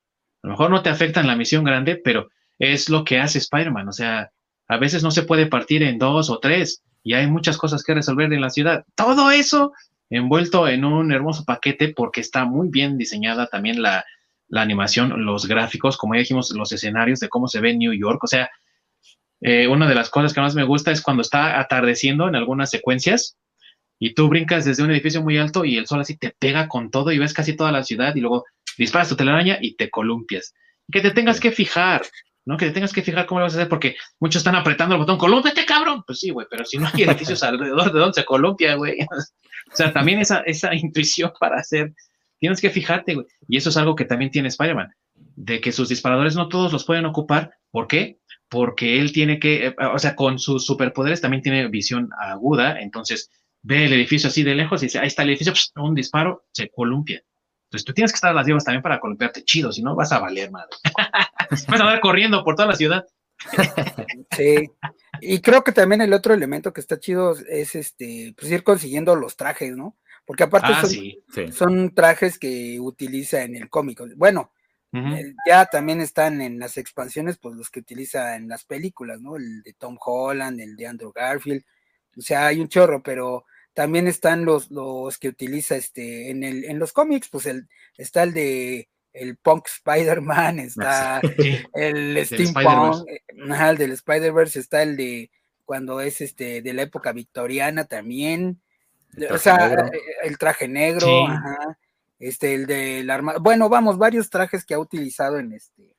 a 0.44 0.46
lo 0.46 0.50
mejor 0.52 0.70
no 0.70 0.80
te 0.80 0.90
afecta 0.90 1.18
en 1.20 1.26
la 1.26 1.34
misión 1.34 1.64
grande, 1.64 1.96
pero 1.96 2.28
es 2.60 2.88
lo 2.88 3.02
que 3.02 3.18
hace 3.18 3.38
Spider-Man, 3.38 3.88
o 3.88 3.92
sea, 3.92 4.30
a 4.68 4.76
veces 4.76 5.02
no 5.02 5.10
se 5.10 5.24
puede 5.24 5.46
partir 5.46 5.82
en 5.82 5.98
dos 5.98 6.30
o 6.30 6.38
tres 6.38 6.84
y 7.02 7.14
hay 7.14 7.26
muchas 7.26 7.58
cosas 7.58 7.82
que 7.82 7.94
resolver 7.94 8.32
en 8.32 8.40
la 8.40 8.50
ciudad. 8.50 8.84
Todo 8.94 9.32
eso 9.32 9.72
envuelto 10.08 10.68
en 10.68 10.84
un 10.84 11.10
hermoso 11.10 11.44
paquete 11.44 11.88
porque 11.88 12.20
está 12.20 12.44
muy 12.44 12.68
bien 12.68 12.96
diseñada 12.96 13.48
también 13.48 13.82
la, 13.82 14.04
la 14.46 14.62
animación, 14.62 15.24
los 15.24 15.46
gráficos, 15.48 15.96
como 15.96 16.14
ya 16.14 16.20
dijimos, 16.20 16.52
los 16.52 16.70
escenarios 16.70 17.18
de 17.18 17.28
cómo 17.28 17.48
se 17.48 17.58
ve 17.58 17.76
New 17.76 17.92
York, 17.92 18.22
o 18.22 18.28
sea, 18.28 18.48
eh, 19.40 19.68
una 19.68 19.88
de 19.88 19.94
las 19.94 20.10
cosas 20.10 20.32
que 20.32 20.40
más 20.40 20.54
me 20.54 20.64
gusta 20.64 20.90
es 20.90 21.02
cuando 21.02 21.22
está 21.22 21.60
atardeciendo 21.60 22.28
en 22.28 22.36
algunas 22.36 22.70
secuencias 22.70 23.36
y 23.98 24.14
tú 24.14 24.28
brincas 24.28 24.64
desde 24.64 24.82
un 24.82 24.90
edificio 24.90 25.22
muy 25.22 25.38
alto 25.38 25.64
y 25.64 25.76
el 25.76 25.86
sol 25.86 26.00
así 26.00 26.16
te 26.16 26.34
pega 26.38 26.68
con 26.68 26.90
todo 26.90 27.12
y 27.12 27.18
ves 27.18 27.34
casi 27.34 27.54
toda 27.56 27.72
la 27.72 27.82
ciudad 27.82 28.14
y 28.14 28.20
luego 28.20 28.44
disparas 28.76 29.08
tu 29.08 29.16
telaraña 29.16 29.58
y 29.60 29.76
te 29.76 29.90
columpias. 29.90 30.54
que 30.90 31.00
te 31.00 31.10
tengas 31.10 31.40
que 31.40 31.50
fijar, 31.50 32.02
¿no? 32.44 32.56
Que 32.56 32.66
te 32.66 32.72
tengas 32.72 32.92
que 32.92 33.02
fijar 33.02 33.26
cómo 33.26 33.40
lo 33.40 33.46
vas 33.46 33.54
a 33.54 33.58
hacer 33.58 33.68
porque 33.68 33.96
muchos 34.20 34.40
están 34.40 34.54
apretando 34.54 34.94
el 34.94 35.00
botón, 35.00 35.18
colúmpiate, 35.18 35.64
cabrón. 35.66 36.04
Pues 36.06 36.20
sí, 36.20 36.30
güey, 36.30 36.46
pero 36.48 36.64
si 36.64 36.78
no 36.78 36.88
hay 36.92 37.02
edificios 37.02 37.42
alrededor 37.42 37.92
de 37.92 37.98
donde 37.98 38.14
se 38.14 38.24
columpia, 38.24 38.74
güey. 38.76 39.00
o 39.72 39.76
sea, 39.76 39.92
también 39.92 40.20
esa, 40.20 40.40
esa 40.40 40.74
intuición 40.74 41.32
para 41.40 41.58
hacer, 41.58 41.92
tienes 42.38 42.60
que 42.60 42.70
fijarte, 42.70 43.14
güey. 43.14 43.26
Y 43.48 43.56
eso 43.56 43.70
es 43.70 43.76
algo 43.76 43.96
que 43.96 44.04
también 44.04 44.30
tiene 44.30 44.48
Spider-Man, 44.48 44.92
de 45.14 45.60
que 45.60 45.72
sus 45.72 45.88
disparadores 45.88 46.36
no 46.36 46.48
todos 46.48 46.72
los 46.72 46.84
pueden 46.84 47.06
ocupar. 47.06 47.52
¿Por 47.70 47.88
qué? 47.88 48.18
Porque 48.48 48.98
él 49.00 49.12
tiene 49.12 49.38
que, 49.38 49.66
eh, 49.66 49.76
o 49.92 49.98
sea, 49.98 50.14
con 50.14 50.38
sus 50.38 50.64
superpoderes 50.64 51.20
también 51.20 51.42
tiene 51.42 51.68
visión 51.68 52.10
aguda, 52.18 52.80
entonces 52.80 53.30
ve 53.62 53.86
el 53.86 53.92
edificio 53.92 54.28
así 54.28 54.42
de 54.42 54.54
lejos 54.54 54.82
y 54.82 54.86
dice, 54.86 54.98
ahí 54.98 55.08
está 55.08 55.22
el 55.22 55.30
edificio, 55.30 55.52
un 55.76 55.94
disparo, 55.94 56.46
se 56.52 56.68
columpia. 56.70 57.22
Entonces 57.64 57.84
tú 57.84 57.92
tienes 57.92 58.12
que 58.12 58.16
estar 58.16 58.30
a 58.30 58.34
las 58.34 58.46
vivas 58.46 58.64
también 58.64 58.82
para 58.82 59.00
columpiarte 59.00 59.42
chido, 59.44 59.72
si 59.72 59.82
no 59.82 59.96
vas 59.96 60.12
a 60.12 60.20
valer 60.20 60.52
madre. 60.52 60.70
vas 61.50 61.68
a 61.68 61.84
andar 61.84 62.00
corriendo 62.00 62.44
por 62.44 62.54
toda 62.54 62.68
la 62.68 62.76
ciudad. 62.76 63.04
sí. 64.36 64.70
Y 65.20 65.40
creo 65.40 65.64
que 65.64 65.72
también 65.72 66.00
el 66.00 66.12
otro 66.12 66.32
elemento 66.32 66.72
que 66.72 66.80
está 66.80 67.00
chido 67.00 67.34
es 67.48 67.74
este, 67.74 68.34
pues 68.38 68.52
ir 68.52 68.62
consiguiendo 68.62 69.16
los 69.16 69.36
trajes, 69.36 69.76
¿no? 69.76 69.96
Porque 70.24 70.44
aparte 70.44 70.72
ah, 70.72 70.82
son, 70.84 71.52
son, 71.52 71.94
trajes 71.94 72.38
que 72.38 72.78
utiliza 72.80 73.42
en 73.42 73.56
el 73.56 73.68
cómic. 73.68 74.02
Bueno, 74.16 74.52
eh, 75.14 75.34
ya 75.46 75.66
también 75.66 76.00
están 76.00 76.40
en 76.40 76.58
las 76.58 76.76
expansiones, 76.76 77.38
pues 77.38 77.54
los 77.56 77.70
que 77.70 77.80
utiliza 77.80 78.36
en 78.36 78.48
las 78.48 78.64
películas, 78.64 79.20
¿no? 79.20 79.36
El 79.36 79.62
de 79.62 79.72
Tom 79.74 79.96
Holland, 80.00 80.60
el 80.60 80.76
de 80.76 80.86
Andrew 80.86 81.12
Garfield, 81.12 81.64
o 82.16 82.20
sea, 82.20 82.46
hay 82.46 82.60
un 82.60 82.68
chorro, 82.68 83.02
pero 83.02 83.44
también 83.74 84.06
están 84.06 84.44
los, 84.44 84.70
los 84.70 85.18
que 85.18 85.28
utiliza 85.28 85.76
este 85.76 86.30
en 86.30 86.44
el, 86.44 86.64
en 86.64 86.78
los 86.78 86.92
cómics, 86.92 87.28
pues 87.28 87.46
el, 87.46 87.68
está 87.96 88.22
el 88.22 88.32
de 88.32 88.88
el 89.12 89.36
Punk 89.36 89.66
Spider-Man, 89.66 90.58
está 90.60 91.20
el 91.74 92.24
Steampunk, 92.24 93.08
eh, 93.08 93.22
el 93.28 93.78
del 93.78 93.92
Spider-Verse, 93.92 94.60
está 94.60 94.82
el 94.82 94.96
de 94.96 95.30
cuando 95.64 96.00
es 96.00 96.20
este 96.20 96.62
de 96.62 96.72
la 96.72 96.82
época 96.82 97.12
victoriana 97.12 97.84
también, 97.84 98.60
o 99.30 99.38
sea, 99.38 99.72
eh, 99.72 100.00
el 100.22 100.38
traje 100.38 100.68
negro, 100.68 101.26
ajá 101.26 101.78
este, 102.18 102.54
el 102.54 102.66
del 102.66 103.10
arma, 103.10 103.36
bueno, 103.38 103.68
vamos, 103.68 103.98
varios 103.98 104.30
trajes 104.30 104.64
que 104.64 104.74
ha 104.74 104.78
utilizado 104.78 105.38
en 105.38 105.52
este, 105.52 105.96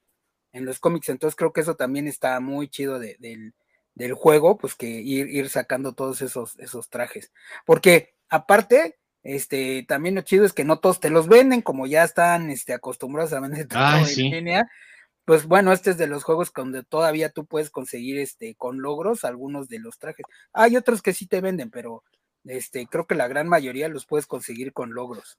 en 0.52 0.66
los 0.66 0.80
cómics, 0.80 1.10
entonces 1.10 1.36
creo 1.36 1.54
que 1.54 1.62
eso 1.62 1.76
también 1.76 2.08
está 2.08 2.40
muy 2.40 2.68
chido 2.70 3.00
del, 3.00 3.54
juego, 4.16 4.58
pues 4.58 4.76
que 4.76 4.88
ir, 4.88 5.28
ir 5.28 5.50
sacando 5.50 5.94
todos 5.94 6.22
esos, 6.22 6.58
esos 6.60 6.90
trajes, 6.90 7.32
porque 7.66 8.16
aparte, 8.30 8.98
este, 9.24 9.86
también 9.88 10.16
lo 10.16 10.22
chido 10.22 10.46
es 10.46 10.54
que 10.54 10.64
no 10.64 10.80
todos 10.80 11.00
te 11.00 11.10
los 11.10 11.28
venden, 11.28 11.62
como 11.62 11.88
ya 11.88 12.04
están 12.04 12.50
este, 12.50 12.74
acostumbrados 12.74 13.34
a 13.34 13.40
vender 13.40 13.68
ah, 13.72 14.04
en 14.06 14.32
línea, 14.32 14.70
pues 15.28 15.46
bueno, 15.46 15.74
este 15.74 15.90
es 15.90 15.98
de 15.98 16.08
los 16.08 16.24
juegos 16.24 16.54
donde 16.56 16.84
todavía 16.84 17.30
tú 17.30 17.46
puedes 17.46 17.70
conseguir 17.70 18.18
este 18.18 18.56
con 18.56 18.82
logros 18.82 19.26
algunos 19.26 19.68
de 19.68 19.78
los 19.80 20.00
trajes. 20.00 20.26
Hay 20.54 20.78
otros 20.78 21.02
que 21.02 21.12
sí 21.12 21.28
te 21.28 21.42
venden, 21.42 21.70
pero 21.70 22.02
este 22.46 22.88
creo 22.88 23.08
que 23.08 23.16
la 23.16 23.28
gran 23.28 23.50
mayoría 23.50 23.90
los 23.90 24.06
puedes 24.06 24.26
conseguir 24.26 24.72
con 24.72 24.94
logros. 24.94 25.38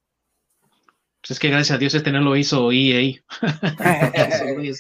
Pues 1.29 1.37
es 1.37 1.41
que 1.41 1.51
gracias 1.51 1.77
a 1.77 1.79
Dios 1.79 1.95
este 1.95 2.11
no 2.11 2.23
lo 2.23 2.35
hizo 2.37 2.73
EA. 2.73 3.21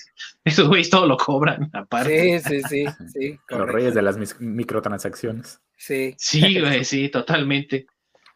esos 0.44 0.66
güeyes 0.66 0.88
todo 0.88 1.06
lo 1.06 1.18
cobran, 1.18 1.68
aparte. 1.74 2.40
Sí, 2.40 2.62
sí, 2.62 2.86
sí. 3.12 3.38
Los 3.50 3.68
reyes 3.68 3.92
de 3.92 4.00
las 4.00 4.40
microtransacciones. 4.40 5.60
Sí. 5.76 6.14
Sí, 6.16 6.58
güey, 6.58 6.86
sí, 6.86 7.10
totalmente. 7.10 7.86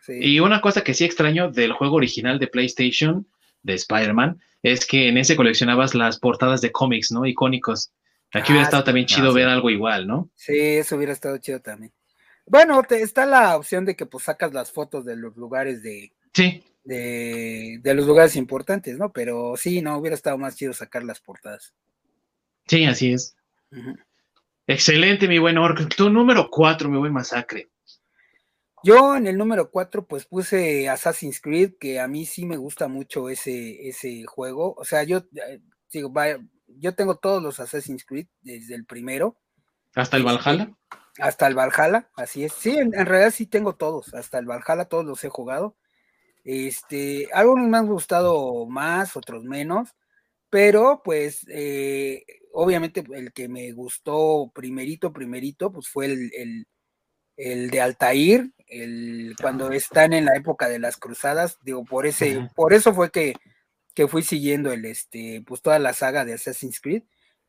Y 0.07 0.41
una 0.41 0.61
cosa 0.61 0.85
que 0.85 0.93
sí 0.93 1.07
extraño 1.07 1.51
del 1.51 1.73
juego 1.73 1.97
original 1.97 2.39
de 2.39 2.49
PlayStation, 2.49 3.27
de 3.63 3.75
Spider-Man, 3.75 4.43
es 4.63 4.85
que 4.85 5.09
en 5.09 5.17
ese 5.17 5.35
coleccionabas 5.35 5.95
las 5.95 6.19
portadas 6.19 6.61
de 6.61 6.71
cómics, 6.71 7.13
¿no? 7.13 7.25
Icónicos. 7.25 7.93
Aquí 8.35 8.53
hubiera 8.53 8.65
ah, 8.65 8.69
estado 8.69 8.85
también 8.85 9.07
chido 9.07 9.31
ah, 9.31 9.35
ver 9.35 9.49
algo 9.49 9.71
igual, 9.71 10.07
¿no? 10.07 10.29
Sí, 10.35 10.59
eso 10.59 10.97
hubiera 10.97 11.15
estado 11.15 11.39
chido 11.39 11.61
también. 11.61 11.95
Bueno, 12.45 12.83
te, 12.83 13.01
está 13.01 13.25
la 13.25 13.57
opción 13.57 13.87
de 13.87 13.97
que 13.97 14.05
pues 14.05 14.25
sacas 14.25 14.53
las 14.53 14.71
fotos 14.71 15.07
de 15.07 15.17
los 15.17 15.35
lugares 15.39 15.83
de, 15.83 16.13
sí 16.35 16.63
de, 16.85 17.81
los 17.95 18.07
lugares 18.07 18.37
importantes, 18.37 18.99
¿no? 18.99 19.13
Pero 19.13 19.57
sí, 19.57 19.83
no, 19.83 19.97
hubiera 19.97 20.15
estado 20.15 20.39
más 20.39 20.57
chido 20.57 20.73
sacar 20.73 21.05
las 21.05 21.21
portadas. 21.21 21.75
Sí, 22.67 22.85
así 22.85 23.13
es. 23.13 23.37
Excelente, 24.67 25.29
mi 25.29 25.39
buen 25.39 25.59
Orc. 25.59 25.95
Tu 25.95 26.11
número 26.11 26.49
cuatro, 26.51 26.89
mi 26.89 26.99
buen 26.99 27.13
Masacre. 27.13 27.71
Yo 28.85 29.15
en 29.15 29.29
el 29.29 29.39
número 29.39 29.71
cuatro, 29.71 30.07
pues 30.07 30.27
puse 30.27 30.89
Assassin's 30.89 31.41
Creed, 31.41 31.75
que 31.79 32.01
a 32.01 32.09
mí 32.09 32.27
sí 32.27 32.45
me 32.45 32.57
gusta 32.57 32.89
mucho 32.89 33.29
ese, 33.29 33.89
ese 33.89 34.25
juego. 34.27 34.75
O 34.77 34.85
sea, 34.85 35.05
yo 35.05 35.19
eh, 35.19 35.61
digo, 35.93 36.13
yo 36.67 36.95
tengo 36.95 37.17
todos 37.17 37.41
los 37.43 37.61
Assassin's 37.61 38.05
Creed 38.05 38.27
desde 38.41 38.75
el 38.75 38.85
primero. 38.85 39.39
¿Hasta 39.95 40.17
el 40.17 40.25
Valhalla? 40.25 40.73
Hasta 41.19 41.47
el 41.47 41.55
Valhalla, 41.55 42.11
así 42.17 42.45
es. 42.45 42.55
Sí, 42.55 42.71
en, 42.71 42.93
en 42.95 43.07
realidad 43.07 43.31
sí 43.31 43.47
tengo 43.47 43.77
todos. 43.77 44.15
Hasta 44.15 44.39
el 44.39 44.47
Valhalla 44.47 44.87
todos 44.87 45.05
los 45.05 45.23
he 45.23 45.29
jugado. 45.29 45.77
Este, 46.45 47.29
algunos 47.33 47.69
me 47.69 47.79
han 47.79 47.87
gustado 47.87 48.67
más, 48.67 49.17
otros 49.17 49.45
menos, 49.45 49.95
pero 50.51 51.03
pues 51.05 51.47
eh, 51.49 52.25
obviamente 52.53 53.05
el 53.15 53.33
que 53.33 53.49
me 53.49 53.73
gustó 53.73 54.51
primerito, 54.55 55.13
primerito, 55.13 55.73
pues 55.73 55.89
fue 55.89 56.07
el, 56.07 56.67
de 57.37 57.81
Altair, 57.81 58.53
el, 58.67 59.35
cuando 59.41 59.73
están 59.73 60.13
en 60.13 60.27
la 60.27 60.37
época 60.37 60.69
de 60.69 60.79
las 60.79 60.97
cruzadas, 60.97 61.59
digo, 61.63 61.85
por 61.85 62.07
ese, 62.07 62.49
por 62.55 62.73
eso 62.73 62.95
fue 62.95 63.11
que, 63.11 63.35
que 63.95 64.09
fui 64.09 64.23
siguiendo 64.23 64.73
el, 64.73 64.85
este, 64.85 65.43
pues 65.47 65.63
toda 65.63 65.79
la 65.79 65.93
saga 65.93 66.25
de 66.25 66.35
Assassin's 66.35 66.81
Creed, 66.81 67.05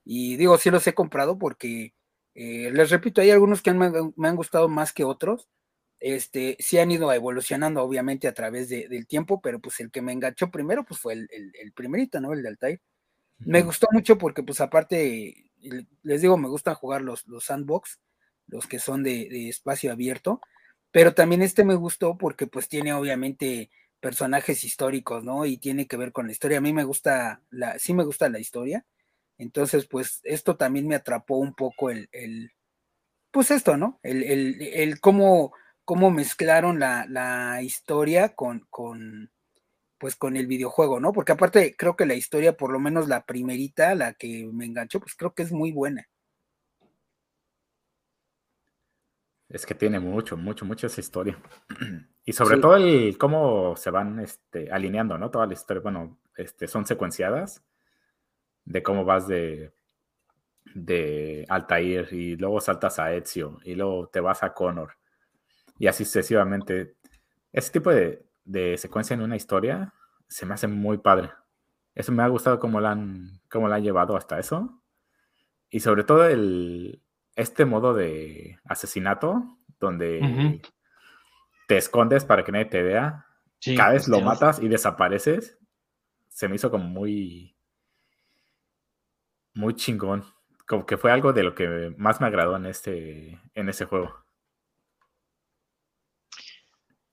y 0.06 0.38
digo, 0.38 0.58
sí 0.58 0.70
los 0.70 0.86
he 0.88 0.94
comprado 0.94 1.38
porque, 1.38 1.94
eh, 2.36 2.72
les 2.74 2.90
repito, 2.90 3.22
hay 3.22 3.32
algunos 3.32 3.62
que 3.62 3.74
me 3.74 4.28
han 4.28 4.36
gustado 4.36 4.70
más 4.70 4.94
que 4.94 5.04
otros, 5.04 5.50
este, 6.04 6.58
sí 6.60 6.78
han 6.80 6.92
ido 6.92 7.14
evolucionando 7.14 7.82
obviamente 7.82 8.28
a 8.28 8.34
través 8.34 8.68
del 8.68 9.08
tiempo, 9.08 9.40
pero 9.40 9.62
pues 9.62 9.80
el 9.80 9.90
que 9.90 10.02
me 10.02 10.12
enganchó 10.12 10.52
primero 10.52 10.84
pues 10.84 11.00
fue 11.00 11.14
el, 11.14 11.30
el, 11.32 11.72
primerito, 11.72 12.20
¿no? 12.20 12.34
El 12.34 12.44
de 12.44 12.50
Altair. 12.50 12.82
Me 13.40 13.62
gustó 13.62 13.88
mucho 13.90 14.18
porque 14.18 14.44
pues 14.44 14.60
aparte, 14.60 15.46
les 16.02 16.22
digo, 16.22 16.38
me 16.38 16.50
gustan 16.50 16.76
jugar 16.76 17.02
los, 17.02 17.26
los 17.28 17.46
sandbox, 17.46 18.02
los 18.48 18.68
que 18.68 18.80
son 18.80 19.02
de, 19.02 19.48
espacio 19.48 19.94
abierto, 19.94 20.42
pero 20.92 21.14
también 21.14 21.42
este 21.42 21.64
me 21.64 21.76
gustó 21.76 22.18
porque 22.18 22.48
pues 22.48 22.68
tiene 22.68 22.92
obviamente 22.92 23.70
personajes 24.02 24.66
históricos, 24.66 25.24
¿no? 25.24 25.46
Y 25.46 25.58
tiene 25.58 25.88
que 25.88 25.96
ver 25.96 26.12
con 26.12 26.26
la 26.26 26.34
historia. 26.34 26.58
A 26.58 26.62
mí 26.62 26.74
me 26.74 26.84
gusta, 26.84 27.42
la, 27.50 27.80
sí 27.80 27.94
me 27.94 28.04
gusta 28.04 28.28
la 28.28 28.40
historia. 28.40 28.86
Entonces, 29.38 29.88
pues 29.88 30.20
esto 30.24 30.58
también 30.58 30.86
me 30.86 30.96
atrapó 30.96 31.38
un 31.38 31.56
poco 31.56 31.90
el, 31.90 32.10
el 32.12 32.52
pues 33.32 33.52
esto, 33.52 33.78
¿no? 33.78 34.02
El, 34.04 34.22
el, 34.24 34.62
el 34.62 35.00
cómo 35.00 35.54
cómo 35.86 36.12
mezclaron 36.12 36.80
la, 36.80 37.60
historia 37.62 38.36
con, 38.36 38.66
con, 38.70 39.32
pues 39.98 40.16
con 40.16 40.38
el 40.38 40.48
videojuego, 40.48 41.00
¿no? 41.00 41.14
Porque 41.14 41.34
aparte 41.34 41.76
creo 41.78 41.96
que 41.96 42.06
la 42.06 42.16
historia, 42.16 42.56
por 42.58 42.72
lo 42.72 42.80
menos 42.80 43.08
la 43.08 43.26
primerita, 43.26 43.96
la 43.96 44.14
que 44.14 44.50
me 44.52 44.66
enganchó, 44.66 45.00
pues 45.00 45.16
creo 45.16 45.34
que 45.34 45.44
es 45.44 45.52
muy 45.52 45.72
buena. 45.72 46.08
Es 49.50 49.66
que 49.66 49.76
tiene 49.76 50.00
mucho, 50.00 50.36
mucho, 50.36 50.66
mucho 50.66 50.88
esa 50.88 51.02
historia. 51.02 51.38
Y 52.26 52.32
sobre 52.32 52.58
todo 52.58 52.78
el 52.78 53.18
cómo 53.18 53.76
se 53.76 53.90
van 53.90 54.22
este, 54.22 54.72
alineando, 54.72 55.18
¿no? 55.18 55.30
Toda 55.30 55.46
la 55.46 55.52
historia, 55.52 55.82
bueno, 55.84 56.22
este, 56.38 56.70
son 56.70 56.86
secuenciadas 56.86 57.62
de 58.64 58.82
cómo 58.82 59.04
vas 59.04 59.28
de, 59.28 59.74
de 60.74 61.46
Altair 61.50 62.08
y 62.14 62.38
luego 62.38 62.62
saltas 62.62 63.00
a 63.00 63.14
Ezio 63.14 63.60
y 63.66 63.76
luego 63.76 64.08
te 64.08 64.22
vas 64.22 64.42
a 64.42 64.54
Connor 64.54 64.94
y 65.78 65.88
así 65.88 66.06
sucesivamente. 66.06 66.96
Ese 67.52 67.72
tipo 67.72 67.92
de, 67.92 68.26
de 68.46 68.78
secuencia 68.78 69.14
en 69.14 69.22
una 69.22 69.36
historia 69.36 69.94
se 70.28 70.46
me 70.46 70.54
hace 70.54 70.68
muy 70.68 70.98
padre. 70.98 71.32
Eso 71.96 72.12
me 72.12 72.24
ha 72.24 72.28
gustado 72.28 72.60
cómo 72.60 72.80
la 72.82 72.92
han, 72.92 73.42
cómo 73.50 73.68
la 73.68 73.76
han 73.76 73.84
llevado 73.84 74.16
hasta 74.16 74.40
eso. 74.40 74.82
Y 75.70 75.80
sobre 75.80 76.04
todo 76.04 76.28
el, 76.28 77.04
este 77.36 77.66
modo 77.66 77.94
de 77.94 78.60
asesinato, 78.66 79.58
donde 79.80 80.62
te 81.68 81.78
escondes 81.78 82.26
para 82.26 82.44
que 82.44 82.52
nadie 82.52 82.66
te 82.66 82.84
vea, 82.84 83.26
caes, 83.76 84.08
lo 84.08 84.22
matas 84.22 84.60
y 84.60 84.68
desapareces, 84.68 85.58
se 86.30 86.48
me 86.48 86.56
hizo 86.56 86.72
como 86.72 86.86
muy, 86.86 87.56
muy 89.54 89.76
chingón. 89.76 90.24
Como 90.68 90.86
que 90.86 90.98
fue 90.98 91.12
algo 91.12 91.34
de 91.34 91.44
lo 91.44 91.56
que 91.56 91.94
más 91.98 92.22
me 92.22 92.28
agradó 92.28 92.56
en 92.56 92.66
este, 92.66 93.40
en 93.54 93.70
ese 93.70 93.86
juego. 93.86 94.23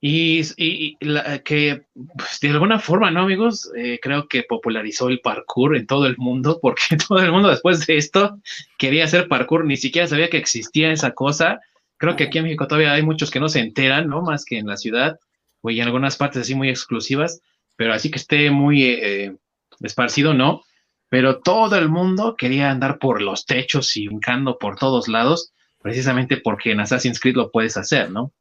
Y, 0.02 0.96
que 1.44 1.82
pues, 2.16 2.40
de 2.40 2.48
alguna 2.48 2.78
forma, 2.78 3.10
¿no, 3.10 3.22
amigos? 3.22 3.70
Eh, 3.76 3.98
creo 4.00 4.28
que 4.28 4.44
popularizó 4.44 5.10
el 5.10 5.20
parkour 5.20 5.76
en 5.76 5.86
todo 5.86 6.06
el 6.06 6.16
mundo, 6.16 6.58
porque 6.62 6.96
todo 7.06 7.18
el 7.18 7.32
mundo 7.32 7.50
después 7.50 7.86
de 7.86 7.96
esto 7.96 8.38
quería 8.78 9.04
hacer 9.04 9.28
parkour, 9.28 9.64
ni 9.66 9.76
siquiera 9.76 10.08
sabía 10.08 10.30
que 10.30 10.38
existía 10.38 10.90
esa 10.90 11.12
cosa. 11.12 11.60
Creo 11.98 12.16
que 12.16 12.24
aquí 12.24 12.38
en 12.38 12.44
México 12.44 12.66
todavía 12.66 12.92
hay 12.92 13.02
muchos 13.02 13.30
que 13.30 13.40
no 13.40 13.50
se 13.50 13.60
enteran, 13.60 14.08
¿no? 14.08 14.22
Más 14.22 14.46
que 14.46 14.58
en 14.58 14.66
la 14.66 14.78
ciudad, 14.78 15.18
o 15.60 15.70
en 15.70 15.82
algunas 15.82 16.16
partes 16.16 16.42
así 16.42 16.54
muy 16.54 16.70
exclusivas, 16.70 17.42
pero 17.76 17.92
así 17.92 18.10
que 18.10 18.18
esté 18.18 18.50
muy 18.50 18.84
eh, 18.84 19.36
esparcido, 19.80 20.32
¿no? 20.32 20.62
Pero 21.10 21.40
todo 21.40 21.76
el 21.76 21.90
mundo 21.90 22.36
quería 22.38 22.70
andar 22.70 22.98
por 22.98 23.20
los 23.20 23.44
techos 23.44 23.96
y 23.96 24.06
brincando 24.06 24.56
por 24.58 24.76
todos 24.76 25.08
lados, 25.08 25.52
precisamente 25.82 26.38
porque 26.38 26.70
en 26.70 26.80
Assassin's 26.80 27.20
Creed 27.20 27.36
lo 27.36 27.50
puedes 27.50 27.76
hacer, 27.76 28.10
¿no? 28.10 28.32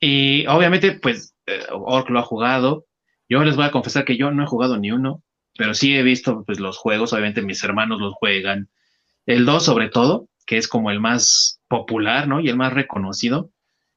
Y 0.00 0.46
obviamente, 0.46 0.92
pues, 0.92 1.34
eh, 1.46 1.64
Orc 1.70 2.10
lo 2.10 2.18
ha 2.18 2.22
jugado. 2.22 2.86
Yo 3.28 3.42
les 3.44 3.56
voy 3.56 3.64
a 3.64 3.70
confesar 3.70 4.04
que 4.04 4.16
yo 4.16 4.30
no 4.30 4.44
he 4.44 4.46
jugado 4.46 4.76
ni 4.76 4.90
uno, 4.90 5.22
pero 5.56 5.74
sí 5.74 5.96
he 5.96 6.02
visto 6.02 6.44
pues, 6.44 6.60
los 6.60 6.76
juegos. 6.76 7.12
Obviamente, 7.12 7.42
mis 7.42 7.62
hermanos 7.64 8.00
los 8.00 8.14
juegan. 8.14 8.68
El 9.26 9.46
2, 9.46 9.64
sobre 9.64 9.88
todo, 9.88 10.28
que 10.46 10.58
es 10.58 10.68
como 10.68 10.90
el 10.90 11.00
más 11.00 11.60
popular, 11.68 12.28
¿no? 12.28 12.40
Y 12.40 12.48
el 12.48 12.56
más 12.56 12.72
reconocido. 12.72 13.50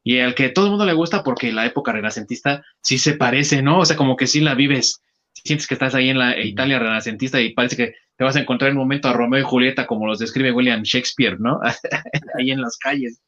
Y 0.04 0.20
al 0.20 0.36
que 0.36 0.50
todo 0.50 0.66
el 0.66 0.72
mundo 0.72 0.86
le 0.86 0.94
gusta 0.94 1.24
porque 1.24 1.52
la 1.52 1.66
época 1.66 1.92
renacentista 1.92 2.64
sí 2.82 2.98
se 2.98 3.16
parece, 3.16 3.62
¿no? 3.62 3.80
O 3.80 3.86
sea, 3.86 3.98
como 3.98 4.16
que 4.16 4.28
sí 4.28 4.40
la 4.40 4.56
vives. 4.56 5.02
Sientes 5.34 5.68
que 5.68 5.74
estás 5.74 5.96
ahí 5.96 6.10
en 6.10 6.18
la 6.18 6.40
Italia 6.40 6.80
renacentista 6.80 7.42
y 7.42 7.54
parece 7.54 7.76
que 7.76 7.96
te 8.16 8.24
vas 8.24 8.36
a 8.36 8.40
encontrar 8.40 8.72
en 8.72 8.78
un 8.78 8.84
momento 8.84 9.10
a 9.10 9.14
Romeo 9.14 9.42
y 9.42 9.44
Julieta, 9.44 9.86
como 9.86 10.08
los 10.08 10.20
describe 10.20 10.54
William 10.54 10.82
Shakespeare, 10.82 11.38
¿no? 11.40 11.60
ahí 12.40 12.52
en 12.52 12.62
las 12.62 12.78
calles. 12.78 13.22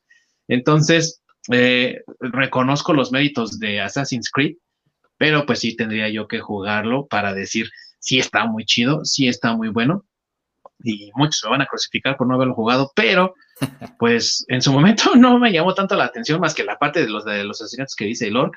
Entonces, 0.48 1.22
eh, 1.52 2.04
reconozco 2.20 2.94
los 2.94 3.12
méritos 3.12 3.60
de 3.60 3.82
Assassin's 3.82 4.30
Creed, 4.30 4.56
pero 5.18 5.46
pues 5.46 5.60
sí 5.60 5.76
tendría 5.76 6.10
yo 6.10 6.28
que 6.28 6.40
jugarlo 6.40 7.08
para 7.08 7.34
decir 7.34 7.70
si 8.00 8.20
está 8.20 8.46
muy 8.46 8.66
chido, 8.66 9.04
si 9.04 9.28
está 9.28 9.56
muy 9.56 9.70
bueno. 9.70 10.06
Y 10.82 11.12
muchos 11.16 11.42
me 11.44 11.52
van 11.52 11.62
a 11.62 11.66
crucificar 11.66 12.16
por 12.16 12.28
no 12.28 12.36
haberlo 12.36 12.54
jugado, 12.54 12.92
pero 12.96 13.34
pues 14.00 14.46
en 14.48 14.62
su 14.62 14.72
momento 14.72 15.12
no 15.16 15.40
me 15.40 15.52
llamó 15.52 15.74
tanto 15.74 15.96
la 15.96 16.06
atención 16.06 16.40
más 16.40 16.54
que 16.54 16.64
la 16.64 16.78
parte 16.78 17.02
de 17.02 17.10
los, 17.10 17.26
de 17.26 17.44
los 17.44 17.62
asesinatos 17.62 17.96
que 17.96 18.06
dice 18.06 18.28
el 18.28 18.38
orc. 18.38 18.56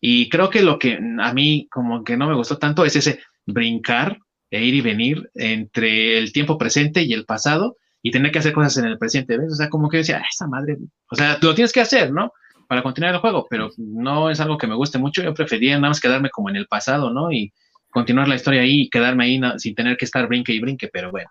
Y 0.00 0.28
creo 0.28 0.50
que 0.50 0.62
lo 0.62 0.78
que 0.78 0.98
a 1.20 1.32
mí 1.32 1.68
como 1.70 2.04
que 2.04 2.16
no 2.16 2.28
me 2.28 2.34
gustó 2.34 2.58
tanto 2.58 2.84
es 2.84 2.96
ese 2.96 3.20
brincar 3.46 4.18
e 4.50 4.62
ir 4.62 4.74
y 4.74 4.80
venir 4.80 5.30
entre 5.34 6.18
el 6.18 6.32
tiempo 6.32 6.58
presente 6.58 7.02
y 7.02 7.12
el 7.12 7.24
pasado 7.24 7.76
y 8.06 8.10
tener 8.10 8.30
que 8.30 8.38
hacer 8.38 8.52
cosas 8.52 8.76
en 8.76 8.84
el 8.84 8.98
presente, 8.98 9.38
¿ves? 9.38 9.50
O 9.50 9.56
sea, 9.56 9.70
como 9.70 9.88
que 9.88 9.96
decía, 9.96 10.18
ah, 10.22 10.26
esa 10.30 10.46
madre, 10.46 10.76
o 11.10 11.16
sea, 11.16 11.38
lo 11.40 11.54
tienes 11.54 11.72
que 11.72 11.80
hacer, 11.80 12.12
¿no? 12.12 12.32
Para 12.68 12.82
continuar 12.82 13.14
el 13.14 13.20
juego, 13.20 13.46
pero 13.48 13.70
no 13.78 14.28
es 14.28 14.38
algo 14.40 14.58
que 14.58 14.66
me 14.66 14.74
guste 14.74 14.98
mucho, 14.98 15.22
yo 15.22 15.32
prefería 15.32 15.76
nada 15.76 15.88
más 15.88 16.00
quedarme 16.00 16.28
como 16.28 16.50
en 16.50 16.56
el 16.56 16.66
pasado, 16.66 17.10
¿no? 17.10 17.32
Y 17.32 17.50
continuar 17.88 18.28
la 18.28 18.34
historia 18.34 18.60
ahí 18.60 18.82
y 18.82 18.90
quedarme 18.90 19.24
ahí 19.24 19.40
sin 19.56 19.74
tener 19.74 19.96
que 19.96 20.04
estar 20.04 20.26
brinque 20.26 20.52
y 20.52 20.60
brinque, 20.60 20.90
pero 20.92 21.10
bueno. 21.10 21.30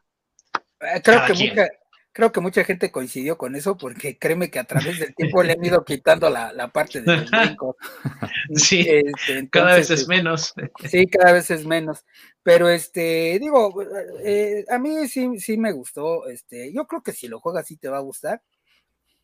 Eh, 0.82 1.00
creo 1.04 1.24
que, 1.28 1.34
mucha, 1.34 1.68
creo 2.14 2.32
que 2.32 2.40
mucha 2.40 2.64
gente 2.64 2.92
coincidió 2.92 3.38
con 3.38 3.56
eso 3.56 3.76
porque 3.76 4.18
créeme 4.18 4.50
que 4.50 4.60
a 4.60 4.64
través 4.64 5.00
del 5.00 5.14
tiempo 5.16 5.44
le 5.44 5.54
han 5.58 5.66
ido 5.66 5.84
quitando 5.84 6.30
la, 6.30 6.54
la 6.54 6.70
parte 6.72 7.02
del 7.02 7.26
brinco. 7.26 7.76
sí, 8.56 8.86
este, 8.88 9.50
cada 9.50 9.76
vez 9.76 9.90
es 9.90 10.02
este, 10.02 10.16
menos. 10.16 10.54
Sí, 10.90 11.08
cada 11.08 11.34
vez 11.34 11.52
es 11.52 11.66
menos. 11.66 12.06
Pero 12.44 12.70
este, 12.70 13.38
digo, 13.40 13.74
eh, 14.24 14.64
a 14.70 14.78
mí 14.78 15.08
sí, 15.08 15.40
sí 15.40 15.58
me 15.58 15.72
gustó. 15.72 16.28
Este, 16.30 16.72
yo 16.72 16.86
creo 16.86 17.02
que 17.02 17.12
si 17.12 17.28
lo 17.28 17.40
juegas 17.40 17.68
sí 17.68 17.78
te 17.78 17.90
va 17.90 17.98
a 17.98 18.02
gustar. 18.02 18.42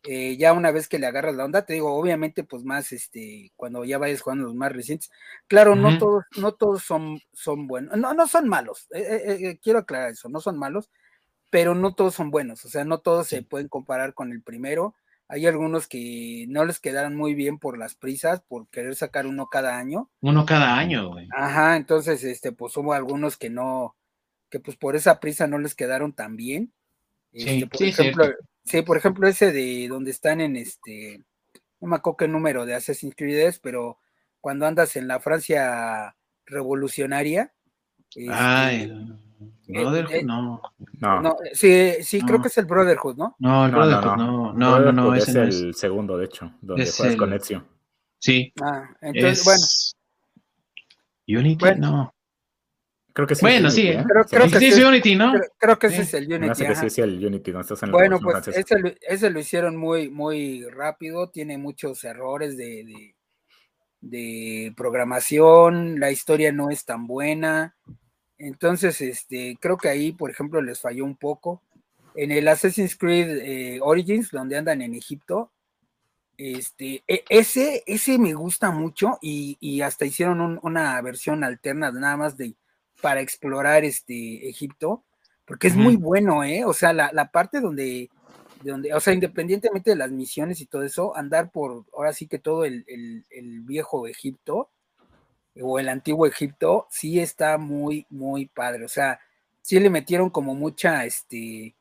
Eh, 0.02 0.38
ya 0.38 0.54
una 0.54 0.70
vez 0.70 0.88
que 0.88 0.98
le 0.98 1.06
agarras 1.06 1.34
la 1.34 1.44
onda, 1.44 1.66
te 1.66 1.74
digo, 1.74 1.94
obviamente, 1.94 2.42
pues 2.42 2.64
más, 2.64 2.90
este, 2.90 3.52
cuando 3.54 3.84
ya 3.84 3.98
vayas 3.98 4.22
jugando 4.22 4.46
los 4.46 4.54
más 4.54 4.72
recientes, 4.72 5.10
claro, 5.46 5.76
no 5.76 5.98
todos, 5.98 6.24
no 6.38 6.52
todos 6.52 6.82
son, 6.82 7.20
son 7.34 7.66
buenos, 7.66 7.98
no, 7.98 8.14
no 8.14 8.26
son 8.26 8.48
malos, 8.48 8.88
eh, 8.94 9.58
quiero 9.62 9.80
aclarar 9.80 10.12
eso, 10.12 10.30
no 10.30 10.40
son 10.40 10.58
malos, 10.58 10.88
pero 11.50 11.74
no 11.74 11.94
todos 11.94 12.14
son 12.14 12.30
buenos, 12.30 12.64
o 12.64 12.68
sea, 12.68 12.84
no 12.84 12.98
todos 12.98 13.26
se 13.26 13.42
pueden 13.42 13.68
comparar 13.68 14.14
con 14.14 14.32
el 14.32 14.42
primero, 14.42 14.94
hay 15.28 15.46
algunos 15.46 15.86
que 15.86 16.46
no 16.48 16.64
les 16.64 16.80
quedaron 16.80 17.14
muy 17.14 17.34
bien 17.34 17.58
por 17.58 17.78
las 17.78 17.94
prisas, 17.94 18.40
por 18.40 18.68
querer 18.68 18.96
sacar 18.96 19.28
uno 19.28 19.46
cada 19.46 19.78
año. 19.78 20.10
Uno 20.22 20.44
cada 20.44 20.76
año, 20.76 21.10
güey. 21.10 21.28
Ajá, 21.30 21.76
entonces, 21.76 22.24
este, 22.24 22.50
pues 22.50 22.76
hubo 22.76 22.94
algunos 22.94 23.36
que 23.36 23.48
no, 23.48 23.94
que 24.48 24.58
pues 24.58 24.76
por 24.76 24.96
esa 24.96 25.20
prisa 25.20 25.46
no 25.46 25.58
les 25.58 25.76
quedaron 25.76 26.12
tan 26.12 26.34
bien. 26.34 26.72
Sí, 27.32 27.62
este, 27.62 27.66
por 27.68 27.82
ejemplo, 27.86 28.24
sí, 28.64 28.82
por 28.82 28.96
ejemplo, 28.96 29.28
ese 29.28 29.52
de 29.52 29.86
donde 29.88 30.10
están 30.10 30.40
en 30.40 30.56
este, 30.56 31.22
no 31.78 31.86
me 31.86 31.96
acuerdo 31.96 32.16
qué 32.16 32.28
número 32.28 32.66
de 32.66 32.74
Assassin's 32.74 33.14
Creed 33.16 33.54
pero 33.62 33.98
cuando 34.40 34.66
andas 34.66 34.96
en 34.96 35.06
la 35.06 35.20
Francia 35.20 36.16
revolucionaria. 36.44 37.52
Este, 38.16 38.92
Brotherhood, 39.66 40.14
eh, 40.14 40.22
no. 40.22 40.60
no. 41.00 41.36
sí, 41.52 41.94
sí, 42.02 42.20
creo 42.20 42.42
que 42.42 42.48
es 42.48 42.58
el 42.58 42.66
Brotherhood, 42.66 43.16
¿no? 43.16 43.36
No, 43.38 43.64
el 43.66 43.72
Brotherhood, 43.72 44.16
no. 44.16 44.52
No, 44.52 44.80
no, 44.80 44.92
no, 44.92 45.14
es 45.14 45.28
el 45.28 45.74
segundo, 45.74 46.18
de 46.18 46.26
hecho, 46.26 46.52
donde 46.60 46.82
es 46.84 46.96
juegas 46.96 47.16
con 47.16 47.32
Ezio. 47.32 47.64
Sí. 48.18 48.52
Ah, 48.62 48.90
entonces, 49.00 49.94
bueno. 51.26 51.40
Unity, 51.40 51.64
no. 51.78 52.14
Creo 53.12 53.26
que 53.26 53.34
sí. 53.34 53.40
Bueno, 53.40 53.70
sí, 53.70 53.88
¿eh? 53.88 54.04
creo, 54.06 54.24
creo 54.24 54.50
que 54.50 54.58
sí 54.58 54.66
es 54.66 54.84
Unity, 54.84 55.16
¿no? 55.16 55.32
Creo, 55.58 55.78
que 55.78 55.86
ese 55.88 56.02
es 56.02 56.14
el 56.14 56.26
Unity. 56.26 56.48
No 56.48 56.54
sé 56.54 56.66
que 56.66 56.76
sí 56.76 56.86
es 56.86 56.98
el 56.98 57.24
Unity, 57.24 57.52
no 57.52 57.60
estás 57.60 57.82
en 57.82 57.92
Bueno, 57.92 58.20
pues 58.20 58.48
ese 58.48 58.78
lo, 58.78 58.90
ese 59.00 59.30
lo, 59.30 59.40
hicieron 59.40 59.76
muy, 59.76 60.10
muy 60.10 60.64
rápido, 60.64 61.28
tiene 61.30 61.58
muchos 61.58 62.04
errores 62.04 62.56
de, 62.56 62.84
de, 62.84 63.14
de 64.00 64.72
programación, 64.76 65.98
la 65.98 66.10
historia 66.10 66.52
no 66.52 66.70
es 66.70 66.84
tan 66.84 67.06
buena. 67.06 67.76
Entonces, 68.40 69.02
este, 69.02 69.58
creo 69.60 69.76
que 69.76 69.90
ahí, 69.90 70.12
por 70.12 70.30
ejemplo, 70.30 70.62
les 70.62 70.80
falló 70.80 71.04
un 71.04 71.14
poco. 71.14 71.62
En 72.14 72.32
el 72.32 72.48
Assassin's 72.48 72.96
Creed 72.96 73.28
eh, 73.28 73.80
Origins, 73.82 74.30
donde 74.30 74.56
andan 74.56 74.80
en 74.80 74.94
Egipto, 74.94 75.52
este, 76.38 77.04
e, 77.06 77.22
ese, 77.28 77.84
ese 77.86 78.18
me 78.18 78.32
gusta 78.32 78.70
mucho 78.70 79.18
y, 79.20 79.82
hasta 79.82 80.06
hicieron 80.06 80.58
una 80.62 81.00
versión 81.02 81.44
alterna 81.44 81.92
nada 81.92 82.16
más 82.16 82.38
de 82.38 82.54
para 83.02 83.20
explorar 83.20 83.84
este 83.84 84.48
Egipto, 84.48 85.04
porque 85.44 85.68
es 85.68 85.76
muy 85.76 85.96
bueno, 85.96 86.42
¿eh? 86.42 86.64
O 86.64 86.72
sea, 86.72 86.94
la, 86.94 87.30
parte 87.30 87.60
donde, 87.60 88.08
donde, 88.62 88.94
o 88.94 89.00
sea, 89.00 89.12
independientemente 89.12 89.90
de 89.90 89.96
las 89.96 90.10
misiones 90.10 90.62
y 90.62 90.66
todo 90.66 90.82
eso, 90.82 91.14
andar 91.14 91.50
por, 91.50 91.84
ahora 91.94 92.14
sí 92.14 92.26
que 92.26 92.38
todo 92.38 92.64
el, 92.64 92.84
el 92.86 93.60
viejo 93.60 94.06
Egipto, 94.06 94.70
o 95.62 95.78
el 95.78 95.88
antiguo 95.88 96.26
Egipto, 96.26 96.86
sí 96.90 97.20
está 97.20 97.58
muy, 97.58 98.06
muy 98.10 98.46
padre. 98.46 98.84
O 98.84 98.88
sea, 98.88 99.20
sí 99.62 99.78
le 99.78 99.90
metieron 99.90 100.30
como 100.30 100.54
mucha, 100.54 101.04
este, 101.04 101.74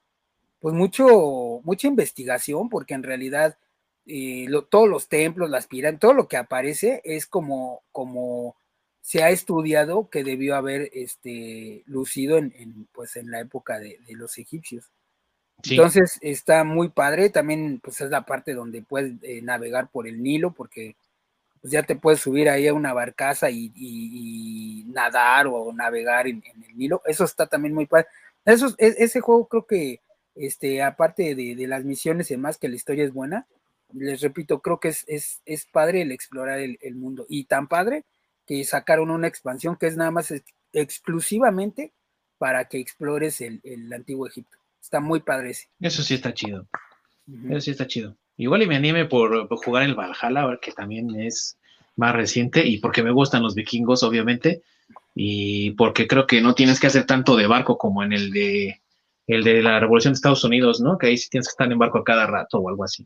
pues 0.60 0.76
mucho, 0.76 1.62
mucha 1.64 1.88
investigación, 1.88 2.70
porque 2.70 2.94
en 2.94 3.04
realidad 3.04 3.58
eh, 4.06 4.48
todos 4.70 4.90
los 4.90 5.08
templos, 5.08 5.50
las 5.50 5.68
pirámides, 5.68 6.00
todo 6.00 6.14
lo 6.14 6.28
que 6.28 6.38
aparece 6.38 7.02
es 7.04 7.26
como, 7.28 7.84
como 7.92 8.56
se 9.02 9.24
ha 9.24 9.30
estudiado 9.30 10.10
que 10.10 10.24
debió 10.24 10.56
haber 10.56 10.90
este, 10.94 11.84
lucido 11.86 12.38
en, 12.38 12.88
pues 12.92 13.16
en 13.16 13.32
la 13.32 13.40
época 13.40 13.80
de, 13.80 14.00
los 14.10 14.38
egipcios. 14.38 14.92
Entonces 15.70 16.18
está 16.22 16.64
muy 16.64 16.90
padre, 16.90 17.30
también 17.30 17.82
pues 17.84 18.00
es 18.02 18.10
la 18.10 18.26
parte 18.26 18.54
donde 18.54 18.82
puedes 18.82 19.14
eh, 19.24 19.42
navegar 19.42 19.90
por 19.92 20.08
el 20.08 20.24
Nilo, 20.24 20.52
porque 20.52 20.96
pues 21.62 21.74
ya 21.74 21.84
te 21.84 21.96
puedes 21.96 22.22
subir 22.22 22.50
ahí 22.50 22.68
a 22.68 22.74
una 22.74 22.94
barcaza 22.94 23.50
y, 23.52 24.86
nadar 24.88 25.48
o 25.48 25.72
navegar 25.74 26.28
en, 26.28 26.44
el 26.46 26.78
Nilo. 26.78 27.02
Eso 27.06 27.26
está 27.26 27.48
también 27.48 27.74
muy 27.74 27.86
padre. 27.86 28.08
Eso, 28.46 28.74
e, 28.78 28.96
ese 28.98 29.20
juego 29.20 29.48
creo 29.48 29.66
que, 29.66 30.02
este, 30.36 30.82
aparte 30.82 31.36
de, 31.36 31.68
las 31.68 31.84
misiones 31.84 32.32
y 32.32 32.36
demás, 32.36 32.58
que 32.58 32.70
la 32.70 32.76
historia 32.76 33.04
es 33.04 33.14
buena, 33.14 33.46
les 33.94 34.22
repito, 34.22 34.62
creo 34.62 34.80
que 34.80 34.90
es, 34.90 35.06
es, 35.46 35.66
padre 35.72 36.02
el 36.02 36.12
explorar 36.12 36.60
el, 36.60 36.96
mundo. 36.96 37.26
Y 37.28 37.46
tan 37.46 37.68
padre 37.68 38.06
que 38.46 38.64
sacaron 38.64 39.10
una 39.10 39.28
expansión 39.28 39.76
que 39.76 39.88
es 39.88 39.98
nada 39.98 40.12
más 40.12 40.34
exclusivamente 40.74 41.92
para 42.38 42.66
que 42.66 42.80
explores 42.80 43.42
el, 43.42 43.92
antiguo 43.94 44.28
Egipto. 44.28 44.58
Está 44.82 45.00
muy 45.02 45.20
padre 45.20 45.52
ese. 45.52 45.68
Eso 45.80 46.04
sí 46.04 46.16
está 46.16 46.34
chido. 46.34 46.68
Eso 47.50 47.62
sí 47.62 47.72
está 47.72 47.86
chido. 47.86 48.16
Igual 48.40 48.64
y 48.64 48.68
me 48.68 48.78
anime 48.78 49.04
por, 49.04 49.50
jugar 49.50 49.84
el 49.84 49.96
Valhalla, 49.96 50.58
que 50.62 50.72
también 50.72 51.14
es 51.20 51.58
más 51.98 52.16
reciente, 52.16 52.66
y 52.66 52.78
porque 52.78 53.04
me 53.04 53.12
gustan 53.12 53.44
los 53.44 53.54
vikingos, 53.54 54.02
obviamente, 54.02 54.62
y 55.14 55.72
porque 55.72 56.08
creo 56.08 56.26
que 56.26 56.40
no 56.40 56.56
tienes 56.56 56.80
que 56.80 56.88
hacer 56.88 57.06
tanto 57.06 57.36
de 57.36 57.48
barco 57.48 57.78
como 57.78 58.02
en 58.02 58.14
el 58.14 58.32
de 58.32 58.80
el 59.28 59.44
de 59.44 59.62
la 59.62 59.82
Revolución 59.82 60.14
de 60.14 60.16
Estados 60.16 60.46
Unidos, 60.46 60.80
¿no? 60.80 60.98
Que 60.98 61.08
ahí 61.08 61.18
sí 61.18 61.30
tienes 61.30 61.48
que 61.48 61.52
estar 61.52 61.70
en 61.70 61.78
barco 61.78 61.98
a 61.98 62.04
cada 62.06 62.26
rato 62.28 62.60
o 62.60 62.70
algo 62.70 62.86
así. 62.86 63.06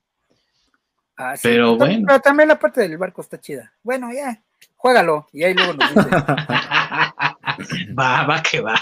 Ah, 1.17 1.33
pero 1.41 1.77
bueno. 1.77 2.05
Pero 2.07 2.19
también 2.19 2.49
la 2.49 2.59
parte 2.59 2.81
del 2.81 2.99
barco 2.99 3.21
está 3.21 3.41
chida. 3.41 3.73
Bueno, 3.81 4.13
ya, 4.13 4.39
juégalo 4.75 5.27
y 5.33 5.43
ahí 5.43 5.55
luego 5.55 5.73
nos 5.73 5.89
dices. 5.89 6.13
va, 7.99 8.23
va 8.23 8.43
que 8.43 8.61
va. 8.61 8.75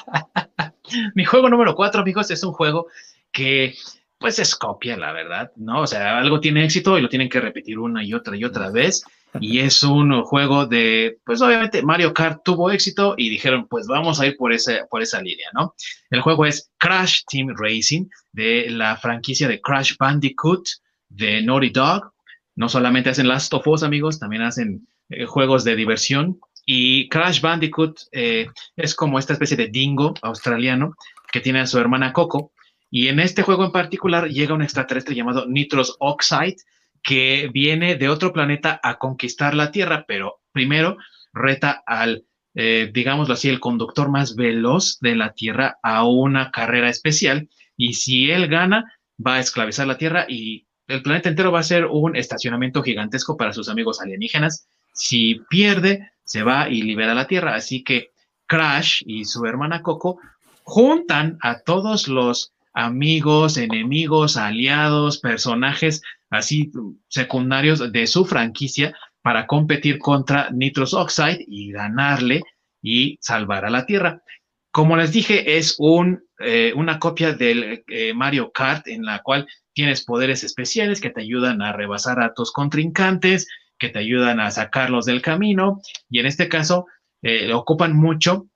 Mi 1.15 1.23
juego 1.23 1.47
número 1.47 1.73
cuatro, 1.75 2.01
amigos, 2.01 2.29
es 2.29 2.43
un 2.43 2.51
juego 2.51 2.87
que 3.31 3.73
pues 4.21 4.39
es 4.39 4.55
copia, 4.55 4.95
la 4.95 5.11
verdad, 5.11 5.51
¿no? 5.57 5.81
O 5.81 5.87
sea, 5.87 6.19
algo 6.19 6.39
tiene 6.39 6.63
éxito 6.63 6.97
y 6.97 7.01
lo 7.01 7.09
tienen 7.09 7.27
que 7.27 7.41
repetir 7.41 7.79
una 7.79 8.03
y 8.03 8.13
otra 8.13 8.37
y 8.37 8.43
otra 8.45 8.69
vez. 8.69 9.03
Y 9.39 9.59
es 9.59 9.81
un 9.83 10.21
juego 10.21 10.67
de, 10.67 11.17
pues 11.25 11.41
obviamente 11.41 11.81
Mario 11.81 12.13
Kart 12.13 12.41
tuvo 12.45 12.69
éxito 12.71 13.15
y 13.17 13.29
dijeron, 13.29 13.67
pues 13.67 13.87
vamos 13.87 14.21
a 14.21 14.27
ir 14.27 14.37
por, 14.37 14.53
ese, 14.53 14.85
por 14.89 15.01
esa 15.01 15.21
línea, 15.21 15.47
¿no? 15.53 15.73
El 16.11 16.21
juego 16.21 16.45
es 16.45 16.71
Crash 16.77 17.23
Team 17.27 17.55
Racing 17.57 18.05
de 18.31 18.69
la 18.69 18.95
franquicia 18.95 19.47
de 19.47 19.59
Crash 19.59 19.95
Bandicoot 19.99 20.65
de 21.09 21.41
Naughty 21.41 21.71
Dog. 21.71 22.13
No 22.55 22.69
solamente 22.69 23.09
hacen 23.09 23.27
Last 23.27 23.53
of 23.53 23.67
Us, 23.67 23.81
amigos, 23.81 24.19
también 24.19 24.43
hacen 24.43 24.87
eh, 25.09 25.25
juegos 25.25 25.63
de 25.63 25.75
diversión. 25.75 26.39
Y 26.65 27.09
Crash 27.09 27.41
Bandicoot 27.41 28.01
eh, 28.11 28.47
es 28.75 28.93
como 28.93 29.17
esta 29.17 29.33
especie 29.33 29.57
de 29.57 29.67
dingo 29.67 30.13
australiano 30.21 30.93
que 31.31 31.39
tiene 31.39 31.61
a 31.61 31.65
su 31.65 31.79
hermana 31.79 32.13
Coco. 32.13 32.51
Y 32.91 33.07
en 33.07 33.21
este 33.21 33.41
juego 33.41 33.63
en 33.63 33.71
particular 33.71 34.27
llega 34.27 34.53
un 34.53 34.61
extraterrestre 34.61 35.15
llamado 35.15 35.47
Nitros 35.47 35.95
Oxide, 35.99 36.57
que 37.01 37.49
viene 37.51 37.95
de 37.95 38.09
otro 38.09 38.33
planeta 38.33 38.79
a 38.83 38.99
conquistar 38.99 39.55
la 39.55 39.71
Tierra, 39.71 40.03
pero 40.07 40.41
primero 40.51 40.97
reta 41.33 41.81
al, 41.85 42.25
eh, 42.53 42.91
digámoslo 42.93 43.33
así, 43.33 43.47
el 43.47 43.61
conductor 43.61 44.09
más 44.09 44.35
veloz 44.35 44.99
de 44.99 45.15
la 45.15 45.33
Tierra 45.33 45.77
a 45.81 46.05
una 46.05 46.51
carrera 46.51 46.89
especial. 46.89 47.49
Y 47.77 47.93
si 47.93 48.29
él 48.29 48.47
gana, 48.49 48.93
va 49.25 49.35
a 49.35 49.39
esclavizar 49.39 49.87
la 49.87 49.97
Tierra 49.97 50.25
y 50.27 50.65
el 50.87 51.01
planeta 51.01 51.29
entero 51.29 51.53
va 51.53 51.59
a 51.59 51.63
ser 51.63 51.85
un 51.85 52.17
estacionamiento 52.17 52.83
gigantesco 52.83 53.37
para 53.37 53.53
sus 53.53 53.69
amigos 53.69 54.01
alienígenas. 54.01 54.67
Si 54.93 55.41
pierde, 55.49 56.11
se 56.25 56.43
va 56.43 56.69
y 56.69 56.81
libera 56.81 57.13
la 57.13 57.27
Tierra. 57.27 57.55
Así 57.55 57.83
que 57.83 58.09
Crash 58.47 59.03
y 59.05 59.23
su 59.23 59.45
hermana 59.45 59.81
Coco 59.81 60.19
juntan 60.63 61.37
a 61.41 61.59
todos 61.59 62.09
los 62.09 62.51
amigos, 62.73 63.57
enemigos, 63.57 64.37
aliados, 64.37 65.19
personajes 65.19 66.01
así 66.31 66.71
secundarios 67.09 67.91
de 67.91 68.07
su 68.07 68.25
franquicia 68.25 68.95
para 69.21 69.45
competir 69.45 69.99
contra 69.99 70.49
Nitros 70.49 70.93
Oxide 70.93 71.45
y 71.47 71.71
ganarle 71.71 72.41
y 72.81 73.17
salvar 73.21 73.65
a 73.65 73.69
la 73.69 73.85
Tierra. 73.85 74.23
Como 74.71 74.95
les 74.95 75.11
dije, 75.11 75.57
es 75.57 75.75
un, 75.77 76.23
eh, 76.39 76.73
una 76.75 76.97
copia 76.97 77.33
del 77.33 77.83
eh, 77.87 78.13
Mario 78.13 78.51
Kart 78.51 78.87
en 78.87 79.03
la 79.03 79.21
cual 79.21 79.47
tienes 79.73 80.03
poderes 80.03 80.43
especiales 80.43 81.01
que 81.01 81.09
te 81.09 81.21
ayudan 81.21 81.61
a 81.61 81.73
rebasar 81.73 82.21
a 82.21 82.33
tus 82.33 82.51
contrincantes, 82.51 83.47
que 83.77 83.89
te 83.89 83.99
ayudan 83.99 84.39
a 84.39 84.49
sacarlos 84.49 85.05
del 85.05 85.21
camino 85.21 85.81
y 86.09 86.19
en 86.19 86.25
este 86.25 86.47
caso 86.47 86.85
eh, 87.21 87.51
ocupan 87.53 87.95
mucho 87.95 88.47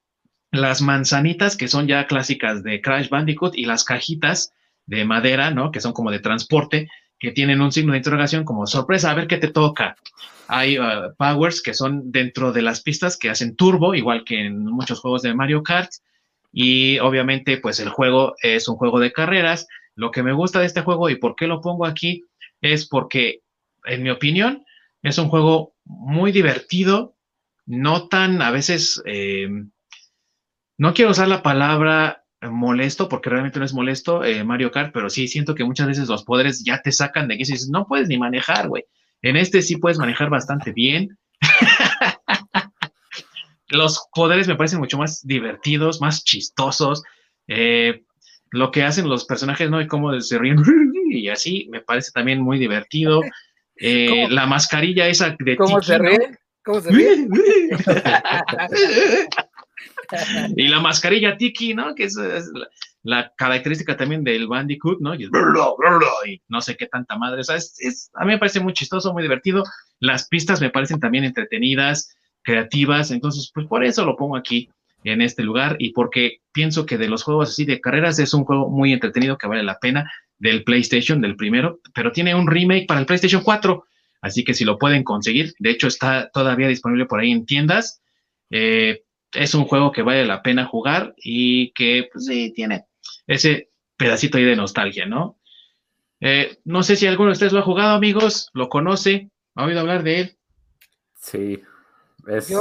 las 0.61 0.81
manzanitas 0.81 1.57
que 1.57 1.67
son 1.67 1.87
ya 1.87 2.07
clásicas 2.07 2.63
de 2.63 2.81
Crash 2.81 3.09
Bandicoot 3.09 3.57
y 3.57 3.65
las 3.65 3.83
cajitas 3.83 4.53
de 4.85 5.05
madera, 5.05 5.51
¿no? 5.51 5.71
Que 5.71 5.81
son 5.81 5.93
como 5.93 6.11
de 6.11 6.19
transporte, 6.19 6.89
que 7.19 7.31
tienen 7.31 7.61
un 7.61 7.71
signo 7.71 7.93
de 7.93 7.99
interrogación 7.99 8.43
como 8.43 8.67
sorpresa, 8.67 9.11
a 9.11 9.15
ver 9.15 9.27
qué 9.27 9.37
te 9.37 9.47
toca. 9.47 9.95
Hay 10.47 10.77
uh, 10.77 11.15
powers 11.17 11.61
que 11.61 11.73
son 11.73 12.11
dentro 12.11 12.51
de 12.51 12.61
las 12.61 12.81
pistas 12.81 13.17
que 13.17 13.29
hacen 13.29 13.55
turbo, 13.55 13.95
igual 13.95 14.23
que 14.23 14.45
en 14.45 14.65
muchos 14.65 14.99
juegos 14.99 15.21
de 15.21 15.33
Mario 15.33 15.63
Kart. 15.63 15.91
Y 16.51 16.99
obviamente, 16.99 17.57
pues 17.57 17.79
el 17.79 17.89
juego 17.89 18.35
es 18.41 18.67
un 18.67 18.75
juego 18.75 18.99
de 18.99 19.11
carreras. 19.11 19.67
Lo 19.95 20.11
que 20.11 20.23
me 20.23 20.33
gusta 20.33 20.59
de 20.59 20.67
este 20.67 20.81
juego 20.81 21.09
y 21.09 21.15
por 21.15 21.35
qué 21.35 21.47
lo 21.47 21.61
pongo 21.61 21.85
aquí 21.85 22.23
es 22.61 22.87
porque, 22.87 23.41
en 23.85 24.03
mi 24.03 24.09
opinión, 24.09 24.63
es 25.01 25.17
un 25.17 25.29
juego 25.29 25.73
muy 25.85 26.31
divertido, 26.31 27.15
no 27.65 28.07
tan 28.07 28.41
a 28.41 28.51
veces, 28.51 29.01
eh, 29.05 29.47
no 30.77 30.93
quiero 30.93 31.11
usar 31.11 31.27
la 31.27 31.43
palabra 31.43 32.25
molesto, 32.41 33.09
porque 33.09 33.29
realmente 33.29 33.59
no 33.59 33.65
es 33.65 33.73
molesto 33.73 34.23
eh, 34.23 34.43
Mario 34.43 34.71
Kart, 34.71 34.91
pero 34.93 35.09
sí 35.09 35.27
siento 35.27 35.55
que 35.55 35.63
muchas 35.63 35.87
veces 35.87 36.07
los 36.07 36.23
poderes 36.23 36.63
ya 36.63 36.81
te 36.81 36.91
sacan 36.91 37.27
de 37.27 37.35
que 37.35 37.39
dices, 37.39 37.69
no 37.69 37.87
puedes 37.87 38.07
ni 38.07 38.17
manejar, 38.17 38.67
güey. 38.67 38.83
En 39.21 39.37
este 39.37 39.61
sí 39.61 39.77
puedes 39.77 39.97
manejar 39.97 40.29
bastante 40.29 40.71
bien. 40.71 41.17
los 43.67 44.07
poderes 44.13 44.47
me 44.47 44.55
parecen 44.55 44.79
mucho 44.79 44.97
más 44.97 45.25
divertidos, 45.25 46.01
más 46.01 46.23
chistosos. 46.23 47.03
Eh, 47.47 48.03
lo 48.51 48.71
que 48.71 48.83
hacen 48.83 49.09
los 49.09 49.25
personajes, 49.25 49.69
¿no? 49.69 49.81
Y 49.81 49.87
cómo 49.87 50.19
se 50.21 50.37
ríen 50.37 50.61
y 51.09 51.29
así, 51.29 51.67
me 51.71 51.81
parece 51.81 52.11
también 52.11 52.41
muy 52.41 52.59
divertido. 52.59 53.21
Eh, 53.77 54.29
la 54.29 54.45
mascarilla 54.45 55.09
esa 55.09 55.35
de 55.37 55.57
¿Cómo 55.57 55.81
se 55.81 55.97
ríe? 55.97 56.39
¿Cómo 56.63 56.79
se 56.79 56.91
ríe? 56.91 57.27
y 60.55 60.67
la 60.67 60.79
mascarilla 60.79 61.37
Tiki, 61.37 61.73
¿no? 61.73 61.95
Que 61.95 62.05
es, 62.05 62.17
la, 63.03 63.31
característica 63.37 63.95
también 63.95 64.23
del 64.23 64.47
Bandicoot, 64.47 64.99
¿no? 64.99 65.15
Y, 65.15 65.29
no 66.47 66.61
sé 66.61 66.75
qué 66.75 66.87
tanta 66.87 67.17
madre. 67.17 67.41
O 67.41 67.43
sea, 67.43 67.55
es, 67.55 68.09
a 68.13 68.25
mí 68.25 68.33
me 68.33 68.39
parece 68.39 68.59
muy 68.59 68.73
chistoso, 68.73 69.13
muy 69.13 69.23
divertido. 69.23 69.63
Las 69.99 70.27
pistas 70.27 70.61
me 70.61 70.69
parecen 70.69 70.99
también 70.99 71.23
entretenidas, 71.23 72.15
creativas. 72.43 73.11
Entonces, 73.11 73.51
pues 73.53 73.67
por 73.67 73.83
eso 73.83 74.05
lo 74.05 74.15
pongo 74.15 74.35
aquí 74.35 74.69
en 75.03 75.21
este 75.21 75.43
lugar 75.43 75.75
y 75.79 75.91
porque 75.93 76.39
pienso 76.51 76.85
que 76.85 76.97
de 76.97 77.07
los 77.07 77.23
juegos 77.23 77.51
así 77.51 77.65
de 77.65 77.79
carreras 77.79 78.17
es 78.17 78.33
un 78.33 78.43
juego 78.43 78.69
muy 78.69 78.91
entretenido 78.91 79.37
que 79.37 79.47
vale 79.47 79.61
la 79.61 79.77
pena 79.77 80.11
del 80.39 80.63
PlayStation, 80.63 81.21
del 81.21 81.35
primero, 81.35 81.79
pero 81.93 82.11
tiene 82.11 82.35
un 82.35 82.47
remake 82.47 82.87
para 82.87 82.99
el 82.99 83.05
PlayStation 83.05 83.43
4. 83.43 83.85
Así 84.21 84.43
que 84.43 84.55
si 84.55 84.65
lo 84.65 84.79
pueden 84.79 85.03
conseguir, 85.03 85.53
de 85.59 85.69
hecho 85.69 85.87
está 85.87 86.29
todavía 86.31 86.67
disponible 86.67 87.05
por 87.05 87.19
ahí 87.19 87.31
en 87.31 87.45
tiendas. 87.45 88.01
Eh, 88.49 89.03
es 89.35 89.53
un 89.53 89.65
juego 89.65 89.91
que 89.91 90.01
vale 90.01 90.25
la 90.25 90.41
pena 90.41 90.65
jugar 90.65 91.13
y 91.17 91.71
que, 91.73 92.09
pues 92.11 92.25
sí, 92.25 92.51
tiene 92.53 92.85
ese 93.27 93.71
pedacito 93.97 94.37
ahí 94.37 94.43
de 94.43 94.55
nostalgia, 94.55 95.05
¿no? 95.05 95.39
Eh, 96.19 96.57
no 96.63 96.83
sé 96.83 96.95
si 96.95 97.07
alguno 97.07 97.29
de 97.29 97.33
ustedes 97.33 97.53
lo 97.53 97.59
ha 97.59 97.63
jugado, 97.63 97.95
amigos, 97.95 98.49
lo 98.53 98.69
conoce, 98.69 99.29
ha 99.55 99.65
oído 99.65 99.81
hablar 99.81 100.03
de 100.03 100.19
él. 100.19 100.37
Sí, 101.19 101.61
es... 102.27 102.53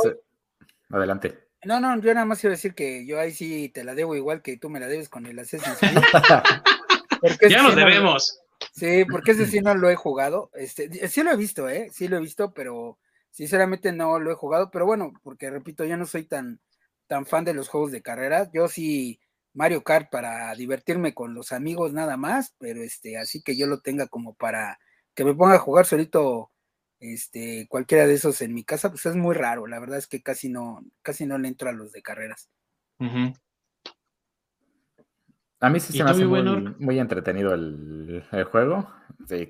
Adelante. 0.91 1.39
No, 1.65 1.81
no, 1.81 1.99
yo 2.01 2.13
nada 2.13 2.27
más 2.27 2.41
quiero 2.41 2.55
decir 2.55 2.75
que 2.75 3.07
yo 3.07 3.19
ahí 3.19 3.33
sí 3.33 3.71
te 3.71 3.85
la 3.85 3.95
debo 3.95 4.15
igual 4.15 4.43
que 4.43 4.59
tú 4.59 4.69
me 4.69 4.81
la 4.81 4.87
debes 4.87 5.09
con 5.09 5.25
el 5.27 5.39
Assassin's 5.39 5.79
ya 7.49 7.63
nos 7.63 7.75
debemos. 7.75 8.39
sí, 8.75 9.07
porque 9.11 9.31
ese 9.31 9.47
sí 9.47 9.61
no 9.61 9.75
lo 9.75 9.89
he 9.89 9.97
jugado. 9.97 10.51
Este, 10.55 11.09
sí 11.09 11.23
lo 11.23 11.33
he 11.33 11.37
visto, 11.37 11.69
¿eh? 11.69 11.89
Sí 11.91 12.07
lo 12.07 12.19
he 12.19 12.21
visto, 12.21 12.53
pero 12.53 12.99
Sinceramente 13.35 13.91
no 13.91 14.21
lo 14.21 14.31
he 14.31 14.37
jugado, 14.37 14.71
pero 14.71 14.87
bueno, 14.87 15.13
porque 15.25 15.51
repito, 15.51 15.85
yo 15.85 15.97
no 15.97 16.07
soy 16.07 16.23
tan, 16.23 16.61
tan 17.07 17.27
fan 17.27 17.45
de 17.45 17.55
los 17.55 17.69
juegos 17.69 17.93
de 17.93 18.03
carrera. 18.03 18.51
Yo 18.53 18.69
sí 18.69 19.21
Mario 19.55 19.85
Kart 19.85 20.11
para 20.11 20.55
divertirme 20.55 21.15
con 21.15 21.35
los 21.35 21.53
amigos 21.53 21.93
nada 21.93 22.17
más, 22.17 22.55
pero 22.59 22.83
este, 22.83 23.17
así 23.19 23.43
que 23.43 23.57
yo 23.57 23.67
lo 23.67 23.81
tenga 23.81 24.09
como 24.09 24.35
para 24.35 24.79
que 25.15 25.25
me 25.25 25.35
ponga 25.35 25.55
a 25.55 25.61
jugar 25.61 25.87
solito 25.87 26.51
este, 26.99 27.67
cualquiera 27.69 28.07
de 28.07 28.15
esos 28.15 28.41
en 28.43 28.53
mi 28.53 28.65
casa, 28.65 28.91
pues 28.91 29.07
es 29.07 29.15
muy 29.15 29.35
raro. 29.35 29.67
La 29.67 29.79
verdad 29.79 29.99
es 29.99 30.07
que 30.07 30.23
casi 30.23 30.49
no, 30.49 30.85
casi 31.03 31.25
no 31.27 31.39
le 31.39 31.49
entro 31.49 31.69
a 31.69 31.73
los 31.73 31.93
de 31.93 32.03
carreras. 32.03 32.51
A 35.61 35.71
mí 35.71 35.81
sí 35.81 35.97
se 35.97 36.05
me 36.05 36.11
hace 36.11 36.25
muy, 36.27 36.99
entretenido 36.99 37.55
el, 37.55 38.25
juego. 38.51 38.91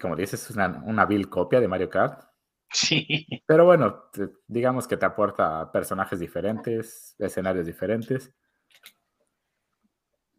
como 0.01 0.17
dices, 0.17 0.51
es 0.51 0.51
una, 0.51 0.83
una 0.85 1.07
vil 1.07 1.29
copia 1.29 1.61
de 1.61 1.69
Mario 1.69 1.89
Kart. 1.89 2.34
Sí. 2.71 3.27
Pero 3.47 3.65
bueno, 3.65 4.05
digamos 4.47 4.89
que 4.89 4.97
te 4.97 5.07
aporta 5.07 5.71
personajes 5.71 6.19
diferentes, 6.19 7.15
escenarios 7.19 7.67
diferentes. 7.67 8.33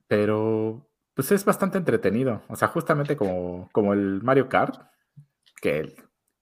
Pero 0.07 0.89
pues 1.15 1.31
es 1.31 1.45
bastante 1.45 1.77
entretenido. 1.77 2.43
O 2.49 2.55
sea, 2.55 2.67
justamente 2.67 3.15
como, 3.15 3.69
como 3.71 3.93
el 3.93 4.21
Mario 4.21 4.49
Kart, 4.49 4.81
que 5.61 5.95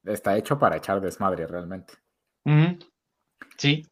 está 0.04 0.36
hecho 0.36 0.60
para 0.60 0.78
echar 0.78 1.00
desmadre 1.00 1.48
realmente. 1.48 1.94
Sí. 3.58 3.86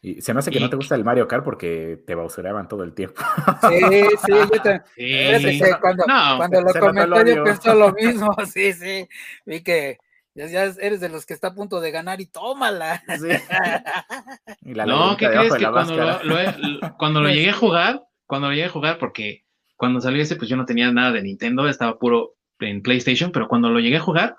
Y 0.00 0.22
se 0.22 0.32
me 0.32 0.38
hace 0.38 0.52
que 0.52 0.60
no 0.60 0.70
te 0.70 0.76
gusta 0.76 0.94
el 0.94 1.04
Mario 1.04 1.26
Kart 1.26 1.44
porque 1.44 2.02
te 2.06 2.14
bausuraban 2.14 2.68
todo 2.68 2.84
el 2.84 2.94
tiempo. 2.94 3.20
Sí, 3.68 3.80
sí, 4.24 4.32
yo 4.32 4.62
te... 4.62 4.82
sí. 5.58 5.60
Cuando, 5.80 6.04
cuando 6.04 6.60
lo 6.60 6.72
comenté 6.72 7.34
yo 7.34 7.44
pensé 7.44 7.74
lo 7.74 7.92
mismo, 7.92 8.32
sí, 8.46 8.72
sí. 8.72 9.08
Vi 9.44 9.62
que 9.64 9.98
ya, 10.36 10.64
eres 10.64 11.00
de 11.00 11.08
los 11.08 11.24
que 11.24 11.34
está 11.34 11.48
a 11.48 11.54
punto 11.54 11.80
de 11.80 11.90
ganar 11.90 12.20
y 12.20 12.26
tómala. 12.26 13.02
no, 14.60 15.16
¿qué 15.16 15.28
crees? 15.28 15.54
Que 15.54 15.70
cuando 15.70 15.96
lo, 15.96 16.96
cuando 16.98 17.20
lo 17.22 17.28
llegué 17.30 17.50
a 17.50 17.54
jugar, 17.54 18.02
cuando 18.26 18.48
lo 18.48 18.54
llegué 18.54 18.66
a 18.66 18.70
jugar, 18.70 18.98
porque 18.98 19.44
cuando 19.76 20.00
salió 20.00 20.22
ese, 20.22 20.36
pues 20.36 20.50
yo 20.50 20.56
no 20.56 20.66
tenía 20.66 20.92
nada 20.92 21.12
de 21.12 21.22
Nintendo, 21.22 21.68
estaba 21.68 21.98
puro 21.98 22.34
en 22.60 22.82
PlayStation, 22.82 23.32
pero 23.32 23.48
cuando 23.48 23.70
lo 23.70 23.80
llegué 23.80 23.96
a 23.96 24.00
jugar, 24.00 24.36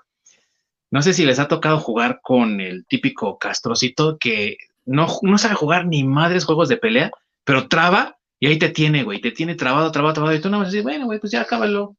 no 0.90 1.02
sé 1.02 1.12
si 1.12 1.26
les 1.26 1.38
ha 1.38 1.48
tocado 1.48 1.78
jugar 1.78 2.20
con 2.22 2.60
el 2.60 2.86
típico 2.86 3.38
castrocito 3.38 4.18
que 4.18 4.56
no, 4.86 5.06
no 5.22 5.38
sabe 5.38 5.54
jugar 5.54 5.86
ni 5.86 6.04
madres 6.04 6.44
juegos 6.44 6.68
de 6.68 6.78
pelea, 6.78 7.10
pero 7.44 7.68
traba 7.68 8.18
y 8.40 8.46
ahí 8.46 8.58
te 8.58 8.68
tiene, 8.68 9.02
güey, 9.02 9.20
te 9.20 9.32
tiene 9.32 9.54
trabado, 9.54 9.90
trabado, 9.90 10.14
trabado, 10.14 10.36
y 10.36 10.40
tú 10.40 10.48
no 10.48 10.58
vas 10.58 10.68
a 10.68 10.70
decir, 10.70 10.82
bueno, 10.82 11.06
güey, 11.06 11.18
pues 11.18 11.32
ya 11.32 11.44
cábalo. 11.44 11.96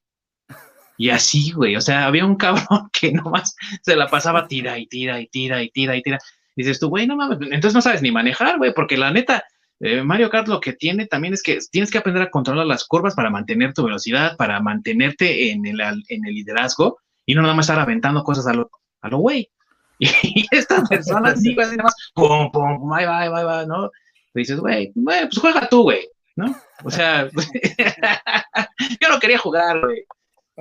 Y 1.00 1.12
así, 1.12 1.54
güey, 1.54 1.78
o 1.78 1.82
sea, 1.82 2.08
había 2.08 2.26
un 2.26 2.36
cabrón 2.36 2.90
que 2.92 3.14
nomás 3.14 3.56
se 3.82 3.96
la 3.96 4.08
pasaba 4.08 4.50
tira 4.50 4.78
y 4.78 4.86
tira 4.86 5.22
y 5.22 5.28
tira 5.28 5.64
y 5.64 5.70
tira 5.70 5.96
y 5.96 6.02
tira. 6.02 6.20
Y 6.58 6.64
dices 6.64 6.78
tú, 6.78 6.90
güey, 6.90 7.08
no 7.08 7.16
mames, 7.16 7.40
entonces 7.42 7.74
no 7.74 7.82
sabes 7.82 8.02
ni 8.02 8.12
manejar, 8.12 8.58
güey, 8.58 8.74
porque 8.74 8.98
la 8.98 9.10
neta, 9.10 9.46
eh, 9.80 10.04
Mario 10.04 10.30
Kart 10.30 10.50
lo 10.50 10.60
que 10.60 10.74
tiene 10.74 11.06
también 11.06 11.34
es 11.34 11.42
que 11.42 11.60
tienes 11.72 11.90
que 11.90 12.00
aprender 12.00 12.24
a 12.24 12.30
controlar 12.30 12.66
las 12.66 12.84
curvas 12.84 13.16
para 13.16 13.30
mantener 13.30 13.74
tu 13.74 13.86
velocidad, 13.86 14.36
para 14.36 14.60
mantenerte 14.60 15.52
en 15.52 15.66
el, 15.66 15.80
en 15.80 16.26
el 16.26 16.36
liderazgo 16.36 17.00
y 17.26 17.34
no 17.34 17.44
nada 17.44 17.54
más 17.54 17.68
estar 17.68 17.80
aventando 17.80 18.22
cosas 18.22 18.46
a 18.48 18.54
lo, 18.54 18.70
a 19.00 19.08
lo 19.08 19.20
güey. 19.20 19.50
Y 20.00 20.48
estas 20.52 20.90
personas 20.90 21.42
sí, 21.42 21.56
güey, 21.56 21.68
nada 21.68 21.84
más, 21.84 21.96
pum, 22.14 22.52
pum, 22.52 22.92
ahí 22.92 23.06
va, 23.06 23.22
ahí 23.22 23.30
va, 23.30 23.66
¿no? 23.66 23.90
Y 24.34 24.40
dices, 24.40 24.60
güey, 24.60 24.92
pues 24.94 25.38
juega 25.40 25.70
tú, 25.70 25.84
güey, 25.84 26.10
¿no? 26.36 26.54
O 26.84 26.92
sea, 26.92 27.30
yo 29.02 29.10
no 29.10 29.20
quería 29.20 29.38
jugar, 29.38 29.80
güey. 29.80 30.04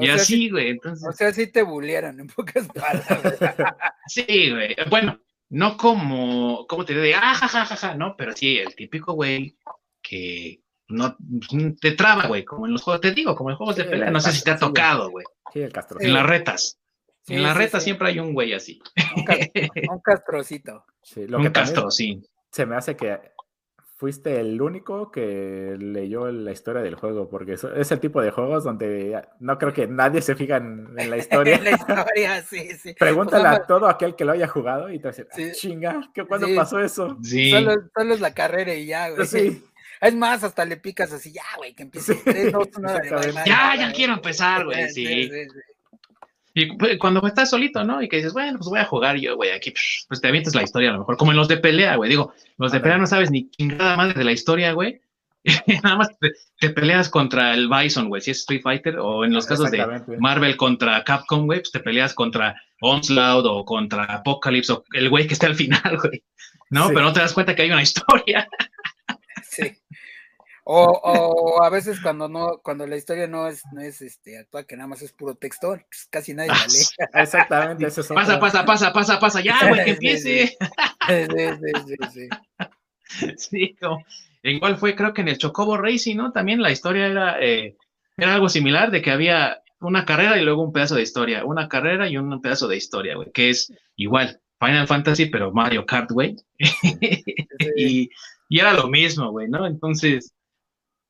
Y 0.00 0.08
así, 0.08 0.50
güey, 0.50 0.70
entonces. 0.70 1.06
O 1.08 1.12
sea, 1.12 1.32
sí 1.32 1.46
te 1.48 1.62
bulieron, 1.62 2.20
en 2.20 2.26
pocas 2.28 2.68
palabras. 2.74 3.76
sí, 4.06 4.50
güey. 4.50 4.76
Bueno, 4.88 5.20
no 5.50 5.76
como, 5.76 6.66
¿cómo 6.66 6.84
te 6.84 6.98
digo? 7.00 7.18
Ah, 7.20 7.34
jajajaja, 7.34 7.94
no, 7.94 8.16
pero 8.16 8.32
sí, 8.34 8.58
el 8.58 8.74
típico 8.74 9.14
güey 9.14 9.56
que 10.02 10.62
no 10.88 11.16
te 11.80 11.92
traba, 11.92 12.26
güey, 12.26 12.44
como 12.44 12.66
en 12.66 12.72
los 12.72 12.82
juegos, 12.82 13.00
te 13.00 13.12
digo, 13.12 13.34
como 13.34 13.50
en 13.50 13.52
los 13.52 13.58
juegos 13.58 13.76
de 13.76 13.84
pelea, 13.84 14.10
no 14.10 14.20
sé 14.20 14.32
si 14.32 14.42
te 14.42 14.50
ha 14.50 14.58
tocado, 14.58 15.10
güey. 15.10 15.26
Sí, 15.52 15.60
el 15.60 15.72
castro. 15.72 16.00
En 16.00 16.14
las 16.14 16.26
retas. 16.26 16.78
en 17.28 17.42
las 17.42 17.56
retas 17.56 17.82
siempre 17.82 18.08
hay 18.08 18.18
un 18.18 18.32
güey 18.32 18.52
así. 18.52 18.80
Un, 19.16 20.00
castrocito. 20.02 20.84
lo 21.16 21.38
un 21.38 21.50
castro, 21.50 21.90
sí. 21.90 22.22
Se 22.50 22.64
me 22.64 22.76
hace 22.76 22.96
que 22.96 23.18
fuiste 23.98 24.38
el 24.38 24.62
único 24.62 25.10
que 25.10 25.76
leyó 25.76 26.30
la 26.30 26.52
historia 26.52 26.82
del 26.82 26.94
juego, 26.94 27.28
porque 27.28 27.54
es 27.54 27.90
el 27.90 27.98
tipo 27.98 28.22
de 28.22 28.30
juegos 28.30 28.62
donde 28.62 29.20
no 29.40 29.58
creo 29.58 29.72
que 29.72 29.88
nadie 29.88 30.22
se 30.22 30.36
fija 30.36 30.58
en, 30.58 30.94
la 30.94 31.16
historia. 31.16 31.60
la 31.60 31.72
historia, 31.72 32.42
sí, 32.42 32.70
sí. 32.80 32.94
Pregúntale 32.94 33.48
a 33.48 33.66
todo 33.66 33.88
aquel 33.88 34.14
que 34.14 34.24
lo 34.24 34.32
haya 34.32 34.46
jugado 34.46 34.88
y 34.88 35.00
te 35.00 35.08
dice, 35.08 35.26
ah, 35.32 35.52
chinga, 35.52 36.10
¿cuándo 36.28 36.46
pasó 36.54 36.78
eso? 36.78 37.18
Sí. 37.24 37.50
Solo, 37.50 37.74
solo, 37.92 38.14
es 38.14 38.20
la 38.20 38.32
carrera 38.32 38.72
y 38.72 38.86
ya, 38.86 39.10
güey. 39.10 39.26
Sí. 39.26 39.64
Es 40.00 40.14
más, 40.14 40.44
hasta 40.44 40.64
le 40.64 40.76
picas 40.76 41.12
así, 41.12 41.32
ya, 41.32 41.42
güey, 41.56 41.74
que 41.74 41.82
empiece. 41.82 42.22
ya, 43.44 43.74
ya 43.74 43.92
quiero 43.92 44.12
empezar, 44.12 44.64
güey, 44.64 44.88
sí. 44.92 45.28
Y 46.58 46.66
pues, 46.76 46.98
cuando 46.98 47.24
estás 47.26 47.50
solito, 47.50 47.84
¿no? 47.84 48.02
Y 48.02 48.08
que 48.08 48.16
dices, 48.16 48.32
bueno, 48.32 48.58
pues 48.58 48.68
voy 48.68 48.80
a 48.80 48.84
jugar 48.84 49.16
yo, 49.16 49.36
güey, 49.36 49.50
aquí, 49.50 49.72
pues 50.08 50.20
te 50.20 50.28
avientas 50.28 50.54
la 50.54 50.62
historia 50.62 50.90
a 50.90 50.92
lo 50.94 51.00
mejor, 51.00 51.16
como 51.16 51.30
en 51.30 51.36
los 51.36 51.48
de 51.48 51.58
pelea, 51.58 51.96
güey. 51.96 52.10
Digo, 52.10 52.34
los 52.56 52.72
de 52.72 52.80
pelea 52.80 52.98
no 52.98 53.06
sabes 53.06 53.30
ni 53.30 53.48
nada 53.58 53.96
más 53.96 54.14
de 54.14 54.24
la 54.24 54.32
historia, 54.32 54.72
güey. 54.72 55.00
nada 55.82 55.96
más 55.96 56.08
te, 56.58 56.70
peleas 56.70 57.08
contra 57.08 57.54
el 57.54 57.68
Bison, 57.68 58.08
güey, 58.08 58.20
si 58.20 58.32
es 58.32 58.40
Street 58.40 58.62
Fighter, 58.62 58.98
o 58.98 59.24
en 59.24 59.32
los 59.32 59.46
casos 59.46 59.70
de 59.70 59.86
Marvel 60.18 60.56
contra 60.56 61.04
Capcom, 61.04 61.46
güey, 61.46 61.60
pues 61.60 61.70
te 61.70 61.80
peleas 61.80 62.12
contra 62.12 62.60
Onslaught 62.80 63.46
o 63.46 63.64
contra 63.64 64.04
Apocalypse 64.04 64.72
o 64.72 64.84
el 64.92 65.08
güey 65.08 65.26
que 65.26 65.34
está 65.34 65.46
al 65.46 65.54
final, 65.54 65.98
güey. 66.02 66.22
¿No? 66.70 66.88
Pero 66.88 67.02
no 67.02 67.12
te 67.12 67.20
das 67.20 67.32
cuenta 67.32 67.54
que 67.54 67.62
hay 67.62 67.70
una 67.70 67.82
historia. 67.82 68.48
sí. 69.42 69.78
O, 70.70 71.62
a 71.62 71.70
veces 71.70 71.98
cuando 71.98 72.28
no, 72.28 72.60
cuando 72.62 72.86
la 72.86 72.96
historia 72.96 73.26
no 73.26 73.48
es, 73.48 73.62
no 73.72 73.80
es 73.80 74.02
este 74.02 74.38
actual, 74.38 74.66
que 74.66 74.76
nada 74.76 74.86
más 74.86 75.00
es 75.00 75.12
puro 75.12 75.34
texto, 75.34 75.68
pues 75.68 76.06
casi 76.10 76.34
nadie 76.34 76.50
la 76.50 76.66
lee. 76.66 76.84
Exactamente, 77.14 77.86
eso 77.86 78.02
es 78.02 78.08
Pasa, 78.08 78.38
pasa, 78.38 78.66
pasa, 78.66 78.92
pasa, 78.92 79.18
pasa, 79.18 79.40
ya, 79.40 79.66
güey, 79.66 79.82
que 79.82 79.90
empiece. 79.92 80.58
Sí, 81.08 81.26
sí, 82.12 82.28
sí. 83.08 83.34
Sí, 83.38 83.76
como, 83.80 84.04
cuál 84.60 84.76
fue, 84.76 84.94
creo 84.94 85.14
que 85.14 85.22
en 85.22 85.28
el 85.28 85.38
Chocobo 85.38 85.78
Racing, 85.78 86.16
¿no? 86.16 86.32
También 86.32 86.60
la 86.60 86.70
historia 86.70 87.06
era, 87.06 87.40
eh, 87.40 87.78
era 88.18 88.34
algo 88.34 88.50
similar, 88.50 88.90
de 88.90 89.00
que 89.00 89.10
había 89.10 89.62
una 89.80 90.04
carrera 90.04 90.36
y 90.36 90.44
luego 90.44 90.62
un 90.62 90.74
pedazo 90.74 90.96
de 90.96 91.02
historia, 91.02 91.46
una 91.46 91.66
carrera 91.66 92.10
y 92.10 92.18
un 92.18 92.42
pedazo 92.42 92.68
de 92.68 92.76
historia, 92.76 93.16
güey, 93.16 93.32
que 93.32 93.48
es 93.48 93.72
igual, 93.96 94.38
Final 94.60 94.86
Fantasy, 94.86 95.26
pero 95.30 95.50
Mario 95.50 95.86
Kart, 95.86 96.10
güey. 96.10 96.36
y, 97.74 98.10
y 98.50 98.60
era 98.60 98.74
lo 98.74 98.88
mismo, 98.88 99.30
güey, 99.30 99.48
¿no? 99.48 99.66
Entonces, 99.66 100.34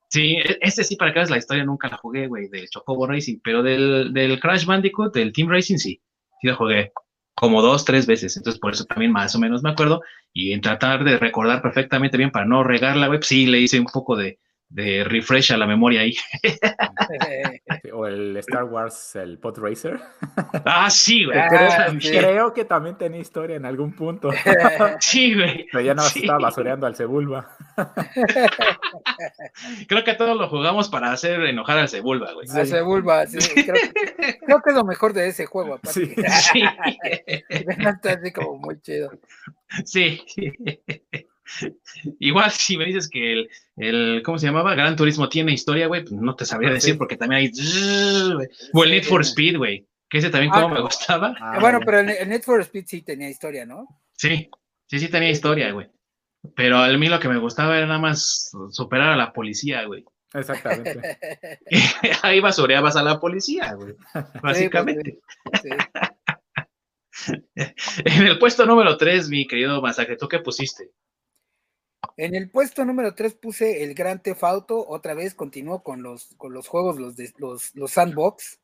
Sí, 0.08 0.36
e, 0.36 0.58
ese 0.60 0.84
sí, 0.84 0.96
para 0.96 1.12
que 1.12 1.18
veas 1.18 1.30
la 1.30 1.38
historia, 1.38 1.64
nunca 1.64 1.88
la 1.88 1.98
jugué, 1.98 2.26
güey, 2.26 2.48
del 2.48 2.68
Chocobo 2.68 3.06
Racing, 3.06 3.38
pero 3.42 3.62
del, 3.62 4.12
del 4.12 4.40
Crash 4.40 4.64
Bandicoot, 4.64 5.14
del 5.14 5.32
Team 5.32 5.48
Racing, 5.48 5.76
sí, 5.76 6.00
sí 6.40 6.46
la 6.46 6.54
jugué 6.54 6.92
como 7.34 7.62
dos, 7.62 7.84
tres 7.84 8.06
veces, 8.06 8.36
entonces 8.36 8.58
por 8.58 8.72
eso 8.72 8.84
también 8.84 9.12
más 9.12 9.34
o 9.36 9.38
menos 9.38 9.62
me 9.62 9.70
acuerdo, 9.70 10.02
y 10.32 10.52
en 10.52 10.60
tratar 10.60 11.04
de 11.04 11.18
recordar 11.18 11.62
perfectamente 11.62 12.16
bien 12.16 12.32
para 12.32 12.46
no 12.46 12.64
regarla, 12.64 13.06
güey, 13.06 13.20
pues 13.20 13.28
sí 13.28 13.46
le 13.46 13.60
hice 13.60 13.78
un 13.78 13.86
poco 13.86 14.16
de, 14.16 14.40
de 14.70 15.02
refresh 15.04 15.52
a 15.52 15.56
la 15.56 15.66
memoria 15.66 16.02
ahí. 16.02 16.14
o 17.92 18.06
el 18.06 18.36
Star 18.38 18.64
Wars, 18.64 19.16
el 19.16 19.38
Pod 19.38 19.58
Racer. 19.58 19.98
Ah, 20.64 20.90
sí, 20.90 21.24
güey. 21.24 21.38
Creo, 22.00 22.52
que 22.52 22.64
también 22.64 22.96
tenía 22.96 23.20
historia 23.20 23.56
en 23.56 23.64
algún 23.64 23.92
punto. 23.92 24.30
Sí, 25.00 25.34
güey. 25.34 25.66
Pero 25.70 25.84
ya 25.84 25.94
no 25.94 26.04
estaba 26.06 26.38
basureando 26.38 26.86
al 26.86 26.94
Cebulba. 26.94 27.56
Creo 29.88 30.04
que 30.04 30.14
todos 30.14 30.36
lo 30.36 30.48
jugamos 30.48 30.88
para 30.88 31.12
hacer 31.12 31.40
enojar 31.44 31.78
al 31.78 31.88
Cebulba, 31.88 32.32
güey. 32.32 32.46
Al 32.54 32.66
Cebulba, 32.66 33.26
sí. 33.26 33.38
Creo, 33.62 34.62
que 34.62 34.70
es 34.70 34.76
lo 34.76 34.84
mejor 34.84 35.12
de 35.12 35.28
ese 35.28 35.46
juego, 35.46 35.74
aparte. 35.74 36.14
Sí. 36.30 36.64
Está 37.48 38.12
así 38.12 38.32
como 38.32 38.58
muy 38.58 38.80
chido. 38.80 39.10
Sí. 39.84 40.22
Igual 42.18 42.50
si 42.50 42.76
me 42.76 42.84
dices 42.84 43.08
que 43.08 43.32
el, 43.32 43.50
el, 43.76 44.22
¿cómo 44.24 44.38
se 44.38 44.46
llamaba? 44.46 44.74
Gran 44.74 44.96
Turismo 44.96 45.28
tiene 45.28 45.52
historia, 45.52 45.86
güey, 45.86 46.02
pues 46.02 46.12
no 46.12 46.34
te 46.34 46.44
sabría 46.44 46.72
decir 46.72 46.98
porque 46.98 47.16
también 47.16 47.42
hay... 47.42 47.52
O 48.72 48.84
el 48.84 48.90
Need 48.90 49.04
for 49.04 49.22
Speed, 49.22 49.56
güey, 49.56 49.86
que 50.08 50.18
ese 50.18 50.30
también 50.30 50.52
como 50.52 50.68
ah, 50.68 50.74
me 50.74 50.80
gustaba. 50.80 51.34
Ah, 51.40 51.58
bueno, 51.60 51.80
pero 51.84 52.00
el, 52.00 52.28
Need 52.28 52.42
for 52.42 52.60
Speed 52.60 52.84
sí 52.86 53.02
tenía 53.02 53.28
historia, 53.28 53.64
¿no? 53.66 53.86
Sí, 54.12 54.50
sí, 54.86 54.98
sí 54.98 55.08
tenía 55.08 55.30
historia, 55.30 55.72
güey. 55.72 55.88
Pero 56.54 56.78
a 56.78 56.88
mí 56.96 57.08
lo 57.08 57.18
que 57.18 57.28
me 57.28 57.38
gustaba 57.38 57.76
era 57.76 57.86
nada 57.86 57.98
más 57.98 58.50
superar 58.70 59.10
a 59.10 59.16
la 59.16 59.32
policía, 59.32 59.84
güey. 59.84 60.04
Exactamente. 60.34 61.18
Ahí 62.22 62.40
basureabas 62.40 62.96
a 62.96 63.02
la 63.02 63.18
policía, 63.18 63.74
güey. 63.74 63.94
Pues, 64.12 64.42
básicamente. 64.42 65.20
en 67.56 68.26
el 68.26 68.38
puesto 68.38 68.64
número 68.66 68.96
3, 68.96 69.28
mi 69.28 69.46
querido 69.46 69.80
Masacre, 69.82 70.16
¿tú 70.16 70.28
qué 70.28 70.38
pusiste? 70.38 70.90
En 72.16 72.34
el 72.34 72.50
puesto 72.50 72.84
número 72.84 73.14
3 73.14 73.34
puse 73.34 73.84
el 73.84 73.94
Gran 73.94 74.22
Theft 74.22 74.42
Auto, 74.44 74.86
otra 74.88 75.14
vez 75.14 75.34
continuó 75.34 75.82
con 75.82 76.02
los, 76.02 76.34
con 76.36 76.52
los 76.52 76.68
juegos, 76.68 76.98
los, 76.98 77.16
de, 77.16 77.32
los, 77.38 77.74
los 77.74 77.92
sandbox. 77.92 78.60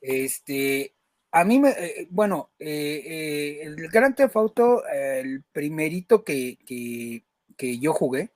Este, 0.00 0.94
a 1.30 1.44
mí 1.44 1.58
me, 1.58 1.70
eh, 1.70 2.06
bueno, 2.10 2.50
eh, 2.58 3.02
eh, 3.04 3.62
el 3.62 3.88
Gran 3.88 4.14
Theft 4.14 4.36
Auto, 4.36 4.86
el 4.86 5.42
primerito 5.52 6.24
que, 6.24 6.58
que, 6.64 7.78
yo 7.78 7.92
jugué, 7.92 8.30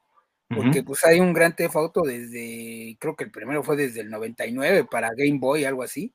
porque 0.49 0.83
pues 0.83 1.05
hay 1.05 1.21
un 1.21 1.33
Gran 1.33 1.55
Theft 1.55 1.77
Auto 1.77 2.03
desde, 2.03 2.97
creo 2.99 3.17
que 3.17 3.25
el 3.25 3.31
primero 3.31 3.63
fue 3.63 3.77
desde 3.77 4.01
el 4.01 4.11
99 4.11 4.87
para 4.91 5.11
Game 5.15 5.39
Boy, 5.39 5.65
algo 5.65 5.83
así, 5.83 6.15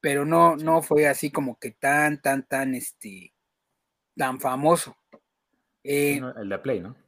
pero 0.00 0.24
no, 0.24 0.56
no 0.56 0.82
fue 0.82 1.08
así 1.08 1.30
como 1.30 1.58
que 1.58 1.70
tan, 1.70 2.20
tan, 2.20 2.46
tan, 2.46 2.74
este, 2.74 3.32
tan 4.16 4.38
famoso. 4.38 4.96
el 5.82 6.48
de 6.48 6.58
Play, 6.58 6.80
¿no? 6.80 7.03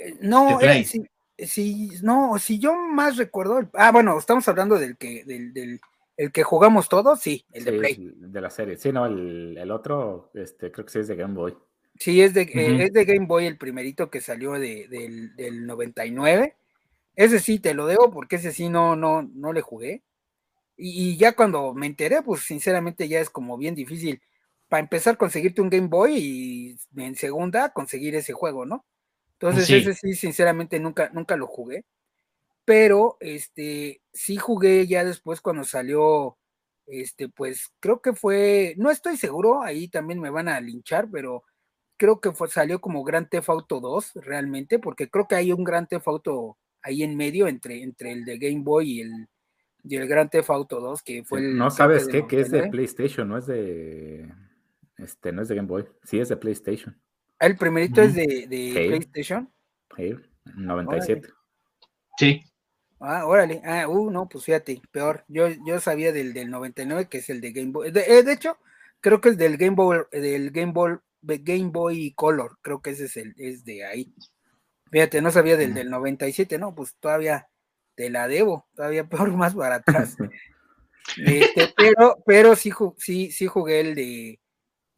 Eh, 0.00 0.16
no, 0.20 0.60
eh, 0.60 0.84
si, 0.84 1.90
no, 2.02 2.38
si 2.38 2.58
yo 2.58 2.74
más 2.74 3.16
recuerdo, 3.16 3.68
ah, 3.74 3.92
bueno, 3.92 4.18
estamos 4.18 4.46
hablando 4.48 4.78
del 4.78 4.96
que, 4.96 5.24
del, 5.24 5.52
del 5.52 5.80
el 6.16 6.32
que 6.32 6.42
jugamos 6.42 6.88
todos, 6.90 7.20
sí, 7.20 7.46
el 7.50 7.64
de 7.64 7.72
Play. 7.72 8.12
De 8.14 8.40
la 8.42 8.50
serie, 8.50 8.76
sí, 8.76 8.92
no, 8.92 9.06
el, 9.06 9.70
otro, 9.70 10.30
este, 10.34 10.70
creo 10.70 10.84
que 10.84 10.92
sí 10.92 10.98
es 10.98 11.08
de 11.08 11.16
Game 11.16 11.34
Boy. 11.34 11.56
Sí, 11.98 12.20
es 12.20 12.34
de, 12.34 12.42
eh, 12.42 12.84
es 12.84 12.92
de 12.92 13.04
Game 13.06 13.26
Boy 13.26 13.46
el 13.46 13.56
primerito 13.56 14.10
que 14.10 14.20
salió 14.20 14.52
de, 14.52 14.86
del, 14.88 15.34
del 15.34 15.66
99. 15.66 16.56
Ese 17.16 17.40
sí 17.40 17.58
te 17.58 17.72
lo 17.72 17.86
debo 17.86 18.10
porque 18.10 18.36
ese 18.36 18.52
sí 18.52 18.68
no, 18.68 18.96
no, 18.96 19.22
no 19.22 19.54
le 19.54 19.62
jugué. 19.62 20.02
Y, 20.76 21.12
y, 21.12 21.16
ya 21.16 21.32
cuando 21.32 21.72
me 21.72 21.86
enteré, 21.86 22.22
pues 22.22 22.42
sinceramente 22.42 23.08
ya 23.08 23.20
es 23.20 23.30
como 23.30 23.56
bien 23.56 23.74
difícil 23.74 24.20
para 24.68 24.82
empezar 24.82 25.16
conseguirte 25.16 25.62
un 25.62 25.70
Game 25.70 25.88
Boy 25.88 26.16
y 26.16 26.76
en 26.96 27.16
segunda 27.16 27.70
conseguir 27.70 28.14
ese 28.14 28.34
juego, 28.34 28.66
¿no? 28.66 28.84
Entonces, 29.40 29.70
ese 29.70 29.94
sí, 29.94 30.12
sinceramente, 30.12 30.78
nunca, 30.78 31.10
nunca 31.14 31.34
lo 31.34 31.46
jugué. 31.46 31.86
Pero 32.66 33.16
este 33.20 34.02
sí 34.12 34.36
jugué 34.36 34.86
ya 34.86 35.04
después 35.04 35.40
cuando 35.40 35.64
salió. 35.64 36.36
Este, 36.86 37.28
pues 37.28 37.72
creo 37.80 38.02
que 38.02 38.12
fue. 38.12 38.74
No 38.76 38.90
estoy 38.90 39.16
seguro, 39.16 39.62
ahí 39.62 39.88
también 39.88 40.20
me 40.20 40.28
van 40.28 40.48
a 40.48 40.60
linchar, 40.60 41.08
pero 41.10 41.44
creo 41.96 42.20
que 42.20 42.32
fue, 42.32 42.48
salió 42.48 42.80
como 42.80 43.04
Gran 43.04 43.28
Theft 43.28 43.48
Auto 43.48 43.80
2, 43.80 44.12
realmente, 44.16 44.78
porque 44.78 45.08
creo 45.08 45.28
que 45.28 45.36
hay 45.36 45.52
un 45.52 45.64
Gran 45.64 45.86
Theft 45.86 46.08
Auto 46.08 46.58
ahí 46.82 47.02
en 47.02 47.16
medio 47.16 47.46
entre, 47.46 47.82
entre 47.82 48.12
el 48.12 48.24
de 48.24 48.38
Game 48.38 48.62
Boy 48.62 48.90
y 48.90 49.00
el, 49.02 49.28
y 49.84 49.96
el 49.96 50.08
Grand 50.08 50.30
Theft 50.30 50.50
Auto 50.50 50.80
2, 50.80 51.02
que 51.02 51.24
fue 51.24 51.40
el... 51.40 51.56
No 51.56 51.70
sabes 51.70 52.08
qué, 52.08 52.26
que 52.26 52.40
es 52.40 52.50
de 52.50 52.68
PlayStation, 52.68 53.28
no 53.28 53.36
es 53.36 53.46
de... 53.46 54.32
Este, 54.96 55.30
no 55.32 55.42
es 55.42 55.48
de 55.48 55.56
Game 55.56 55.68
Boy, 55.68 55.86
sí 56.04 56.18
es 56.18 56.28
de 56.30 56.36
PlayStation. 56.36 56.98
Ah, 57.40 57.46
¿El 57.46 57.56
primerito 57.56 58.02
es 58.02 58.14
de, 58.14 58.46
PlayStation? 58.74 59.50
Sí, 59.96 60.14
97. 60.54 61.28
Sí. 62.18 62.44
Ah, 63.00 63.24
órale. 63.24 63.62
Ah, 63.64 63.88
uh, 63.88 64.10
no, 64.10 64.28
pues 64.28 64.44
fíjate, 64.44 64.82
peor. 64.92 65.24
Yo, 65.26 65.48
yo 65.66 65.80
sabía 65.80 66.12
del, 66.12 66.34
del 66.34 66.50
99, 66.50 67.08
que 67.08 67.18
es 67.18 67.30
el 67.30 67.40
de 67.40 67.52
Game 67.52 67.72
Boy. 67.72 67.90
De, 67.90 68.02
eh, 68.02 68.22
de 68.22 68.32
hecho, 68.34 68.58
creo 69.00 69.22
que 69.22 69.30
es 69.30 69.38
del 69.38 69.56
Game 69.56 69.74
Boy, 69.74 70.00
del 70.12 70.50
Game 70.50 70.72
Boy, 70.72 70.98
Game 71.22 71.70
Boy 71.70 72.12
Color. 72.14 72.58
Creo 72.60 72.82
que 72.82 72.90
ese 72.90 73.06
es 73.06 73.16
el, 73.16 73.34
es 73.38 73.64
de 73.64 73.86
ahí. 73.86 74.14
Fíjate, 74.90 75.22
no 75.22 75.30
sabía 75.30 75.56
del, 75.56 75.72
del 75.72 75.88
97, 75.88 76.58
no, 76.58 76.74
pues 76.74 76.94
todavía 77.00 77.48
te 77.94 78.10
la 78.10 78.28
debo, 78.28 78.68
todavía 78.74 79.04
peor, 79.08 79.32
más 79.32 79.54
para 79.54 79.76
atrás. 79.76 80.16
Este, 81.16 81.72
pero, 81.76 82.22
pero 82.24 82.54
sí, 82.54 82.70
sí, 82.98 83.32
sí 83.32 83.46
jugué 83.48 83.80
el 83.80 83.94
de 83.96 84.38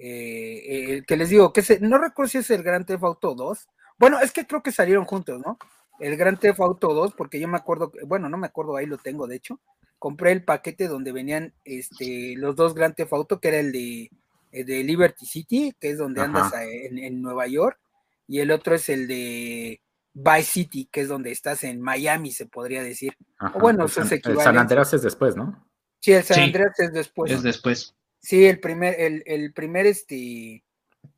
eh, 0.04 0.94
el 0.94 1.06
que 1.06 1.16
les 1.16 1.30
digo, 1.30 1.52
que 1.52 1.62
no 1.80 1.96
recuerdo 1.96 2.28
si 2.28 2.38
es 2.38 2.50
el 2.50 2.64
Gran 2.64 2.84
Theft 2.84 3.04
Auto 3.04 3.36
2. 3.36 3.68
Bueno, 3.98 4.18
es 4.18 4.32
que 4.32 4.48
creo 4.48 4.60
que 4.60 4.72
salieron 4.72 5.04
juntos, 5.04 5.40
¿no? 5.46 5.58
El 6.00 6.16
Gran 6.16 6.40
Theft 6.40 6.58
Auto 6.58 6.92
2, 6.92 7.14
porque 7.14 7.38
yo 7.38 7.46
me 7.46 7.56
acuerdo, 7.56 7.92
bueno, 8.06 8.28
no 8.28 8.36
me 8.36 8.48
acuerdo, 8.48 8.74
ahí 8.74 8.86
lo 8.86 8.98
tengo, 8.98 9.28
de 9.28 9.36
hecho. 9.36 9.60
Compré 10.00 10.32
el 10.32 10.42
paquete 10.42 10.88
donde 10.88 11.12
venían 11.12 11.54
este, 11.64 12.34
los 12.36 12.56
dos 12.56 12.74
Gran 12.74 12.94
Theft 12.94 13.12
Auto, 13.12 13.38
que 13.38 13.46
era 13.46 13.60
el 13.60 13.70
de, 13.70 14.10
de 14.50 14.82
Liberty 14.82 15.24
City, 15.24 15.72
que 15.78 15.90
es 15.90 15.98
donde 15.98 16.20
andas 16.20 16.52
en, 16.58 17.22
Nueva 17.22 17.46
York, 17.46 17.78
y 18.26 18.40
el 18.40 18.50
otro 18.50 18.74
es 18.74 18.88
el 18.88 19.06
de 19.06 19.80
Vice 20.14 20.42
City, 20.42 20.88
que 20.90 21.02
es 21.02 21.08
donde 21.08 21.30
estás 21.30 21.62
en 21.62 21.80
Miami, 21.80 22.32
se 22.32 22.46
podría 22.46 22.82
decir. 22.82 23.16
o 23.54 23.60
bueno, 23.60 23.84
eso 23.84 24.02
es 24.02 24.10
El 24.10 24.38
San 24.40 24.58
Andreas 24.58 24.92
es 24.94 25.02
después, 25.02 25.36
¿no? 25.36 25.64
Sí, 26.00 26.12
el 26.12 26.24
San 26.24 26.40
Andreas 26.40 26.72
es 26.80 26.92
después. 26.92 27.30
Es 27.30 27.44
después. 27.44 27.94
Sí, 28.22 28.46
el 28.46 28.60
primer, 28.60 29.00
el, 29.00 29.24
el 29.26 29.52
primer, 29.52 29.86
este, 29.86 30.62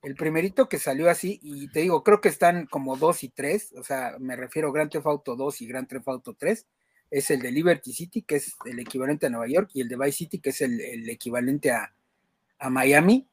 el 0.03 0.15
primerito 0.15 0.69
que 0.69 0.79
salió 0.79 1.11
así, 1.11 1.39
y 1.43 1.69
te 1.69 1.81
digo, 1.81 2.03
creo 2.03 2.21
que 2.23 2.31
están 2.31 2.67
como 2.67 2.97
dos 2.97 3.23
y 3.23 3.29
tres, 3.29 3.75
o 3.77 3.85
sea, 3.85 4.17
me 4.19 4.37
refiero 4.37 4.69
a 4.69 4.73
Grand 4.73 4.91
Theft 4.91 5.07
Auto 5.07 5.37
2 5.37 5.61
y 5.61 5.67
Grand 5.67 5.87
Theft 5.87 6.09
Auto 6.09 6.35
3, 6.35 6.67
es 7.11 7.31
el 7.31 7.41
de 7.43 7.53
Liberty 7.53 7.93
City, 7.93 8.23
que 8.23 8.37
es 8.37 8.55
el 8.65 8.79
equivalente 8.79 9.27
a 9.27 9.31
Nueva 9.31 9.47
York, 9.47 9.71
y 9.75 9.83
el 9.83 9.89
de 9.89 9.97
Vice 9.97 10.13
City, 10.13 10.41
que 10.41 10.51
es 10.51 10.63
el, 10.63 11.09
equivalente 11.11 11.71
a, 11.71 11.95
a, 12.59 12.71
Miami. 12.71 13.29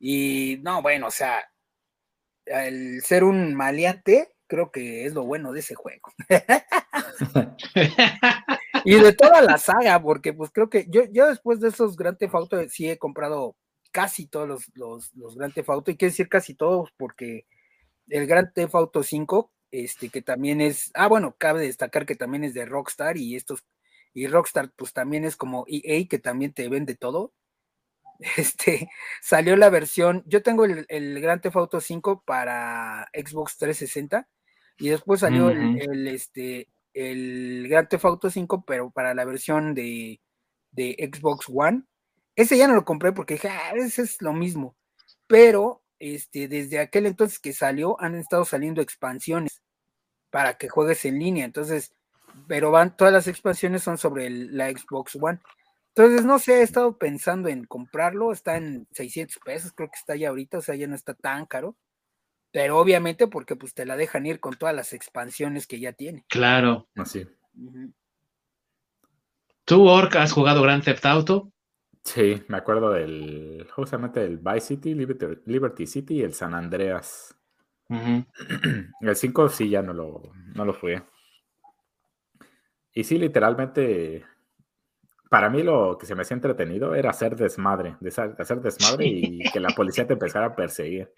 Y 0.00 0.58
no, 0.62 0.82
bueno, 0.82 1.06
o 1.06 1.10
sea, 1.12 1.38
el 2.46 3.00
ser 3.02 3.22
un 3.22 3.54
maleante, 3.54 4.34
creo 4.48 4.72
que 4.72 5.06
es 5.06 5.14
lo 5.14 5.24
bueno 5.24 5.52
de 5.52 5.60
ese 5.60 5.76
juego. 5.76 6.12
y 8.98 9.00
de 9.00 9.12
toda 9.12 9.42
la 9.42 9.58
saga, 9.58 10.00
porque 10.02 10.32
pues 10.32 10.50
creo 10.50 10.68
que 10.68 10.86
yo, 10.88 11.02
yo 11.10 11.26
después 11.26 11.60
de 11.60 11.68
esos 11.68 11.96
Grand 11.96 12.18
Theft 12.18 12.34
Auto 12.34 12.68
sí 12.68 12.88
he 12.88 12.98
comprado 12.98 13.56
casi 13.92 14.26
todos 14.26 14.48
los, 14.48 14.64
los, 14.74 15.14
los 15.14 15.36
Grand 15.36 15.54
Theft 15.54 15.70
Auto, 15.70 15.90
y 15.90 15.96
quiero 15.96 16.10
decir 16.10 16.28
casi 16.28 16.54
todos, 16.54 16.90
porque 16.96 17.46
el 18.08 18.26
Grand 18.26 18.52
Theft 18.52 18.74
Auto 18.74 19.02
5, 19.02 19.52
este, 19.70 20.08
que 20.08 20.20
también 20.22 20.60
es, 20.60 20.90
ah, 20.94 21.08
bueno, 21.08 21.36
cabe 21.38 21.62
destacar 21.62 22.04
que 22.04 22.16
también 22.16 22.44
es 22.44 22.54
de 22.54 22.66
Rockstar, 22.66 23.16
y 23.16 23.36
estos, 23.36 23.64
y 24.12 24.26
Rockstar, 24.26 24.72
pues 24.76 24.92
también 24.92 25.24
es 25.24 25.36
como 25.36 25.64
EA, 25.68 26.06
que 26.08 26.18
también 26.18 26.52
te 26.52 26.68
vende 26.68 26.94
todo. 26.96 27.32
Este, 28.36 28.90
salió 29.20 29.56
la 29.56 29.70
versión, 29.70 30.22
yo 30.26 30.42
tengo 30.42 30.64
el, 30.64 30.86
el 30.88 31.20
Grand 31.20 31.42
Theft 31.42 31.56
Auto 31.56 31.80
5 31.80 32.22
para 32.24 33.08
Xbox 33.12 33.58
360, 33.58 34.28
y 34.78 34.88
después 34.88 35.20
salió 35.20 35.50
el, 35.50 36.08
este, 36.08 36.68
el 36.94 37.66
Grand 37.68 37.88
Theft 37.88 38.04
Auto 38.04 38.30
5, 38.30 38.64
pero 38.64 38.90
para 38.90 39.14
la 39.14 39.24
versión 39.24 39.74
de, 39.74 40.20
Xbox 40.76 41.46
One. 41.52 41.84
Ese 42.36 42.56
ya 42.56 42.66
no 42.66 42.74
lo 42.74 42.84
compré 42.84 43.12
porque 43.12 43.34
dije, 43.34 43.48
ah, 43.48 43.72
ese 43.74 44.02
es 44.02 44.20
lo 44.22 44.32
mismo. 44.32 44.76
Pero 45.26 45.82
este, 45.98 46.48
desde 46.48 46.78
aquel 46.80 47.06
entonces 47.06 47.38
que 47.38 47.52
salió, 47.52 48.00
han 48.00 48.14
estado 48.16 48.44
saliendo 48.44 48.80
expansiones 48.82 49.62
para 50.30 50.54
que 50.58 50.68
juegues 50.68 51.04
en 51.04 51.18
línea. 51.18 51.44
Entonces, 51.44 51.94
pero 52.48 52.70
van, 52.70 52.96
todas 52.96 53.12
las 53.12 53.28
expansiones 53.28 53.82
son 53.82 53.98
sobre 53.98 54.30
la 54.30 54.70
Xbox 54.70 55.16
One. 55.20 55.40
Entonces, 55.94 56.24
no 56.24 56.38
sé, 56.40 56.60
he 56.60 56.62
estado 56.62 56.98
pensando 56.98 57.48
en 57.48 57.66
comprarlo, 57.66 58.32
está 58.32 58.56
en 58.56 58.88
600 58.92 59.38
pesos, 59.44 59.72
creo 59.72 59.88
que 59.90 59.98
está 59.98 60.16
ya 60.16 60.30
ahorita, 60.30 60.58
o 60.58 60.62
sea, 60.62 60.74
ya 60.74 60.88
no 60.88 60.96
está 60.96 61.14
tan 61.14 61.46
caro 61.46 61.76
pero 62.54 62.78
obviamente 62.78 63.26
porque 63.26 63.56
pues 63.56 63.74
te 63.74 63.84
la 63.84 63.96
dejan 63.96 64.26
ir 64.26 64.38
con 64.38 64.54
todas 64.54 64.72
las 64.72 64.92
expansiones 64.92 65.66
que 65.66 65.80
ya 65.80 65.92
tiene. 65.92 66.24
Claro. 66.28 66.86
Así. 66.94 67.26
¿Tú, 69.64 69.88
Orc, 69.88 70.14
has 70.14 70.30
jugado 70.30 70.62
Grand 70.62 70.84
Theft 70.84 71.04
Auto? 71.04 71.50
Sí, 72.04 72.40
me 72.46 72.58
acuerdo 72.58 72.92
del, 72.92 73.66
justamente 73.74 74.20
del 74.20 74.38
Vice 74.38 74.60
City, 74.60 74.94
Liberty, 74.94 75.86
City 75.88 76.18
y 76.18 76.22
el 76.22 76.32
San 76.32 76.54
Andreas. 76.54 77.36
El 79.00 79.16
5 79.16 79.48
sí 79.48 79.68
ya 79.68 79.82
no 79.82 79.92
lo, 79.92 80.22
no 80.54 80.64
lo 80.64 80.74
jugué. 80.74 81.02
Y 82.92 83.02
sí, 83.02 83.18
literalmente 83.18 84.24
para 85.28 85.50
mí 85.50 85.62
lo 85.62 85.96
que 85.98 86.06
se 86.06 86.14
me 86.14 86.22
hacía 86.22 86.36
entretenido 86.36 86.94
era 86.94 87.10
hacer 87.10 87.34
desmadre, 87.36 87.96
hacer 88.38 88.60
desmadre 88.60 89.06
y 89.06 89.38
que 89.50 89.60
la 89.60 89.70
policía 89.70 90.06
te 90.06 90.12
empezara 90.12 90.46
a 90.46 90.54
perseguir. 90.54 91.12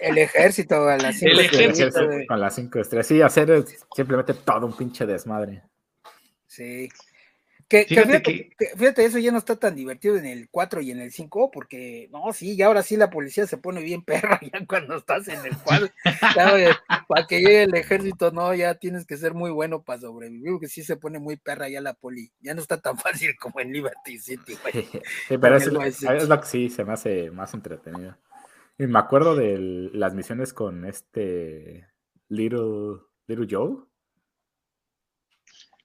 el, 0.00 0.18
ejército 0.18 0.88
a 0.88 0.96
las 0.96 1.18
cinco 1.18 1.40
estrellas. 1.40 1.94
Con 2.28 2.40
las 2.40 2.54
cinco 2.54 2.78
estrellas. 2.78 3.06
Sí, 3.06 3.22
hacer 3.22 3.64
simplemente 3.94 4.34
todo 4.34 4.66
un 4.66 4.76
pinche 4.76 5.06
desmadre. 5.06 5.62
Sí. 6.46 6.88
Que, 7.68 7.84
fíjate, 8.78 9.04
eso 9.04 9.18
ya 9.18 9.30
no 9.30 9.36
está 9.36 9.56
tan 9.56 9.74
divertido 9.74 10.16
en 10.16 10.24
el 10.24 10.48
4 10.48 10.80
y 10.80 10.90
en 10.90 11.00
el 11.00 11.12
5, 11.12 11.50
porque 11.50 12.08
no, 12.10 12.32
sí, 12.32 12.54
y 12.54 12.62
ahora 12.62 12.82
sí 12.82 12.96
la 12.96 13.10
policía 13.10 13.46
se 13.46 13.58
pone 13.58 13.82
bien 13.82 14.02
perra 14.06 14.40
ya 14.40 14.64
cuando 14.66 14.96
estás 14.96 15.28
en 15.28 15.44
el 15.44 15.54
4. 15.58 15.86
para 17.06 17.26
que 17.26 17.40
llegue 17.40 17.64
el 17.64 17.74
ejército, 17.74 18.30
no, 18.30 18.54
ya 18.54 18.76
tienes 18.76 19.04
que 19.04 19.18
ser 19.18 19.34
muy 19.34 19.50
bueno 19.50 19.82
para 19.82 20.00
sobrevivir, 20.00 20.52
porque 20.52 20.68
sí 20.68 20.82
se 20.82 20.96
pone 20.96 21.18
muy 21.18 21.36
perra 21.36 21.68
ya 21.68 21.82
la 21.82 21.92
poli. 21.92 22.32
Ya 22.40 22.54
no 22.54 22.62
está 22.62 22.80
tan 22.80 22.96
fácil 22.98 23.36
como 23.38 23.60
en 23.60 23.70
Liberty 23.70 24.18
City, 24.18 24.54
Sí, 25.28 25.36
pero 25.36 25.56
es, 25.56 25.66
lo 25.66 26.40
que 26.40 26.46
sí 26.46 26.70
se 26.70 26.84
me 26.86 26.94
hace 26.94 27.30
más 27.30 27.52
entretenido. 27.52 28.16
Y 28.78 28.86
me 28.86 28.98
acuerdo 28.98 29.36
de 29.36 29.90
las 29.92 30.14
misiones 30.14 30.54
con 30.54 30.86
este 30.86 31.86
Little, 32.28 33.00
Little 33.26 33.46
Joe. 33.50 33.76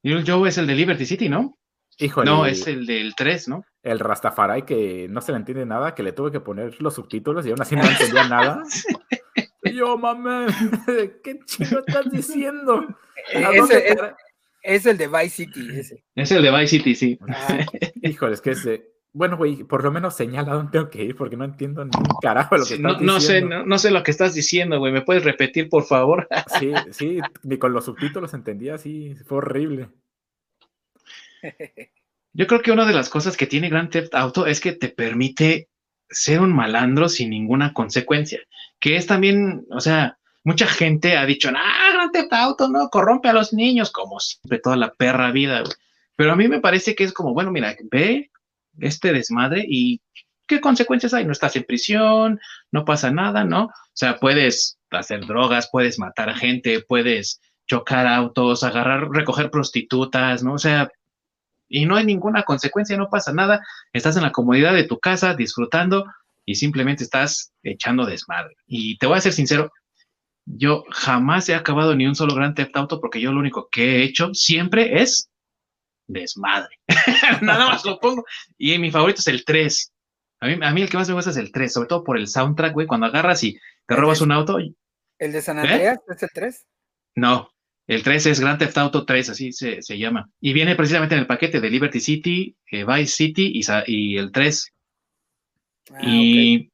Little 0.02 0.24
Joe 0.26 0.48
es 0.48 0.58
el 0.58 0.68
de 0.68 0.76
Liberty 0.76 1.06
City, 1.06 1.28
¿no? 1.28 1.58
No, 2.26 2.46
es 2.46 2.68
el 2.68 2.86
del 2.86 3.16
3, 3.16 3.48
¿no? 3.48 3.66
El 3.82 4.00
Rastafari 4.00 4.64
que 4.64 5.08
no 5.10 5.22
se 5.22 5.32
le 5.32 5.38
entiende 5.38 5.66
nada, 5.66 5.94
que 5.94 6.04
le 6.04 6.14
tuve 6.14 6.32
que 6.32 6.40
poner 6.40 6.82
los 6.82 6.96
subtítulos 6.96 7.46
y 7.46 7.50
aún 7.50 7.62
así 7.62 7.76
no 7.76 7.84
entendía 7.84 8.28
nada. 8.30 8.64
yo, 9.64 9.98
mamá, 9.98 10.48
¿qué 11.24 11.40
chido 11.46 11.80
estás 11.86 12.12
diciendo? 12.12 12.86
Es, 14.64 14.86
el 14.86 14.98
de 14.98 15.08
Vice 15.08 15.30
City, 15.30 15.68
ese. 15.78 16.04
Es 16.16 16.32
el 16.32 16.42
de 16.42 16.52
Vice 16.52 16.68
City, 16.68 16.96
sí. 16.96 17.20
Ah. 17.28 17.66
híjole, 18.02 18.34
es 18.34 18.42
que 18.42 18.52
es... 18.52 18.68
Bueno, 19.16 19.38
güey, 19.38 19.64
por 19.64 19.84
lo 19.84 19.92
menos 19.92 20.16
señala 20.16 20.54
dónde 20.54 20.72
tengo 20.72 20.90
que 20.90 21.04
ir, 21.04 21.16
porque 21.16 21.38
no 21.38 21.46
entiendo 21.46 21.86
ni 21.86 21.92
un 21.96 22.18
carajo 22.20 22.58
lo 22.58 22.66
que 22.66 22.76
estás 22.76 23.00
no, 23.00 23.16
diciendo. 23.16 23.60
Sé, 23.60 23.66
no, 23.68 23.78
sé 23.78 23.92
lo 23.92 24.02
que 24.02 24.10
estás 24.10 24.34
diciendo, 24.34 24.80
güey. 24.80 24.92
¿Me 24.92 25.04
puedes 25.04 25.24
repetir, 25.24 25.70
por 25.70 25.84
favor? 25.84 26.28
sí, 26.60 26.74
sí, 26.90 27.20
ni 27.44 27.60
con 27.60 27.74
los 27.74 27.86
subtítulos 27.86 28.34
entendía, 28.34 28.80
sí, 28.80 29.14
fue 29.28 29.38
horrible. 29.38 29.90
Yo 32.34 32.48
creo 32.48 32.62
que 32.62 32.72
una 32.72 32.86
de 32.86 32.94
las 32.94 33.10
cosas 33.10 33.38
que 33.38 33.48
tiene 33.48 33.70
Grand 33.70 33.90
Theft 33.90 34.16
Auto 34.16 34.48
es 34.48 34.60
que 34.60 34.72
te 34.72 34.90
permite 34.90 35.70
ser 36.10 36.42
un 36.42 36.54
malandro 36.54 37.10
sin 37.10 37.30
ninguna 37.30 37.74
consecuencia, 37.74 38.40
que 38.80 38.96
es 38.96 39.06
también, 39.06 39.66
o 39.70 39.80
sea, 39.80 40.18
mucha 40.44 40.68
gente 40.68 41.16
ha 41.18 41.26
dicho, 41.26 41.50
ah, 41.56 41.92
Grand 41.94 42.12
Theft 42.12 42.34
Auto 42.34 42.70
no 42.70 42.90
corrompe 42.90 43.30
a 43.30 43.34
los 43.34 43.54
niños, 43.54 43.92
como 43.92 44.20
siempre 44.20 44.60
toda 44.60 44.76
la 44.76 44.94
perra 44.94 45.32
vida, 45.32 45.64
pero 46.16 46.34
a 46.34 46.36
mí 46.36 46.48
me 46.48 46.60
parece 46.60 46.96
que 46.96 47.04
es 47.04 47.14
como, 47.14 47.34
bueno, 47.34 47.52
mira, 47.52 47.76
ve 47.92 48.32
este 48.80 49.14
desmadre 49.14 49.64
y 49.68 50.02
qué 50.48 50.60
consecuencias 50.60 51.14
hay, 51.14 51.26
no 51.26 51.32
estás 51.32 51.56
en 51.56 51.64
prisión, 51.64 52.40
no 52.72 52.86
pasa 52.86 53.12
nada, 53.12 53.44
¿no? 53.44 53.66
O 53.66 53.72
sea, 53.94 54.20
puedes 54.20 54.78
hacer 54.92 55.26
drogas, 55.26 55.70
puedes 55.72 56.00
matar 56.00 56.30
a 56.30 56.36
gente, 56.36 56.82
puedes 56.82 57.42
chocar 57.68 58.08
autos, 58.08 58.64
agarrar, 58.64 59.10
recoger 59.10 59.50
prostitutas, 59.50 60.44
¿no? 60.44 60.54
O 60.54 60.60
sea, 60.60 60.92
y 61.70 61.86
no 61.86 61.96
hay 61.96 62.06
ninguna 62.06 62.44
consecuencia, 62.44 62.98
no 62.98 63.10
pasa 63.10 63.34
nada, 63.34 63.62
estás 63.94 64.16
en 64.18 64.24
la 64.24 64.32
comodidad 64.32 64.74
de 64.74 64.84
tu 64.84 65.00
casa 65.00 65.34
disfrutando 65.34 66.06
y 66.46 66.56
simplemente 66.56 67.04
estás 67.04 67.54
echando 67.64 68.06
desmadre. 68.06 68.56
Y 68.68 68.98
te 68.98 69.08
voy 69.08 69.18
a 69.18 69.22
ser 69.22 69.34
sincero, 69.34 69.72
yo 70.46 70.84
jamás 70.92 71.48
he 71.50 71.56
acabado 71.56 71.96
ni 71.96 72.06
un 72.06 72.16
solo 72.16 72.36
Gran 72.36 72.54
Theft 72.54 72.76
Auto 72.76 73.00
porque 73.00 73.22
yo 73.22 73.32
lo 73.32 73.40
único 73.40 73.70
que 73.72 73.98
he 73.98 74.04
hecho 74.04 74.34
siempre 74.34 75.02
es 75.02 75.30
desmadre. 76.08 76.80
Nada 77.42 77.68
más 77.68 77.86
lo 77.86 78.00
pongo. 78.00 78.26
Y 78.58 78.78
mi 78.78 78.92
favorito 78.92 79.22
es 79.22 79.28
el 79.28 79.46
3. 79.46 79.92
A 80.42 80.48
mí, 80.48 80.60
a 80.62 80.72
mí 80.72 80.82
el 80.82 80.90
que 80.90 80.98
más 80.98 81.08
me 81.08 81.16
gusta 81.16 81.32
es 81.32 81.38
el 81.38 81.52
3, 81.52 81.72
sobre 81.72 81.88
todo 81.88 82.04
por 82.04 82.18
el 82.18 82.28
soundtrack, 82.28 82.74
güey, 82.74 82.88
cuando 82.88 83.08
agarras 83.08 83.44
y 83.44 83.58
te 83.88 83.96
robas 83.96 84.22
un 84.22 84.32
auto. 84.32 84.58
¿El 85.18 85.32
de 85.32 85.42
San 85.42 85.60
Andreas 85.60 86.00
es 86.08 86.24
el 86.24 86.30
3? 86.34 86.66
No, 87.16 87.53
El 87.88 88.02
3 88.02 88.26
es 88.28 88.40
Grand 88.40 88.60
Theft 88.60 88.78
Auto 88.78 89.06
3, 89.06 89.30
así 89.30 89.52
se, 89.52 89.82
llama. 89.98 90.30
Y 90.40 90.54
viene 90.54 90.76
precisamente 90.76 91.16
en 91.16 91.22
el 91.22 91.28
paquete 91.28 91.60
de 91.60 91.70
Liberty 91.70 92.00
City, 92.00 92.56
eh, 92.72 92.86
Vice 92.86 93.14
City 93.14 93.52
y, 93.54 93.64
y 93.88 94.18
el 94.18 94.32
3. 94.32 94.74
Ah, 95.92 96.00
y, 96.02 96.72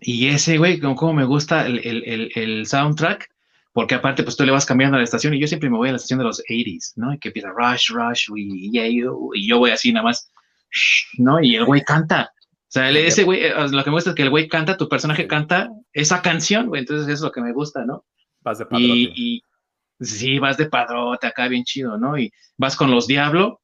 y, 0.00 0.26
ese, 0.28 0.56
güey, 0.56 0.80
como, 0.80 1.12
me 1.12 1.24
gusta 1.24 1.66
el, 1.66 1.78
el, 1.84 2.30
el, 2.34 2.66
soundtrack, 2.66 3.28
porque 3.72 3.96
aparte, 3.96 4.22
pues 4.22 4.36
tú 4.36 4.44
le 4.44 4.52
vas 4.52 4.64
cambiando 4.64 4.96
a 4.96 4.98
la 4.98 5.04
estación 5.04 5.34
y 5.34 5.40
yo 5.40 5.46
siempre 5.46 5.68
me 5.68 5.76
voy 5.76 5.88
a 5.88 5.92
la 5.92 5.96
estación 5.96 6.20
de 6.20 6.24
los 6.24 6.42
80s, 6.48 6.92
¿no? 6.96 7.12
Y 7.12 7.18
que 7.18 7.28
empieza 7.28 7.50
Rush, 7.50 7.90
Rush, 7.90 8.28
y, 8.34 8.70
y 8.72 9.46
yo 9.46 9.58
voy 9.58 9.72
así 9.72 9.92
nada 9.92 10.04
más, 10.04 10.32
¿no? 11.18 11.42
Y 11.42 11.56
el 11.56 11.64
güey 11.64 11.82
canta. 11.82 12.30
O 12.38 12.72
sea, 12.74 12.90
ese 12.90 13.22
güey, 13.22 13.44
eh, 13.44 13.54
lo 13.70 13.84
que 13.84 13.90
me 13.90 13.94
gusta 13.94 14.10
es 14.10 14.16
que 14.16 14.22
el 14.22 14.30
güey 14.30 14.48
canta, 14.48 14.76
tu 14.76 14.88
personaje 14.88 15.28
canta 15.28 15.70
esa 15.92 16.22
canción, 16.22 16.66
güey, 16.66 16.80
entonces 16.80 17.06
eso 17.06 17.14
es 17.14 17.20
lo 17.20 17.30
que 17.30 17.40
me 17.40 17.52
gusta, 17.52 17.84
¿no? 17.84 18.04
Vas 18.40 18.58
de. 18.58 18.66
Y, 18.72 19.42
sí, 20.00 20.38
vas 20.38 20.56
de 20.56 20.66
padrote 20.66 21.26
acá 21.26 21.48
bien 21.48 21.64
chido, 21.64 21.98
¿no? 21.98 22.18
Y 22.18 22.32
vas 22.56 22.76
con 22.76 22.90
los 22.90 23.06
Diablo. 23.06 23.60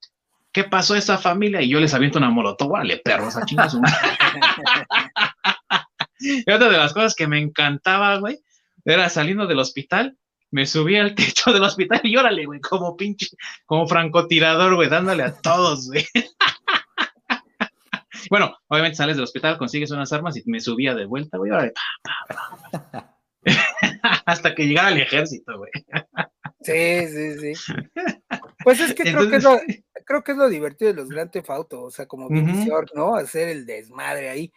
¿Qué 0.53 0.65
pasó 0.65 0.95
a 0.95 0.99
esa 0.99 1.17
familia? 1.17 1.63
Y 1.63 1.69
yo 1.69 1.79
les 1.79 1.95
aviento 1.95 2.19
una 2.19 2.31
molotov, 2.31 2.71
vale, 2.71 2.99
perros, 2.99 3.37
a 3.37 3.45
chingas. 3.45 3.75
y 6.19 6.51
otra 6.51 6.69
de 6.69 6.77
las 6.77 6.93
cosas 6.93 7.15
que 7.15 7.29
me 7.29 7.39
encantaba, 7.39 8.19
güey, 8.19 8.41
era 8.85 9.09
saliendo 9.09 9.47
del 9.47 9.61
hospital, 9.61 10.17
me 10.51 10.67
subí 10.67 10.97
al 10.97 11.15
techo 11.15 11.53
del 11.53 11.63
hospital 11.63 12.01
y 12.03 12.17
órale, 12.17 12.47
güey, 12.47 12.61
como 12.61 12.97
pinche, 12.97 13.29
como 13.65 13.87
francotirador, 13.87 14.75
güey, 14.75 14.89
dándole 14.89 15.23
a 15.23 15.35
todos, 15.35 15.87
güey. 15.87 16.05
bueno, 18.31 18.57
obviamente 18.69 18.97
sales 18.97 19.17
del 19.17 19.25
hospital, 19.25 19.59
consigues 19.59 19.91
unas 19.93 20.13
armas 20.13 20.37
y 20.37 20.43
me 20.47 20.61
subía 20.61 20.95
de 20.95 21.07
vuelta, 21.07 21.39
güey, 21.39 21.53
órale, 21.53 21.73
hasta 24.27 24.55
que 24.55 24.67
llegara 24.67 24.91
el 24.91 25.01
ejército, 25.01 25.59
güey. 25.59 25.71
Sí, 26.63 27.07
sí, 27.09 27.55
sí. 27.55 27.73
Pues 28.63 28.79
es 28.79 28.93
que 28.93 29.05
creo 29.05 29.31
que 29.31 29.37
es 29.37 29.43
lo, 29.43 29.59
creo 30.05 30.23
que 30.23 30.33
es 30.33 30.39
lo 30.39 30.51
divertido 30.51 30.93
de 30.93 30.97
los 31.01 31.09
Grand 31.09 31.31
Theft 31.31 31.49
Auto, 31.49 31.83
o 31.85 31.91
sea, 31.91 32.07
como 32.07 32.27
uh 32.27 32.85
¿no? 32.95 33.15
Hacer 33.15 33.49
el 33.49 33.65
desmadre 33.65 34.29
ahí. 34.29 34.53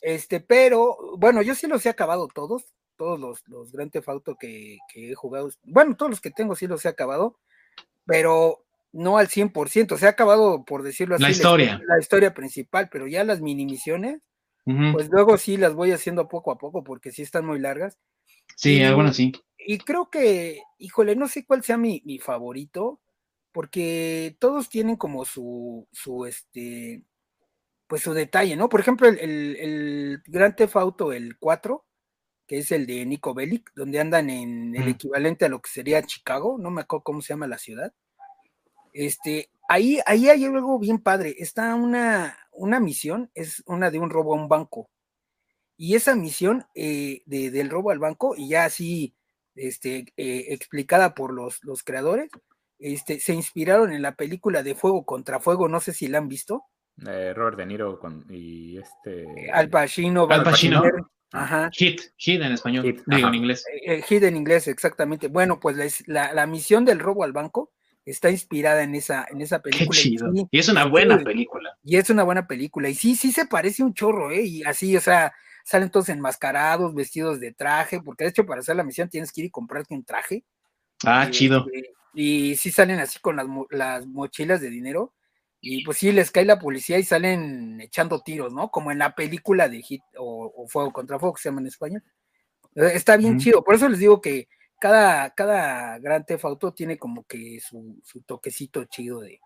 Este, 0.00 0.40
pero, 0.40 0.96
bueno, 1.18 1.42
yo 1.42 1.54
sí 1.54 1.66
los 1.66 1.84
he 1.84 1.90
acabado 1.90 2.28
todos, 2.28 2.64
todos 2.96 3.20
los, 3.20 3.46
los 3.48 3.70
Grand 3.72 3.90
Theft 3.90 4.08
Auto 4.08 4.36
que, 4.36 4.78
he 4.94 5.14
jugado, 5.14 5.50
bueno, 5.64 5.94
todos 5.94 6.10
los 6.10 6.20
que 6.20 6.30
tengo 6.30 6.56
sí 6.56 6.66
los 6.66 6.84
he 6.84 6.88
acabado, 6.88 7.38
pero 8.06 8.64
no 8.92 9.18
al 9.18 9.28
100%, 9.28 9.98
se 9.98 10.06
ha 10.06 10.10
acabado, 10.10 10.64
por 10.64 10.82
decirlo 10.82 11.16
así, 11.16 11.24
la 11.24 11.30
historia. 11.30 11.80
La, 11.86 11.98
historia 11.98 12.32
principal, 12.32 12.88
pero 12.90 13.06
ya 13.06 13.24
las 13.24 13.40
mini 13.40 13.66
misiones, 13.66 14.22
pues 14.64 15.10
luego 15.10 15.36
sí 15.36 15.58
las 15.58 15.74
voy 15.74 15.92
haciendo 15.92 16.28
poco 16.28 16.50
a 16.50 16.56
poco 16.56 16.84
porque 16.84 17.10
sí 17.10 17.20
están 17.20 17.44
muy 17.44 17.58
largas. 17.58 17.98
Sí, 18.56 18.80
bueno, 18.94 19.12
sí. 19.12 19.32
Y 19.58 19.78
creo 19.78 20.10
que, 20.10 20.60
híjole, 20.78 21.16
no 21.16 21.28
sé 21.28 21.44
cuál 21.46 21.62
sea 21.64 21.76
mi, 21.76 22.02
mi 22.04 22.18
favorito, 22.18 23.00
porque 23.52 24.36
todos 24.38 24.68
tienen 24.68 24.96
como 24.96 25.24
su, 25.24 25.88
su, 25.92 26.26
este, 26.26 27.02
pues 27.86 28.02
su 28.02 28.12
detalle, 28.14 28.56
¿no? 28.56 28.68
Por 28.68 28.80
ejemplo, 28.80 29.08
el, 29.08 29.18
el, 29.18 29.56
el 29.56 30.22
Gran 30.26 30.56
Theft 30.56 30.76
Auto, 30.76 31.12
el 31.12 31.38
4, 31.38 31.86
que 32.46 32.58
es 32.58 32.72
el 32.72 32.86
de 32.86 33.06
Nico 33.06 33.34
Bellic, 33.34 33.72
donde 33.74 34.00
andan 34.00 34.30
en 34.30 34.74
el 34.76 34.88
equivalente 34.88 35.46
a 35.46 35.48
lo 35.48 35.60
que 35.60 35.70
sería 35.70 36.02
Chicago, 36.02 36.58
no 36.58 36.70
me 36.70 36.82
acuerdo 36.82 37.04
cómo 37.04 37.22
se 37.22 37.32
llama 37.32 37.46
la 37.46 37.58
ciudad. 37.58 37.92
Este, 38.92 39.50
ahí, 39.68 40.00
ahí 40.06 40.28
hay 40.28 40.44
algo 40.44 40.78
bien 40.78 40.98
padre. 40.98 41.34
Está 41.38 41.74
una, 41.74 42.38
una 42.52 42.80
misión, 42.80 43.30
es 43.34 43.62
una 43.66 43.90
de 43.90 43.98
un 43.98 44.10
robo 44.10 44.34
a 44.34 44.40
un 44.40 44.48
banco. 44.48 44.90
Y 45.76 45.94
esa 45.94 46.14
misión 46.14 46.66
eh, 46.74 47.22
de, 47.26 47.50
del 47.50 47.70
robo 47.70 47.90
al 47.90 47.98
banco, 47.98 48.34
y 48.36 48.50
ya 48.50 48.64
así 48.64 49.14
este, 49.54 50.12
eh, 50.16 50.46
explicada 50.48 51.14
por 51.14 51.32
los, 51.32 51.62
los 51.64 51.82
creadores, 51.82 52.30
este, 52.78 53.20
se 53.20 53.34
inspiraron 53.34 53.92
en 53.92 54.02
la 54.02 54.14
película 54.14 54.62
de 54.62 54.74
Fuego 54.74 55.04
contra 55.04 55.40
Fuego, 55.40 55.68
no 55.68 55.80
sé 55.80 55.92
si 55.92 56.08
la 56.08 56.18
han 56.18 56.28
visto. 56.28 56.64
Eh, 57.06 57.32
Robert 57.34 57.58
De 57.58 57.66
Niro 57.66 57.98
con, 57.98 58.24
y 58.30 58.78
este... 58.78 59.50
Al 59.52 59.68
Pacino. 59.68 60.28
Al 60.30 60.44
Pacino. 60.44 60.82
Ajá. 61.32 61.68
Hit, 61.72 62.00
hit 62.16 62.40
en 62.40 62.52
español, 62.52 63.02
digo 63.06 63.28
en 63.28 63.34
inglés. 63.34 63.64
hit 64.06 64.22
en 64.22 64.36
inglés, 64.36 64.68
exactamente. 64.68 65.26
Bueno, 65.26 65.58
pues 65.58 66.04
la, 66.06 66.32
la, 66.32 66.46
misión 66.46 66.84
del 66.84 67.00
robo 67.00 67.24
al 67.24 67.32
banco 67.32 67.72
está 68.04 68.30
inspirada 68.30 68.82
en 68.82 68.94
esa, 68.94 69.26
en 69.30 69.40
esa 69.40 69.60
película. 69.60 69.98
Y, 70.50 70.58
es 70.58 70.68
una 70.68 70.84
buena 70.86 71.18
película. 71.18 71.76
Y 71.82 71.96
es 71.96 72.10
una 72.10 72.22
buena 72.22 72.46
película. 72.46 72.88
Y 72.88 72.94
sí, 72.94 73.16
sí 73.16 73.32
se 73.32 73.46
parece 73.46 73.82
un 73.82 73.94
chorro, 73.94 74.30
¿eh? 74.30 74.42
Y 74.42 74.62
así, 74.64 74.96
o 74.96 75.00
sea, 75.00 75.32
salen 75.64 75.90
todos 75.90 76.10
enmascarados, 76.10 76.94
vestidos 76.94 77.40
de 77.40 77.52
traje, 77.52 78.00
porque 78.00 78.24
de 78.24 78.30
hecho 78.30 78.46
para 78.46 78.60
hacer 78.60 78.76
la 78.76 78.84
misión 78.84 79.08
tienes 79.08 79.32
que 79.32 79.40
ir 79.40 79.46
y 79.46 79.50
comprarte 79.50 79.94
un 79.94 80.04
traje. 80.04 80.44
Ah, 81.04 81.28
chido. 81.30 81.66
Este, 81.72 81.92
y 82.12 82.54
sí 82.56 82.70
salen 82.70 83.00
así 83.00 83.18
con 83.18 83.36
las, 83.36 83.46
las 83.70 84.06
mochilas 84.06 84.60
de 84.60 84.70
dinero. 84.70 85.12
Y 85.60 85.82
pues 85.82 85.96
sí, 85.96 86.12
les 86.12 86.30
cae 86.30 86.44
la 86.44 86.58
policía 86.58 86.98
y 86.98 87.04
salen 87.04 87.80
echando 87.80 88.20
tiros, 88.20 88.52
¿no? 88.52 88.70
Como 88.70 88.92
en 88.92 88.98
la 88.98 89.14
película 89.14 89.68
de 89.68 89.80
Hit 89.80 90.02
o, 90.18 90.66
Fuego 90.68 90.92
contra 90.92 91.18
Fuego, 91.18 91.34
que 91.34 91.42
se 91.42 91.48
llama 91.48 91.62
en 91.62 91.68
español. 91.68 92.04
Eh, 92.74 92.92
está 92.92 93.16
bien 93.16 93.38
chido. 93.38 93.64
Por 93.64 93.74
eso 93.74 93.88
les 93.88 93.98
digo 93.98 94.20
que 94.20 94.48
cada, 94.78 95.30
cada 95.30 95.98
Gran 95.98 96.26
Theft 96.26 96.44
Auto 96.44 96.74
tiene 96.74 96.98
como 96.98 97.24
que 97.24 97.58
su, 97.60 97.98
su 98.04 98.20
toquecito 98.20 98.84
chido 98.84 99.20
de. 99.20 99.40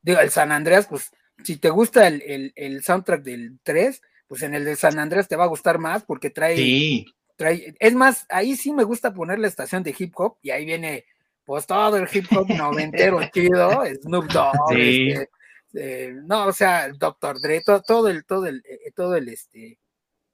Digo, 0.00 0.20
el 0.20 0.30
San 0.30 0.52
Andreas, 0.52 0.86
pues, 0.86 1.10
si 1.42 1.56
te 1.56 1.68
gusta 1.68 2.06
el, 2.06 2.52
el 2.54 2.82
soundtrack 2.84 3.22
del 3.22 3.58
3, 3.64 4.00
pues 4.30 4.42
en 4.42 4.54
el 4.54 4.64
de 4.64 4.76
San 4.76 4.96
Andrés 5.00 5.26
te 5.26 5.34
va 5.34 5.42
a 5.42 5.48
gustar 5.48 5.80
más 5.80 6.04
porque 6.04 6.30
trae, 6.30 7.04
trae, 7.34 7.74
es 7.80 7.94
más, 7.96 8.26
ahí 8.28 8.54
sí 8.54 8.72
me 8.72 8.84
gusta 8.84 9.12
poner 9.12 9.40
la 9.40 9.48
estación 9.48 9.82
de 9.82 9.92
hip 9.98 10.12
hop 10.14 10.36
y 10.40 10.50
ahí 10.50 10.64
viene 10.64 11.04
pues 11.44 11.66
todo 11.66 11.96
el 11.96 12.08
hip 12.12 12.26
hop 12.30 12.48
noventero 12.48 13.18
chido, 13.34 13.82
Snoop 14.04 14.30
Dogg, 14.30 14.76
este, 14.76 15.30
eh, 15.74 16.14
no, 16.14 16.46
o 16.46 16.52
sea, 16.52 16.92
Dr. 16.92 17.40
Dre, 17.40 17.60
todo, 17.62 18.06
el, 18.06 18.24
todo 18.24 18.46
el, 18.46 18.62
eh, 18.64 18.92
todo 18.94 19.16
el 19.16 19.30
este. 19.30 19.80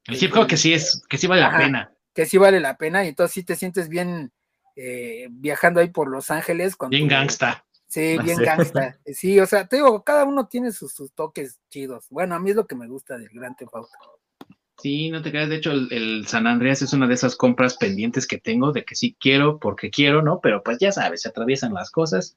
El 0.05 0.23
hip 0.23 0.37
hop 0.37 0.47
que 0.47 0.59
sí 0.59 0.75
es, 0.75 1.03
que 1.09 1.17
sí 1.17 1.27
vale 1.27 1.41
la 1.41 1.57
pena. 1.57 1.91
Que 2.13 2.27
sí 2.27 2.37
vale 2.37 2.61
la 2.61 2.77
pena, 2.77 3.03
y 3.03 3.09
entonces 3.09 3.33
sí 3.33 3.45
te 3.45 3.57
sientes 3.57 3.89
bien 3.89 4.31
eh, 4.77 5.29
viajando 5.31 5.81
ahí 5.81 5.89
por 5.89 6.09
Los 6.11 6.31
Ángeles. 6.31 6.77
Con 6.77 6.91
bien 6.91 7.09
gangsta. 7.09 7.65
Sí, 7.97 8.19
bien 8.23 8.37
gangsta. 8.37 8.99
Sí, 9.07 9.41
o 9.41 9.47
sea, 9.47 9.67
te 9.67 9.77
digo, 9.77 10.05
cada 10.05 10.25
uno 10.25 10.47
tiene 10.47 10.71
sus, 10.71 10.95
toques 11.15 11.61
chidos. 11.71 12.07
Bueno, 12.11 12.35
a 12.35 12.39
mí 12.39 12.51
es 12.51 12.57
lo 12.57 12.67
que 12.67 12.75
me 12.75 12.89
gusta 12.89 13.17
del 13.17 13.31
Gran 13.31 13.57
Theft 13.57 13.73
Sí, 14.77 15.11
no 15.11 15.23
te 15.23 15.31
creas. 15.31 15.49
De 15.49 15.57
hecho, 15.57 15.73
el, 15.73 16.27
San 16.27 16.47
Andreas 16.47 16.83
es 16.83 16.93
una 16.93 17.07
de 17.07 17.15
esas 17.15 17.37
compras 17.37 17.79
pendientes 17.79 18.27
que 18.27 18.37
tengo 18.37 18.73
de 18.73 18.85
que 18.85 18.95
sí 18.95 19.17
quiero 19.19 19.59
porque 19.59 19.89
quiero, 19.89 20.21
¿no? 20.21 20.41
Pero 20.43 20.63
pues 20.63 20.77
ya 20.79 20.93
sabes, 20.93 21.23
se 21.23 21.31
atraviesan 21.31 21.73
las 21.73 21.91
cosas 21.91 22.37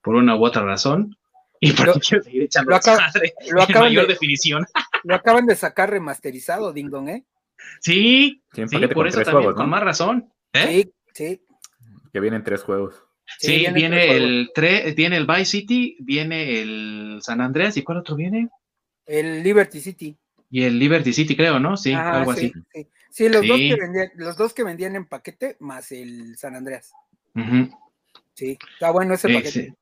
por 0.00 0.14
una 0.14 0.36
u 0.36 0.44
otra 0.44 0.62
razón. 0.62 1.16
Y 1.58 1.72
por 1.72 1.86
lo, 1.88 1.94
quiero 1.94 2.22
seguir 2.22 2.44
echando 2.44 2.70
lo, 2.70 2.76
lo 2.76 3.62
acaban 3.62 3.88
mayor 3.88 4.06
de, 4.06 4.12
definición. 4.12 4.64
Lo 5.02 5.14
acaban 5.14 5.46
de 5.46 5.56
sacar 5.56 5.88
remasterizado, 5.88 6.74
Ding 6.74 6.90
Dong, 6.90 7.08
¿eh? 7.08 7.24
Sí, 7.80 8.44
sí, 8.52 8.66
por 8.92 9.08
eso 9.08 9.22
también, 9.22 9.54
con 9.54 9.68
más 9.70 9.82
razón. 9.82 10.30
¿eh? 10.52 10.66
Sí, 10.68 10.94
sí. 11.14 11.42
Que 12.12 12.20
vienen 12.20 12.44
tres 12.44 12.62
juegos. 12.62 13.02
Sí, 13.38 13.66
viene, 13.72 14.16
el 14.16 14.50
viene 14.96 15.16
el 15.16 15.26
Vice 15.26 15.44
City, 15.44 15.96
viene 16.00 16.60
el 16.60 17.18
San 17.22 17.40
Andreas, 17.40 17.76
¿y 17.76 17.82
cuál 17.82 17.98
otro 17.98 18.16
viene? 18.16 18.48
El 19.06 19.42
Liberty 19.42 19.80
City. 19.80 20.16
Y 20.50 20.64
el 20.64 20.78
Liberty 20.78 21.12
City, 21.12 21.36
creo, 21.36 21.58
¿no? 21.58 21.76
Sí, 21.76 21.92
ah, 21.92 22.18
algo 22.18 22.32
así. 22.32 22.52
Sí, 23.10 23.28
los, 23.28 23.46
Dos 23.46 23.58
que 23.58 23.76
vendían, 23.76 24.10
los 24.16 24.36
dos 24.36 24.54
que 24.54 24.64
vendían 24.64 24.96
en 24.96 25.06
paquete 25.06 25.56
más 25.60 25.90
el 25.92 26.36
San 26.36 26.54
Andreas. 26.54 26.92
Sí, 28.34 28.58
está 28.72 28.90
bueno 28.90 29.14
ese 29.14 29.28
paquete. 29.28 29.74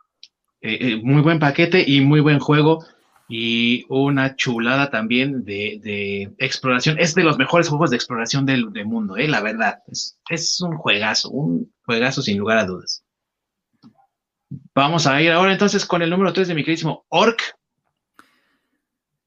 Eh, 0.60 0.78
eh, 0.80 0.96
muy 1.02 1.22
buen 1.22 1.38
paquete 1.38 1.84
y 1.86 2.00
muy 2.00 2.20
buen 2.20 2.40
juego 2.40 2.84
y 3.28 3.84
una 3.88 4.34
chulada 4.34 4.90
también 4.90 5.44
de, 5.44 6.32
exploración. 6.38 6.98
Es 6.98 7.14
de 7.14 7.22
los 7.22 7.38
mejores 7.38 7.68
juegos 7.68 7.90
de 7.90 7.96
exploración 7.96 8.46
del, 8.46 8.70
mundo, 8.86 9.16
eh, 9.16 9.28
la 9.28 9.42
verdad. 9.42 9.82
Es, 9.86 10.18
es, 10.30 10.60
un 10.60 10.76
juegazo, 10.76 11.30
un 11.30 11.72
juegazo 11.84 12.22
sin 12.22 12.38
lugar 12.38 12.58
a 12.58 12.64
dudas. 12.64 13.04
Vamos 14.78 15.09
a 15.09 15.20
ir 15.20 15.32
ahora 15.32 15.50
entonces 15.50 15.84
con 15.84 16.02
el 16.02 16.10
número 16.10 16.32
3 16.32 16.46
de 16.46 16.55
mi 16.55 16.62
queridísimo 16.62 17.05
Orc. 17.09 17.42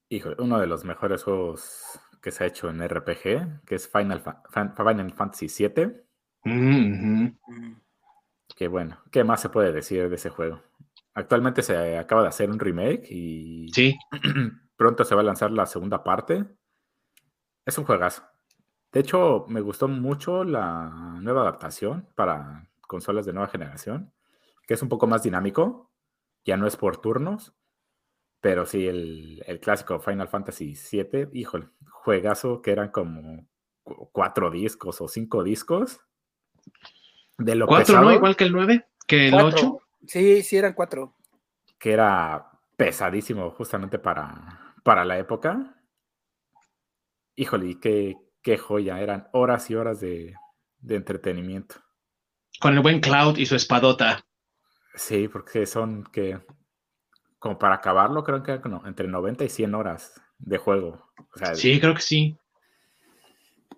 Hijo, 0.07 0.29
uno 0.39 0.57
de 0.57 0.65
los 0.65 0.85
mejores 0.85 1.23
juegos 1.23 1.99
que 2.21 2.31
se 2.31 2.45
ha 2.45 2.47
hecho 2.47 2.69
en 2.69 2.81
RPG, 2.81 3.65
que 3.65 3.75
es 3.75 3.89
Final, 3.89 4.23
Fantasy 4.23 5.47
VII. 5.47 5.91
Mm, 6.45 7.27
que 8.55 8.69
bueno, 8.69 9.01
¿qué 9.11 9.25
más 9.25 9.41
se 9.41 9.49
puede 9.49 9.73
decir 9.73 10.07
de 10.07 10.15
ese 10.15 10.29
juego? 10.29 10.61
Actualmente 11.15 11.63
se 11.63 11.97
acaba 11.97 12.21
de 12.21 12.29
hacer 12.29 12.49
un 12.49 12.57
remake 12.57 13.11
y 13.11 13.67
sí. 13.73 13.97
pronto 14.77 15.03
se 15.03 15.15
va 15.15 15.19
a 15.19 15.25
lanzar 15.25 15.51
la 15.51 15.65
segunda 15.65 16.01
parte. 16.01 16.45
Es 17.65 17.77
un 17.77 17.83
juegazo. 17.83 18.23
De 18.93 19.01
hecho, 19.01 19.43
me 19.49 19.59
gustó 19.59 19.89
mucho 19.89 20.45
la 20.45 21.17
nueva 21.19 21.41
adaptación 21.41 22.07
para 22.15 22.69
consolas 22.87 23.25
de 23.25 23.33
nueva 23.33 23.49
generación, 23.49 24.13
que 24.71 24.75
es 24.75 24.81
un 24.81 24.87
poco 24.87 25.05
más 25.05 25.21
dinámico. 25.21 25.91
Ya 26.45 26.55
no 26.55 26.65
es 26.65 26.77
por 26.77 27.01
turnos, 27.01 27.53
pero 28.39 28.65
sí 28.65 28.87
el, 28.87 29.43
clásico 29.61 29.99
Final 29.99 30.29
Fantasy 30.29 30.77
VII, 30.89 31.27
híjole, 31.33 31.67
juegazo 31.89 32.61
que 32.61 32.71
eran 32.71 32.87
como 32.87 33.49
cuatro 34.13 34.49
discos 34.49 35.01
o 35.01 35.09
cinco 35.09 35.43
discos. 35.43 35.99
De 37.37 37.55
lo 37.55 37.67
¿Cuatro 37.67 37.99
no? 37.99 38.13
Igual 38.13 38.37
que 38.37 38.45
el 38.45 38.53
9. 38.53 38.87
¿Que 39.05 39.27
el 39.27 39.33
8? 39.33 39.81
Sí, 40.07 40.41
sí, 40.41 40.55
eran 40.55 40.71
cuatro. 40.71 41.17
Que 41.77 41.91
era 41.91 42.49
pesadísimo 42.77 43.51
justamente 43.51 43.99
para, 43.99 44.73
para 44.83 45.03
la 45.03 45.19
época. 45.19 45.83
Híjole, 47.35 47.77
qué, 47.81 48.15
qué 48.41 48.57
joya, 48.57 49.01
eran 49.01 49.27
horas 49.33 49.69
y 49.69 49.75
horas 49.75 49.99
de, 49.99 50.33
de 50.79 50.95
entretenimiento. 50.95 51.75
Con 52.61 52.75
el 52.75 52.79
buen 52.79 53.01
Cloud 53.01 53.37
y 53.37 53.45
su 53.45 53.57
espadota. 53.57 54.23
Sí, 54.95 55.27
porque 55.27 55.65
son 55.65 56.03
que, 56.11 56.39
como 57.39 57.57
para 57.57 57.75
acabarlo, 57.75 58.23
creo 58.23 58.43
que 58.43 58.59
no, 58.69 58.85
entre 58.85 59.07
90 59.07 59.43
y 59.43 59.49
100 59.49 59.75
horas 59.75 60.21
de 60.37 60.57
juego. 60.57 61.11
sí, 61.53 61.79
creo 61.79 61.95
que 61.95 62.01
sí. 62.01 62.37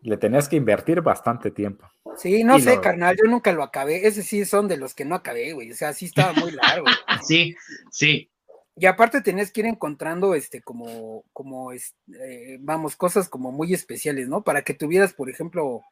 Le 0.02 0.18
tenías 0.18 0.50
que 0.50 0.58
invertir 0.58 1.02
bastante 1.02 1.50
tiempo. 1.50 1.90
Sí, 2.18 2.44
no 2.44 2.60
sé, 2.60 2.80
carnal, 2.82 3.16
yo 3.16 3.30
nunca 3.30 3.52
lo 3.54 3.64
acabé. 3.64 4.06
Ese 4.06 4.22
sí 4.22 4.44
son 4.46 4.68
de 4.68 4.78
los 4.78 4.94
que 4.94 5.06
no 5.06 5.16
acabé, 5.16 5.54
güey. 5.54 5.72
O 5.72 5.76
sea, 5.76 5.94
sí 5.94 6.06
estaba 6.06 6.34
muy 6.34 6.52
largo. 6.52 6.86
sí, 7.28 7.56
sí. 7.90 8.30
Y 8.76 8.86
aparte 8.86 9.22
tenías 9.22 9.52
que 9.52 9.62
ir 9.62 9.68
encontrando, 9.68 10.34
este, 10.34 10.62
como, 10.62 11.24
como, 11.32 11.72
eh, 11.72 12.58
vamos, 12.60 12.96
cosas 12.96 13.30
como 13.30 13.52
muy 13.52 13.74
especiales, 13.74 14.28
¿no? 14.28 14.44
Para 14.44 14.64
que 14.64 14.74
tuvieras, 14.74 15.14
por 15.14 15.30
ejemplo, 15.30 15.84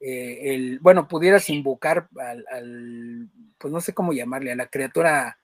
eh, 0.00 0.54
el, 0.54 0.78
bueno, 0.80 1.08
pudieras 1.08 1.50
invocar 1.50 2.08
al, 2.50 3.28
pues 3.58 3.72
no 3.72 3.80
sé 3.80 3.94
cómo 3.94 4.12
llamarle, 4.12 4.52
a 4.52 4.56
la 4.56 4.66
criatura 4.66 5.38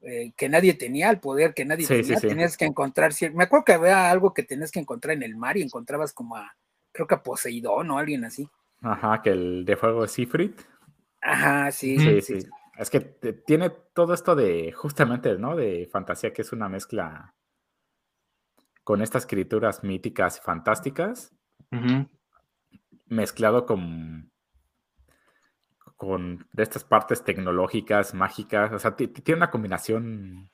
eh, 0.00 0.32
que 0.36 0.48
nadie 0.48 0.74
tenía, 0.74 1.08
al 1.08 1.20
poder 1.20 1.54
que 1.54 1.64
nadie 1.64 1.86
tenía, 1.86 2.18
tenías 2.18 2.56
que 2.56 2.64
encontrar, 2.64 3.12
me 3.34 3.44
acuerdo 3.44 3.64
que 3.64 3.72
había 3.74 4.10
algo 4.10 4.34
que 4.34 4.42
tenías 4.42 4.70
que 4.70 4.80
encontrar 4.80 5.16
en 5.16 5.22
el 5.22 5.36
mar 5.36 5.56
y 5.56 5.62
encontrabas 5.62 6.12
como 6.12 6.36
a, 6.36 6.56
creo 6.92 7.06
que 7.06 7.14
a 7.14 7.22
Poseidón 7.22 7.90
o 7.90 7.98
alguien 7.98 8.24
así. 8.24 8.48
Ajá, 8.82 9.20
que 9.22 9.30
el 9.30 9.64
de 9.64 9.76
fuego 9.76 10.04
es 10.04 10.12
Sifrit. 10.12 10.60
Ajá, 11.20 11.70
sí. 11.70 11.98
Sí, 11.98 12.20
sí. 12.22 12.48
Es 12.78 12.88
que 12.88 13.00
tiene 13.00 13.70
todo 13.92 14.14
esto 14.14 14.34
de, 14.34 14.72
justamente, 14.72 15.36
¿no? 15.36 15.54
De 15.54 15.86
fantasía, 15.92 16.32
que 16.32 16.40
es 16.40 16.52
una 16.52 16.68
mezcla 16.68 17.34
con 18.84 19.02
estas 19.02 19.26
criaturas 19.26 19.84
míticas 19.84 20.38
y 20.38 20.40
fantásticas, 20.40 21.34
mezclado 23.10 23.66
con, 23.66 24.32
con 25.96 26.46
de 26.52 26.62
estas 26.62 26.84
partes 26.84 27.22
tecnológicas, 27.22 28.14
mágicas. 28.14 28.72
O 28.72 28.78
sea, 28.78 28.96
tiene 28.96 29.36
una 29.36 29.50
combinación 29.50 30.50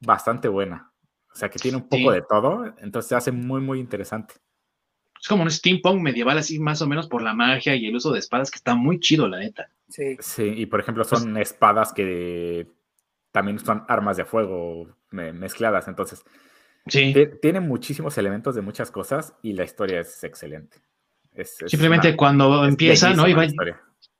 bastante 0.00 0.48
buena. 0.48 0.92
O 1.32 1.36
sea, 1.36 1.48
que 1.48 1.58
tiene 1.58 1.78
un 1.78 1.88
poco 1.88 2.12
de 2.12 2.22
todo, 2.22 2.64
entonces 2.78 3.08
se 3.08 3.16
hace 3.16 3.32
muy, 3.32 3.60
muy 3.60 3.80
interesante. 3.80 4.34
Es 5.20 5.26
como 5.26 5.42
un 5.42 5.50
steampunk 5.50 6.00
medieval, 6.00 6.38
así 6.38 6.60
más 6.60 6.80
o 6.82 6.86
menos 6.86 7.08
por 7.08 7.22
la 7.22 7.34
magia 7.34 7.74
y 7.74 7.86
el 7.86 7.96
uso 7.96 8.12
de 8.12 8.18
espadas, 8.18 8.50
que 8.50 8.56
está 8.56 8.74
muy 8.74 9.00
chido, 9.00 9.26
la 9.26 9.38
neta. 9.38 9.68
Sí. 9.88 10.16
Sí, 10.20 10.44
y 10.44 10.66
por 10.66 10.80
ejemplo, 10.80 11.02
son 11.02 11.32
pues 11.32 11.48
espadas 11.48 11.92
que 11.92 12.68
también 13.32 13.58
son 13.58 13.84
armas 13.88 14.16
de 14.16 14.24
fuego 14.24 14.96
mezcladas, 15.10 15.88
entonces. 15.88 16.22
Sí. 16.86 17.14
Tiene 17.40 17.60
muchísimos 17.60 18.16
elementos 18.18 18.54
de 18.54 18.60
muchas 18.60 18.90
cosas 18.90 19.34
y 19.42 19.54
la 19.54 19.64
historia 19.64 20.00
es 20.00 20.22
excelente. 20.22 20.76
Simplemente 21.66 22.16
cuando 22.16 22.64
empieza, 22.64 23.12
¿no? 23.12 23.24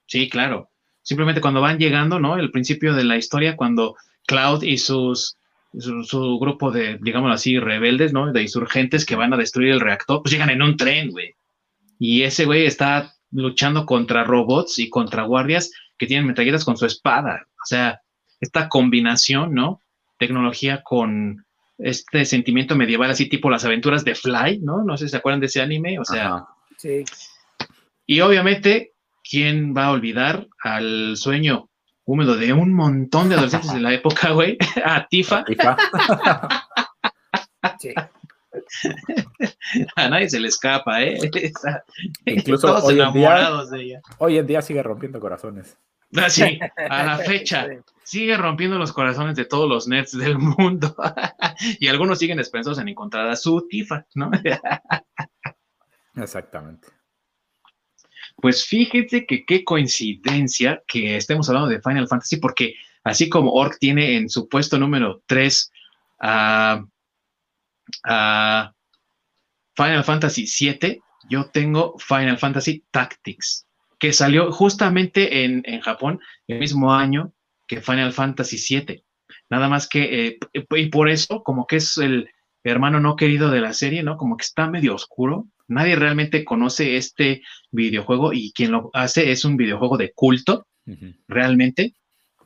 sí, 0.06 0.28
claro. 0.28 0.70
Simplemente 1.02 1.40
cuando 1.40 1.60
van 1.60 1.78
llegando, 1.78 2.18
¿no? 2.18 2.36
El 2.36 2.50
principio 2.50 2.94
de 2.94 3.04
la 3.04 3.16
historia, 3.16 3.56
cuando 3.56 3.94
Cloud 4.26 4.62
y 4.62 4.78
sus 4.78 5.36
su, 5.78 6.38
grupo 6.38 6.70
de, 6.70 6.98
digámoslo 7.00 7.34
así, 7.34 7.58
rebeldes, 7.58 8.12
¿no? 8.12 8.32
De 8.32 8.42
insurgentes 8.42 9.04
que 9.04 9.16
van 9.16 9.32
a 9.32 9.36
destruir 9.36 9.72
el 9.72 9.80
reactor, 9.80 10.22
pues 10.22 10.32
llegan 10.32 10.50
en 10.50 10.62
un 10.62 10.76
tren, 10.76 11.10
güey. 11.10 11.34
Y 11.98 12.22
ese 12.22 12.44
güey 12.44 12.66
está 12.66 13.14
luchando 13.30 13.86
contra 13.86 14.24
robots 14.24 14.78
y 14.78 14.88
contra 14.88 15.24
guardias 15.24 15.72
que 15.98 16.06
tienen 16.06 16.26
metralletas 16.26 16.64
con 16.64 16.76
su 16.76 16.86
espada. 16.86 17.46
O 17.62 17.66
sea, 17.66 18.00
esta 18.40 18.68
combinación, 18.68 19.54
¿no? 19.54 19.80
Tecnología 20.18 20.82
con 20.82 21.44
este 21.78 22.24
sentimiento 22.24 22.76
medieval, 22.76 23.10
así 23.10 23.28
tipo 23.28 23.50
las 23.50 23.64
aventuras 23.64 24.04
de 24.04 24.14
Fly, 24.14 24.60
¿no? 24.60 24.84
No 24.84 24.96
sé 24.96 25.06
si 25.06 25.10
se 25.10 25.16
acuerdan 25.16 25.40
de 25.40 25.46
ese 25.46 25.60
anime, 25.60 25.98
o 25.98 26.04
sea. 26.04 26.44
Sí. 26.84 27.02
Y 28.04 28.20
obviamente, 28.20 28.92
¿quién 29.22 29.74
va 29.74 29.86
a 29.86 29.92
olvidar 29.92 30.46
al 30.62 31.16
sueño 31.16 31.70
húmedo 32.04 32.36
de 32.36 32.52
un 32.52 32.74
montón 32.74 33.30
de 33.30 33.36
adolescentes 33.36 33.72
de 33.72 33.80
la 33.80 33.94
época, 33.94 34.32
güey, 34.32 34.58
a 34.84 35.06
Tifa. 35.08 35.44
A 39.96 40.08
nadie 40.10 40.28
se 40.28 40.38
le 40.38 40.48
escapa, 40.48 41.02
¿eh? 41.02 41.16
Incluso 42.26 42.66
todos 42.66 42.84
hoy 42.84 42.96
enamorados 42.96 43.72
en 43.72 43.78
día, 43.78 43.78
de 43.78 43.84
ella. 43.84 44.00
Hoy 44.18 44.36
en 44.38 44.46
día 44.46 44.60
sigue 44.60 44.82
rompiendo 44.82 45.18
corazones. 45.20 45.78
Ah, 46.14 46.28
sí, 46.28 46.60
a 46.76 47.04
la 47.04 47.18
fecha 47.18 47.66
sigue 48.04 48.36
rompiendo 48.36 48.78
los 48.78 48.92
corazones 48.92 49.36
de 49.36 49.46
todos 49.46 49.68
los 49.68 49.88
nerds 49.88 50.16
del 50.16 50.38
mundo. 50.38 50.94
y 51.80 51.88
algunos 51.88 52.18
siguen 52.18 52.38
esperanzados 52.38 52.78
en 52.78 52.88
encontrar 52.88 53.26
a 53.28 53.36
su 53.36 53.66
Tifa, 53.68 54.06
¿no? 54.14 54.30
Exactamente. 56.16 56.88
Pues 58.36 58.66
fíjate 58.66 59.26
que 59.26 59.44
qué 59.44 59.64
coincidencia 59.64 60.82
que 60.86 61.16
estemos 61.16 61.48
hablando 61.48 61.68
de 61.68 61.80
Final 61.80 62.08
Fantasy, 62.08 62.36
porque 62.36 62.74
así 63.04 63.28
como 63.28 63.52
Orc 63.52 63.78
tiene 63.78 64.16
en 64.16 64.28
su 64.28 64.48
puesto 64.48 64.78
número 64.78 65.22
3 65.26 65.72
a, 66.20 66.84
Final 69.76 70.04
Fantasy 70.04 70.46
7, 70.46 71.00
yo 71.28 71.50
tengo 71.50 71.98
Final 71.98 72.38
Fantasy 72.38 72.84
Tactics, 72.90 73.66
que 73.98 74.12
salió 74.12 74.52
justamente 74.52 75.44
en, 75.44 75.80
Japón 75.80 76.20
el 76.46 76.60
mismo 76.60 76.94
año 76.94 77.32
que 77.66 77.80
Final 77.80 78.12
Fantasy 78.12 78.56
7. 78.56 79.04
Nada 79.50 79.68
más 79.68 79.88
que, 79.88 80.26
eh, 80.28 80.38
y 80.52 80.86
por 80.86 81.08
eso, 81.08 81.42
como 81.42 81.66
que 81.66 81.76
es 81.76 81.98
el 81.98 82.30
hermano 82.62 83.00
no 83.00 83.16
querido 83.16 83.50
de 83.50 83.60
la 83.60 83.72
serie, 83.72 84.02
¿no? 84.02 84.16
Como 84.16 84.36
que 84.36 84.44
está 84.44 84.68
medio 84.68 84.94
oscuro, 84.94 85.48
Nadie 85.68 85.96
realmente 85.96 86.44
conoce 86.44 86.96
este 86.96 87.42
videojuego 87.70 88.32
y 88.32 88.52
quien 88.52 88.72
lo 88.72 88.90
hace 88.92 89.30
es 89.30 89.44
un 89.44 89.56
videojuego 89.56 89.96
de 89.96 90.12
culto, 90.12 90.66
realmente, 91.28 91.94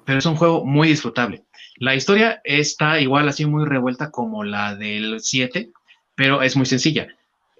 pero 0.04 0.18
es 0.18 0.26
un 0.26 0.36
juego 0.36 0.64
muy 0.64 0.88
disfrutable. 0.88 1.42
La 1.76 1.94
historia 1.94 2.40
está 2.44 3.00
igual 3.00 3.28
así 3.28 3.46
muy 3.46 3.64
revuelta 3.64 4.10
como 4.10 4.44
la 4.44 4.74
del 4.74 5.20
7, 5.20 5.70
pero 6.14 6.42
es 6.42 6.56
muy 6.56 6.66
sencilla. 6.66 7.08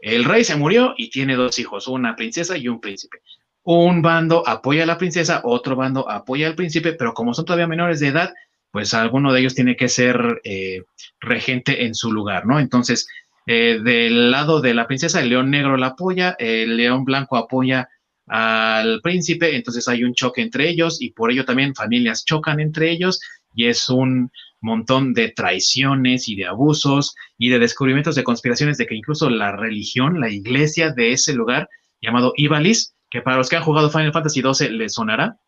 El 0.00 0.24
rey 0.24 0.44
se 0.44 0.56
murió 0.56 0.94
y 0.96 1.10
tiene 1.10 1.34
dos 1.34 1.58
hijos, 1.58 1.88
una 1.88 2.16
princesa 2.16 2.56
y 2.56 2.68
un 2.68 2.80
príncipe. 2.80 3.18
Un 3.64 4.00
bando 4.00 4.46
apoya 4.46 4.84
a 4.84 4.86
la 4.86 4.98
princesa, 4.98 5.40
otro 5.44 5.76
bando 5.76 6.08
apoya 6.08 6.46
al 6.46 6.54
príncipe, 6.54 6.92
pero 6.92 7.14
como 7.14 7.34
son 7.34 7.44
todavía 7.44 7.66
menores 7.66 8.00
de 8.00 8.08
edad, 8.08 8.32
pues 8.70 8.94
alguno 8.94 9.32
de 9.32 9.40
ellos 9.40 9.54
tiene 9.54 9.76
que 9.76 9.88
ser 9.88 10.40
eh, 10.44 10.82
regente 11.20 11.84
en 11.84 11.94
su 11.94 12.12
lugar, 12.12 12.46
¿no? 12.46 12.60
Entonces, 12.60 13.08
eh, 13.50 13.80
del 13.82 14.30
lado 14.30 14.60
de 14.60 14.74
la 14.74 14.86
princesa, 14.86 15.22
el 15.22 15.30
león 15.30 15.50
negro 15.50 15.78
la 15.78 15.86
apoya, 15.88 16.36
el 16.38 16.76
león 16.76 17.06
blanco 17.06 17.38
apoya 17.38 17.88
al 18.26 19.00
príncipe, 19.00 19.56
entonces 19.56 19.88
hay 19.88 20.04
un 20.04 20.12
choque 20.12 20.42
entre 20.42 20.68
ellos 20.68 21.00
y 21.00 21.12
por 21.12 21.32
ello 21.32 21.46
también 21.46 21.74
familias 21.74 22.26
chocan 22.26 22.60
entre 22.60 22.90
ellos 22.90 23.22
y 23.54 23.68
es 23.68 23.88
un 23.88 24.30
montón 24.60 25.14
de 25.14 25.30
traiciones 25.30 26.28
y 26.28 26.36
de 26.36 26.44
abusos 26.44 27.14
y 27.38 27.48
de 27.48 27.58
descubrimientos 27.58 28.16
de 28.16 28.24
conspiraciones 28.24 28.76
de 28.76 28.84
que 28.84 28.96
incluso 28.96 29.30
la 29.30 29.56
religión, 29.56 30.20
la 30.20 30.28
iglesia 30.28 30.92
de 30.92 31.12
ese 31.12 31.32
lugar 31.32 31.70
llamado 32.02 32.34
Ibalis, 32.36 32.94
que 33.08 33.22
para 33.22 33.38
los 33.38 33.48
que 33.48 33.56
han 33.56 33.62
jugado 33.62 33.88
Final 33.88 34.12
Fantasy 34.12 34.42
XII 34.42 34.68
les 34.72 34.92
sonará, 34.92 35.38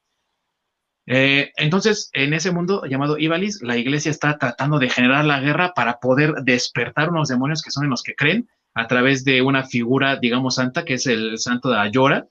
eh, 1.13 1.51
entonces, 1.57 2.09
en 2.13 2.35
ese 2.35 2.53
mundo 2.53 2.85
llamado 2.85 3.19
Ibalis, 3.19 3.63
la 3.63 3.77
iglesia 3.77 4.13
está 4.13 4.39
tratando 4.39 4.79
de 4.79 4.89
generar 4.89 5.25
la 5.25 5.41
guerra 5.41 5.73
para 5.75 5.99
poder 5.99 6.35
despertar 6.45 7.11
unos 7.11 7.29
demonios 7.29 7.63
que 7.63 7.73
son 7.73 7.83
en 7.83 7.91
los 7.91 8.05
que 8.05 8.15
creen 8.15 8.49
a 8.75 8.87
través 8.87 9.25
de 9.25 9.43
una 9.43 9.65
figura, 9.65 10.21
digamos, 10.21 10.55
santa, 10.55 10.85
que 10.85 10.95
es 10.95 11.09
el 11.09 11.37
santo 11.39 11.69
de 11.69 11.81
Ayora, 11.81 12.29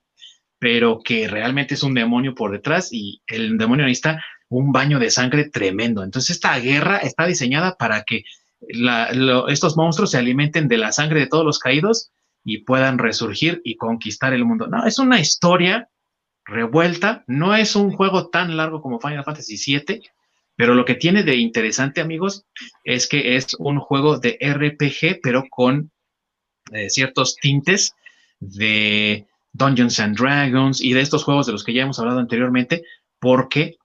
pero 0.60 1.01
que 1.03 1.27
realmente 1.27 1.73
es 1.73 1.84
un 1.84 1.93
demonio 1.93 2.34
por 2.34 2.53
detrás 2.53 2.93
y 2.93 3.22
el 3.27 3.57
demonio 3.57 3.85
necesita 3.85 4.23
un 4.47 4.72
baño 4.72 4.97
de 4.97 5.11
sangre 5.11 5.49
tremendo. 5.49 6.01
Entonces, 6.01 6.38
esta 6.38 6.57
guerra 6.57 6.99
está 6.99 7.26
diseñada 7.26 7.76
para 7.76 8.03
que 8.03 8.23
estos 9.49 9.76
monstruos 9.76 10.11
se 10.11 10.19
alimenten 10.19 10.69
de 10.69 10.77
la 10.77 10.93
sangre 10.93 11.19
de 11.19 11.27
todos 11.27 11.43
los 11.43 11.60
caídos 11.60 12.11
y 12.45 12.60
puedan 12.60 12.97
resurgir 12.97 13.60
y 13.65 13.76
conquistar 13.76 14.34
el 14.34 14.45
mundo. 14.45 14.68
No, 14.68 14.85
es 14.85 14.99
una 14.99 15.19
historia 15.19 15.89
revuelta. 16.50 17.24
No 17.28 17.56
es 17.56 17.76
un 17.76 17.92
juego 17.92 18.30
tan 18.30 18.58
largo 18.58 18.82
como 18.82 19.00
Final 19.00 19.24
Fantasy 19.24 19.56
VII, 19.58 20.02
pero 20.56 20.76
lo 20.76 20.84
que 20.86 20.96
tiene 20.96 21.24
de 21.24 21.36
interesante, 21.36 22.02
amigos, 22.02 22.46
es 22.84 23.08
que 23.08 23.36
es 23.36 23.54
un 23.60 23.80
juego 23.80 24.20
de 24.20 24.38
RPG, 24.42 25.22
pero 25.24 25.46
con 25.50 25.92
eh, 26.72 26.90
ciertos 26.90 27.36
tintes 27.38 27.94
de 28.40 29.26
Dungeons 29.54 30.00
and 30.00 30.18
Dragons 30.18 30.82
y 30.82 30.94
de 30.94 31.02
estos 31.02 31.24
juegos 31.24 31.46
de 31.46 31.54
los 31.54 31.64
que 31.64 31.74
ya 31.74 31.84
hemos 31.84 32.00
hablado 32.00 32.20
anteriormente, 32.20 32.84
porque 33.20 33.78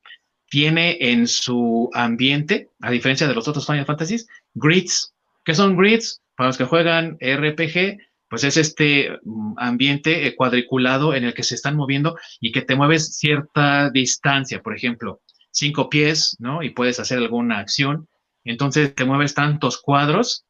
tiene 0.48 0.96
en 1.00 1.26
su 1.26 1.90
ambiente, 1.94 2.70
a 2.80 2.90
diferencia 2.90 3.26
de 3.26 3.34
los 3.34 3.48
otros 3.48 3.66
Final 3.66 3.86
Fantasies, 3.86 4.28
grids. 4.54 5.14
¿Qué 5.44 5.54
son 5.54 5.76
grids? 5.76 6.22
Para 6.36 6.48
los 6.48 6.58
que 6.58 6.64
juegan 6.64 7.18
RPG, 7.20 7.98
pues 8.34 8.42
es 8.42 8.56
este 8.56 9.16
mm, 9.22 9.54
ambiente 9.58 10.26
eh, 10.26 10.34
cuadriculado 10.34 11.14
en 11.14 11.22
el 11.22 11.34
que 11.34 11.44
se 11.44 11.54
están 11.54 11.76
moviendo 11.76 12.18
y 12.40 12.50
que 12.50 12.62
te 12.62 12.74
mueves 12.74 13.16
cierta 13.16 13.90
distancia. 13.90 14.60
Por 14.60 14.74
ejemplo, 14.74 15.20
cinco 15.52 15.88
pies, 15.88 16.36
¿no? 16.40 16.60
Y 16.64 16.70
puedes 16.70 16.98
hacer 16.98 17.18
alguna 17.18 17.60
acción. 17.60 18.08
Entonces 18.42 18.92
te 18.92 19.04
mueves 19.04 19.34
tantos 19.34 19.80
cuadros 19.80 20.46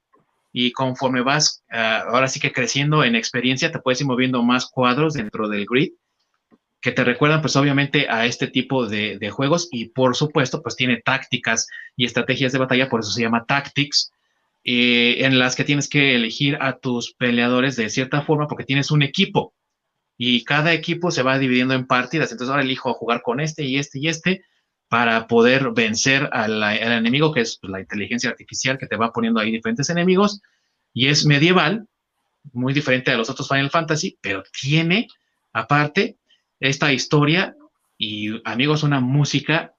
y 0.51 0.73
conforme 0.73 1.21
vas, 1.21 1.63
ah, 1.71 2.05
ahora 2.09 2.29
sí 2.29 2.41
que 2.41 2.53
creciendo 2.53 3.05
en 3.05 3.17
experiencia, 3.17 3.71
te 3.71 3.81
puedes 3.81 4.01
ir 4.01 4.07
moviendo 4.07 4.43
más 4.43 4.65
cuadros 4.65 5.13
dentro 5.13 5.47
del 5.51 5.67
grid 5.67 5.93
que 6.81 6.93
te 6.93 7.05
recuerdan 7.05 7.43
pues 7.43 7.57
obviamente 7.57 8.09
a 8.09 8.25
este 8.25 8.47
tipo 8.47 8.87
de, 8.87 9.31
juegos 9.31 9.69
y 9.71 9.91
por 9.91 10.17
supuesto 10.17 10.63
pues 10.63 10.77
tiene 10.77 11.03
tácticas 11.03 11.67
y 11.97 12.07
estrategias 12.07 12.53
de 12.53 12.59
batalla, 12.59 12.89
por 12.91 13.01
eso 13.01 13.11
se 13.11 13.23
llama 13.23 13.45
Tactics, 13.47 14.11
eh, 14.65 15.25
en 15.25 15.39
las 15.39 15.57
que 15.57 15.65
tienes 15.65 15.89
que 15.89 16.15
elegir 16.15 16.57
a 16.61 16.79
tus 16.79 17.13
peleadores 17.15 17.77
de 17.77 17.91
cierta 17.91 18.23
forma 18.23 18.49
porque 18.49 18.65
tienes 18.65 18.91
un 18.91 19.03
equipo. 19.03 19.55
Y 20.17 20.45
cada 20.45 20.73
equipo 20.73 21.11
se 21.11 21.23
va 21.23 21.39
dividiendo 21.39 21.75
en 21.75 21.87
partidas, 21.87 22.31
entonces 22.31 22.51
ahora 22.51 22.63
elijo 22.63 22.95
jugar 22.95 23.23
con 23.23 23.41
este 23.41 23.65
y 23.65 23.79
este 23.79 23.99
y 23.99 24.09
este 24.09 24.45
para 24.89 25.27
poder 25.27 25.73
vencer 25.73 26.29
al, 26.33 26.63
enemigo, 26.63 27.33
que 27.33 27.41
es 27.41 27.59
pues, 27.61 27.71
la 27.71 27.81
inteligencia 27.81 28.31
artificial 28.31 28.79
que 28.79 28.87
te 28.87 28.97
va 28.97 29.13
poniendo 29.13 29.41
ahí 29.41 29.51
diferentes 29.51 29.91
enemigos, 29.91 30.41
y 30.93 31.09
es 31.09 31.27
medieval, 31.27 31.89
muy 32.53 32.73
diferente 32.73 33.11
a 33.11 33.17
los 33.17 33.29
otros 33.29 33.49
Final 33.49 33.71
Fantasy, 33.71 34.19
pero 34.21 34.45
tiene, 34.61 35.09
aparte, 35.53 36.17
esta 36.61 36.93
historia. 36.93 37.57
Y, 37.99 38.41
amigos, 38.45 38.83
una 38.83 39.01
música 39.01 39.75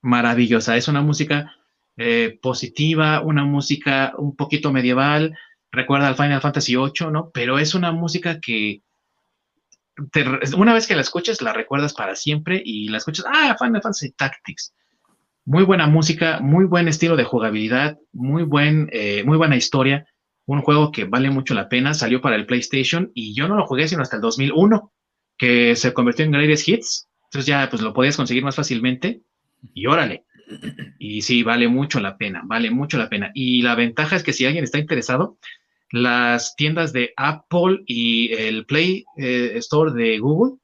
maravillosa. 0.00 0.76
Es 0.76 0.88
una 0.88 1.02
música 1.02 1.54
eh, 1.96 2.38
positiva, 2.42 3.20
una 3.20 3.44
música 3.44 4.14
un 4.18 4.34
poquito 4.36 4.72
medieval, 4.72 5.36
recuerda 5.70 6.08
al 6.08 6.16
Final 6.16 6.40
Fantasy 6.40 6.76
VIII, 6.76 7.10
¿no? 7.12 7.30
Pero 7.32 7.58
es 7.58 7.74
una 7.74 7.92
música 7.92 8.40
que 8.40 8.82
una 10.56 10.74
vez 10.74 10.86
que 10.86 10.94
la 10.94 11.02
escuches, 11.02 11.40
la 11.40 11.52
recuerdas 11.52 11.94
para 11.94 12.16
siempre 12.16 12.60
y 12.64 12.88
la 12.88 12.98
escuchas, 12.98 13.26
ah, 13.28 13.56
Final 13.58 13.82
Fantasy 13.82 14.10
Tactics. 14.12 14.74
Muy 15.44 15.64
buena 15.64 15.86
música, 15.86 16.40
muy 16.40 16.64
buen 16.64 16.88
estilo 16.88 17.16
de 17.16 17.24
jugabilidad, 17.24 17.98
muy, 18.12 18.44
buen, 18.44 18.88
eh, 18.92 19.22
muy 19.24 19.36
buena 19.36 19.56
historia. 19.56 20.06
Un 20.46 20.62
juego 20.62 20.90
que 20.90 21.04
vale 21.04 21.30
mucho 21.30 21.54
la 21.54 21.68
pena, 21.68 21.94
salió 21.94 22.20
para 22.20 22.36
el 22.36 22.46
PlayStation 22.46 23.12
y 23.14 23.34
yo 23.34 23.46
no 23.48 23.56
lo 23.56 23.66
jugué 23.66 23.86
sino 23.88 24.02
hasta 24.02 24.16
el 24.16 24.22
2001, 24.22 24.92
que 25.38 25.76
se 25.76 25.92
convirtió 25.92 26.24
en 26.24 26.32
Greatest 26.32 26.68
Hits. 26.68 27.08
Entonces 27.24 27.46
ya 27.46 27.68
pues 27.70 27.82
lo 27.82 27.92
podías 27.92 28.16
conseguir 28.16 28.42
más 28.42 28.56
fácilmente 28.56 29.22
y 29.74 29.86
órale. 29.86 30.24
Y 30.98 31.22
sí, 31.22 31.42
vale 31.42 31.68
mucho 31.68 32.00
la 32.00 32.16
pena, 32.16 32.42
vale 32.44 32.70
mucho 32.70 32.98
la 32.98 33.08
pena. 33.08 33.30
Y 33.34 33.62
la 33.62 33.74
ventaja 33.74 34.16
es 34.16 34.22
que 34.22 34.32
si 34.32 34.46
alguien 34.46 34.64
está 34.64 34.78
interesado, 34.78 35.38
las 35.90 36.56
tiendas 36.56 36.92
de 36.92 37.12
Apple 37.16 37.82
y 37.86 38.32
el 38.32 38.66
Play 38.66 39.04
eh, 39.16 39.52
Store 39.56 39.92
de 39.92 40.18
Google, 40.18 40.58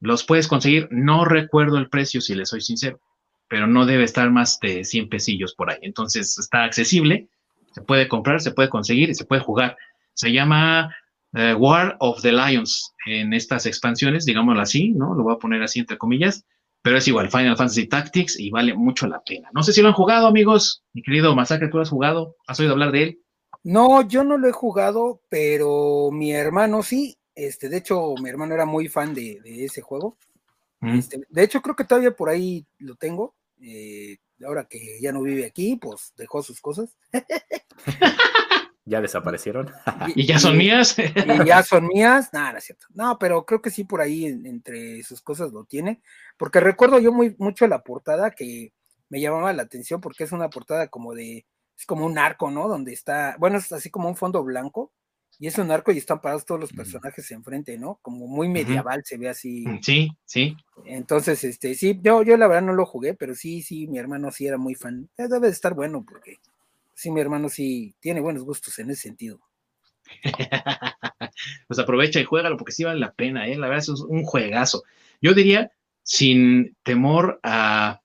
los 0.00 0.24
puedes 0.24 0.48
conseguir. 0.48 0.88
No 0.90 1.24
recuerdo 1.24 1.78
el 1.78 1.88
precio, 1.88 2.20
si 2.20 2.34
les 2.34 2.48
soy 2.48 2.60
sincero, 2.60 3.00
pero 3.48 3.66
no 3.66 3.86
debe 3.86 4.04
estar 4.04 4.30
más 4.30 4.58
de 4.60 4.84
100 4.84 5.08
pesillos 5.08 5.54
por 5.54 5.70
ahí. 5.70 5.78
Entonces 5.82 6.38
está 6.38 6.64
accesible, 6.64 7.28
se 7.72 7.82
puede 7.82 8.08
comprar, 8.08 8.40
se 8.40 8.52
puede 8.52 8.68
conseguir 8.68 9.10
y 9.10 9.14
se 9.14 9.24
puede 9.24 9.42
jugar. 9.42 9.76
Se 10.14 10.32
llama 10.32 10.94
eh, 11.34 11.54
War 11.54 11.96
of 12.00 12.22
the 12.22 12.32
Lions 12.32 12.94
en 13.06 13.32
estas 13.32 13.66
expansiones, 13.66 14.24
digámoslo 14.24 14.60
así, 14.60 14.90
¿no? 14.90 15.14
Lo 15.14 15.24
voy 15.24 15.34
a 15.34 15.38
poner 15.38 15.62
así 15.62 15.80
entre 15.80 15.98
comillas, 15.98 16.44
pero 16.84 16.98
es 16.98 17.08
igual, 17.08 17.30
Final 17.30 17.56
Fantasy 17.56 17.86
Tactics 17.86 18.38
y 18.38 18.50
vale 18.50 18.74
mucho 18.74 19.06
la 19.06 19.24
pena. 19.24 19.48
No 19.54 19.62
sé 19.62 19.72
si 19.72 19.80
lo 19.80 19.88
han 19.88 19.94
jugado, 19.94 20.26
amigos. 20.26 20.84
Mi 20.92 21.02
querido 21.02 21.34
Masacre, 21.34 21.68
¿tú 21.68 21.80
has 21.80 21.88
jugado? 21.88 22.36
¿Has 22.46 22.60
oído 22.60 22.72
hablar 22.72 22.92
de 22.92 23.02
él? 23.02 23.22
No, 23.62 24.06
yo 24.06 24.22
no 24.22 24.36
lo 24.36 24.46
he 24.46 24.52
jugado, 24.52 25.22
pero 25.30 26.10
mi 26.12 26.32
hermano 26.32 26.82
sí. 26.82 27.16
Este, 27.34 27.70
de 27.70 27.78
hecho, 27.78 28.14
mi 28.20 28.28
hermano 28.28 28.52
era 28.52 28.66
muy 28.66 28.88
fan 28.88 29.14
de, 29.14 29.40
ese 29.46 29.80
juego. 29.80 30.18
Mm. 30.80 30.98
Este, 30.98 31.22
de 31.26 31.42
hecho, 31.42 31.62
creo 31.62 31.74
que 31.74 31.84
todavía 31.84 32.14
por 32.14 32.28
ahí 32.28 32.66
lo 32.80 32.96
tengo. 32.96 33.34
Eh, 33.62 34.18
ahora 34.46 34.64
que 34.64 35.00
ya 35.00 35.10
no 35.10 35.22
vive 35.22 35.46
aquí, 35.46 35.76
pues 35.76 36.12
dejó 36.18 36.42
sus 36.42 36.60
cosas. 36.60 36.94
ya 38.84 39.00
desaparecieron. 39.00 39.70
y, 40.14 40.26
ya 40.26 40.38
son 40.38 40.56
mías. 40.56 40.96
y 40.98 41.44
ya 41.46 41.62
son 41.62 41.86
mías. 41.86 42.32
Nada, 42.32 42.52
no 42.52 42.58
es 42.58 42.64
cierto. 42.64 42.86
No, 42.94 43.18
pero 43.18 43.44
creo 43.44 43.62
que 43.62 43.70
sí 43.70 43.84
por 43.84 44.00
ahí 44.00 44.26
entre 44.26 45.02
sus 45.02 45.22
cosas 45.22 45.52
lo 45.52 45.64
tiene. 45.64 46.02
Porque 46.36 46.60
recuerdo 46.60 46.98
yo 46.98 47.12
muy 47.12 47.34
mucho 47.38 47.66
la 47.66 47.82
portada 47.82 48.30
que 48.30 48.72
me 49.08 49.20
llamaba 49.20 49.52
la 49.52 49.62
atención 49.62 50.00
porque 50.00 50.24
es 50.24 50.32
una 50.32 50.50
portada 50.50 50.88
como 50.88 51.14
de 51.14 51.46
es 51.76 51.86
como 51.86 52.06
un 52.06 52.18
arco, 52.18 52.50
¿no? 52.50 52.68
Donde 52.68 52.92
está, 52.92 53.36
bueno, 53.38 53.58
es 53.58 53.72
así 53.72 53.90
como 53.90 54.08
un 54.08 54.16
fondo 54.16 54.44
blanco, 54.44 54.92
y 55.38 55.48
es 55.48 55.58
un 55.58 55.70
arco 55.70 55.90
y 55.90 55.98
están 55.98 56.20
parados 56.20 56.44
todos 56.44 56.60
los 56.60 56.72
personajes 56.72 57.30
enfrente, 57.32 57.76
¿no? 57.76 57.98
Como 58.02 58.26
muy 58.26 58.48
medieval 58.48 59.02
se 59.04 59.18
ve 59.18 59.28
así. 59.28 59.66
Mm, 59.66 59.80
sí, 59.82 60.10
sí. 60.24 60.56
Entonces, 60.84 61.42
este, 61.42 61.74
sí, 61.74 61.98
yo, 62.02 62.22
yo 62.22 62.36
la 62.36 62.46
verdad 62.46 62.62
no 62.62 62.72
lo 62.72 62.86
jugué, 62.86 63.14
pero 63.14 63.34
sí, 63.34 63.62
sí, 63.62 63.88
mi 63.88 63.98
hermano 63.98 64.30
sí 64.30 64.46
era 64.46 64.58
muy 64.58 64.74
fan. 64.74 65.10
Eh, 65.16 65.26
debe 65.28 65.48
de 65.48 65.52
estar 65.52 65.74
bueno, 65.74 66.04
porque 66.06 66.38
sí, 66.94 67.10
mi 67.10 67.20
hermano 67.20 67.48
sí 67.48 67.94
tiene 68.00 68.20
buenos 68.20 68.44
gustos 68.44 68.78
en 68.78 68.90
ese 68.90 69.02
sentido. 69.02 69.40
pues 71.68 71.78
aprovecha 71.78 72.20
y 72.20 72.24
juégalo, 72.24 72.56
porque 72.56 72.72
sí 72.72 72.84
vale 72.84 73.00
la 73.00 73.12
pena, 73.12 73.46
¿eh? 73.48 73.56
La 73.56 73.68
verdad 73.68 73.82
es 73.82 73.88
un 73.88 74.24
juegazo. 74.24 74.84
Yo 75.20 75.34
diría, 75.34 75.70
sin 76.02 76.76
temor 76.82 77.40
a 77.42 78.00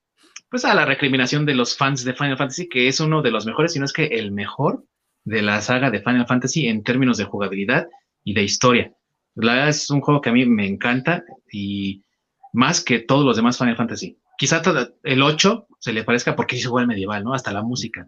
pues 0.49 0.66
a 0.66 0.74
la 0.74 0.86
recriminación 0.86 1.45
de 1.45 1.53
los 1.53 1.78
fans 1.78 2.03
de 2.03 2.14
Final 2.14 2.38
Fantasy, 2.38 2.68
que 2.68 2.88
es 2.88 2.99
uno 2.99 3.22
de 3.22 3.32
los 3.32 3.45
mejores, 3.45 3.74
si 3.74 3.80
no 3.80 3.86
es 3.86 3.94
que 3.94 4.06
el 4.06 4.32
mejor 4.32 4.84
de 5.24 5.44
la 5.44 5.61
saga 5.61 5.91
de 5.91 6.02
Final 6.02 6.26
Fantasy 6.26 6.68
en 6.68 6.84
términos 6.84 7.18
de 7.18 7.26
jugabilidad 7.26 7.88
y 8.24 8.34
de 8.34 8.44
historia. 8.44 8.94
La 9.36 9.53
verdad 9.53 9.70
es 9.70 9.90
un 9.91 10.02
juego 10.02 10.22
que 10.22 10.30
a 10.30 10.34
mí 10.34 10.45
me 10.45 10.68
encanta 10.68 11.24
y 11.52 12.03
más 12.52 12.84
que 12.84 12.99
todos 12.99 13.24
los 13.24 13.36
demás 13.36 13.57
Final 13.60 13.78
Fantasy. 13.78 14.18
Quizá 14.38 14.61
el 15.03 15.22
8 15.22 15.68
se 15.80 15.94
le 15.94 16.03
parezca 16.03 16.36
porque 16.36 16.56
es 16.56 16.64
igual 16.64 16.88
medieval, 16.88 17.24
¿no? 17.24 17.34
Hasta 17.34 17.52
la 17.52 17.61
música. 17.61 18.07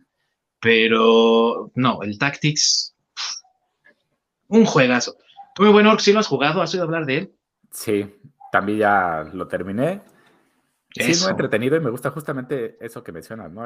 Pero 0.61 1.71
no, 1.75 2.03
el 2.03 2.17
Tactics, 2.17 2.95
un 4.47 4.65
juegazo. 4.65 5.17
Muy 5.57 5.69
bueno, 5.69 5.97
si 5.99 6.13
lo 6.13 6.19
has 6.19 6.27
jugado, 6.27 6.61
¿has 6.61 6.73
oído 6.73 6.85
hablar 6.85 7.05
de 7.05 7.17
él? 7.17 7.35
Sí, 7.71 8.15
también 8.51 8.79
ya 8.79 9.29
lo 9.33 9.47
terminé. 9.47 10.01
Sí, 10.93 11.13
muy 11.21 11.31
entretenido 11.31 11.75
y 11.77 11.79
me 11.79 11.89
gusta 11.89 12.11
justamente 12.11 12.77
eso 12.79 13.03
que 13.03 13.11
mencionas, 13.11 13.51
¿no? 13.51 13.65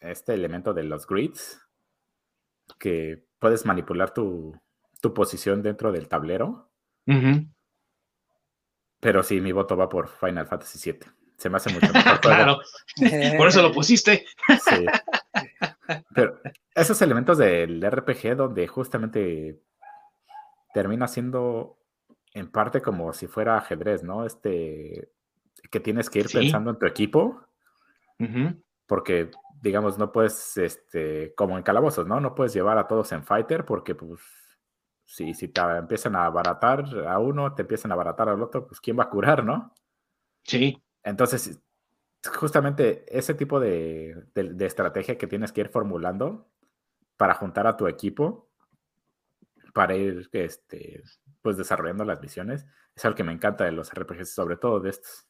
este 0.00 0.32
elemento 0.32 0.72
de 0.72 0.82
los 0.84 1.06
grids, 1.06 1.60
que 2.78 3.26
puedes 3.38 3.66
manipular 3.66 4.14
tu, 4.14 4.58
posición 5.14 5.62
dentro 5.62 5.92
del 5.92 6.08
tablero. 6.08 6.70
Pero 8.98 9.22
sí, 9.22 9.40
mi 9.40 9.52
voto 9.52 9.76
va 9.76 9.88
por 9.88 10.08
Final 10.08 10.46
Fantasy 10.46 10.92
VII. 10.92 11.19
Se 11.40 11.48
me 11.48 11.56
hace 11.56 11.72
mucho 11.72 11.90
mejor. 11.90 12.20
claro, 12.20 12.60
por 13.38 13.48
eso 13.48 13.62
lo 13.62 13.72
pusiste. 13.72 14.26
sí. 14.46 14.86
Pero 16.14 16.38
esos 16.74 17.00
elementos 17.00 17.38
del 17.38 17.82
RPG 17.82 18.36
donde 18.36 18.66
justamente 18.66 19.58
termina 20.74 21.08
siendo 21.08 21.78
en 22.34 22.50
parte 22.50 22.82
como 22.82 23.14
si 23.14 23.26
fuera 23.26 23.56
ajedrez, 23.56 24.02
¿no? 24.02 24.26
Este 24.26 25.10
que 25.70 25.80
tienes 25.80 26.10
que 26.10 26.20
ir 26.20 26.28
pensando 26.30 26.70
en 26.70 26.78
tu 26.78 26.84
equipo, 26.84 27.40
porque, 28.86 29.30
digamos, 29.62 29.98
no 29.98 30.12
puedes, 30.12 30.58
este, 30.58 31.34
como 31.34 31.56
en 31.56 31.62
calabozos, 31.62 32.06
¿no? 32.06 32.20
No 32.20 32.34
puedes 32.34 32.52
llevar 32.52 32.76
a 32.76 32.86
todos 32.86 33.12
en 33.12 33.24
fighter 33.24 33.64
porque, 33.64 33.94
pues, 33.94 34.20
si, 35.06 35.32
si 35.32 35.48
te 35.48 35.60
empiezan 35.60 36.16
a 36.16 36.26
abaratar 36.26 36.84
a 37.06 37.18
uno, 37.18 37.54
te 37.54 37.62
empiezan 37.62 37.92
a 37.92 37.94
abaratar 37.94 38.28
al 38.28 38.42
otro, 38.42 38.66
pues, 38.66 38.78
¿quién 38.80 38.98
va 38.98 39.04
a 39.04 39.10
curar, 39.10 39.42
no? 39.42 39.72
Sí. 40.42 40.82
Entonces, 41.02 41.60
justamente 42.28 43.04
ese 43.08 43.34
tipo 43.34 43.60
de, 43.60 44.24
de, 44.34 44.66
estrategia 44.66 45.16
que 45.16 45.26
tienes 45.26 45.52
que 45.52 45.62
ir 45.62 45.68
formulando 45.68 46.48
para 47.16 47.34
juntar 47.34 47.66
a 47.66 47.76
tu 47.76 47.86
equipo, 47.86 48.50
para 49.72 49.96
ir, 49.96 50.28
este, 50.32 51.02
pues, 51.42 51.56
desarrollando 51.56 52.04
las 52.04 52.20
misiones, 52.20 52.66
es 52.94 53.04
algo 53.04 53.16
que 53.16 53.24
me 53.24 53.32
encanta 53.32 53.64
de 53.64 53.72
los 53.72 53.90
RPGs, 53.90 54.34
sobre 54.34 54.56
todo 54.56 54.80
de 54.80 54.90
estos. 54.90 55.26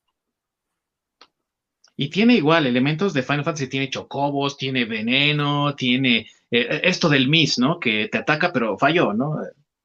Y 1.96 2.08
tiene 2.08 2.34
igual 2.34 2.66
elementos 2.66 3.12
de 3.12 3.22
Final 3.22 3.44
Fantasy, 3.44 3.68
tiene 3.68 3.90
chocobos, 3.90 4.56
tiene 4.56 4.86
veneno, 4.86 5.74
tiene 5.76 6.30
eh, 6.50 6.80
esto 6.84 7.08
del 7.08 7.28
Miss, 7.28 7.58
¿no? 7.58 7.78
Que 7.78 8.08
te 8.08 8.18
ataca 8.18 8.52
pero 8.52 8.78
falló, 8.78 9.12
¿no? 9.12 9.36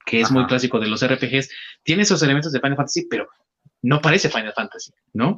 Que 0.06 0.22
es 0.22 0.32
muy 0.32 0.45
clásico 0.45 0.80
de 0.80 0.88
los 0.88 1.06
RPGs. 1.06 1.49
Tiene 1.84 2.03
esos 2.03 2.24
elementos 2.24 2.53
de 2.53 2.62
Final 2.62 2.78
Fantasy, 2.78 3.07
pero 3.10 3.28
no 3.82 4.02
parece 4.02 4.30
Final 4.30 4.53
Fantasy, 4.53 4.94
¿no? 5.14 5.38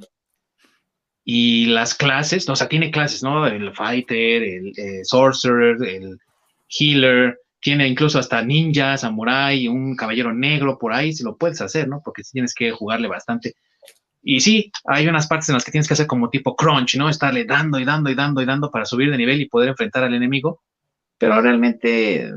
Y 1.30 1.66
las 1.66 1.94
clases, 1.94 2.48
o 2.48 2.56
sea, 2.56 2.70
tiene 2.70 2.90
clases, 2.90 3.22
¿no? 3.22 3.45
El 3.45 3.74
Fighter, 3.76 4.44
el 4.44 4.68
eh, 4.78 5.04
Sorcerer, 5.04 5.76
el 5.84 6.18
Healer, 6.70 7.38
tiene 7.60 7.86
incluso 7.86 8.18
hasta 8.18 8.41
ninja, 8.41 8.95
samurai, 8.95 9.68
un 9.68 9.98
caballero 9.98 10.34
negro 10.34 10.78
por 10.80 10.94
ahí, 10.94 11.12
si 11.12 11.26
lo 11.26 11.36
puedes 11.36 11.60
hacer, 11.60 11.90
¿no? 11.90 12.02
Porque 12.02 12.22
tienes 12.32 12.54
que 12.56 12.72
jugarle 12.72 13.10
bastante. 13.10 13.56
Y 14.24 14.40
sí, 14.40 14.72
hay 14.86 15.06
unas 15.06 15.28
partes 15.28 15.49
en 15.49 15.56
las 15.56 15.66
que 15.66 15.72
tienes 15.72 15.90
que 15.90 15.95
hacer 15.95 16.08
como 16.08 16.30
tipo 16.30 16.56
crunch, 16.56 16.95
¿no? 16.95 17.10
Estarle 17.10 17.44
dando 17.44 17.78
y 17.78 17.84
dando 17.84 18.10
y 18.10 18.16
dando 18.16 18.41
y 18.41 18.45
dando 18.45 18.72
para 18.72 18.86
subir 18.86 19.12
de 19.12 19.18
nivel 19.18 19.41
y 19.41 19.49
poder 19.49 19.68
enfrentar 19.68 20.06
al 20.06 20.14
enemigo. 20.14 20.62
Pero 21.18 21.41
realmente 21.41 22.32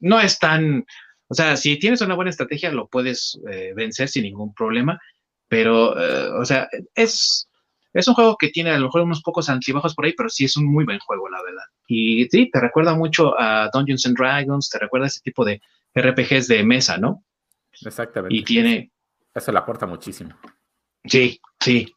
no 0.00 0.20
es 0.20 0.38
tan, 0.38 0.84
o 1.28 1.34
sea, 1.34 1.56
si 1.56 1.78
tienes 1.78 2.02
una 2.02 2.16
buena 2.16 2.30
estrategia 2.30 2.70
lo 2.70 2.86
puedes 2.86 3.40
eh, 3.50 3.72
vencer 3.74 4.10
sin 4.10 4.24
ningún 4.24 4.52
problema. 4.52 5.00
Pero, 5.48 5.98
eh, 5.98 6.28
o 6.38 6.44
sea, 6.44 6.68
es, 6.94 7.48
Es 7.94 8.08
un 8.08 8.14
juego 8.14 8.36
que 8.36 8.48
tiene 8.48 8.70
a 8.70 8.78
lo 8.78 8.86
mejor 8.86 9.02
unos 9.02 9.22
pocos 9.22 9.48
antibajos 9.48 9.94
por 9.94 10.04
ahí, 10.04 10.14
pero 10.16 10.28
sí 10.28 10.44
es 10.44 10.56
un 10.56 10.66
muy 10.66 10.84
buen 10.84 10.98
juego, 10.98 11.28
la 11.28 11.40
verdad. 11.42 11.62
Y 11.86 12.24
sí, 12.28 12.50
te 12.50 12.60
recuerda 12.60 12.94
mucho 12.96 13.40
a 13.40 13.70
Dungeons 13.72 14.04
and 14.06 14.18
Dragons, 14.18 14.68
te 14.68 14.80
recuerda 14.80 15.06
a 15.06 15.08
ese 15.08 15.20
tipo 15.20 15.44
de 15.44 15.62
RPGs 15.94 16.48
de 16.48 16.64
mesa, 16.64 16.98
¿no? 16.98 17.24
Exactamente. 17.84 18.34
Y 18.34 18.42
tiene... 18.42 18.90
Eso 19.32 19.52
le 19.52 19.58
aporta 19.58 19.86
muchísimo. 19.86 20.36
Sí, 21.04 21.40
sí. 21.60 21.92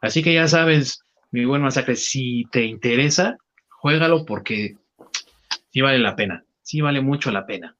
Así 0.00 0.22
que 0.22 0.32
ya 0.32 0.46
sabes, 0.46 1.02
mi 1.32 1.44
buen 1.44 1.62
masacre, 1.62 1.96
si 1.96 2.44
te 2.52 2.64
interesa, 2.64 3.36
juégalo 3.68 4.24
porque 4.24 4.76
sí 5.72 5.80
vale 5.80 5.98
la 5.98 6.14
pena. 6.14 6.44
Sí 6.62 6.80
vale 6.80 7.00
mucho 7.00 7.30
la 7.32 7.44
pena. 7.44 7.76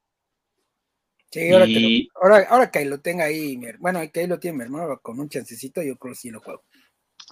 Sí, 1.31 1.53
ahora, 1.53 1.67
que 1.67 1.81
lo, 1.81 2.21
ahora, 2.21 2.47
ahora, 2.51 2.71
que 2.73 2.85
lo 2.85 3.01
tenga 3.01 3.27
ahí, 3.27 3.57
bueno, 3.79 4.01
que 4.13 4.21
ahí 4.21 4.27
lo 4.27 4.41
tiene 4.41 4.59
mi 4.59 4.65
hermano 4.65 4.99
con 5.01 5.21
un 5.21 5.29
chancecito, 5.29 5.81
yo 5.81 5.97
creo 5.97 6.15
que 6.15 6.19
sí 6.19 6.31
lo 6.31 6.41
juego. 6.41 6.65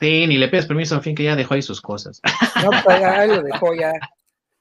Sí, 0.00 0.26
ni 0.26 0.38
le 0.38 0.48
pides 0.48 0.66
permiso, 0.66 0.94
al 0.94 1.02
fin 1.02 1.14
que 1.14 1.24
ya 1.24 1.34
dejó 1.34 1.54
ahí 1.54 1.62
sus 1.62 1.80
cosas. 1.80 2.20
No, 2.64 2.70
pues 2.84 3.00
ya 3.00 3.24
lo 3.26 3.42
dejó 3.42 3.74
ya. 3.74 3.92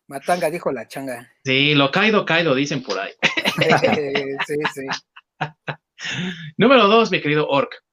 Matanga 0.08 0.50
dijo 0.50 0.72
la 0.72 0.88
changa. 0.88 1.28
Sí, 1.44 1.74
lo 1.74 1.92
caído, 1.92 2.26
caído, 2.26 2.56
dicen 2.56 2.84
por 2.84 2.98
ahí. 3.00 3.12
sí, 4.48 4.56
sí. 4.74 4.88
Número 6.58 6.88
dos, 6.88 7.12
mi 7.12 7.22
querido 7.22 7.48
Orc. 7.48 7.84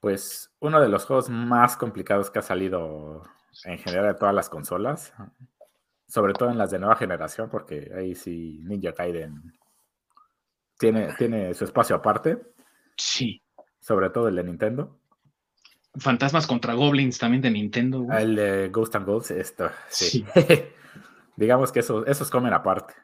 Pues 0.00 0.50
uno 0.60 0.80
de 0.80 0.88
los 0.88 1.04
juegos 1.04 1.28
más 1.30 1.76
complicados 1.76 2.30
que 2.30 2.40
ha 2.40 2.42
salido 2.42 3.22
en 3.64 3.78
general 3.78 4.12
de 4.12 4.18
todas 4.18 4.34
las 4.34 4.48
consolas, 4.48 5.12
sobre 6.06 6.32
todo 6.34 6.50
en 6.50 6.58
las 6.58 6.70
de 6.70 6.78
nueva 6.78 6.96
generación, 6.96 7.48
porque 7.48 7.90
ahí 7.96 8.14
sí 8.14 8.60
Ninja 8.64 8.92
Gaiden 8.92 9.52
tiene, 10.78 11.14
tiene 11.16 11.54
su 11.54 11.64
espacio 11.64 11.96
aparte. 11.96 12.38
Sí. 12.96 13.42
Sobre 13.80 14.10
todo 14.10 14.28
el 14.28 14.36
de 14.36 14.44
Nintendo. 14.44 14.98
Fantasmas 15.98 16.46
contra 16.46 16.74
Goblins 16.74 17.18
también 17.18 17.42
de 17.42 17.50
Nintendo. 17.50 18.06
El 18.10 18.34
de 18.34 18.68
Ghost 18.70 18.94
and 18.96 19.06
Goals, 19.06 19.30
esto, 19.30 19.70
sí. 19.88 20.24
Digamos 21.36 21.72
que 21.72 21.80
eso, 21.80 22.06
esos 22.06 22.30
comen 22.30 22.52
aparte. 22.52 22.94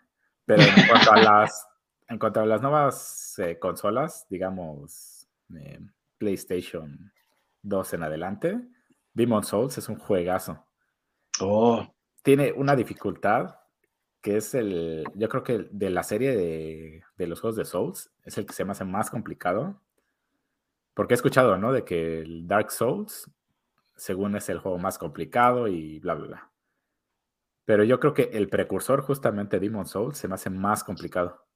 Pero 0.45 0.63
en 0.63 0.89
cuanto 0.89 1.13
a 1.13 1.23
las, 1.23 1.69
en 2.09 2.19
cuanto 2.19 2.41
a 2.41 2.47
las 2.47 2.63
nuevas 2.63 3.39
eh, 3.39 3.59
consolas, 3.59 4.27
digamos, 4.31 5.29
eh, 5.55 5.81
PlayStation 6.17 7.13
2 7.63 7.95
en 7.95 8.03
adelante, 8.03 8.61
Demon 9.13 9.45
Souls 9.45 9.77
es 9.77 9.89
un 9.89 9.97
juegazo. 9.97 10.67
Oh. 11.41 11.87
Tiene 12.23 12.53
una 12.53 12.75
dificultad 12.75 13.57
que 14.23 14.39
es 14.39 14.55
el, 14.55 15.05
yo 15.15 15.29
creo 15.29 15.43
que 15.43 15.69
de 15.71 15.91
la 15.91 16.03
serie 16.03 16.35
de, 16.37 17.03
de 17.17 17.27
los 17.27 17.41
juegos 17.41 17.57
de 17.57 17.65
Souls, 17.65 18.11
es 18.25 18.37
el 18.39 18.47
que 18.47 18.53
se 18.53 18.65
me 18.65 18.73
hace 18.73 18.85
más 18.85 19.11
complicado. 19.11 19.81
Porque 20.99 21.15
he 21.15 21.23
escuchado, 21.23 21.57
¿no? 21.57 21.73
De 21.73 21.85
que 21.85 22.23
el 22.23 22.49
Dark 22.49 22.73
Souls, 22.73 23.31
según 23.97 24.35
es 24.35 24.49
el 24.49 24.59
juego 24.59 24.79
más 24.79 24.99
complicado 24.99 25.69
y 25.69 26.01
bla, 26.01 26.15
bla, 26.15 26.27
bla. 26.27 26.51
Pero 27.65 27.85
yo 27.85 28.01
creo 28.01 28.15
que 28.15 28.31
el 28.33 28.49
precursor, 28.49 29.03
justamente 29.03 29.61
Demon 29.61 29.87
Souls, 29.87 30.19
se 30.19 30.27
me 30.27 30.35
hace 30.35 30.51
más 30.51 30.83
complicado. 30.83 31.47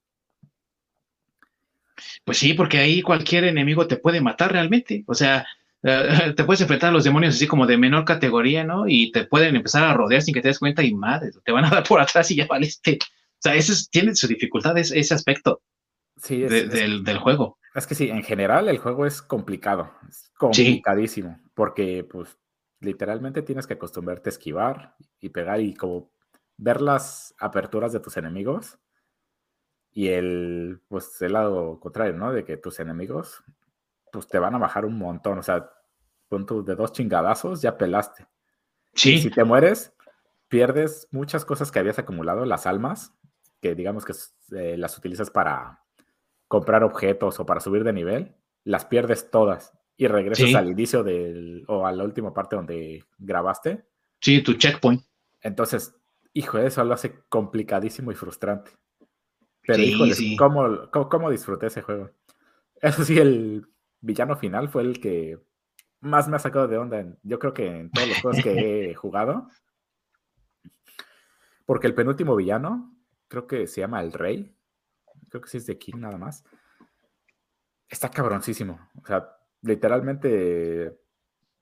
Pues 2.24 2.38
sí, 2.38 2.54
porque 2.54 2.78
ahí 2.78 3.02
cualquier 3.02 3.42
enemigo 3.42 3.88
te 3.88 3.96
puede 3.96 4.20
matar 4.20 4.52
realmente. 4.52 5.02
O 5.08 5.14
sea, 5.14 5.44
eh, 5.82 6.34
te 6.36 6.44
puedes 6.44 6.60
enfrentar 6.60 6.90
a 6.90 6.92
los 6.92 7.02
demonios 7.02 7.34
así 7.34 7.48
como 7.48 7.66
de 7.66 7.76
menor 7.76 8.04
categoría, 8.04 8.62
¿no? 8.62 8.84
Y 8.86 9.10
te 9.10 9.24
pueden 9.24 9.56
empezar 9.56 9.82
a 9.82 9.94
rodear 9.94 10.22
sin 10.22 10.34
que 10.34 10.40
te 10.40 10.46
des 10.46 10.60
cuenta 10.60 10.84
y 10.84 10.94
madre, 10.94 11.32
te 11.44 11.50
van 11.50 11.64
a 11.64 11.70
dar 11.70 11.82
por 11.82 12.00
atrás 12.00 12.30
y 12.30 12.36
ya 12.36 12.46
valiste. 12.46 13.00
O 13.02 13.40
sea, 13.40 13.56
ese 13.56 13.72
tiene 13.90 14.14
su 14.14 14.28
dificultad 14.28 14.78
ese 14.78 15.14
aspecto 15.14 15.62
del, 16.28 17.18
juego. 17.18 17.58
Es 17.74 17.86
que 17.86 17.94
sí, 17.94 18.10
en 18.10 18.22
general 18.22 18.68
el 18.68 18.78
juego 18.78 19.06
es 19.06 19.22
complicado, 19.22 19.90
es 20.08 20.30
complicadísimo, 20.36 21.40
porque 21.54 22.04
pues 22.04 22.38
literalmente 22.80 23.42
tienes 23.42 23.66
que 23.66 23.74
acostumbrarte 23.74 24.28
a 24.28 24.32
esquivar 24.32 24.96
y 25.20 25.30
pegar 25.30 25.60
y 25.60 25.74
como 25.74 26.10
ver 26.56 26.80
las 26.80 27.34
aperturas 27.38 27.92
de 27.92 28.00
tus 28.00 28.16
enemigos 28.16 28.78
y 29.92 30.08
el, 30.08 30.80
pues, 30.88 31.20
el 31.20 31.34
lado 31.34 31.78
contrario, 31.78 32.14
¿no? 32.14 32.32
De 32.32 32.44
que 32.44 32.56
tus 32.56 32.80
enemigos, 32.80 33.44
pues, 34.10 34.26
te 34.26 34.38
van 34.38 34.54
a 34.54 34.58
bajar 34.58 34.86
un 34.86 34.98
montón. 34.98 35.38
O 35.38 35.42
sea, 35.42 35.70
con 36.28 36.46
de 36.64 36.74
dos 36.74 36.92
chingadazos 36.92 37.60
ya 37.60 37.76
pelaste. 37.76 38.26
Sí. 38.94 39.14
Y 39.14 39.22
si 39.22 39.30
te 39.30 39.44
mueres, 39.44 39.92
pierdes 40.48 41.08
muchas 41.10 41.44
cosas 41.44 41.70
que 41.70 41.78
habías 41.78 41.98
acumulado, 41.98 42.46
las 42.46 42.66
almas, 42.66 43.14
que 43.60 43.74
digamos 43.74 44.04
que 44.04 44.14
eh, 44.56 44.76
las 44.78 44.96
utilizas 44.96 45.30
para 45.30 45.81
comprar 46.52 46.84
objetos 46.84 47.40
o 47.40 47.46
para 47.46 47.60
subir 47.60 47.82
de 47.82 47.94
nivel, 47.94 48.36
las 48.62 48.84
pierdes 48.84 49.30
todas 49.30 49.72
y 49.96 50.06
regresas 50.06 50.54
al 50.54 50.70
inicio 50.70 51.02
del, 51.02 51.64
o 51.66 51.86
a 51.86 51.92
la 51.92 52.04
última 52.04 52.34
parte 52.34 52.56
donde 52.56 53.02
grabaste. 53.16 53.86
Sí, 54.20 54.42
tu 54.42 54.52
checkpoint. 54.52 55.02
Entonces, 55.40 55.96
hijo, 56.34 56.58
eso 56.58 56.84
lo 56.84 56.92
hace 56.92 57.22
complicadísimo 57.30 58.12
y 58.12 58.16
frustrante. 58.16 58.70
Pero 59.62 59.82
sí, 60.12 60.36
¿cómo, 60.36 61.30
disfruté 61.30 61.68
ese 61.68 61.80
juego? 61.80 62.10
Eso 62.82 63.02
sí, 63.02 63.18
el 63.18 63.66
villano 64.02 64.36
final 64.36 64.68
fue 64.68 64.82
el 64.82 65.00
que 65.00 65.38
más 66.00 66.28
me 66.28 66.36
ha 66.36 66.38
sacado 66.38 66.68
de 66.68 66.76
onda. 66.76 67.02
yo 67.22 67.38
creo 67.38 67.54
que 67.54 67.66
en 67.66 67.90
todos 67.90 68.08
los 68.08 68.20
juegos 68.20 68.42
que 68.42 68.90
he 68.90 68.94
jugado. 68.94 69.48
Porque 71.64 71.86
el 71.86 71.94
penúltimo 71.94 72.36
villano, 72.36 72.94
creo 73.28 73.46
que 73.46 73.66
se 73.66 73.80
llama 73.80 74.02
El 74.02 74.12
Rey. 74.12 74.54
Creo 75.32 75.40
que 75.40 75.48
sí 75.48 75.56
es 75.56 75.64
de 75.64 75.78
King 75.78 75.96
nada 75.96 76.18
más. 76.18 76.44
Está 77.88 78.10
cabroncísimo. 78.10 78.78
O 79.02 79.06
sea, 79.06 79.34
literalmente 79.62 81.00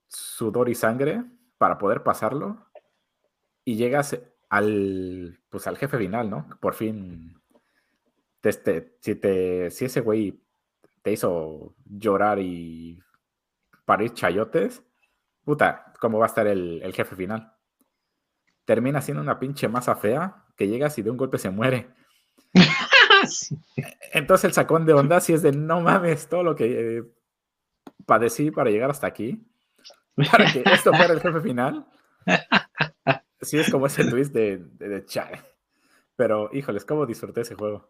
sudor 0.08 0.68
y 0.68 0.74
sangre 0.74 1.24
para 1.56 1.78
poder 1.78 2.02
pasarlo. 2.02 2.66
Y 3.64 3.76
llegas 3.76 4.20
al, 4.48 5.40
pues, 5.48 5.68
al 5.68 5.78
jefe 5.78 5.98
final, 5.98 6.28
¿no? 6.28 6.48
Por 6.60 6.74
fin 6.74 7.40
este, 8.42 8.96
si, 9.00 9.14
te, 9.14 9.70
si 9.70 9.84
ese 9.84 10.00
güey 10.00 10.42
te 11.02 11.12
hizo 11.12 11.76
llorar 11.84 12.40
y 12.40 13.00
parir 13.84 14.14
chayotes, 14.14 14.82
puta, 15.44 15.92
¿cómo 16.00 16.18
va 16.18 16.26
a 16.26 16.28
estar 16.28 16.46
el, 16.46 16.92
jefe 16.92 17.14
final? 17.16 17.52
Termina 18.64 19.00
siendo 19.00 19.22
una 19.22 19.38
pinche 19.38 19.68
masa 19.68 19.94
fea 19.96 20.46
que 20.56 20.68
llegas 20.68 20.98
y 20.98 21.02
de 21.02 21.10
un 21.10 21.16
golpe 21.16 21.38
se 21.38 21.50
muere. 21.50 21.90
Entonces 24.12 24.44
el 24.44 24.52
sacón 24.52 24.86
de 24.86 24.92
onda 24.92 25.20
si 25.20 25.32
es 25.32 25.42
de 25.42 25.52
no 25.52 25.80
mames 25.80 26.28
todo 26.28 26.42
lo 26.42 26.56
que 26.56 26.98
eh, 26.98 27.02
padecí 28.06 28.50
para 28.50 28.70
llegar 28.70 28.90
hasta 28.90 29.06
aquí. 29.06 29.46
Para 30.30 30.52
que 30.52 30.62
esto 30.66 30.92
fuera 30.92 31.14
el 31.14 31.20
jefe 31.20 31.40
final. 31.40 31.86
Sí, 33.42 33.58
es 33.58 33.70
como 33.70 33.86
ese 33.86 34.04
twist 34.04 34.34
de, 34.34 34.58
de, 34.58 34.88
de 34.88 35.04
Pero, 36.14 36.50
híjoles, 36.52 36.84
¿cómo 36.84 37.06
disfruté 37.06 37.40
ese 37.40 37.54
juego? 37.54 37.88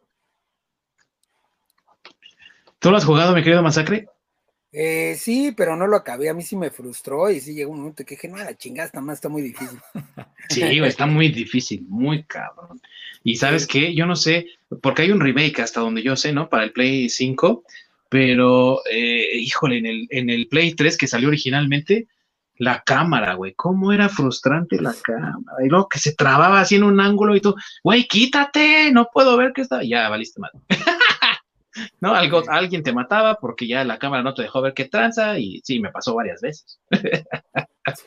¿Tú 2.78 2.92
lo 2.92 2.96
has 2.96 3.04
jugado, 3.04 3.34
mi 3.34 3.42
querido 3.42 3.60
Masacre? 3.60 4.08
Eh, 4.72 5.16
sí, 5.18 5.52
pero 5.56 5.76
no 5.76 5.86
lo 5.86 5.96
acabé. 5.96 6.28
A 6.28 6.34
mí 6.34 6.42
sí 6.42 6.56
me 6.56 6.70
frustró 6.70 7.30
y 7.30 7.40
sí 7.40 7.54
llegó 7.54 7.72
un 7.72 7.78
momento 7.78 8.04
que 8.04 8.14
dije, 8.14 8.28
no, 8.28 8.36
la 8.36 8.56
chingada, 8.56 8.86
está 8.86 9.00
más 9.00 9.16
está 9.16 9.28
muy 9.28 9.42
difícil. 9.42 9.78
Sí, 10.48 10.62
está 10.62 11.06
muy 11.06 11.28
difícil, 11.28 11.84
muy 11.88 12.24
cabrón. 12.24 12.80
Y 13.22 13.36
sabes 13.36 13.68
qué, 13.68 13.94
yo 13.94 14.04
no 14.04 14.16
sé, 14.16 14.46
porque 14.82 15.02
hay 15.02 15.12
un 15.12 15.20
remake 15.20 15.60
hasta 15.60 15.78
donde 15.78 16.02
yo 16.02 16.16
sé, 16.16 16.32
¿no? 16.32 16.48
Para 16.48 16.64
el 16.64 16.72
Play 16.72 17.08
5, 17.08 17.62
pero, 18.08 18.80
eh, 18.90 19.38
híjole, 19.38 19.78
en 19.78 19.86
el, 19.86 20.06
en 20.10 20.28
el 20.28 20.48
Play 20.48 20.74
3 20.74 20.98
que 20.98 21.06
salió 21.06 21.28
originalmente, 21.28 22.08
la 22.60 22.82
cámara, 22.82 23.34
güey, 23.34 23.54
cómo 23.54 23.92
era 23.92 24.08
frustrante 24.08 24.80
la 24.80 24.94
cámara. 25.02 25.64
Y 25.64 25.68
luego 25.68 25.88
que 25.88 25.98
se 25.98 26.14
trababa 26.14 26.60
así 26.60 26.74
en 26.74 26.82
un 26.82 27.00
ángulo 27.00 27.34
y 27.34 27.40
tú, 27.40 27.54
güey, 27.82 28.06
quítate, 28.06 28.90
no 28.92 29.08
puedo 29.12 29.36
ver 29.36 29.52
qué 29.54 29.62
está. 29.62 29.82
Ya, 29.82 30.08
valiste 30.08 30.40
mal. 30.40 30.50
¿no? 32.00 32.14
Algo, 32.14 32.42
alguien 32.48 32.82
te 32.82 32.92
mataba 32.92 33.36
porque 33.36 33.66
ya 33.66 33.84
la 33.84 33.98
cámara 33.98 34.22
no 34.22 34.34
te 34.34 34.42
dejó 34.42 34.62
ver 34.62 34.74
qué 34.74 34.86
tranza 34.86 35.38
y 35.38 35.60
sí, 35.64 35.80
me 35.80 35.90
pasó 35.90 36.14
varias 36.14 36.40
veces. 36.40 36.80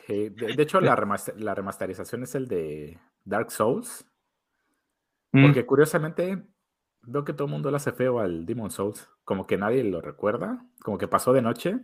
de, 0.08 0.62
hecho, 0.62 0.80
la, 0.80 0.96
remasterización 0.96 2.22
es 2.22 2.34
el 2.34 2.48
de 2.48 2.98
Dark 3.24 3.50
Souls. 3.50 4.06
Mm. 5.32 5.46
Porque 5.46 5.66
curiosamente 5.66 6.42
veo 7.02 7.24
que 7.24 7.32
todo 7.32 7.46
el 7.46 7.52
mundo 7.52 7.70
le 7.70 7.76
hace 7.76 7.92
feo 7.92 8.20
al 8.20 8.46
Demon 8.46 8.70
Souls. 8.70 9.08
Como 9.24 9.46
que 9.46 9.56
nadie 9.56 9.84
lo 9.84 10.00
recuerda. 10.00 10.64
Como 10.82 10.98
que 10.98 11.08
pasó 11.08 11.32
de 11.32 11.42
noche. 11.42 11.76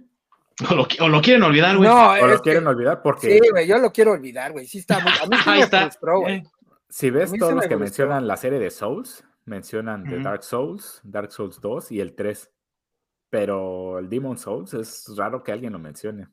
O 0.69 0.75
lo, 1.09 1.23
quieren 1.23 1.43
olvidar, 1.43 1.77
güey. 1.77 1.89
No, 1.89 2.11
o 2.13 2.27
lo 2.27 2.39
quieren 2.41 2.67
olvidar 2.67 3.01
porque. 3.03 3.39
Sí, 3.39 3.51
güey, 3.51 3.67
yo 3.67 3.79
lo 3.79 3.93
quiero 3.93 4.13
olvidar, 4.13 4.53
güey. 4.53 4.67
Sí 4.67 4.79
está 4.79 5.01
muy. 5.01 5.11
A 5.13 5.27
mí 5.27 5.37
sí 5.43 5.51
me 6.27 6.35
eh. 6.35 6.43
Si 6.89 7.11
ves 7.11 7.33
todos 7.39 7.55
los 7.55 7.67
que 7.67 7.77
mencionan 7.77 8.27
la 8.27 8.37
serie 8.37 8.59
de 8.59 8.71
Souls, 8.71 9.25
mencionan 9.45 10.05
de 10.05 10.21
Dark 10.21 10.43
Souls, 10.43 11.01
Dark 11.03 11.33
Souls 11.33 11.61
2 11.61 11.93
y 11.93 12.01
el 12.01 12.15
3. 12.15 12.51
Pero 13.29 13.99
el 13.99 14.09
Demon 14.09 14.37
Souls 14.37 14.75
es 14.75 15.07
raro 15.17 15.43
que 15.43 15.53
alguien 15.53 15.73
lo 15.73 15.79
mencione. 15.79 16.29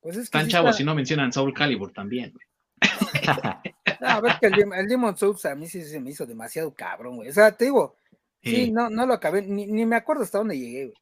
Pues 0.00 0.16
es 0.16 0.30
que 0.30 0.38
Están 0.38 0.48
chavos 0.48 0.76
si 0.76 0.84
no 0.84 0.94
mencionan 0.94 1.32
Soul 1.32 1.52
Calibur 1.52 1.92
también. 1.92 2.32
a 2.80 4.20
ver, 4.20 4.38
que 4.40 4.46
el, 4.46 4.88
Demon 4.88 5.16
Souls 5.16 5.44
a 5.46 5.54
mí 5.54 5.66
sí 5.66 5.82
se 5.82 6.00
me 6.00 6.10
hizo 6.10 6.24
demasiado 6.26 6.72
cabrón, 6.72 7.16
güey. 7.16 7.28
O 7.28 7.32
sea, 7.32 7.52
te 7.52 7.66
digo, 7.66 7.96
sí, 8.42 8.70
no, 8.70 8.88
no 8.88 9.06
lo 9.06 9.14
acabé, 9.14 9.42
ni, 9.42 9.84
me 9.84 9.96
acuerdo 9.96 10.22
hasta 10.22 10.38
dónde 10.38 10.58
llegué, 10.58 10.86
güey. 10.86 10.96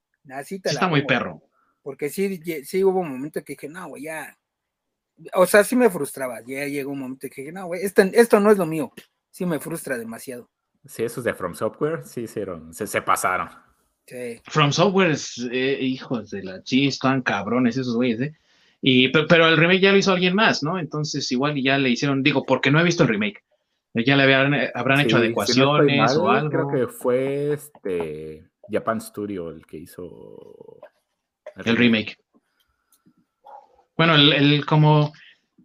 Está 0.65 0.89
muy 0.89 1.07
perro. 1.07 1.43
porque 1.83 2.11
sí, 2.11 2.41
sí 2.65 2.85
hubo 2.85 3.01
un 3.01 3.13
momento 3.13 3.43
que 3.43 3.55
dije, 3.55 3.69
no, 3.69 3.89
güey, 3.89 4.05
ya. 4.05 4.37
O 5.35 5.47
sea, 5.47 5.65
sí 5.65 5.75
me 5.75 5.91
frustraba. 5.91 6.41
Ya 6.47 6.67
llegó 6.67 6.93
un 6.93 7.01
momento 7.01 7.29
que 7.29 7.43
dije, 7.43 7.53
no, 7.53 7.67
güey, 7.67 7.83
esto, 7.83 8.03
esto 8.03 8.41
no 8.41 8.51
es 8.51 8.59
lo 8.59 8.67
mío. 8.67 8.93
Sí 9.31 9.47
me 9.47 9.59
frustra 9.59 9.97
demasiado. 9.97 10.51
Sí, 10.85 11.03
esos 11.03 11.25
de 11.25 11.35
From 11.35 11.55
Software 11.55 12.05
sí 12.05 12.23
hicieron, 12.23 12.73
se, 12.73 12.87
se 12.87 13.03
pasaron. 13.03 13.49
Sí. 14.07 14.41
From 14.45 14.73
Software 14.73 15.11
es, 15.11 15.47
eh, 15.51 15.79
hijos 15.81 16.31
de 16.31 16.43
la 16.43 16.63
sí, 16.65 16.87
están 16.87 17.23
cabrones 17.23 17.77
esos 17.77 17.95
güeyes, 17.95 18.21
¿eh? 18.21 18.35
Y, 18.81 19.09
pero 19.09 19.49
el 19.49 19.57
remake 19.57 19.81
ya 19.81 19.93
lo 19.93 19.99
hizo 19.99 20.13
alguien 20.13 20.35
más, 20.35 20.63
¿no? 20.63 20.79
Entonces 20.79 21.31
igual 21.33 21.61
ya 21.61 21.79
le 21.79 21.91
hicieron, 21.91 22.23
digo, 22.23 22.45
porque 22.47 22.71
no 22.71 22.81
he 22.81 22.85
visto 22.85 23.03
el 23.03 23.09
remake. 23.09 23.43
Ya 23.95 24.17
le 24.17 24.23
habían, 24.23 24.55
eh, 24.55 24.71
habrán 24.75 25.01
hecho 25.01 25.17
adecuaciones 25.17 26.17
o 26.17 26.31
algo. 26.31 26.51
Creo 26.51 26.69
que 26.69 26.93
fue 26.93 27.55
este 27.55 28.45
Japan 28.71 29.01
Studio 29.01 29.51
el 29.51 29.67
que 29.67 29.79
hizo 29.79 30.79
el, 31.57 31.77
remake. 31.77 32.17
Bueno, 33.97 34.15
el, 34.15 34.65
como, 34.65 35.13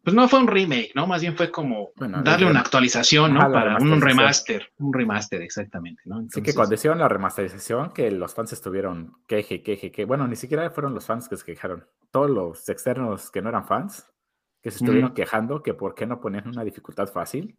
pues 0.03 0.13
no 0.13 0.27
fue 0.27 0.39
un 0.39 0.47
remake, 0.47 0.91
¿no? 0.95 1.07
Más 1.07 1.21
bien 1.21 1.37
fue 1.37 1.49
como 1.49 1.91
darle 1.95 2.45
una 2.45 2.59
actualización, 2.59 3.33
¿no? 3.33 3.49
Para 3.49 3.77
un 3.77 4.01
remaster, 4.01 4.69
un 4.79 4.93
remaster, 4.93 5.41
exactamente, 5.41 6.01
¿no? 6.05 6.15
Entonces... 6.15 6.35
Sí, 6.35 6.41
que 6.43 6.53
cuando 6.53 6.75
hicieron 6.75 6.99
la 6.99 7.07
remasterización, 7.07 7.91
que 7.91 8.11
los 8.11 8.33
fans 8.33 8.51
estuvieron 8.51 9.15
queje, 9.27 9.63
queje, 9.63 9.93
que 9.93 10.03
bueno, 10.03 10.27
ni 10.27 10.35
siquiera 10.35 10.69
fueron 10.71 10.93
los 10.93 11.05
fans 11.05 11.29
que 11.29 11.37
se 11.37 11.45
quejaron, 11.45 11.87
todos 12.11 12.29
los 12.29 12.67
externos 12.67 13.31
que 13.31 13.41
no 13.41 13.47
eran 13.47 13.65
fans, 13.65 14.05
que 14.61 14.71
se 14.71 14.77
estuvieron 14.77 15.13
quejando 15.13 15.63
que 15.63 15.73
por 15.73 15.95
qué 15.95 16.05
no 16.05 16.19
ponían 16.19 16.49
una 16.49 16.65
dificultad 16.65 17.07
fácil. 17.07 17.57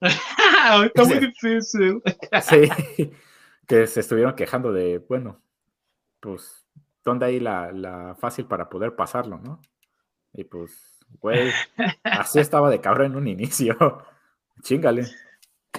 Está 0.00 1.04
muy 1.04 1.18
difícil. 1.18 2.02
sí, 2.42 3.10
que 3.66 3.86
se 3.86 4.00
estuvieron 4.00 4.34
quejando 4.34 4.70
de, 4.70 4.98
bueno, 4.98 5.40
pues, 6.20 6.66
¿dónde 7.02 7.24
hay 7.24 7.40
la, 7.40 7.72
la 7.72 8.14
fácil 8.16 8.44
para 8.44 8.68
poder 8.68 8.94
pasarlo, 8.96 9.38
no? 9.38 9.62
Y 10.34 10.44
pues, 10.44 10.99
güey, 11.20 11.50
así 12.04 12.38
estaba 12.38 12.70
de 12.70 12.80
cabrón 12.80 13.12
en 13.12 13.16
un 13.16 13.28
inicio. 13.28 13.76
Chingale. 14.62 15.06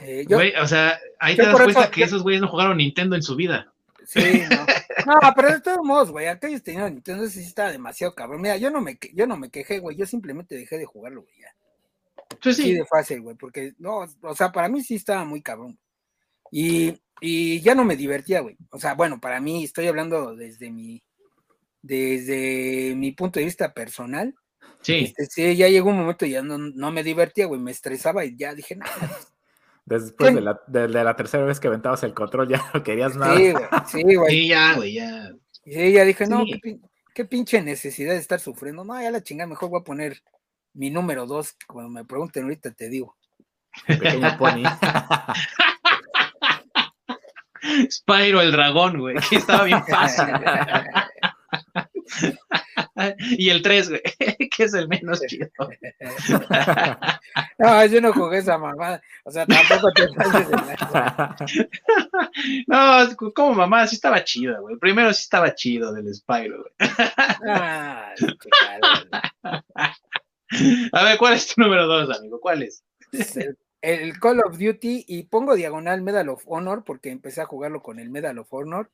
Eh, 0.01 0.25
güey, 0.27 0.53
o 0.55 0.67
sea, 0.67 0.99
ahí 1.19 1.35
te 1.35 1.43
das 1.43 1.55
cuenta 1.55 1.91
que 1.91 2.03
esos 2.03 2.23
güeyes 2.23 2.41
no 2.41 2.47
jugaron 2.47 2.77
Nintendo 2.77 3.15
en 3.15 3.23
su 3.23 3.35
vida. 3.35 3.71
Sí, 4.05 4.43
no. 4.49 4.65
No, 5.05 5.33
pero 5.35 5.51
de 5.51 5.61
todos 5.61 5.83
modos, 5.83 6.11
güey, 6.11 6.27
aquellos 6.27 6.63
tenían 6.63 6.93
Nintendo, 6.93 7.25
sí 7.27 7.41
estaba 7.41 7.71
demasiado 7.71 8.13
cabrón. 8.13 8.41
Mira, 8.41 8.57
yo 8.57 8.69
no 8.69 8.81
me, 8.81 8.97
yo 9.13 9.25
no 9.27 9.37
me 9.37 9.49
quejé, 9.49 9.79
güey, 9.79 9.97
yo 9.97 10.05
simplemente 10.05 10.55
dejé 10.55 10.77
de 10.77 10.85
jugarlo, 10.85 11.23
güey, 11.23 11.35
ya. 11.39 11.55
Pues 12.41 12.57
sí. 12.57 12.73
de 12.73 12.85
fácil, 12.85 13.21
güey, 13.21 13.35
porque, 13.35 13.73
no, 13.77 14.05
o 14.21 14.35
sea, 14.35 14.51
para 14.51 14.69
mí 14.69 14.81
sí 14.81 14.95
estaba 14.95 15.23
muy 15.25 15.41
cabrón. 15.41 15.77
Y, 16.51 16.99
y 17.19 17.61
ya 17.61 17.75
no 17.75 17.85
me 17.85 17.95
divertía, 17.95 18.41
güey. 18.41 18.57
O 18.71 18.79
sea, 18.79 18.93
bueno, 18.93 19.19
para 19.19 19.39
mí, 19.39 19.63
estoy 19.63 19.87
hablando 19.87 20.35
desde 20.35 20.71
mi, 20.71 21.03
desde 21.81 22.93
mi 22.95 23.11
punto 23.11 23.39
de 23.39 23.45
vista 23.45 23.73
personal. 23.73 24.35
Sí. 24.81 25.13
Este, 25.17 25.25
sí, 25.25 25.55
ya 25.55 25.67
llegó 25.67 25.89
un 25.89 25.99
momento 25.99 26.25
y 26.25 26.31
ya 26.31 26.41
no, 26.41 26.57
no 26.57 26.91
me 26.91 27.03
divertía, 27.03 27.45
güey, 27.45 27.59
me 27.59 27.71
estresaba 27.71 28.25
y 28.25 28.35
ya 28.35 28.53
dije, 28.53 28.75
no. 28.75 28.85
Después 29.85 30.33
de 30.33 30.41
la, 30.41 30.61
de, 30.67 30.87
la, 30.87 31.15
tercera 31.15 31.43
vez 31.43 31.59
que 31.59 31.67
aventabas 31.67 32.03
el 32.03 32.13
control, 32.13 32.47
ya 32.47 32.63
no 32.73 32.83
querías 32.83 33.15
nada. 33.15 33.35
Sí, 33.35 33.51
güey, 33.51 33.65
sí, 33.87 34.15
güey. 34.15 34.31
Sí, 34.31 34.47
ya, 34.47 34.75
güey, 34.75 34.93
ya. 34.93 35.31
Sí, 35.63 35.91
ya 35.91 36.05
dije, 36.05 36.27
no, 36.27 36.43
qué, 36.45 36.79
qué, 37.13 37.25
pinche 37.25 37.61
necesidad 37.61 38.13
de 38.13 38.19
estar 38.19 38.39
sufriendo. 38.39 38.83
No, 38.83 39.01
ya 39.01 39.11
la 39.11 39.21
chingada, 39.21 39.49
mejor 39.49 39.69
voy 39.69 39.81
a 39.81 39.83
poner 39.83 40.21
mi 40.73 40.89
número 40.89 41.25
dos, 41.25 41.55
cuando 41.67 41.91
me 41.91 42.05
pregunten 42.05 42.43
ahorita 42.43 42.71
te 42.71 42.89
digo. 42.89 43.17
Pequeño 43.85 44.37
pony. 44.37 44.63
Spyro 47.91 48.41
el 48.41 48.51
dragón, 48.51 48.99
güey, 48.99 49.17
que 49.29 49.35
estaba 49.35 49.65
bien 49.65 49.83
fácil. 49.85 50.25
y 53.37 53.49
el 53.49 53.61
3, 53.61 53.89
güey, 53.89 54.01
que 54.55 54.63
es 54.63 54.73
el 54.73 54.87
menos 54.87 55.21
chido. 55.27 55.49
no, 57.59 57.85
yo 57.85 58.01
no 58.01 58.13
jugué 58.13 58.39
esa 58.39 58.57
mamá. 58.57 58.99
O 59.23 59.31
sea, 59.31 59.45
tampoco 59.45 59.91
te 59.93 60.07
pases 60.09 60.49
de 60.49 60.57
No, 62.67 63.07
como 63.33 63.53
mamá, 63.53 63.87
sí 63.87 63.95
estaba 63.95 64.21
chido, 64.23 64.61
güey. 64.61 64.75
Primero 64.77 65.13
sí 65.13 65.23
estaba 65.23 65.55
chido 65.55 65.93
del 65.93 66.13
Spyro, 66.13 66.63
güey. 66.63 66.73
ah, 67.47 68.13
A 70.93 71.03
ver, 71.03 71.17
¿cuál 71.17 71.33
es 71.33 71.47
tu 71.47 71.61
número 71.61 71.87
dos, 71.87 72.17
amigo? 72.17 72.39
¿Cuál 72.39 72.63
es? 72.63 72.83
El, 73.81 74.19
Call 74.19 74.41
of 74.41 74.57
Duty 74.57 75.05
y 75.07 75.23
pongo 75.23 75.55
diagonal 75.55 76.01
Medal 76.01 76.29
of 76.29 76.43
Honor 76.45 76.83
porque 76.83 77.09
empecé 77.09 77.41
a 77.41 77.45
jugarlo 77.45 77.81
con 77.81 77.99
el 77.99 78.09
Medal 78.09 78.37
of 78.37 78.53
Honor. 78.53 78.91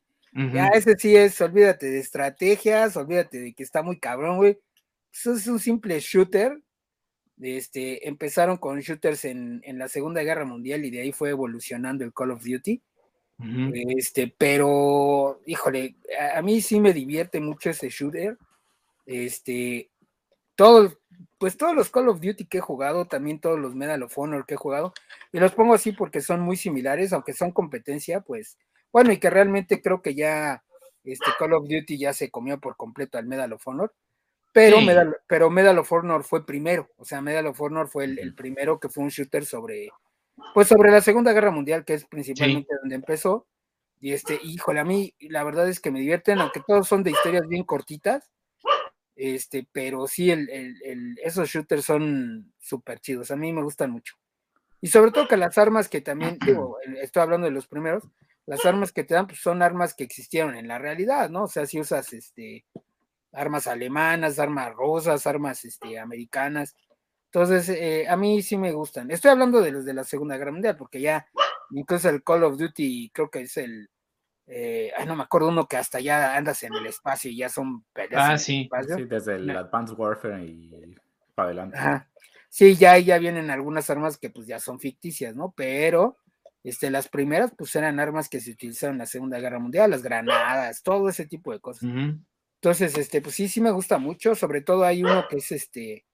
Ya 0.53 0.67
ese 0.67 0.95
sí 0.97 1.15
es, 1.15 1.41
olvídate 1.41 1.89
de 1.89 1.97
estrategias, 1.97 2.95
olvídate 2.95 3.39
de 3.39 3.53
que 3.53 3.63
está 3.63 3.81
muy 3.81 3.99
cabrón, 3.99 4.37
güey. 4.37 4.59
Eso 5.11 5.33
es 5.33 5.47
un 5.47 5.59
simple 5.59 5.99
shooter. 5.99 6.61
Este, 7.39 8.07
empezaron 8.07 8.57
con 8.57 8.79
shooters 8.79 9.25
en, 9.25 9.61
la 9.65 9.87
Segunda 9.87 10.21
Guerra 10.21 10.45
Mundial 10.45 10.85
y 10.85 10.91
de 10.91 11.01
ahí 11.01 11.11
fue 11.11 11.31
evolucionando 11.31 12.03
el 12.03 12.13
Call 12.13 12.31
of 12.31 12.43
Duty. 12.43 12.81
Este, 13.97 14.33
pero, 14.37 15.41
híjole, 15.45 15.95
a, 16.19 16.39
a, 16.39 16.41
mí 16.41 16.61
sí 16.61 16.79
me 16.79 16.93
divierte 16.93 17.39
mucho 17.39 17.71
ese 17.71 17.89
shooter. 17.89 18.37
Este, 19.07 19.89
todo, 20.55 20.99
pues 21.37 21.55
todos 21.55 21.75
los 21.75 21.89
Call 21.89 22.09
of 22.09 22.19
Duty 22.19 22.45
que 22.45 22.57
he 22.57 22.61
jugado, 22.61 23.05
también 23.05 23.39
todos 23.39 23.59
los 23.59 23.75
Medal 23.75 24.03
of 24.03 24.17
Honor 24.17 24.45
que 24.45 24.55
he 24.55 24.57
jugado, 24.57 24.93
y 25.31 25.39
los 25.39 25.53
pongo 25.53 25.73
así 25.73 25.91
porque 25.91 26.19
son 26.19 26.41
muy 26.41 26.57
similares, 26.57 27.13
aunque 27.13 27.33
son 27.33 27.51
competencia, 27.51 28.21
pues, 28.21 28.57
bueno, 28.91 29.11
y 29.11 29.19
que 29.19 29.29
realmente 29.29 29.81
creo 29.81 30.01
que 30.01 30.15
ya 30.15 30.63
este 31.03 31.31
Call 31.39 31.53
of 31.53 31.67
Duty 31.67 31.97
ya 31.97 32.13
se 32.13 32.29
comió 32.29 32.59
por 32.59 32.75
completo 32.75 33.17
al 33.17 33.25
Medal 33.27 33.53
of 33.53 33.67
Honor, 33.67 33.93
pero, 34.53 34.81
Medal, 34.81 35.17
pero 35.27 35.49
Medal 35.49 35.77
of 35.77 35.91
Honor 35.91 36.23
fue 36.23 36.45
primero, 36.45 36.89
o 36.97 37.05
sea, 37.05 37.21
Medal 37.21 37.47
of 37.47 37.61
Honor 37.61 37.87
fue 37.87 38.05
el, 38.05 38.33
primero 38.35 38.79
que 38.79 38.89
fue 38.89 39.03
un 39.03 39.09
shooter 39.09 39.45
sobre, 39.45 39.89
pues 40.53 40.67
sobre 40.67 40.91
la 40.91 41.01
Segunda 41.01 41.33
Guerra 41.33 41.51
Mundial, 41.51 41.85
que 41.85 41.93
es 41.93 42.05
principalmente 42.05 42.73
donde 42.81 42.95
empezó, 42.95 43.47
y 43.99 44.13
este, 44.13 44.39
híjole, 44.43 44.79
a 44.79 44.85
mí 44.85 45.13
la 45.19 45.43
verdad 45.43 45.67
es 45.69 45.79
que 45.79 45.91
me 45.91 45.99
divierten, 45.99 46.39
aunque 46.39 46.61
todos 46.65 46.87
son 46.87 47.03
de 47.03 47.11
historias 47.11 47.47
bien 47.47 47.63
cortitas, 47.63 48.29
este, 49.17 49.67
pero 49.71 50.07
sí, 50.07 50.29
el, 50.29 50.47
el, 50.49 51.17
esos 51.23 51.49
shooters 51.49 51.83
son 51.83 52.53
súper 52.59 52.99
chidos. 52.99 53.31
A 53.31 53.35
mí 53.35 53.51
me 53.51 53.63
gustan 53.63 53.89
mucho. 53.89 54.15
Y 54.79 54.87
sobre 54.87 55.11
todo 55.11 55.27
que 55.27 55.37
las 55.37 55.57
armas 55.57 55.89
que 55.89 56.01
también, 56.01 56.37
digo, 56.45 56.77
estoy 57.01 57.23
hablando 57.23 57.45
de 57.45 57.51
los 57.51 57.67
primeros, 57.67 58.03
las 58.47 58.65
armas 58.65 58.91
que 58.91 59.03
te 59.03 59.13
dan 59.13 59.27
pues, 59.27 59.39
son 59.39 59.61
armas 59.61 59.93
que 59.93 60.05
existieron 60.05 60.55
en 60.55 60.67
la 60.67 60.79
realidad, 60.79 61.29
¿no? 61.29 61.43
O 61.43 61.47
sea, 61.47 61.65
si 61.65 61.79
usas 61.79 62.13
este, 62.13 62.65
armas 63.33 63.67
alemanas, 63.67 64.39
armas 64.39 64.73
rosas, 64.73 65.27
armas 65.27 65.65
este, 65.65 65.99
americanas. 65.99 66.75
Entonces, 67.25 67.67
eh, 67.69 68.07
a 68.07 68.15
mí 68.15 68.41
sí 68.41 68.57
me 68.57 68.71
gustan. 68.71 69.11
Estoy 69.11 69.31
hablando 69.31 69.61
de 69.61 69.71
los 69.71 69.85
de 69.85 69.93
la 69.93 70.05
Segunda 70.05 70.37
Guerra 70.37 70.53
Mundial, 70.53 70.77
porque 70.77 71.01
ya 71.01 71.27
incluso 71.71 72.09
el 72.09 72.23
Call 72.23 72.45
of 72.45 72.57
Duty 72.57 73.11
creo 73.13 73.29
que 73.29 73.41
es 73.41 73.57
el, 73.57 73.89
eh, 74.47 74.93
ay, 74.97 75.05
no 75.05 75.17
me 75.17 75.23
acuerdo 75.23 75.49
uno 75.49 75.67
que 75.67 75.75
hasta 75.75 75.99
ya 75.99 76.37
andas 76.37 76.63
en 76.63 76.73
el 76.73 76.85
espacio 76.87 77.29
y 77.29 77.37
ya 77.37 77.49
son 77.49 77.83
peleas. 77.91 78.29
Ah, 78.29 78.37
sí. 78.37 78.69
sí. 78.87 79.03
desde 79.03 79.35
el 79.35 79.49
Advanced 79.49 79.97
Warfare 79.97 80.45
y 80.45 80.95
para 81.35 81.49
adelante. 81.49 81.77
Sí, 82.47 82.75
ya, 82.75 82.97
ya 82.97 83.17
vienen 83.17 83.51
algunas 83.51 83.89
armas 83.89 84.17
que 84.17 84.29
pues 84.29 84.47
ya 84.47 84.57
son 84.57 84.79
ficticias, 84.79 85.35
¿no? 85.35 85.53
Pero 85.55 86.17
este, 86.67 86.89
las 86.89 87.07
primeras 87.07 87.53
pues 87.57 87.75
eran 87.75 87.99
armas 87.99 88.29
que 88.29 88.41
se 88.41 88.51
utilizaron 88.51 88.95
en 88.95 88.99
la 88.99 89.05
Segunda 89.05 89.39
Guerra 89.39 89.59
Mundial, 89.59 89.91
las 89.91 90.03
granadas, 90.03 90.83
todo 90.83 91.09
ese 91.09 91.25
tipo 91.25 91.51
de 91.51 91.59
cosas. 91.59 91.89
Entonces, 92.61 92.97
este, 92.97 93.21
pues 93.21 93.35
sí, 93.35 93.47
sí 93.47 93.61
me 93.61 93.71
gusta 93.71 93.97
mucho, 93.97 94.35
sobre 94.35 94.61
todo 94.61 94.83
hay 94.83 95.03
uno 95.03 95.25
que 95.29 95.37
es 95.37 95.51
este, 95.51 96.05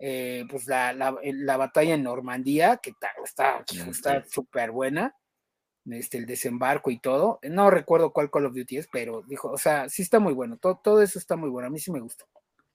eh, 0.00 0.44
pues 0.50 0.66
la, 0.66 0.92
la, 0.92 1.56
batalla 1.56 1.94
en 1.94 2.02
Normandía, 2.02 2.78
que 2.82 2.90
está 2.90 4.24
súper 4.28 4.72
buena 4.72 5.14
este, 5.86 6.18
el 6.18 6.26
desembarco 6.26 6.90
y 6.90 6.98
todo. 6.98 7.38
No 7.42 7.70
recuerdo 7.70 8.12
cuál 8.12 8.30
Call 8.30 8.46
of 8.46 8.54
Duty 8.54 8.78
es, 8.78 8.88
pero 8.92 9.22
dijo, 9.26 9.50
o 9.50 9.58
sea, 9.58 9.88
sí 9.88 10.02
está 10.02 10.18
muy 10.18 10.34
bueno, 10.34 10.58
todo, 10.58 10.80
todo 10.82 11.02
eso 11.02 11.18
está 11.18 11.36
muy 11.36 11.48
bueno, 11.48 11.68
a 11.68 11.70
mí 11.70 11.78
sí 11.78 11.90
me 11.90 12.00
gusta. 12.00 12.24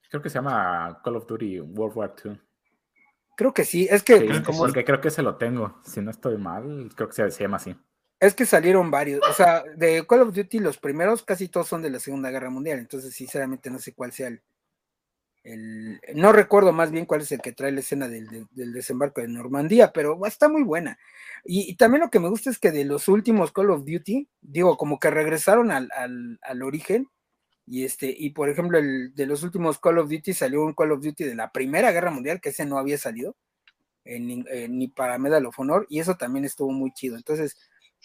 Creo 0.08 0.22
que 0.22 0.30
se 0.30 0.34
llama 0.34 1.00
Call 1.04 1.16
of 1.16 1.26
Duty 1.26 1.60
World 1.60 1.96
War 1.96 2.14
II. 2.24 2.40
Creo 3.36 3.52
que 3.52 3.64
sí, 3.64 3.86
es 3.90 4.02
que... 4.02 4.20
Pues, 4.20 4.40
como 4.40 4.58
porque 4.58 4.84
creo 4.84 5.00
que 5.00 5.10
se 5.10 5.22
lo 5.22 5.36
tengo, 5.36 5.80
si 5.84 6.00
no 6.00 6.10
estoy 6.10 6.36
mal, 6.38 6.90
creo 6.94 7.08
que 7.08 7.14
se, 7.14 7.30
se 7.30 7.42
llama 7.42 7.56
así. 7.56 7.76
Es 8.20 8.34
que 8.34 8.46
salieron 8.46 8.90
varios, 8.90 9.20
o 9.28 9.32
sea, 9.32 9.64
de 9.76 10.06
Call 10.06 10.22
of 10.22 10.34
Duty 10.34 10.60
los 10.60 10.78
primeros 10.78 11.24
casi 11.24 11.48
todos 11.48 11.68
son 11.68 11.82
de 11.82 11.90
la 11.90 11.98
Segunda 11.98 12.30
Guerra 12.30 12.48
Mundial, 12.48 12.78
entonces 12.78 13.14
sinceramente 13.14 13.70
no 13.70 13.78
sé 13.78 13.92
cuál 13.92 14.12
sea 14.12 14.28
el, 14.28 14.42
no 16.14 16.32
recuerdo 16.32 16.72
más 16.72 16.90
bien 16.90 17.04
cuál 17.04 17.20
es 17.20 17.30
el 17.32 17.42
que 17.42 17.52
trae 17.52 17.70
la 17.70 17.80
escena 17.80 18.08
del, 18.08 18.48
desembarco 18.54 19.20
de 19.20 19.28
Normandía, 19.28 19.92
pero 19.92 20.18
está 20.26 20.48
muy 20.48 20.62
buena. 20.62 20.98
Y, 21.44 21.76
también 21.76 22.00
lo 22.00 22.10
que 22.10 22.20
me 22.20 22.30
gusta 22.30 22.48
es 22.48 22.58
que 22.58 22.70
de 22.70 22.86
los 22.86 23.08
últimos 23.08 23.52
Call 23.52 23.70
of 23.70 23.84
Duty, 23.84 24.26
digo, 24.40 24.78
como 24.78 24.98
que 24.98 25.10
regresaron 25.10 25.70
al, 25.70 26.62
origen. 26.62 27.08
Y 27.66 27.84
este, 27.84 28.14
y 28.16 28.30
por 28.30 28.48
ejemplo, 28.48 28.78
el, 28.78 29.14
de 29.14 29.26
los 29.26 29.42
últimos 29.42 29.78
Call 29.78 29.98
of 29.98 30.10
Duty 30.10 30.34
salió 30.34 30.64
un 30.64 30.74
Call 30.74 30.92
of 30.92 31.02
Duty 31.02 31.24
de 31.24 31.34
la 31.34 31.50
Primera 31.50 31.92
Guerra 31.92 32.10
Mundial, 32.10 32.40
que 32.40 32.50
ese 32.50 32.66
no 32.66 32.78
había 32.78 32.98
salido, 32.98 33.36
ni 34.04 34.88
para 34.88 35.18
Medal 35.18 35.46
of 35.46 35.58
Honor, 35.58 35.86
y 35.88 36.00
eso 36.00 36.16
también 36.16 36.44
estuvo 36.44 36.70
muy 36.72 36.92
chido. 36.92 37.16
Entonces, 37.16 37.56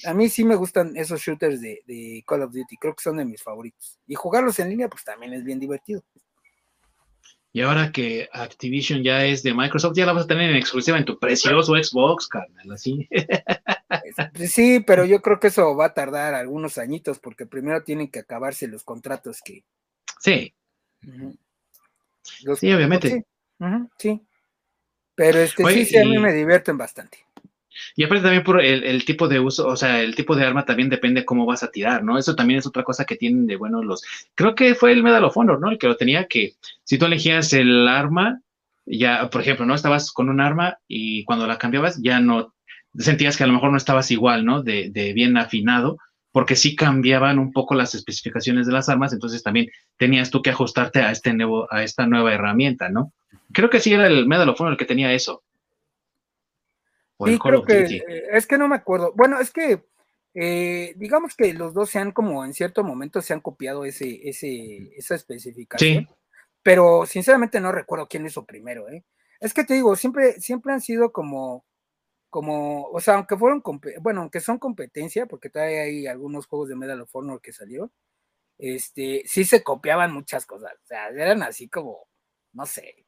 a 0.05 0.13
mí 0.13 0.29
sí 0.29 0.45
me 0.45 0.55
gustan 0.55 0.95
esos 0.95 1.21
shooters 1.21 1.59
de, 1.59 1.81
de, 1.85 2.23
Call 2.25 2.43
of 2.43 2.53
Duty, 2.53 2.77
creo 2.77 2.95
que 2.95 3.03
son 3.03 3.17
de 3.17 3.25
mis 3.25 3.43
favoritos. 3.43 3.99
Y 4.07 4.15
jugarlos 4.15 4.59
en 4.59 4.69
línea, 4.69 4.87
pues 4.87 5.03
también 5.03 5.33
es 5.33 5.43
bien 5.43 5.59
divertido. 5.59 6.03
Y 7.51 7.61
ahora 7.61 7.91
que 7.91 8.29
Activision 8.31 9.03
ya 9.03 9.25
es 9.25 9.41
de 9.41 9.53
Microsoft, 9.53 9.95
ya 9.95 10.05
la 10.05 10.13
vas 10.13 10.25
a 10.25 10.27
tener 10.27 10.51
en 10.51 10.55
exclusiva 10.55 10.97
en 10.97 11.05
tu 11.05 11.17
precioso 11.17 11.73
Xbox, 11.73 12.27
carnal, 12.27 12.71
así. 12.71 13.09
Sí, 14.47 14.81
pero 14.85 15.05
yo 15.05 15.21
creo 15.21 15.39
que 15.39 15.47
eso 15.47 15.75
va 15.75 15.85
a 15.85 15.93
tardar 15.93 16.33
algunos 16.33 16.77
añitos, 16.77 17.19
porque 17.19 17.45
primero 17.45 17.83
tienen 17.83 18.09
que 18.09 18.19
acabarse 18.19 18.67
los 18.67 18.83
contratos 18.83 19.41
que. 19.43 19.63
Sí. 20.19 20.53
sí, 22.59 22.73
obviamente. 22.73 23.25
Sí, 23.97 24.21
Pero 25.15 25.39
este, 25.39 25.65
sí, 25.65 25.85
sí, 25.85 25.97
a 25.97 26.05
mí 26.05 26.17
me 26.19 26.33
divierten 26.33 26.77
bastante. 26.77 27.25
Y 27.95 28.03
aparte 28.03 28.23
también 28.23 28.43
por 28.43 28.61
el, 28.61 29.05
tipo 29.05 29.27
de 29.27 29.39
uso, 29.39 29.67
o 29.67 29.75
sea, 29.75 30.01
el 30.01 30.15
tipo 30.15 30.35
de 30.35 30.45
arma 30.45 30.65
también 30.65 30.89
depende 30.89 31.25
cómo 31.25 31.45
vas 31.45 31.63
a 31.63 31.71
tirar, 31.71 32.03
¿no? 32.03 32.17
Eso 32.17 32.35
también 32.35 32.59
es 32.59 32.67
otra 32.67 32.83
cosa 32.83 33.05
que 33.05 33.15
tienen 33.15 33.47
de 33.47 33.55
bueno 33.55 33.83
los... 33.83 34.03
Creo 34.35 34.55
que 34.55 34.75
fue 34.75 34.91
el 34.91 35.03
Medal 35.03 35.23
of 35.23 35.37
Honor, 35.37 35.59
¿no? 35.59 35.71
El 35.71 35.77
que 35.77 35.87
lo 35.87 35.95
tenía 35.95 36.27
que, 36.27 36.55
si 36.83 36.97
tú 36.97 37.05
elegías 37.05 37.53
el 37.53 37.87
arma, 37.87 38.41
ya, 38.85 39.29
por 39.29 39.41
ejemplo, 39.41 39.65
¿no? 39.65 39.75
Estabas 39.75 40.11
con 40.11 40.29
un 40.29 40.41
arma 40.41 40.79
y 40.87 41.23
cuando 41.23 41.47
la 41.47 41.57
cambiabas 41.57 42.01
ya 42.01 42.19
no, 42.19 42.53
sentías 42.97 43.37
que 43.37 43.43
a 43.43 43.47
lo 43.47 43.53
mejor 43.53 43.71
no 43.71 43.77
estabas 43.77 44.11
igual, 44.11 44.45
¿no? 44.45 44.63
De, 44.63 44.89
de 44.91 45.13
bien 45.13 45.37
afinado, 45.37 45.97
porque 46.31 46.55
sí 46.55 46.75
cambiaban 46.75 47.39
un 47.39 47.51
poco 47.51 47.75
las 47.75 47.95
especificaciones 47.95 48.67
de 48.67 48.73
las 48.73 48.89
armas, 48.89 49.13
entonces 49.13 49.43
también 49.43 49.67
tenías 49.97 50.29
tú 50.29 50.41
que 50.41 50.49
ajustarte 50.49 51.01
a, 51.01 51.11
este 51.11 51.33
nuevo, 51.33 51.71
a 51.71 51.83
esta 51.83 52.05
nueva 52.05 52.33
herramienta, 52.33 52.89
¿no? 52.89 53.13
Creo 53.51 53.69
que 53.69 53.79
sí 53.79 53.93
era 53.93 54.07
el 54.07 54.27
Medal 54.27 54.49
of 54.49 54.59
Honor 54.61 54.73
el 54.73 54.77
que 54.77 54.85
tenía 54.85 55.13
eso 55.13 55.43
creo 57.39 57.63
que, 57.63 57.81
eh, 57.83 58.03
es 58.31 58.47
que 58.47 58.57
no 58.57 58.67
me 58.67 58.75
acuerdo. 58.75 59.13
Bueno, 59.15 59.39
es 59.39 59.51
que 59.51 59.83
eh, 60.33 60.93
digamos 60.95 61.35
que 61.35 61.53
los 61.53 61.73
dos 61.73 61.89
se 61.89 61.99
han 61.99 62.11
como 62.11 62.45
en 62.45 62.53
cierto 62.53 62.83
momento 62.83 63.21
se 63.21 63.33
han 63.33 63.41
copiado 63.41 63.85
ese, 63.85 64.27
ese, 64.27 64.91
esa 64.95 65.15
especificación. 65.15 66.07
Pero 66.61 67.05
sinceramente 67.05 67.59
no 67.59 67.71
recuerdo 67.71 68.07
quién 68.07 68.25
hizo 68.25 68.45
primero, 68.45 68.89
¿eh? 68.89 69.03
Es 69.39 69.53
que 69.53 69.63
te 69.63 69.73
digo, 69.73 69.95
siempre, 69.95 70.33
siempre 70.41 70.73
han 70.73 70.81
sido 70.81 71.13
como, 71.13 71.65
como, 72.29 72.85
o 72.85 72.99
sea, 72.99 73.15
aunque 73.15 73.37
fueron, 73.37 73.63
bueno, 74.01 74.21
aunque 74.21 74.39
son 74.39 74.59
competencia, 74.59 75.25
porque 75.25 75.49
todavía 75.49 75.83
hay 75.83 76.07
algunos 76.07 76.47
juegos 76.47 76.69
de 76.69 76.75
Medal 76.75 77.01
of 77.01 77.15
Honor 77.15 77.41
que 77.41 77.53
salieron, 77.53 77.91
este, 78.57 79.23
sí 79.25 79.45
se 79.45 79.63
copiaban 79.63 80.13
muchas 80.13 80.45
cosas, 80.45 80.73
o 80.83 80.85
sea, 80.87 81.09
eran 81.09 81.43
así 81.43 81.69
como, 81.69 82.07
no 82.53 82.65
sé, 82.65 83.05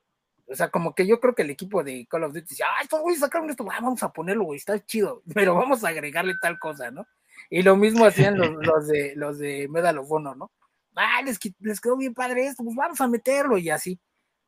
o 0.48 0.56
sea, 0.56 0.70
como 0.70 0.94
que 0.94 1.08
yo 1.08 1.20
creo 1.20 1.34
que 1.36 1.44
el 1.44 1.50
equipo 1.50 1.84
de 1.84 2.06
Call 2.08 2.26
of 2.26 2.34
Duty 2.34 2.48
decía, 2.50 2.66
ay, 2.78 2.88
pues 2.90 3.02
voy 3.02 3.14
a 3.16 3.20
sacar 3.20 3.44
esto, 3.50 3.66
ah, 3.72 3.80
vamos 3.82 4.04
a 4.04 4.12
ponerlo, 4.12 4.46
güey, 4.46 4.58
está 4.58 4.84
chido, 4.86 5.24
pero 5.34 5.56
vamos 5.56 5.84
a 5.84 5.90
agregarle 5.90 6.36
tal 6.40 6.60
cosa, 6.60 6.92
¿no? 6.92 7.08
Y 7.50 7.64
lo 7.64 7.76
mismo 7.78 8.06
hacían 8.06 8.38
los, 8.38 8.88
de 8.88 9.14
los 9.16 9.40
de 9.40 9.68
Medal 9.70 10.00
of 10.00 10.12
Honor, 10.12 10.38
¿no? 10.38 10.52
Ah, 10.96 11.22
les, 11.24 11.40
les 11.60 11.80
quedó 11.80 11.96
bien 11.98 12.14
padre 12.14 12.46
esto, 12.46 12.64
pues 12.64 12.76
vamos 12.76 13.00
a 13.00 13.08
meterlo 13.08 13.58
y 13.58 13.70
así. 13.70 14.00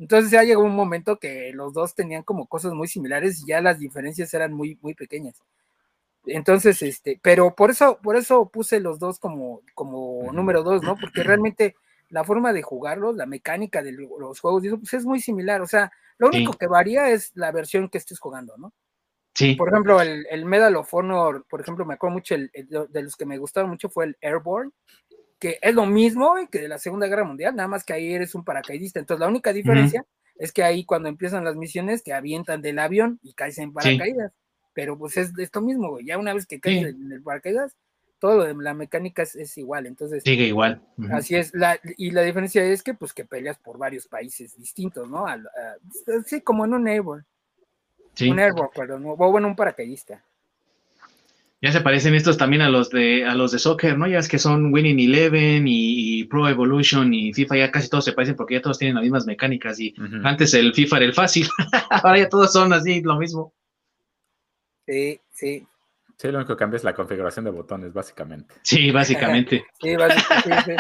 Entonces 0.04 0.32
ya 0.32 0.44
llegó 0.44 0.64
un 0.64 0.76
momento 0.76 1.18
que 1.18 1.54
los 1.54 1.72
dos 1.72 1.96
tenían 1.96 2.24
como 2.24 2.46
cosas 2.46 2.74
muy 2.74 2.90
similares 2.90 3.42
y 3.42 3.48
ya 3.48 3.62
las 3.62 3.80
diferencias 3.80 4.34
eran 4.34 4.52
muy, 4.52 4.78
muy 4.82 4.96
pequeñas. 4.96 5.42
Entonces, 6.26 6.82
este, 6.82 7.22
pero 7.24 7.56
por 7.56 7.72
eso, 7.72 8.00
por 8.04 8.18
eso 8.18 8.50
puse 8.50 8.82
los 8.82 9.00
dos 9.00 9.18
como, 9.18 9.62
como 9.74 10.30
número 10.34 10.62
dos, 10.62 10.84
¿no? 10.84 10.98
Porque 10.98 11.24
realmente 11.24 11.78
la 12.10 12.26
forma 12.26 12.52
de 12.52 12.64
jugarlos, 12.64 13.16
la 13.16 13.26
mecánica 13.26 13.82
de 13.82 13.94
los 13.94 14.42
juegos, 14.42 14.64
pues 14.78 14.94
es 14.94 15.06
muy 15.06 15.22
similar. 15.22 15.62
O 15.62 15.68
sea, 15.68 15.90
lo 16.18 16.28
único 16.28 16.52
que 16.52 16.68
varía 16.68 17.10
es 17.10 17.32
la 17.36 17.54
versión 17.54 17.88
que 17.88 17.98
estés 17.98 18.20
jugando, 18.20 18.58
¿no? 18.58 18.74
Sí. 19.34 19.56
Por 19.56 19.70
ejemplo, 19.70 20.02
el, 20.02 20.28
el 20.30 20.44
Medal 20.44 20.76
of 20.76 20.94
Honor, 20.94 21.46
por 21.50 21.62
ejemplo, 21.62 21.86
me 21.86 21.94
acuerdo 21.94 22.16
mucho, 22.16 22.36
el, 22.36 22.52
de 22.52 23.02
los 23.02 23.16
que 23.16 23.26
me 23.26 23.38
gustaron 23.38 23.70
mucho 23.70 23.88
fue 23.88 24.04
el 24.04 24.18
Airborne, 24.22 24.72
que 25.44 25.60
es 25.62 25.76
lo 25.76 25.86
mismo 25.86 26.36
que 26.50 26.62
de 26.62 26.70
la 26.70 26.80
Segunda 26.80 27.06
Guerra 27.08 27.26
Mundial, 27.26 27.54
nada 27.54 27.68
más 27.68 27.84
que 27.84 27.92
ahí 27.92 28.14
eres 28.14 28.34
un 28.34 28.46
paracaidista. 28.46 29.02
Entonces, 29.02 29.20
la 29.20 29.28
única 29.28 29.52
diferencia 29.52 30.06
es 30.38 30.54
que 30.54 30.64
ahí 30.64 30.86
cuando 30.86 31.10
empiezan 31.10 31.44
las 31.44 31.58
misiones 31.58 32.02
te 32.02 32.14
avientan 32.14 32.62
del 32.62 32.80
avión 32.80 33.20
y 33.22 33.34
caes 33.34 33.58
en 33.58 33.74
paracaídas. 33.74 34.32
Pero 34.74 34.98
pues 34.98 35.18
es 35.18 35.38
esto 35.38 35.60
mismo, 35.60 36.00
Ya 36.00 36.18
una 36.18 36.34
vez 36.34 36.48
que 36.48 36.62
caes 36.62 36.86
en 36.86 37.12
el 37.12 37.22
paracaídas, 37.22 37.76
todo 38.20 38.38
lo 38.38 38.46
de 38.46 38.56
la 38.56 38.74
mecánica 38.74 39.24
es, 39.24 39.58
igual, 39.58 39.86
entonces. 39.86 40.24
Sigue 40.24 40.46
igual. 40.46 40.82
Así 41.12 41.36
es, 41.36 41.54
la, 41.54 41.78
y 41.98 42.12
la 42.12 42.22
diferencia 42.22 42.64
es 42.64 42.82
que, 42.82 42.94
pues, 42.94 43.12
que 43.12 43.26
peleas 43.26 43.60
por 43.60 43.78
varios 43.78 44.08
países 44.08 44.56
distintos, 44.56 45.10
¿no? 45.10 45.26
sí, 46.26 46.40
como 46.40 46.64
en 46.64 46.74
un 46.74 46.88
Airborne. 46.88 47.26
Sí. 48.14 48.30
Un 48.30 48.40
Airborne, 48.40 48.72
perdón, 48.74 49.04
o 49.06 49.18
bueno, 49.18 49.50
un 49.50 49.58
paracaidista. 49.58 50.24
Ya 51.64 51.72
se 51.72 51.82
parecen 51.82 52.14
estos 52.14 52.38
también 52.38 52.62
a 52.62 52.70
los 52.70 52.90
de 52.90 53.26
a 53.26 53.34
los 53.34 53.52
de 53.52 53.58
soccer, 53.58 53.98
¿no? 53.98 54.06
Ya 54.06 54.20
es 54.20 54.28
que 54.28 54.38
son 54.38 54.74
Winning 54.74 55.00
Eleven 55.00 55.64
y, 55.66 56.26
Pro 56.26 56.48
Evolution 56.48 57.14
y 57.14 57.34
FIFA, 57.34 57.58
ya 57.58 57.72
casi 57.72 57.90
todos 57.90 58.06
se 58.06 58.14
parecen 58.14 58.36
porque 58.36 58.56
ya 58.56 58.62
todos 58.62 58.78
tienen 58.78 58.96
las 58.96 59.04
mismas 59.04 59.26
mecánicas 59.26 59.80
y 59.80 59.96
antes 60.24 60.54
el 60.54 60.74
FIFA 60.74 60.98
era 60.98 61.06
el 61.06 61.14
fácil, 61.14 61.48
ahora 61.90 62.20
ya 62.20 62.30
todos 62.30 62.54
son 62.54 62.74
así, 62.74 63.02
lo 63.02 63.18
mismo. 63.18 63.54
Sí, 64.86 65.20
sí. 65.32 65.66
Sí, 66.18 66.28
lo 66.28 66.38
único 66.38 66.54
que 66.54 66.60
cambia 66.60 66.78
es 66.78 66.84
la 66.84 66.94
configuración 66.94 67.46
de 67.46 67.52
botones, 67.52 67.92
básicamente. 67.92 68.56
Sí, 68.62 68.92
básicamente. 68.92 69.66
sí, 69.82 69.96
básicamente 69.96 70.76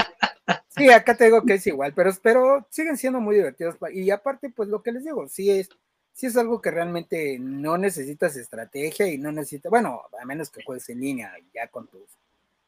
sí, 0.75 0.89
acá 0.89 1.15
te 1.15 1.25
digo 1.25 1.43
que 1.43 1.55
es 1.55 1.67
igual, 1.67 1.93
pero, 1.95 2.11
pero 2.21 2.67
siguen 2.69 2.97
siendo 2.97 3.19
muy 3.19 3.35
divertidos. 3.35 3.75
Y 3.93 4.09
aparte, 4.11 4.49
pues 4.49 4.69
lo 4.69 4.81
que 4.81 4.91
les 4.91 5.03
digo, 5.03 5.27
sí 5.27 5.49
es, 5.49 5.69
sí 6.13 6.27
es 6.27 6.37
algo 6.37 6.61
que 6.61 6.71
realmente 6.71 7.37
no 7.39 7.77
necesitas 7.77 8.35
estrategia 8.35 9.07
y 9.07 9.17
no 9.17 9.31
necesitas, 9.31 9.69
bueno, 9.69 10.03
a 10.21 10.25
menos 10.25 10.49
que 10.49 10.63
juegues 10.63 10.87
en 10.89 11.01
línea 11.01 11.33
ya 11.53 11.67
con 11.67 11.87
tu, 11.87 12.05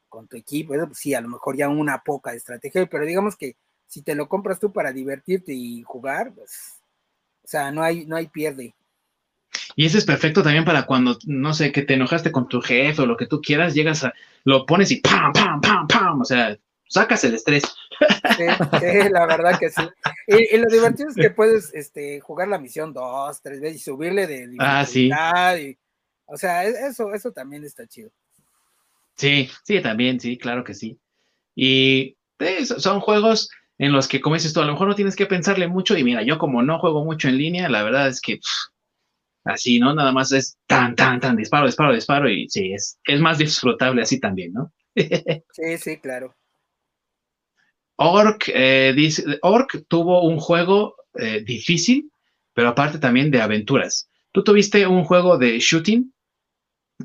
con 0.09 0.27
tu 0.27 0.35
equipo, 0.35 0.73
eso, 0.73 0.88
pues 0.88 0.97
sí, 0.97 1.13
a 1.13 1.22
lo 1.22 1.30
mejor 1.30 1.55
ya 1.55 1.69
una 1.69 1.99
poca 1.99 2.34
estrategia, 2.34 2.85
pero 2.88 3.05
digamos 3.05 3.35
que 3.35 3.55
si 3.88 4.01
te 4.01 4.15
lo 4.15 4.27
compras 4.27 4.59
tú 4.59 4.72
para 4.72 4.91
divertirte 4.91 5.53
y 5.53 5.84
jugar, 5.84 6.34
pues, 6.34 6.81
o 7.43 7.47
sea, 7.47 7.72
no 7.72 7.84
hay, 7.84 8.05
no 8.05 8.15
hay 8.15 8.27
pierde. 8.27 8.73
Y 9.76 9.85
ese 9.85 9.97
es 9.97 10.05
perfecto 10.05 10.41
también 10.41 10.65
para 10.65 10.85
cuando, 10.85 11.17
no 11.26 11.53
sé, 11.53 11.72
que 11.72 11.81
te 11.81 11.93
enojaste 11.93 12.31
con 12.31 12.47
tu 12.47 12.61
jefe 12.61 13.01
o 13.01 13.05
lo 13.05 13.17
que 13.17 13.27
tú 13.27 13.41
quieras, 13.41 13.73
llegas 13.73 14.03
a, 14.03 14.13
lo 14.43 14.65
pones 14.65 14.91
y 14.91 14.97
pam, 14.97 15.34
pam, 15.34 15.61
pam, 15.61 15.88
pam, 15.88 16.22
o 16.22 16.26
sea, 16.26 16.57
sacas 16.88 17.24
el 17.24 17.36
estrés. 17.36 17.64
Sí, 18.38 19.10
la 19.12 19.26
verdad 19.26 19.60
que 19.60 19.70
sí. 19.70 19.82
Y, 20.28 20.57
lo 20.57 20.68
divertido 20.68 21.10
es 21.10 21.16
que 21.16 21.30
puedes 21.30 21.74
este, 21.74 22.20
jugar 22.20 22.48
la 22.48 22.57
misión 22.57 22.94
dos, 22.94 23.41
tres 23.41 23.62
veces 23.62 23.78
y 23.78 23.84
subirle 23.84 24.28
de 24.28 24.56
ah, 24.60 24.86
sí. 24.86 25.10
o 26.26 26.38
sea, 26.38 26.66
e, 26.66 26.88
eso, 26.88 27.14
eso 27.14 27.32
también 27.32 27.64
está 27.64 27.88
chido. 27.88 28.12
Sí, 29.16 29.49
sí, 29.64 29.82
también, 29.82 30.20
sí, 30.20 30.38
claro 30.38 30.64
que 30.64 30.74
sí. 30.74 30.99
Y 31.56 32.18
eh, 32.40 32.66
son 32.66 32.99
juegos 32.99 33.49
en 33.78 33.91
los 33.91 34.07
que, 34.07 34.22
como 34.22 34.36
dices 34.36 34.53
tú, 34.53 34.62
a 34.62 34.66
lo 34.66 34.74
mejor 34.74 34.88
no 34.88 34.95
tienes 34.95 35.16
que 35.16 35.26
pensarle 35.26 35.68
mucho. 35.68 35.98
Y 35.98 36.03
mira, 36.03 36.24
yo 36.24 36.38
como 36.38 36.62
no 36.62 36.80
juego 36.80 37.06
mucho 37.06 37.30
en 37.30 37.38
línea, 37.38 37.70
la 37.70 37.84
verdad 37.84 38.07
es 38.07 38.20
que 38.20 38.40
así, 39.45 39.80
¿no? 39.80 39.94
Nada 39.94 40.12
más 40.12 40.32
es 40.32 40.57
tan, 40.68 40.95
tan, 40.95 41.20
tan, 41.20 41.36
disparo, 41.36 41.66
disparo, 41.66 41.94
disparo 41.94 42.30
y 42.30 42.49
sí, 42.49 42.74
es, 42.74 42.99
es 43.06 43.22
más 43.22 43.38
disfrutable 43.38 44.02
así 44.02 44.20
también, 44.20 44.53
¿no? 44.53 44.74
sí, 44.95 45.78
sí, 45.78 45.98
claro. 45.98 46.36
Orc, 47.97 48.49
eh, 48.49 48.93
dice, 48.95 49.23
Orc 49.41 49.85
tuvo 49.88 50.23
un 50.23 50.39
juego 50.39 50.95
eh, 51.15 51.43
difícil, 51.45 52.11
pero 52.53 52.69
aparte 52.69 52.99
también 52.99 53.31
de 53.31 53.41
aventuras. 53.41 54.09
Tú 54.31 54.43
tuviste 54.43 54.85
un 54.88 55.03
juego 55.03 55.38
de 55.38 55.59
shooting 55.59 56.13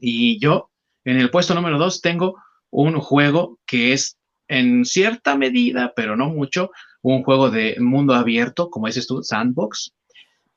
y 0.01 0.39
yo 0.41 0.71
en 1.05 1.19
el 1.19 1.31
puesto 1.31 1.55
número 1.55 1.79
dos 1.79 2.01
tengo 2.01 2.37
un 2.71 3.01
juego 3.01 3.59
que 3.67 3.93
es 3.93 4.19
en 4.49 4.85
cierta 4.85 5.37
medida, 5.37 5.93
pero 5.95 6.17
no 6.17 6.29
mucho, 6.29 6.71
un 7.03 7.23
juego 7.23 7.51
de 7.51 7.77
mundo 7.79 8.15
abierto, 8.15 8.69
como 8.69 8.89
dices 8.89 9.07
tú, 9.07 9.23
sandbox, 9.23 9.93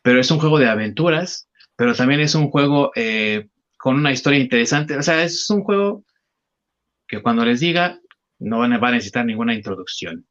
pero 0.01 0.19
es 0.19 0.29
un 0.31 0.39
juego 0.39 0.59
de 0.59 0.67
aventuras 0.67 1.47
pero 1.75 1.95
también 1.95 2.21
es 2.21 2.35
un 2.35 2.49
juego 2.49 2.91
eh, 2.95 3.49
con 3.77 3.95
una 3.95 4.11
historia 4.11 4.39
interesante. 4.39 4.95
O 4.97 5.01
sea, 5.03 5.23
es 5.23 5.49
un 5.49 5.63
juego 5.63 6.03
que 7.07 7.21
cuando 7.21 7.45
les 7.45 7.59
diga 7.59 7.99
no 8.39 8.59
van 8.59 8.73
a, 8.73 8.91
necesitar 8.91 9.25
ninguna 9.25 9.53
introducción. 9.53 10.25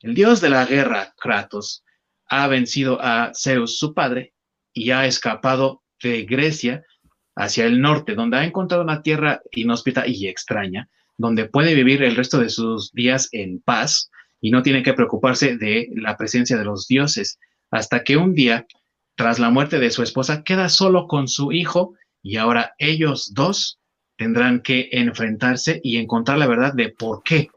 El 0.00 0.14
dios 0.14 0.40
de 0.40 0.50
la 0.50 0.64
guerra, 0.64 1.14
Kratos, 1.18 1.84
ha 2.28 2.46
vencido 2.46 2.98
a 3.00 3.32
Zeus, 3.34 3.78
su 3.78 3.94
padre, 3.94 4.34
y 4.72 4.90
ha 4.90 5.06
escapado 5.06 5.82
de 6.02 6.24
Grecia 6.24 6.84
hacia 7.34 7.66
el 7.66 7.80
norte, 7.80 8.14
donde 8.14 8.36
ha 8.36 8.44
encontrado 8.44 8.82
una 8.82 9.02
tierra 9.02 9.40
inhóspita 9.52 10.06
y 10.06 10.28
extraña, 10.28 10.88
donde 11.16 11.46
puede 11.46 11.74
vivir 11.74 12.02
el 12.02 12.16
resto 12.16 12.38
de 12.38 12.48
sus 12.48 12.92
días 12.92 13.28
en 13.32 13.60
paz 13.60 14.10
y 14.40 14.50
no 14.50 14.62
tiene 14.62 14.82
que 14.82 14.94
preocuparse 14.94 15.56
de 15.56 15.88
la 15.94 16.16
presencia 16.16 16.56
de 16.56 16.64
los 16.64 16.86
dioses, 16.86 17.38
hasta 17.70 18.04
que 18.04 18.16
un 18.16 18.34
día 18.34 18.66
tras 19.18 19.40
la 19.40 19.50
muerte 19.50 19.80
de 19.80 19.90
su 19.90 20.04
esposa, 20.04 20.44
queda 20.44 20.68
solo 20.68 21.08
con 21.08 21.26
su 21.26 21.50
hijo 21.50 21.94
y 22.22 22.36
ahora 22.36 22.74
ellos 22.78 23.34
dos 23.34 23.77
tendrán 24.18 24.60
que 24.60 24.88
enfrentarse 24.90 25.80
y 25.82 25.96
encontrar 25.96 26.38
la 26.38 26.48
verdad 26.48 26.74
de 26.74 26.90
por 26.90 27.22
qué 27.22 27.48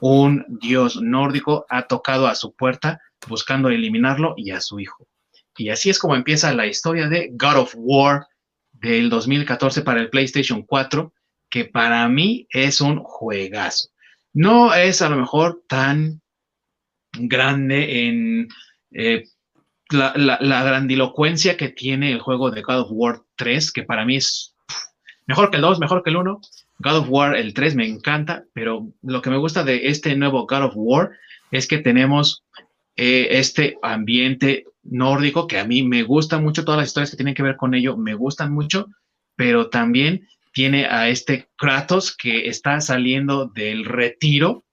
un 0.00 0.44
dios 0.60 1.00
nórdico 1.00 1.66
ha 1.68 1.86
tocado 1.86 2.26
a 2.26 2.34
su 2.34 2.54
puerta 2.54 3.00
buscando 3.26 3.70
eliminarlo 3.70 4.34
y 4.36 4.50
a 4.50 4.60
su 4.60 4.78
hijo. 4.78 5.08
Y 5.56 5.70
así 5.70 5.90
es 5.90 5.98
como 5.98 6.14
empieza 6.14 6.54
la 6.54 6.66
historia 6.66 7.08
de 7.08 7.30
God 7.32 7.56
of 7.56 7.74
War 7.76 8.26
del 8.72 9.10
2014 9.10 9.82
para 9.82 10.00
el 10.00 10.10
PlayStation 10.10 10.62
4, 10.62 11.12
que 11.48 11.64
para 11.64 12.06
mí 12.08 12.46
es 12.50 12.80
un 12.80 13.02
juegazo. 13.02 13.88
No 14.32 14.74
es 14.74 15.02
a 15.02 15.08
lo 15.08 15.16
mejor 15.16 15.62
tan 15.66 16.20
grande 17.12 18.06
en 18.06 18.48
eh, 18.92 19.24
la, 19.90 20.12
la, 20.16 20.62
grandilocuencia 20.62 21.56
que 21.56 21.70
tiene 21.70 22.12
el 22.12 22.20
juego 22.20 22.50
de 22.50 22.62
God 22.62 22.80
of 22.80 22.88
War 22.90 23.22
3, 23.36 23.72
que 23.72 23.82
para 23.82 24.04
mí 24.04 24.16
es 24.16 24.49
mejor 25.30 25.50
que 25.50 25.58
el 25.58 25.62
2, 25.62 25.78
mejor 25.78 26.02
que 26.02 26.10
el 26.10 26.16
1. 26.16 26.40
God 26.80 26.96
of 26.96 27.06
War, 27.08 27.36
el 27.36 27.54
3 27.54 27.76
me 27.76 27.86
encanta, 27.86 28.42
pero 28.52 28.88
lo 29.00 29.22
que 29.22 29.30
me 29.30 29.36
gusta 29.36 29.62
de 29.62 29.86
este 29.86 30.16
nuevo 30.16 30.44
God 30.44 30.64
of 30.64 30.72
War 30.74 31.10
es 31.52 31.68
que 31.68 31.78
tenemos 31.78 32.42
eh, 32.96 33.28
este 33.30 33.78
ambiente 33.80 34.64
nórdico 34.82 35.46
que 35.46 35.60
a 35.60 35.64
mí 35.64 35.84
me 35.84 36.02
gusta 36.02 36.40
mucho, 36.40 36.64
todas 36.64 36.78
las 36.80 36.88
historias 36.88 37.12
que 37.12 37.16
tienen 37.16 37.36
que 37.36 37.44
ver 37.44 37.56
con 37.56 37.74
ello 37.74 37.96
me 37.96 38.14
gustan 38.14 38.52
mucho, 38.52 38.88
pero 39.36 39.70
también 39.70 40.26
tiene 40.52 40.86
a 40.86 41.08
este 41.08 41.48
Kratos 41.56 42.16
que 42.16 42.48
está 42.48 42.80
saliendo 42.80 43.46
del 43.46 43.84
retiro 43.84 44.64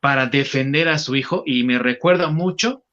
para 0.00 0.26
defender 0.26 0.88
a 0.88 0.98
su 0.98 1.16
hijo 1.16 1.44
y 1.46 1.64
me 1.64 1.78
recuerda 1.78 2.28
mucho 2.28 2.84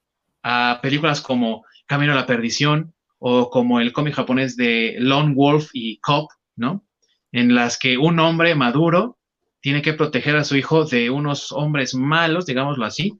a 0.42 0.80
películas 0.82 1.20
como 1.20 1.66
Camino 1.84 2.12
a 2.12 2.16
la 2.16 2.26
Perdición 2.26 2.94
o 3.18 3.50
como 3.50 3.80
el 3.80 3.92
cómic 3.92 4.14
japonés 4.14 4.56
de 4.56 4.96
Lone 4.98 5.34
Wolf 5.34 5.68
y 5.74 5.98
Cop, 5.98 6.30
¿no? 6.56 6.85
En 7.32 7.54
las 7.54 7.78
que 7.78 7.98
un 7.98 8.18
hombre 8.20 8.54
maduro 8.54 9.18
tiene 9.60 9.82
que 9.82 9.94
proteger 9.94 10.36
a 10.36 10.44
su 10.44 10.56
hijo 10.56 10.84
de 10.84 11.10
unos 11.10 11.52
hombres 11.52 11.94
malos, 11.94 12.46
digámoslo 12.46 12.84
así, 12.84 13.18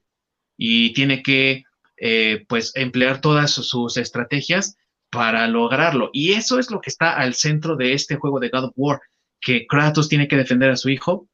y 0.56 0.92
tiene 0.92 1.22
que, 1.22 1.64
eh, 1.96 2.44
pues, 2.48 2.74
emplear 2.76 3.20
todas 3.20 3.50
sus 3.50 3.96
estrategias 3.96 4.76
para 5.10 5.46
lograrlo. 5.48 6.10
Y 6.12 6.32
eso 6.32 6.58
es 6.58 6.70
lo 6.70 6.80
que 6.80 6.90
está 6.90 7.16
al 7.16 7.34
centro 7.34 7.76
de 7.76 7.94
este 7.94 8.16
juego 8.16 8.38
de 8.40 8.50
God 8.50 8.64
of 8.64 8.72
War, 8.76 9.00
que 9.40 9.66
Kratos 9.66 10.08
tiene 10.08 10.28
que 10.28 10.36
defender 10.36 10.70
a 10.70 10.76
su 10.76 10.88
hijo, 10.88 11.28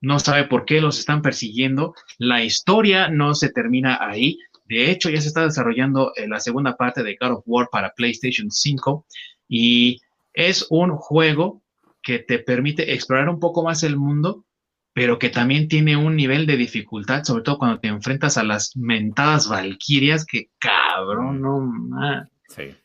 no 0.00 0.18
sabe 0.20 0.44
por 0.44 0.64
qué 0.64 0.80
los 0.80 0.98
están 0.98 1.22
persiguiendo, 1.22 1.94
la 2.18 2.44
historia 2.44 3.08
no 3.08 3.34
se 3.34 3.50
termina 3.50 3.98
ahí, 4.00 4.38
de 4.64 4.90
hecho 4.90 5.10
ya 5.10 5.20
se 5.20 5.28
está 5.28 5.44
desarrollando 5.44 6.12
eh, 6.14 6.28
la 6.28 6.40
segunda 6.40 6.76
parte 6.76 7.02
de 7.02 7.16
God 7.20 7.38
of 7.38 7.42
War 7.46 7.68
para 7.70 7.92
PlayStation 7.94 8.50
5 8.50 9.06
y 9.48 10.00
es 10.34 10.66
un 10.70 10.96
juego 10.96 11.62
que 12.02 12.18
te 12.18 12.38
permite 12.38 12.92
explorar 12.92 13.28
un 13.28 13.40
poco 13.40 13.62
más 13.62 13.82
el 13.82 13.96
mundo, 13.96 14.44
pero 14.92 15.18
que 15.18 15.30
también 15.30 15.68
tiene 15.68 15.96
un 15.96 16.16
nivel 16.16 16.46
de 16.46 16.56
dificultad, 16.56 17.24
sobre 17.24 17.42
todo 17.42 17.58
cuando 17.58 17.80
te 17.80 17.88
enfrentas 17.88 18.36
a 18.38 18.44
las 18.44 18.76
mentadas 18.76 19.48
valquirias, 19.48 20.24
que 20.24 20.50
cabrón, 20.58 21.40
no 21.40 22.28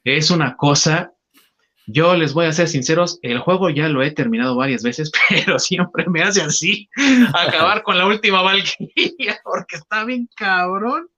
Es 0.03 0.29
una 0.29 0.55
cosa 0.55 1.13
yo 1.85 2.15
les 2.15 2.33
voy 2.33 2.45
a 2.45 2.53
ser 2.53 2.67
sinceros, 2.69 3.19
el 3.21 3.39
juego 3.39 3.69
ya 3.69 3.89
lo 3.89 4.01
he 4.01 4.11
terminado 4.11 4.55
varias 4.55 4.83
veces, 4.83 5.11
pero 5.29 5.59
siempre 5.59 6.05
me 6.07 6.21
hace 6.21 6.41
así, 6.41 6.89
acabar 7.33 7.83
con 7.83 7.97
la 7.97 8.07
última 8.07 8.41
Valkyria, 8.41 9.39
porque 9.43 9.77
está 9.77 10.05
bien 10.05 10.29
cabrón. 10.35 11.09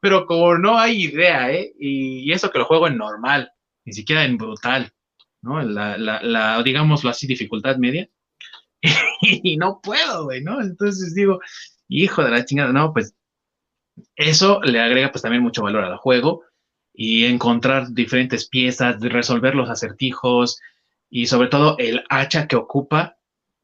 Pero 0.00 0.26
como 0.26 0.58
no 0.58 0.78
hay 0.78 1.04
idea, 1.04 1.50
¿eh? 1.50 1.72
Y, 1.78 2.30
eso 2.32 2.50
que 2.50 2.58
lo 2.58 2.66
juego 2.66 2.86
en 2.86 2.98
normal, 2.98 3.50
ni 3.84 3.94
siquiera 3.94 4.24
en 4.24 4.36
brutal, 4.36 4.92
¿no? 5.42 5.62
La, 5.62 5.96
la, 5.98 6.22
la 6.22 6.62
digámoslo 6.62 7.10
así, 7.10 7.26
dificultad 7.26 7.76
media. 7.76 8.08
y 9.20 9.56
no 9.56 9.80
puedo, 9.82 10.24
güey, 10.24 10.42
¿no? 10.42 10.60
Entonces 10.60 11.14
digo, 11.14 11.40
hijo 11.88 12.22
de 12.22 12.30
la 12.30 12.44
chingada, 12.44 12.72
no, 12.72 12.92
pues 12.92 13.14
eso 14.16 14.60
le 14.62 14.80
agrega 14.80 15.10
pues 15.10 15.22
también 15.22 15.42
mucho 15.42 15.62
valor 15.62 15.84
al 15.84 15.96
juego 15.96 16.42
y 16.92 17.24
encontrar 17.26 17.92
diferentes 17.92 18.48
piezas, 18.48 19.00
resolver 19.00 19.54
los 19.54 19.70
acertijos 19.70 20.60
y 21.10 21.26
sobre 21.26 21.48
todo 21.48 21.76
el 21.78 22.04
hacha 22.08 22.46
que 22.46 22.56
ocupa 22.56 23.16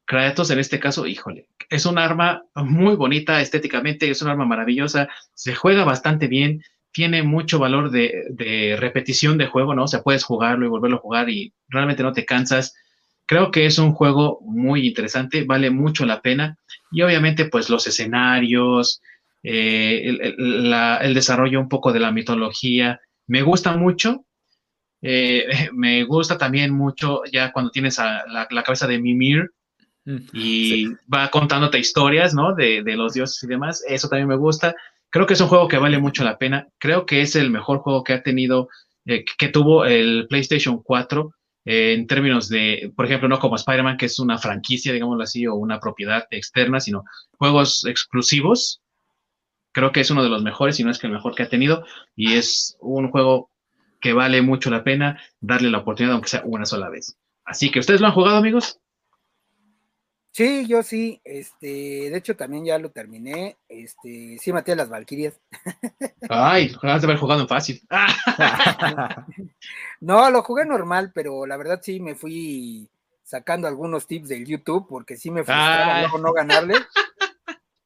Kratos 0.05 0.51
en 0.51 0.59
este 0.59 0.79
caso, 0.79 1.07
híjole, 1.07 1.49
es 1.69 1.85
un 1.87 1.97
arma 1.97 2.43
muy 2.53 2.95
bonita 2.95 3.41
estéticamente, 3.41 4.09
es 4.09 4.21
un 4.21 4.29
arma 4.29 4.45
maravillosa, 4.45 5.09
se 5.33 5.55
juega 5.55 5.83
bastante 5.83 6.27
bien, 6.27 6.61
tiene 6.95 7.23
mucho 7.23 7.59
valor 7.59 7.91
de, 7.91 8.77
repetición 8.79 9.37
de 9.37 9.47
juego, 9.47 9.75
¿no? 9.75 9.83
O 9.83 9.87
sea, 9.87 10.01
puedes 10.01 10.23
jugarlo 10.23 10.65
y 10.65 10.69
volverlo 10.69 10.95
a 10.95 11.01
jugar 11.01 11.29
y 11.29 11.53
realmente 11.67 12.03
no 12.03 12.13
te 12.13 12.23
cansas. 12.23 12.73
Creo 13.25 13.51
que 13.51 13.65
es 13.65 13.79
un 13.79 13.91
juego 13.91 14.39
muy 14.43 14.87
interesante, 14.87 15.43
vale 15.43 15.71
mucho 15.71 16.05
la 16.05 16.21
pena 16.21 16.57
y 16.91 17.01
obviamente 17.01 17.49
pues 17.49 17.69
los 17.69 17.85
escenarios, 17.85 19.01
eh, 19.43 20.03
el, 20.05 20.73
el 21.01 21.13
desarrollo 21.13 21.59
un 21.59 21.67
poco 21.67 21.91
de 21.91 21.99
la 21.99 22.13
mitología, 22.13 23.01
me 23.27 23.41
gusta 23.41 23.75
mucho. 23.75 24.25
Eh, 25.01 25.45
me 25.73 26.05
gusta 26.05 26.37
también 26.37 26.71
mucho 26.71 27.23
ya 27.29 27.51
cuando 27.51 27.71
tienes 27.71 27.99
a 27.99 28.23
la, 28.27 28.47
cabeza 28.63 28.87
de 28.87 28.99
Mimir 28.99 29.51
mm, 30.05 30.17
y 30.31 30.87
va 31.13 31.29
contándote 31.29 31.77
historias, 31.77 32.33
¿no? 32.33 32.55
De, 32.55 32.81
los 32.95 33.15
dioses 33.15 33.43
y 33.43 33.47
demás. 33.47 33.83
Eso 33.85 34.07
también 34.07 34.29
me 34.29 34.37
gusta. 34.37 34.73
Creo 35.09 35.25
que 35.25 35.33
es 35.33 35.41
un 35.41 35.47
juego 35.47 35.67
que 35.67 35.77
vale 35.77 35.99
mucho 35.99 36.23
la 36.23 36.37
pena. 36.37 36.67
Creo 36.77 37.05
que 37.05 37.21
es 37.21 37.35
el 37.35 37.49
mejor 37.49 37.79
juego 37.79 38.03
que 38.03 38.13
ha 38.13 38.23
tenido, 38.23 38.69
eh, 39.05 39.23
que 39.37 39.47
tuvo 39.47 39.85
el 39.85 40.27
PlayStation 40.29 40.81
4 40.83 41.31
eh, 41.65 41.93
en 41.93 42.07
términos 42.07 42.49
de, 42.49 42.91
por 42.95 43.05
ejemplo, 43.05 43.27
no 43.27 43.39
como 43.39 43.55
Spider-Man, 43.55 43.97
que 43.97 44.07
es 44.07 44.19
una 44.19 44.37
franquicia, 44.37 44.93
digámoslo 44.93 45.23
así, 45.23 45.47
o 45.47 45.55
una 45.55 45.79
propiedad 45.79 46.27
externa, 46.31 46.79
sino 46.79 47.03
juegos 47.37 47.85
exclusivos 47.85 48.81
creo 49.75 49.91
que 49.91 49.99
es 49.99 50.09
uno 50.09 50.23
de 50.23 50.29
los 50.29 50.41
mejores, 50.41 50.77
si 50.77 50.85
no 50.85 50.89
es 50.89 50.97
que 50.97 51.07
el 51.07 51.13
mejor 51.13 51.35
que 51.35 51.43
ha 51.43 51.49
tenido, 51.49 51.85
y 52.15 52.35
es 52.35 52.77
un 52.79 53.11
juego 53.11 53.51
que 53.99 54.13
vale 54.13 54.41
mucho 54.41 54.69
la 54.69 54.85
pena 54.85 55.21
darle 55.41 55.69
la 55.69 55.79
oportunidad, 55.79 56.13
aunque 56.13 56.29
sea 56.29 56.43
una 56.45 56.65
sola 56.65 56.89
vez. 56.89 57.17
Así 57.43 57.69
que, 57.69 57.79
¿ustedes 57.79 57.99
lo 57.99 58.07
han 58.07 58.13
jugado, 58.13 58.37
amigos? 58.37 58.79
Sí, 60.35 60.67
yo 60.67 60.83
sí, 60.83 61.21
este, 61.23 62.09
de 62.09 62.17
hecho 62.17 62.35
también 62.35 62.65
ya 62.65 62.77
lo 62.77 62.91
terminé, 62.91 63.55
este, 63.69 64.37
sí 64.37 64.51
maté 64.51 64.73
a 64.73 64.75
las 64.75 64.89
Valquirias. 64.89 65.39
Ay, 66.29 66.75
has 66.81 67.01
de 67.01 67.07
haber 67.07 67.19
jugado 67.19 67.39
en 67.39 67.47
fácil. 67.47 67.81
no, 70.01 70.29
lo 70.29 70.43
jugué 70.43 70.65
normal, 70.65 71.13
pero 71.15 71.45
la 71.45 71.55
verdad 71.55 71.79
sí 71.81 72.01
me 72.01 72.15
fui 72.15 72.89
sacando 73.23 73.65
algunos 73.65 74.07
tips 74.07 74.27
del 74.27 74.45
YouTube 74.45 74.85
porque 74.89 75.15
sí 75.15 75.31
me 75.31 75.45
frustraba 75.45 76.05
no 76.19 76.33
ganarle. 76.33 76.75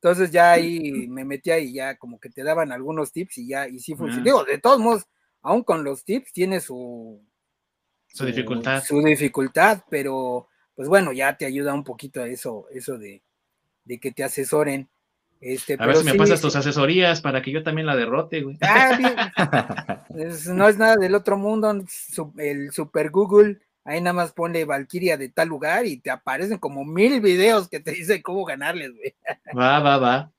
Entonces 0.02 0.32
ya 0.32 0.54
ahí 0.54 1.08
me 1.08 1.26
metí 1.26 1.52
ahí, 1.52 1.72
ya 1.72 1.98
como 1.98 2.20
que 2.20 2.32
te 2.32 2.44
daban 2.44 2.72
algunos 2.72 3.12
tips 3.12 3.38
y 3.38 3.50
ya, 3.50 3.68
y 3.68 3.78
sí 3.78 3.94
funcionó. 3.94 4.24
Digo, 4.24 4.44
de 4.44 4.58
todos 4.58 4.80
modos, 4.80 5.06
aún 5.44 5.64
con 5.64 5.84
los 5.84 6.04
tips 6.04 6.34
tiene 6.34 6.62
su, 6.62 7.24
su, 8.08 8.26
dificultad. 8.26 8.84
Su 8.84 9.04
dificultad, 9.04 9.84
pero 9.88 10.50
pues 10.80 10.88
bueno, 10.88 11.12
ya 11.12 11.36
te 11.36 11.46
ayuda 11.46 11.74
un 11.74 11.84
poquito 11.84 12.22
a 12.22 12.28
eso, 12.28 12.66
eso 12.72 12.98
de, 12.98 13.22
de 13.84 13.98
que 14.00 14.14
te 14.14 14.24
asesoren. 14.24 14.88
Este, 15.42 15.76
a 15.78 15.86
ver 15.86 15.98
si 15.98 16.06
me 16.06 16.14
pasas 16.14 16.40
tus 16.40 16.56
asesorías 16.56 17.20
para 17.20 17.42
que 17.42 17.52
yo 17.52 17.64
también 17.64 17.86
la 17.86 17.98
derrote, 17.98 18.44
güey. 18.44 18.58
Ah, 18.62 20.06
no 20.48 20.70
es 20.70 20.78
nada 20.78 20.96
del 20.96 21.16
otro 21.16 21.38
mundo, 21.38 21.84
el 22.38 22.72
Super 22.72 23.10
Google 23.10 23.60
Ahí 23.84 24.00
nada 24.00 24.14
más 24.14 24.32
ponle 24.32 24.64
Valkyria 24.64 25.18
de 25.18 25.28
tal 25.28 25.50
lugar 25.50 25.86
y 25.86 25.98
te 25.98 26.12
aparecen 26.12 26.60
como 26.60 26.86
mil 26.86 27.20
videos 27.20 27.68
que 27.68 27.82
te 27.82 27.92
dicen 27.92 28.22
cómo 28.22 28.46
ganarles, 28.46 28.92
güey. 28.96 29.16
Va, 29.58 29.82
va, 29.82 29.98
va. 29.98 30.32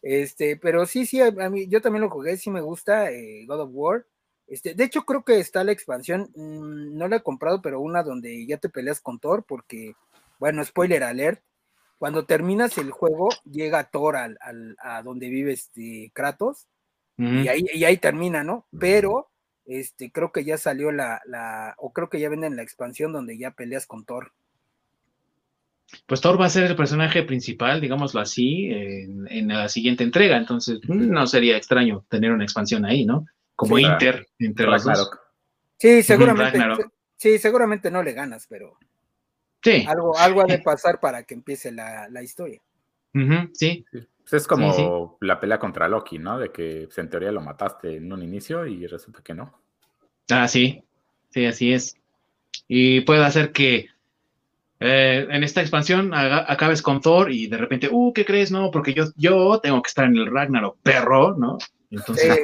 Este, 0.00 0.56
pero 0.58 0.86
sí, 0.86 1.06
sí, 1.06 1.20
a 1.20 1.32
mí, 1.50 1.66
yo 1.66 1.80
también 1.80 2.02
lo 2.02 2.10
jugué, 2.10 2.36
sí 2.36 2.50
me 2.50 2.60
gusta, 2.60 3.10
eh, 3.10 3.46
God 3.48 3.62
of 3.62 3.70
War. 3.72 4.06
Este, 4.52 4.74
de 4.74 4.84
hecho, 4.84 5.06
creo 5.06 5.24
que 5.24 5.40
está 5.40 5.64
la 5.64 5.72
expansión, 5.72 6.30
mm, 6.34 6.98
no 6.98 7.08
la 7.08 7.16
he 7.16 7.22
comprado, 7.22 7.62
pero 7.62 7.80
una 7.80 8.02
donde 8.02 8.44
ya 8.46 8.58
te 8.58 8.68
peleas 8.68 9.00
con 9.00 9.18
Thor, 9.18 9.46
porque, 9.48 9.94
bueno, 10.38 10.62
spoiler 10.62 11.02
alert, 11.04 11.40
cuando 11.96 12.26
terminas 12.26 12.76
el 12.76 12.90
juego, 12.90 13.30
llega 13.50 13.84
Thor 13.84 14.16
al, 14.16 14.36
a 14.78 15.02
donde 15.02 15.30
vive 15.30 15.52
este 15.52 16.10
Kratos, 16.12 16.66
y, 17.16 17.48
ahí, 17.48 17.64
y 17.72 17.84
ahí 17.84 17.96
termina, 17.96 18.44
¿no? 18.44 18.66
Pero 18.78 19.30
este, 19.64 20.10
creo 20.10 20.32
que 20.32 20.44
ya 20.44 20.58
salió 20.58 20.92
la, 20.92 21.22
la, 21.24 21.74
o 21.78 21.94
creo 21.94 22.10
que 22.10 22.20
ya 22.20 22.28
venden 22.28 22.56
la 22.56 22.62
expansión 22.62 23.12
donde 23.12 23.38
ya 23.38 23.52
peleas 23.52 23.86
con 23.86 24.04
Thor. 24.04 24.32
Pues 26.06 26.20
Thor 26.20 26.38
va 26.38 26.46
a 26.46 26.50
ser 26.50 26.64
el 26.64 26.76
personaje 26.76 27.22
principal, 27.22 27.80
digámoslo 27.80 28.20
así, 28.20 28.68
en, 28.70 29.48
la 29.48 29.70
siguiente 29.70 30.04
entrega, 30.04 30.36
entonces 30.36 30.78
no 30.88 31.26
sería 31.26 31.56
extraño 31.56 32.04
tener 32.10 32.32
una 32.32 32.44
expansión 32.44 32.84
ahí, 32.84 33.06
¿no? 33.06 33.24
Como 33.56 33.78
Inter, 33.78 34.26
entre 34.38 34.66
los 34.66 34.84
dos. 34.84 35.10
Sí, 35.78 36.02
seguramente, 36.02 36.60
sí, 37.16 37.38
seguramente 37.38 37.90
no 37.90 38.02
le 38.02 38.12
ganas, 38.12 38.46
pero 38.48 38.78
sí. 39.62 39.84
algo, 39.88 40.16
algo 40.16 40.42
ha 40.42 40.44
de 40.44 40.58
pasar 40.60 41.00
para 41.00 41.24
que 41.24 41.34
empiece 41.34 41.72
la, 41.72 42.22
historia. 42.22 42.60
sí. 43.52 43.84
Pues 44.22 44.42
es 44.42 44.46
como 44.46 45.18
la 45.20 45.40
pelea 45.40 45.58
contra 45.58 45.88
Loki, 45.88 46.18
¿no? 46.18 46.38
De 46.38 46.52
que 46.52 46.84
pues, 46.86 46.96
en 46.98 47.10
teoría 47.10 47.32
lo 47.32 47.40
mataste 47.40 47.96
en 47.96 48.12
un 48.12 48.22
inicio 48.22 48.64
y 48.66 48.86
resulta 48.86 49.20
que 49.22 49.34
no. 49.34 49.58
Ah, 50.30 50.46
sí. 50.46 50.84
Sí, 51.30 51.44
así 51.44 51.72
es. 51.72 51.96
Y 52.68 53.00
puede 53.00 53.24
hacer 53.24 53.50
que 53.52 53.88
eh, 54.78 55.26
en 55.30 55.42
esta 55.42 55.60
expansión 55.60 56.12
acabes 56.14 56.82
con 56.82 57.00
Thor 57.00 57.32
y 57.32 57.46
de 57.46 57.56
repente, 57.56 57.88
uh, 57.90 58.12
¿qué 58.12 58.24
crees? 58.24 58.50
No, 58.50 58.70
porque 58.70 58.94
yo, 58.94 59.06
yo 59.16 59.60
tengo 59.60 59.82
que 59.82 59.88
estar 59.88 60.04
en 60.04 60.16
el 60.16 60.26
Ragnarok, 60.26 60.78
perro, 60.82 61.36
¿no? 61.36 61.58
Entonces. 61.90 62.34
Sí. 62.34 62.40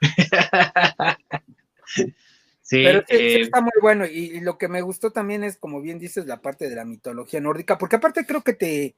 Sí, 2.62 2.84
Pero 2.84 3.00
eh, 3.08 3.40
está 3.40 3.60
muy 3.60 3.72
bueno. 3.82 4.06
Y, 4.06 4.38
lo 4.42 4.56
que 4.56 4.68
me 4.68 4.80
gustó 4.80 5.10
también 5.10 5.42
es, 5.42 5.56
como 5.56 5.80
bien 5.80 5.98
dices, 5.98 6.26
la 6.26 6.40
parte 6.40 6.68
de 6.68 6.76
la 6.76 6.84
mitología 6.84 7.40
nórdica, 7.40 7.76
porque 7.76 7.96
aparte 7.96 8.24
creo 8.24 8.42
que 8.42 8.52
te, 8.52 8.94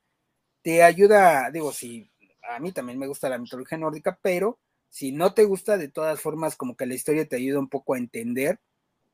te 0.61 0.83
ayuda, 0.83 1.51
digo, 1.51 1.73
sí, 1.73 2.11
a 2.43 2.61
mí 2.61 2.73
también 2.73 2.99
me 2.99 3.07
gusta 3.07 3.31
la 3.31 3.39
mitología 3.39 3.79
nórdica, 3.79 4.19
pero 4.21 4.59
si 4.91 5.13
no 5.13 5.33
te 5.33 5.45
gusta, 5.45 5.79
de 5.79 5.89
todas 5.89 6.21
formas, 6.21 6.55
como 6.55 6.77
que 6.77 6.85
la 6.85 6.93
historia 6.93 7.27
te 7.27 7.37
ayuda 7.37 7.61
un 7.61 7.71
poco 7.71 7.95
a 7.95 7.99
entender 7.99 8.61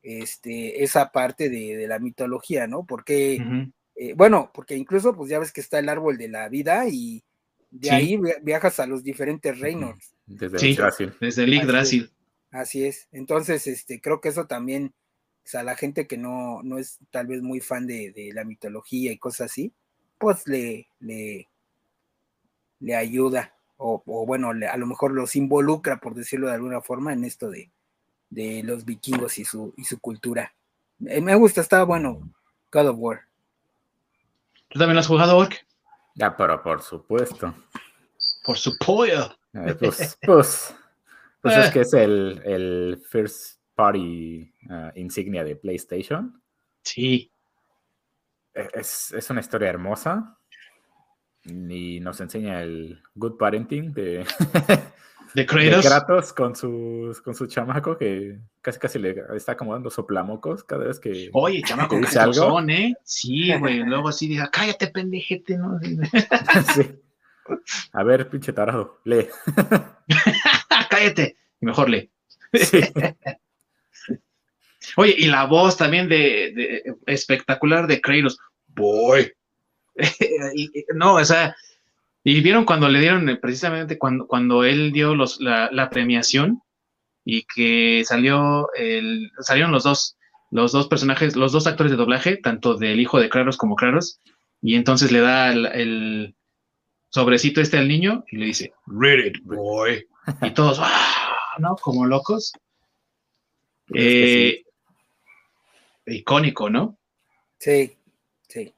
este, 0.01 0.83
esa 0.83 1.13
parte 1.13 1.49
de, 1.49 1.87
la 1.87 1.99
mitología, 1.99 2.67
¿no? 2.67 2.85
Porque, 2.85 3.41
eh, 3.95 4.13
bueno, 4.13 4.51
porque 4.53 4.75
incluso, 4.75 5.15
pues 5.15 5.29
ya 5.29 5.39
ves 5.39 5.53
que 5.53 5.61
está 5.61 5.79
el 5.79 5.87
árbol 5.87 6.17
de 6.17 6.27
la 6.27 6.49
vida 6.49 6.85
y 6.89 7.23
de 7.69 7.91
ahí 7.91 8.19
viajas 8.41 8.81
a 8.81 8.87
los 8.87 9.05
diferentes 9.05 9.57
reinos. 9.57 10.18
Desde 10.29 10.59
sí, 10.59 10.77
Desde 11.19 11.43
el 11.43 11.53
Yggdrasil. 11.53 12.11
Así 12.51 12.85
es. 12.85 13.07
Entonces, 13.11 13.65
este, 13.67 13.99
creo 13.99 14.21
que 14.21 14.29
eso 14.29 14.45
también, 14.45 14.93
o 15.43 15.47
sea, 15.47 15.63
la 15.63 15.75
gente 15.75 16.07
que 16.07 16.17
no, 16.17 16.61
no 16.63 16.77
es 16.77 16.99
tal 17.09 17.27
vez 17.27 17.41
muy 17.41 17.59
fan 17.61 17.87
de, 17.87 18.31
la 18.33 18.43
mitología 18.43 19.11
y 19.11 19.17
cosas 19.17 19.51
así, 19.51 19.73
pues 20.19 20.47
le, 20.47 20.87
le, 20.99 21.47
le 22.79 22.95
ayuda, 22.95 23.55
o, 23.77 24.03
bueno, 24.25 24.49
a 24.49 24.77
lo 24.77 24.85
mejor 24.85 25.11
los 25.11 25.35
involucra, 25.35 25.99
por 25.99 26.13
decirlo 26.13 26.47
de 26.47 26.53
alguna 26.53 26.81
forma, 26.81 27.13
en 27.13 27.23
esto 27.23 27.49
de, 27.49 27.71
de 28.29 28.61
los 28.63 28.85
vikingos 28.85 29.39
y 29.39 29.45
su, 29.45 29.73
y 29.77 29.85
su 29.85 29.99
cultura. 29.99 30.53
Eh, 31.07 31.21
me 31.21 31.33
gusta, 31.35 31.61
está 31.61 31.83
bueno, 31.83 32.21
God 32.71 32.89
of 32.89 32.97
War. 32.99 33.21
¿Tú 34.67 34.77
también 34.77 34.97
has 34.99 35.07
jugado 35.07 35.37
Orc? 35.37 35.65
Ya, 36.13 36.35
pero 36.35 36.61
por 36.61 36.83
supuesto. 36.83 37.55
Por 38.43 38.57
su 38.57 38.77
pollo. 38.77 39.35
Eh, 39.53 39.75
pues, 39.79 40.17
pues, 40.21 40.75
pues 41.41 41.57
es 41.57 41.67
eh. 41.67 41.71
que 41.73 41.79
es 41.81 41.93
el, 41.93 42.41
el 42.45 43.01
first 43.09 43.59
party 43.75 44.53
uh, 44.69 44.91
insignia 44.95 45.43
de 45.43 45.55
PlayStation. 45.55 46.41
Sí. 46.83 47.31
E, 48.53 48.67
es, 48.73 49.11
es, 49.13 49.29
una 49.29 49.39
historia 49.39 49.69
hermosa. 49.69 50.37
Y 51.45 51.99
nos 52.01 52.19
enseña 52.19 52.61
el 52.61 53.01
good 53.15 53.37
parenting 53.37 53.93
de, 53.93 54.25
de 55.33 55.45
Kratos. 55.45 56.33
con, 56.33 56.55
sus, 56.55 57.21
con 57.21 57.33
su 57.33 57.47
chamaco 57.47 57.97
que 57.97 58.39
casi 58.61 58.79
casi 58.79 58.99
le 58.99 59.15
está 59.35 59.53
acomodando 59.53 59.89
soplamocos 59.89 60.63
cada 60.63 60.85
vez 60.85 60.99
que. 60.99 61.29
Oye, 61.33 61.61
chamaco, 61.63 61.95
dice 61.95 62.19
algo. 62.19 62.33
Son, 62.33 62.69
¿eh? 62.69 62.95
Sí, 63.03 63.55
güey. 63.57 63.79
Luego 63.85 64.09
así 64.09 64.27
diga, 64.27 64.49
cállate, 64.51 64.87
pendejete, 64.87 65.57
¿no? 65.57 65.79
sí. 66.75 66.99
A 67.93 68.03
ver, 68.03 68.29
pinche 68.29 68.53
tarado, 68.53 68.99
lee. 69.03 69.27
cállate. 70.89 71.37
Mejor 71.61 71.89
lee. 71.89 72.09
Sí. 72.53 72.79
Oye, 74.95 75.15
y 75.17 75.27
la 75.27 75.45
voz 75.45 75.77
también 75.77 76.09
de, 76.09 76.83
espectacular 77.05 77.87
de 77.87 78.01
Kratos. 78.01 78.39
Boy. 78.67 79.31
no, 80.95 81.15
o 81.15 81.25
sea, 81.25 81.55
y 82.23 82.41
vieron 82.41 82.65
cuando 82.65 82.89
le 82.89 82.99
dieron, 82.99 83.29
eh, 83.29 83.37
precisamente 83.37 83.97
cuando, 83.97 84.27
cuando 84.27 84.63
él 84.63 84.91
dio 84.91 85.15
los, 85.15 85.39
la, 85.39 85.89
premiación 85.89 86.61
y 87.25 87.43
que 87.43 88.03
salió 88.05 88.67
el, 88.75 89.31
salieron 89.39 89.71
los 89.71 89.83
dos, 89.83 90.17
los 90.51 90.71
dos 90.71 90.87
personajes, 90.87 91.35
los 91.35 91.51
dos 91.51 91.67
actores 91.67 91.91
de 91.91 91.97
doblaje, 91.97 92.37
tanto 92.37 92.75
del 92.75 92.99
hijo 92.99 93.19
de 93.19 93.29
Kratos 93.29 93.57
como 93.57 93.75
Kratos, 93.75 94.19
y 94.61 94.75
entonces 94.75 95.11
le 95.11 95.19
da 95.19 95.51
el, 95.51 96.35
sobrecito 97.09 97.61
este 97.61 97.77
al 97.77 97.87
niño 97.87 98.23
y 98.31 98.37
le 98.37 98.45
dice, 98.47 98.73
read 98.87 99.25
it, 99.25 99.43
boy. 99.43 100.05
Y 100.43 100.51
todos, 100.51 100.77
¡ah! 100.79 101.57
¿no? 101.59 101.75
Como 101.75 102.05
locos. 102.05 102.53
Eh, 103.93 104.63
icónico, 106.05 106.69
¿no? 106.69 106.97
Sí, 107.57 107.97
sí. 108.47 108.73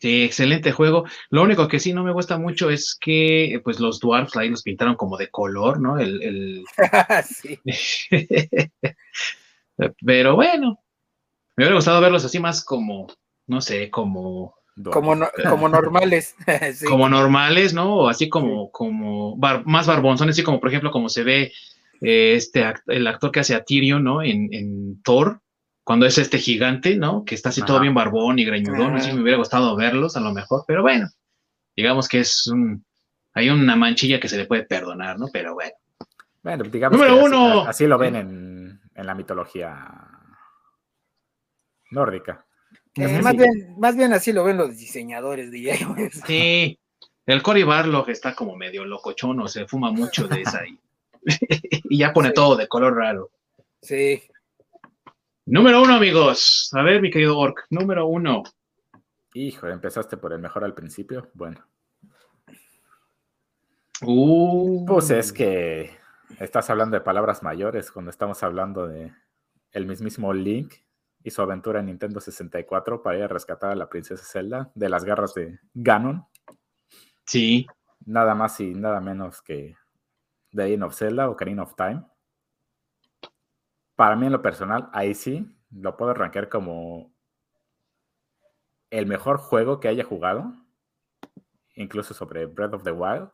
Sí, 0.00 0.24
excelente 0.24 0.72
juego. 0.72 1.04
Lo 1.30 1.42
único 1.42 1.68
que 1.68 1.80
sí 1.80 1.92
no 1.92 2.04
me 2.04 2.12
gusta 2.12 2.38
mucho 2.38 2.70
es 2.70 2.96
que 3.00 3.60
pues 3.64 3.80
los 3.80 3.98
dwarfs 3.98 4.36
ahí 4.36 4.50
los 4.50 4.62
pintaron 4.62 4.96
como 4.96 5.16
de 5.16 5.30
color, 5.30 5.80
¿no? 5.80 5.98
El, 5.98 6.64
sí. 7.24 7.58
Pero 10.04 10.34
bueno, 10.34 10.80
me 11.56 11.64
hubiera 11.64 11.76
gustado 11.76 12.00
verlos 12.00 12.24
así 12.24 12.38
más 12.38 12.64
como, 12.64 13.06
no 13.46 13.60
sé, 13.60 13.90
como... 13.90 14.54
Como, 14.92 15.16
como 15.48 15.68
normales. 15.68 16.36
Como 16.86 17.08
normales, 17.08 17.72
¿no? 17.72 17.94
O 17.94 18.08
así 18.08 18.28
como, 18.28 18.70
como 18.70 19.36
más 19.64 19.86
barbonzones, 19.86 20.34
así 20.34 20.42
como 20.42 20.60
por 20.60 20.68
ejemplo 20.68 20.90
como 20.90 21.08
se 21.08 21.24
ve 21.24 21.52
eh, 22.02 22.34
este 22.34 22.74
el 22.88 23.06
actor 23.06 23.30
que 23.32 23.40
hace 23.40 23.54
a 23.54 23.64
Tyrion, 23.64 24.04
¿no? 24.04 24.22
En, 24.22 24.52
en 24.52 25.00
Thor, 25.02 25.40
cuando 25.82 26.04
es 26.04 26.18
este 26.18 26.38
gigante, 26.38 26.96
¿no? 26.96 27.24
Que 27.24 27.34
está 27.34 27.48
así 27.48 27.62
todo 27.62 27.80
bien 27.80 27.94
barbón 27.94 28.38
y 28.38 28.44
greñudón, 28.44 28.96
así 28.96 29.12
me 29.12 29.22
hubiera 29.22 29.38
gustado 29.38 29.74
verlos 29.76 30.14
a 30.16 30.20
lo 30.20 30.32
mejor, 30.32 30.64
pero 30.66 30.82
bueno, 30.82 31.08
digamos 31.74 32.06
que 32.06 32.20
es 32.20 32.46
un, 32.46 32.84
hay 33.36 33.50
una 33.50 33.76
manchilla 33.76 34.18
que 34.18 34.30
se 34.30 34.38
le 34.38 34.46
puede 34.46 34.62
perdonar, 34.62 35.18
¿no? 35.18 35.26
Pero 35.30 35.52
bueno. 35.52 35.72
Bueno, 36.42 36.64
digamos 36.64 36.98
Número 36.98 37.18
que 37.18 37.22
uno. 37.22 37.66
Así, 37.68 37.86
lo 37.86 37.98
ven 37.98 38.16
en, 38.16 38.80
la 38.94 39.14
mitología 39.14 39.86
nórdica. 41.90 42.45
Eh, 42.96 43.20
más, 43.22 43.36
bien, 43.36 43.74
más 43.78 43.96
bien 43.96 44.12
así 44.14 44.32
lo 44.32 44.44
ven 44.44 44.56
los 44.56 44.76
diseñadores, 44.76 45.50
diría 45.50 45.76
Sí, 46.26 46.78
el 47.26 47.42
Cory 47.42 47.62
Barlog 47.62 48.08
está 48.08 48.34
como 48.34 48.56
medio 48.56 48.84
locochón, 48.84 49.46
se 49.48 49.66
fuma 49.66 49.90
mucho 49.90 50.26
de 50.28 50.42
esa 50.42 50.66
y, 50.66 50.78
y 51.90 51.98
ya 51.98 52.12
pone 52.12 52.30
todo 52.30 52.56
de 52.56 52.68
color 52.68 52.94
raro. 52.94 53.30
Sí. 53.82 54.22
Número 55.44 55.82
uno, 55.82 55.94
amigos. 55.94 56.70
A 56.72 56.82
ver, 56.82 57.00
mi 57.00 57.10
querido 57.10 57.38
Orc, 57.38 57.66
número 57.70 58.06
uno. 58.06 58.42
Hijo, 59.34 59.68
empezaste 59.68 60.16
por 60.16 60.32
el 60.32 60.40
mejor 60.40 60.64
al 60.64 60.74
principio. 60.74 61.30
Bueno. 61.34 61.64
Uh. 64.02 64.84
Pues 64.86 65.10
es 65.10 65.32
que 65.32 65.90
estás 66.40 66.70
hablando 66.70 66.96
de 66.96 67.02
palabras 67.02 67.42
mayores 67.42 67.92
cuando 67.92 68.10
estamos 68.10 68.42
hablando 68.42 68.86
de 68.88 69.12
el 69.72 69.86
mismísimo 69.86 70.32
Link 70.32 70.72
y 71.26 71.30
su 71.32 71.42
aventura 71.42 71.80
en 71.80 71.86
Nintendo 71.86 72.20
64 72.20 73.02
para 73.02 73.18
ir 73.18 73.24
a 73.24 73.28
rescatar 73.28 73.72
a 73.72 73.74
la 73.74 73.88
princesa 73.88 74.24
Zelda 74.24 74.70
de 74.76 74.88
las 74.88 75.04
garras 75.04 75.34
de 75.34 75.58
Ganon. 75.74 76.24
Sí. 77.24 77.66
Nada 78.04 78.36
más 78.36 78.60
y 78.60 78.72
nada 78.74 79.00
menos 79.00 79.42
que 79.42 79.74
The 80.52 80.72
End 80.72 80.84
of 80.84 80.94
Zelda 80.94 81.28
o 81.28 81.32
Ocarina 81.32 81.64
of 81.64 81.74
Time 81.74 82.04
para 83.96 84.14
mí 84.14 84.26
en 84.26 84.32
lo 84.32 84.42
personal, 84.42 84.88
ahí 84.92 85.14
sí, 85.14 85.50
lo 85.70 85.96
puedo 85.96 86.12
arrancar 86.12 86.48
como 86.48 87.12
el 88.90 89.06
mejor 89.06 89.38
juego 89.38 89.80
que 89.80 89.88
haya 89.88 90.04
jugado, 90.04 90.52
incluso 91.74 92.14
sobre 92.14 92.46
Breath 92.46 92.74
of 92.74 92.84
the 92.84 92.92
Wild, 92.92 93.30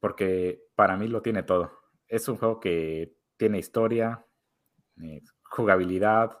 porque 0.00 0.64
para 0.74 0.96
mí 0.96 1.06
lo 1.06 1.22
tiene 1.22 1.42
todo. 1.42 1.70
Es 2.08 2.28
un 2.28 2.38
juego 2.38 2.58
que 2.58 3.14
tiene 3.36 3.58
historia, 3.58 4.24
eh, 5.00 5.20
jugabilidad, 5.50 6.38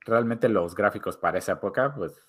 realmente 0.00 0.48
los 0.48 0.74
gráficos 0.74 1.16
para 1.16 1.38
esa 1.38 1.52
época, 1.52 1.94
pues 1.94 2.20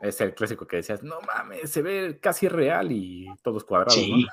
es 0.00 0.20
el 0.20 0.34
clásico 0.34 0.66
que 0.66 0.76
decías, 0.76 1.02
no 1.02 1.20
mames, 1.20 1.70
se 1.70 1.82
ve 1.82 2.18
casi 2.20 2.48
real 2.48 2.92
y 2.92 3.26
todos 3.42 3.64
cuadrados. 3.64 3.94
Sí. 3.94 4.26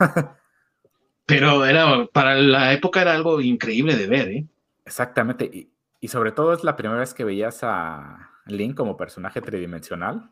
Pero 1.25 1.65
era, 1.65 2.05
para 2.07 2.35
la 2.35 2.73
época 2.73 3.01
era 3.01 3.13
algo 3.13 3.41
increíble 3.41 3.95
de 3.95 4.07
ver, 4.07 4.27
¿eh? 4.29 4.47
Exactamente. 4.85 5.69
Y, 6.01 6.07
sobre 6.07 6.31
todo 6.31 6.53
es 6.53 6.63
la 6.63 6.75
primera 6.75 6.99
vez 6.99 7.13
que 7.13 7.23
veías 7.23 7.59
a 7.63 8.31
Link 8.47 8.75
como 8.75 8.97
personaje 8.97 9.39
tridimensional. 9.39 10.31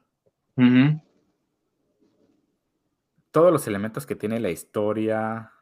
Todos 3.31 3.51
los 3.51 3.67
elementos 3.67 4.05
que 4.05 4.15
tiene 4.15 4.39
la 4.39 4.49
historia, 4.49 5.53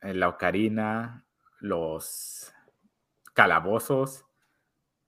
eh, 0.00 0.14
la 0.14 0.28
ocarina, 0.28 1.24
los 1.60 2.52
calabozos, 3.40 4.26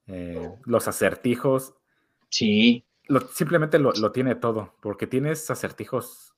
eh, 0.07 0.49
los 0.65 0.87
acertijos. 0.87 1.75
Sí. 2.29 2.83
simplemente 3.31 3.77
lo, 3.77 3.91
lo, 3.91 4.11
tiene 4.11 4.33
todo, 4.33 4.73
porque 4.81 5.05
tienes 5.05 5.51
acertijos 5.51 6.33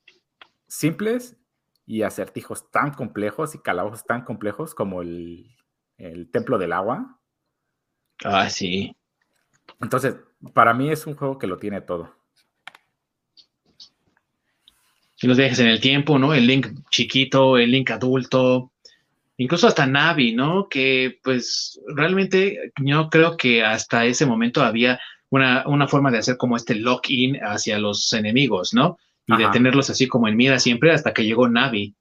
simples 0.67 1.37
y 1.85 2.01
acertijos 2.01 2.69
tan 2.69 2.91
complejos 2.91 3.55
y 3.55 3.59
calabozos 3.59 4.05
tan 4.05 4.25
complejos 4.25 4.75
como 4.75 5.01
el, 5.01 5.55
Templo 6.33 6.57
del 6.57 6.73
Agua. 6.73 7.17
Ah, 8.25 8.49
sí. 8.49 8.93
Entonces, 9.79 10.17
para 10.53 10.73
mí 10.73 10.91
es 10.91 11.07
un 11.07 11.15
juego 11.15 11.37
que 11.37 11.47
lo 11.47 11.57
tiene 11.57 11.79
todo. 11.79 12.13
Si 15.15 15.27
los 15.27 15.37
dejes 15.37 15.59
en 15.59 15.67
el 15.67 15.79
tiempo, 15.79 16.19
¿no? 16.19 16.33
El 16.33 16.45
Link 16.45 16.67
chiquito, 16.89 17.57
el 17.57 17.71
Link 17.71 17.91
adulto, 17.91 18.73
incluso 19.37 19.67
hasta 19.67 19.85
Navi, 19.85 20.33
¿no? 20.33 20.67
Que 20.69 21.19
pues 21.23 21.79
realmente 21.87 22.71
yo 22.81 23.09
creo 23.09 23.37
que 23.37 23.63
hasta 23.63 24.05
ese 24.05 24.25
momento 24.25 24.61
había 24.61 24.99
una, 25.29 25.67
una 25.67 25.87
forma 25.87 26.11
de 26.11 26.19
hacer 26.19 26.37
como 26.37 26.55
este 26.55 26.75
lock-in 26.75 27.37
hacia 27.43 27.79
los 27.79 28.13
enemigos, 28.13 28.73
¿no? 28.73 28.97
y 29.27 29.37
de 29.37 29.49
tenerlos 29.49 29.89
así 29.89 30.07
como 30.07 30.27
en 30.27 30.35
mira 30.35 30.59
siempre 30.59 30.91
hasta 30.91 31.13
que 31.13 31.25
llegó 31.25 31.47
Navi 31.47 31.95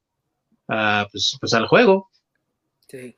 pues, 0.67 1.37
pues, 1.41 1.55
al 1.55 1.67
juego. 1.67 2.11
Sí. 2.89 3.17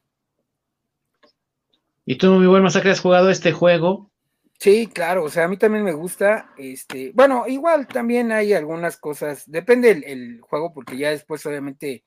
¿Y 2.05 2.17
tú, 2.17 2.31
muy 2.33 2.47
buen 2.47 2.63
masacre, 2.63 2.93
has 2.93 3.01
jugado 3.01 3.31
este 3.31 3.53
juego? 3.53 4.11
Sí, 4.59 4.87
claro, 4.87 5.25
o 5.25 5.29
sea, 5.29 5.45
a 5.45 5.49
mí 5.49 5.59
también 5.59 5.85
me 5.85 5.93
gusta, 5.93 6.51
este, 6.57 7.13
bueno, 7.15 7.45
igual 7.47 7.87
también 7.87 8.33
hay 8.33 8.55
algunas 8.55 8.97
cosas, 8.97 9.45
depende 9.51 9.91
el, 9.91 10.41
juego, 10.41 10.73
porque 10.73 10.97
ya 10.97 11.11
después 11.11 11.45
obviamente 11.45 12.05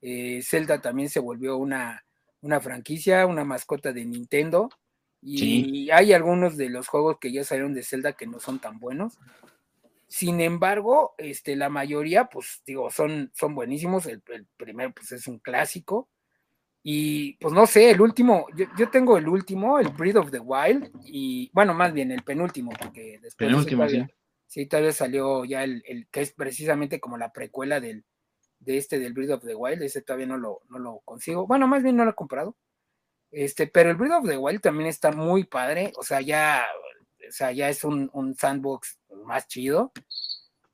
eh, 0.00 0.40
Zelda 0.42 0.80
también 0.80 1.08
se 1.08 1.20
volvió 1.20 1.56
una, 1.56 2.04
una 2.40 2.60
franquicia, 2.60 3.26
una 3.26 3.44
mascota 3.44 3.92
de 3.92 4.04
Nintendo, 4.04 4.68
y 5.20 5.90
hay 5.90 6.12
algunos 6.12 6.56
de 6.56 6.68
los 6.68 6.86
juegos 6.86 7.18
que 7.20 7.32
ya 7.32 7.42
salieron 7.42 7.74
de 7.74 7.82
Zelda 7.82 8.12
que 8.12 8.26
no 8.26 8.38
son 8.38 8.60
tan 8.60 8.78
buenos. 8.78 9.18
Sin 10.06 10.40
embargo, 10.40 11.14
este, 11.18 11.56
la 11.56 11.68
mayoría, 11.68 12.26
pues 12.26 12.62
digo, 12.64 12.90
son, 12.90 13.30
son 13.34 13.54
buenísimos. 13.54 14.06
El, 14.06 14.22
el 14.28 14.46
primero, 14.56 14.92
pues 14.94 15.12
es 15.12 15.26
un 15.26 15.38
clásico. 15.38 16.08
Y 16.82 17.34
pues 17.34 17.52
no 17.52 17.66
sé, 17.66 17.90
el 17.90 18.00
último, 18.00 18.46
yo, 18.56 18.88
tengo 18.90 19.18
el 19.18 19.28
último, 19.28 19.78
el 19.78 19.88
Breed 19.88 20.16
of 20.16 20.30
the 20.30 20.38
Wild, 20.38 20.90
y 21.04 21.50
bueno, 21.52 21.74
más 21.74 21.92
bien 21.92 22.12
el 22.12 22.22
penúltimo, 22.22 22.70
porque 22.80 23.18
después. 23.20 23.48
Penúltimo, 23.48 23.88
sí. 23.88 24.06
Sí, 24.46 24.64
todavía 24.64 24.92
salió 24.92 25.44
ya 25.44 25.64
el, 25.64 25.82
el, 25.86 26.08
que 26.08 26.22
es 26.22 26.32
precisamente 26.32 27.00
como 27.00 27.18
la 27.18 27.32
precuela 27.32 27.80
del, 27.80 28.04
de 28.60 28.78
este 28.78 28.98
del 28.98 29.12
Breed 29.12 29.32
of 29.34 29.44
the 29.44 29.54
Wild, 29.54 29.82
ese 29.82 30.02
todavía 30.02 30.26
no 30.26 30.36
lo, 30.36 30.62
no 30.68 30.78
lo 30.78 31.00
consigo. 31.04 31.46
Bueno, 31.46 31.66
más 31.68 31.82
bien 31.82 31.96
no 31.96 32.04
lo 32.04 32.10
he 32.10 32.14
comprado. 32.14 32.56
Este, 33.30 33.66
pero 33.66 33.90
el 33.90 33.96
Breed 33.96 34.12
of 34.12 34.28
the 34.28 34.38
Wild 34.38 34.60
también 34.60 34.88
está 34.88 35.12
muy 35.12 35.44
padre, 35.44 35.92
o 35.96 36.02
sea, 36.02 36.20
ya, 36.20 36.64
o 37.28 37.32
sea, 37.32 37.52
ya 37.52 37.68
es 37.68 37.84
un, 37.84 38.10
un 38.12 38.34
sandbox 38.34 38.98
más 39.24 39.46
chido. 39.46 39.92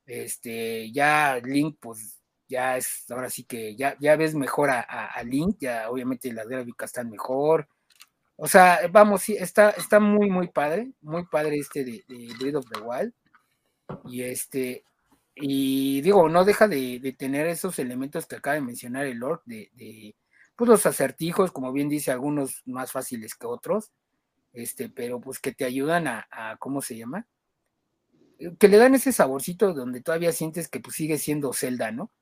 Este, 0.06 0.92
ya 0.92 1.40
Link, 1.42 1.78
pues 1.80 2.20
ya 2.48 2.76
es, 2.76 3.10
ahora 3.10 3.30
sí 3.30 3.44
que 3.44 3.74
ya, 3.74 3.96
ya 4.00 4.16
ves 4.16 4.34
mejor 4.34 4.70
a, 4.70 5.22
Link, 5.24 5.56
ya 5.60 5.90
obviamente 5.90 6.32
las 6.32 6.46
gráficas 6.46 6.90
están 6.90 7.10
mejor. 7.10 7.68
O 8.36 8.46
sea, 8.48 8.80
vamos, 8.90 9.22
sí, 9.22 9.36
está, 9.38 9.70
está 9.70 10.00
muy, 10.00 10.28
muy 10.30 10.48
padre, 10.48 10.92
muy 11.00 11.24
padre 11.26 11.56
este 11.56 11.84
de, 11.84 12.04
de 12.08 12.34
Breath 12.38 12.56
of 12.56 12.66
the 12.70 12.80
Wild. 12.80 13.12
Y 14.06 14.22
este, 14.22 14.84
y 15.36 16.00
digo, 16.02 16.28
no 16.28 16.44
deja 16.44 16.68
de, 16.68 17.14
tener 17.18 17.46
esos 17.46 17.78
elementos 17.78 18.26
que 18.26 18.36
acaba 18.36 18.54
de 18.54 18.62
mencionar 18.62 19.06
el 19.06 19.18
Lord, 19.18 19.42
de, 19.46 20.14
pues 20.56 20.68
los 20.68 20.86
acertijos, 20.86 21.52
como 21.52 21.72
bien 21.72 21.88
dice, 21.88 22.12
algunos 22.12 22.62
más 22.66 22.92
fáciles 22.92 23.34
que 23.34 23.46
otros, 23.46 23.92
este, 24.52 24.88
pero 24.88 25.20
pues 25.20 25.40
que 25.40 25.52
te 25.52 25.64
ayudan 25.64 26.06
a, 26.06 26.28
a 26.30 26.56
¿cómo 26.58 26.80
se 26.80 26.96
llama? 26.96 27.26
Que 28.58 28.68
le 28.68 28.76
dan 28.76 28.94
ese 28.94 29.12
saborcito 29.12 29.72
donde 29.74 30.00
todavía 30.00 30.32
sientes 30.32 30.68
que 30.68 30.80
pues 30.80 30.96
sigue 30.96 31.18
siendo 31.18 31.52
Zelda, 31.52 31.90
¿no? 31.90 32.12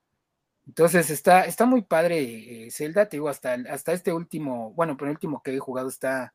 Entonces 0.66 1.10
está, 1.10 1.44
está 1.44 1.66
muy 1.66 1.82
padre 1.82 2.66
eh, 2.66 2.70
Zelda, 2.70 3.09
te 3.09 3.16
digo, 3.16 3.28
hasta, 3.28 3.55
hasta 3.68 3.93
este 3.93 4.12
último, 4.12 4.72
bueno, 4.74 4.97
pero 4.97 5.10
el 5.10 5.16
último 5.16 5.43
que 5.43 5.55
he 5.55 5.59
jugado 5.59 5.89
está, 5.89 6.34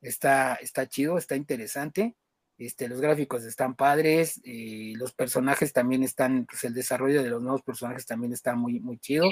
está, 0.00 0.54
está 0.56 0.86
chido, 0.88 1.16
está 1.18 1.36
interesante. 1.36 2.16
Este, 2.58 2.88
los 2.88 3.00
gráficos 3.00 3.44
están 3.44 3.74
padres, 3.74 4.40
eh, 4.44 4.94
los 4.96 5.12
personajes 5.12 5.72
también 5.72 6.02
están, 6.02 6.46
pues 6.46 6.64
el 6.64 6.74
desarrollo 6.74 7.22
de 7.22 7.30
los 7.30 7.42
nuevos 7.42 7.62
personajes 7.62 8.06
también 8.06 8.32
está 8.32 8.54
muy, 8.54 8.80
muy 8.80 8.98
chido. 8.98 9.26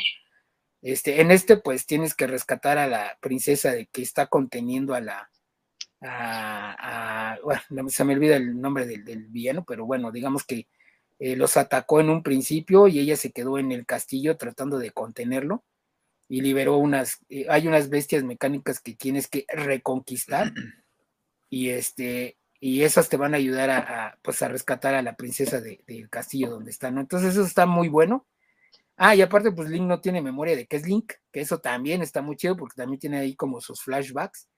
Este, 0.82 1.20
en 1.20 1.30
este, 1.30 1.56
pues 1.56 1.86
tienes 1.86 2.14
que 2.14 2.26
rescatar 2.26 2.76
a 2.76 2.86
la 2.86 3.16
princesa 3.20 3.72
de 3.72 3.86
que 3.86 4.02
está 4.02 4.26
conteniendo 4.26 4.94
a 4.94 5.00
la, 5.00 5.30
a, 6.02 7.38
bueno, 7.42 7.88
se 7.88 8.04
me 8.04 8.14
olvida 8.14 8.36
el 8.36 8.60
nombre 8.60 8.86
del, 8.86 9.04
del 9.04 9.26
villano, 9.28 9.64
pero 9.66 9.86
bueno, 9.86 10.12
digamos 10.12 10.44
que 10.44 10.66
eh, 11.18 11.36
los 11.36 11.56
atacó 11.56 12.00
en 12.00 12.10
un 12.10 12.22
principio 12.22 12.88
y 12.88 12.98
ella 12.98 13.16
se 13.16 13.32
quedó 13.32 13.58
en 13.58 13.72
el 13.72 13.86
castillo 13.86 14.36
tratando 14.36 14.78
de 14.78 14.90
contenerlo 14.90 15.64
y 16.28 16.40
liberó 16.40 16.76
unas, 16.76 17.18
eh, 17.28 17.46
hay 17.48 17.68
unas 17.68 17.88
bestias 17.88 18.24
mecánicas 18.24 18.80
que 18.80 18.94
tienes 18.94 19.28
que 19.28 19.46
reconquistar 19.48 20.52
y 21.50 21.70
este, 21.70 22.36
y 22.66 22.82
esas 22.82 23.10
te 23.10 23.18
van 23.18 23.34
a 23.34 23.36
ayudar 23.36 23.68
a, 23.68 24.18
pues 24.22 24.40
a 24.40 24.48
rescatar 24.48 24.94
a 24.94 25.02
la 25.02 25.16
princesa 25.16 25.60
del 25.60 26.08
castillo 26.08 26.48
donde 26.48 26.70
está, 26.70 26.90
¿no? 26.90 27.02
Entonces 27.02 27.34
eso 27.34 27.44
está 27.44 27.66
muy 27.66 27.88
bueno. 27.90 28.26
Ah, 28.96 29.14
y 29.14 29.20
aparte, 29.20 29.52
pues 29.52 29.68
Link 29.68 29.84
no 29.84 30.00
tiene 30.00 30.22
memoria 30.22 30.56
de 30.56 30.66
qué 30.66 30.76
es 30.76 30.86
Link, 30.86 31.12
que 31.30 31.42
eso 31.42 31.58
también 31.58 32.00
está 32.00 32.22
muy 32.22 32.36
chido 32.36 32.56
porque 32.56 32.76
también 32.76 32.98
tiene 32.98 33.18
ahí 33.18 33.36
como 33.36 33.60
sus 33.60 33.82
flashbacks. 33.82 34.48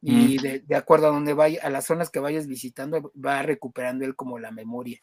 Y 0.00 0.38
de, 0.38 0.58
de, 0.58 0.74
acuerdo 0.74 1.06
a 1.06 1.10
donde 1.10 1.34
vaya, 1.34 1.60
a 1.62 1.70
las 1.70 1.86
zonas 1.86 2.10
que 2.10 2.18
vayas 2.18 2.48
visitando, 2.48 3.12
va 3.14 3.42
recuperando 3.42 4.04
él 4.04 4.16
como 4.16 4.40
la 4.40 4.50
memoria. 4.50 5.00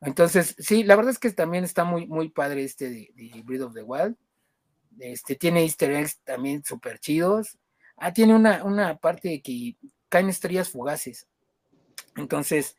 Entonces, 0.00 0.54
sí, 0.60 0.84
la 0.84 0.94
verdad 0.94 1.10
es 1.10 1.18
que 1.18 1.32
también 1.32 1.64
está 1.64 1.82
muy, 1.82 2.06
muy 2.06 2.28
padre 2.28 2.62
este 2.62 2.88
de, 2.88 3.10
de 3.16 3.42
Breath 3.42 3.62
of 3.62 3.74
the 3.74 3.82
Wild. 3.82 4.14
Este, 5.00 5.34
tiene 5.34 5.64
easter 5.64 5.90
eggs 5.90 6.20
también 6.20 6.62
súper 6.62 7.00
chidos. 7.00 7.58
Ah, 7.96 8.12
tiene 8.12 8.36
una, 8.36 8.62
una 8.62 8.96
parte 8.96 9.42
que 9.42 9.76
caen 10.08 10.28
estrellas 10.28 10.68
fugaces. 10.68 11.26
Entonces, 12.16 12.76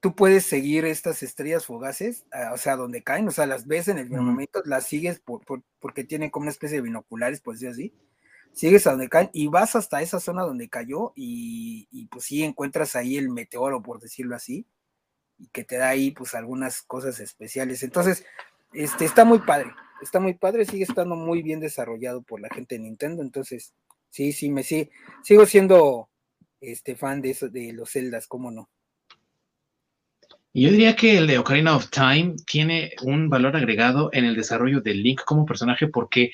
tú 0.00 0.14
puedes 0.14 0.44
seguir 0.44 0.84
estas 0.84 1.22
estrellas 1.22 1.66
fugaces, 1.66 2.24
ah, 2.32 2.52
o 2.54 2.56
sea, 2.56 2.76
donde 2.76 3.02
caen, 3.02 3.28
o 3.28 3.30
sea, 3.30 3.46
las 3.46 3.66
ves 3.66 3.88
en 3.88 3.98
el 3.98 4.10
momento, 4.10 4.62
las 4.64 4.86
sigues 4.86 5.20
por, 5.20 5.42
porque 5.80 6.04
tienen 6.04 6.30
como 6.30 6.44
una 6.44 6.52
especie 6.52 6.78
de 6.78 6.82
binoculares, 6.82 7.40
por 7.40 7.54
decir 7.54 7.68
así. 7.68 7.94
Sigues 8.52 8.86
a 8.86 8.92
donde 8.92 9.08
caen 9.08 9.30
y 9.32 9.46
vas 9.46 9.76
hasta 9.76 10.02
esa 10.02 10.18
zona 10.20 10.42
donde 10.42 10.68
cayó 10.68 11.12
y, 11.14 11.88
y 11.92 12.06
pues 12.06 12.24
sí 12.24 12.42
encuentras 12.42 12.96
ahí 12.96 13.16
el 13.16 13.28
meteoro, 13.30 13.82
por 13.82 14.00
decirlo 14.00 14.34
así 14.34 14.66
y 15.40 15.48
que 15.48 15.64
te 15.64 15.78
da 15.78 15.88
ahí 15.88 16.10
pues 16.10 16.34
algunas 16.34 16.82
cosas 16.82 17.18
especiales. 17.18 17.82
Entonces, 17.82 18.24
este 18.72 19.06
está 19.06 19.24
muy 19.24 19.40
padre, 19.40 19.72
está 20.02 20.20
muy 20.20 20.34
padre, 20.34 20.66
sigue 20.66 20.84
estando 20.84 21.16
muy 21.16 21.42
bien 21.42 21.60
desarrollado 21.60 22.22
por 22.22 22.40
la 22.40 22.50
gente 22.50 22.76
de 22.76 22.82
Nintendo, 22.82 23.22
entonces 23.22 23.72
sí, 24.10 24.32
sí, 24.32 24.50
me 24.50 24.62
sí, 24.62 24.90
sigo 25.24 25.46
siendo 25.46 26.09
este 26.60 26.96
fan 26.96 27.20
de 27.20 27.30
eso, 27.30 27.48
de 27.48 27.72
los 27.72 27.90
Zeldas, 27.90 28.26
cómo 28.26 28.50
no. 28.50 28.68
Yo 30.52 30.70
diría 30.70 30.96
que 30.96 31.16
el 31.16 31.26
de 31.28 31.38
Ocarina 31.38 31.76
of 31.76 31.90
Time 31.90 32.34
tiene 32.44 32.92
un 33.02 33.28
valor 33.28 33.56
agregado 33.56 34.10
en 34.12 34.24
el 34.24 34.34
desarrollo 34.34 34.80
de 34.80 34.94
Link 34.94 35.22
como 35.24 35.46
personaje 35.46 35.86
porque 35.86 36.32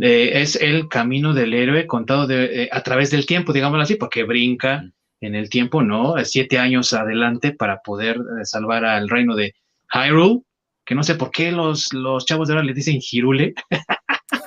eh, 0.00 0.30
es 0.34 0.56
el 0.56 0.88
camino 0.88 1.32
del 1.32 1.54
héroe 1.54 1.86
contado 1.86 2.26
de, 2.26 2.64
eh, 2.64 2.68
a 2.72 2.82
través 2.82 3.10
del 3.10 3.24
tiempo, 3.24 3.52
digámoslo 3.52 3.82
así, 3.82 3.94
porque 3.94 4.24
brinca, 4.24 4.84
en 5.22 5.36
el 5.36 5.48
tiempo, 5.48 5.82
¿no? 5.82 6.16
Siete 6.24 6.58
años 6.58 6.92
adelante 6.92 7.52
para 7.52 7.80
poder 7.80 8.16
eh, 8.16 8.44
salvar 8.44 8.84
al 8.84 9.08
reino 9.08 9.36
de 9.36 9.54
Hyrule, 9.92 10.40
que 10.84 10.96
no 10.96 11.04
sé 11.04 11.14
por 11.14 11.30
qué 11.30 11.52
los, 11.52 11.92
los 11.92 12.26
chavos 12.26 12.48
de 12.48 12.54
ahora 12.54 12.64
le 12.64 12.74
dicen 12.74 12.98
Hirule. 13.00 13.54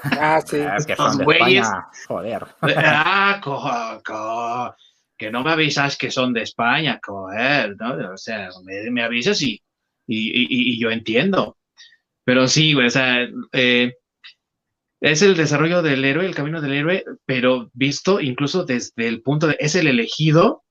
Ah, 0.04 0.42
sí. 0.46 0.58
Ah, 0.58 0.76
es 0.78 0.86
que 0.86 0.96
son 0.96 1.18
de 1.18 1.24
España. 1.24 1.88
Joder. 2.08 2.46
Ah, 2.62 3.40
que 5.18 5.32
no 5.32 5.44
me 5.44 5.52
avisas 5.52 5.98
que 5.98 6.12
son 6.12 6.34
de 6.34 6.42
España, 6.42 7.00
joder, 7.04 7.76
¿no? 7.78 8.14
O 8.14 8.18
sea, 8.18 8.50
me, 8.64 9.04
avisas 9.04 9.42
y, 9.42 9.62
y, 10.08 10.74
y, 10.74 10.80
yo 10.80 10.92
entiendo. 10.92 11.58
Pero 12.24 12.48
sí, 12.48 12.74
güey, 12.74 12.88
o 12.88 12.90
sea, 12.90 13.28
eh, 13.54 13.94
es 15.02 15.22
el 15.22 15.38
desarrollo 15.38 15.82
del 15.82 16.04
héroe, 16.04 16.26
el 16.26 16.36
camino 16.36 16.62
del 16.62 16.74
héroe, 16.74 17.04
pero 17.26 17.70
visto 17.74 18.20
incluso 18.20 18.66
desde 18.66 19.08
el 19.08 19.22
punto 19.22 19.48
de, 19.48 19.58
es 19.60 19.76
el 19.76 19.88
elegido 19.88 20.64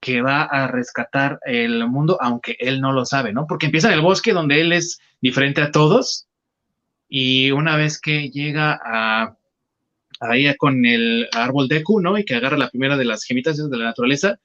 que 0.00 0.20
va 0.20 0.42
a 0.42 0.66
rescatar 0.66 1.38
el 1.46 1.86
mundo, 1.86 2.18
aunque 2.20 2.56
él 2.58 2.80
no 2.80 2.92
lo 2.92 3.04
sabe, 3.06 3.32
¿no? 3.32 3.46
Porque 3.46 3.66
empieza 3.66 3.88
en 3.88 3.94
el 3.94 4.00
bosque 4.00 4.32
donde 4.32 4.60
él 4.60 4.72
es 4.72 4.98
diferente 5.20 5.60
a 5.62 5.70
todos 5.70 6.26
y 7.08 7.50
una 7.52 7.76
vez 7.76 8.00
que 8.00 8.30
llega 8.30 8.80
a 8.84 9.36
ahí 10.30 10.54
con 10.56 10.84
el 10.86 11.28
árbol 11.32 11.68
de 11.68 11.82
Q, 11.82 12.00
¿no? 12.00 12.18
Y 12.18 12.24
que 12.24 12.34
agarra 12.34 12.56
la 12.56 12.70
primera 12.70 12.96
de 12.96 13.04
las 13.04 13.24
gemitas 13.24 13.56
de 13.56 13.76
la 13.76 13.84
naturaleza 13.84 14.38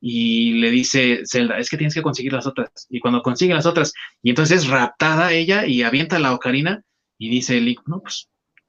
y 0.00 0.52
le 0.60 0.70
dice 0.70 1.22
Zelda, 1.26 1.58
es 1.58 1.68
que 1.70 1.76
tienes 1.76 1.94
que 1.94 2.02
conseguir 2.02 2.32
las 2.32 2.46
otras. 2.46 2.86
Y 2.88 3.00
cuando 3.00 3.22
consigue 3.22 3.54
las 3.54 3.66
otras, 3.66 3.92
y 4.22 4.30
entonces 4.30 4.62
es 4.62 4.68
raptada 4.68 5.32
ella 5.32 5.66
y 5.66 5.82
avienta 5.82 6.18
la 6.18 6.34
ocarina 6.34 6.84
y 7.18 7.30
dice 7.30 7.60
Link, 7.60 7.80
no, 7.86 8.00
pues 8.00 8.28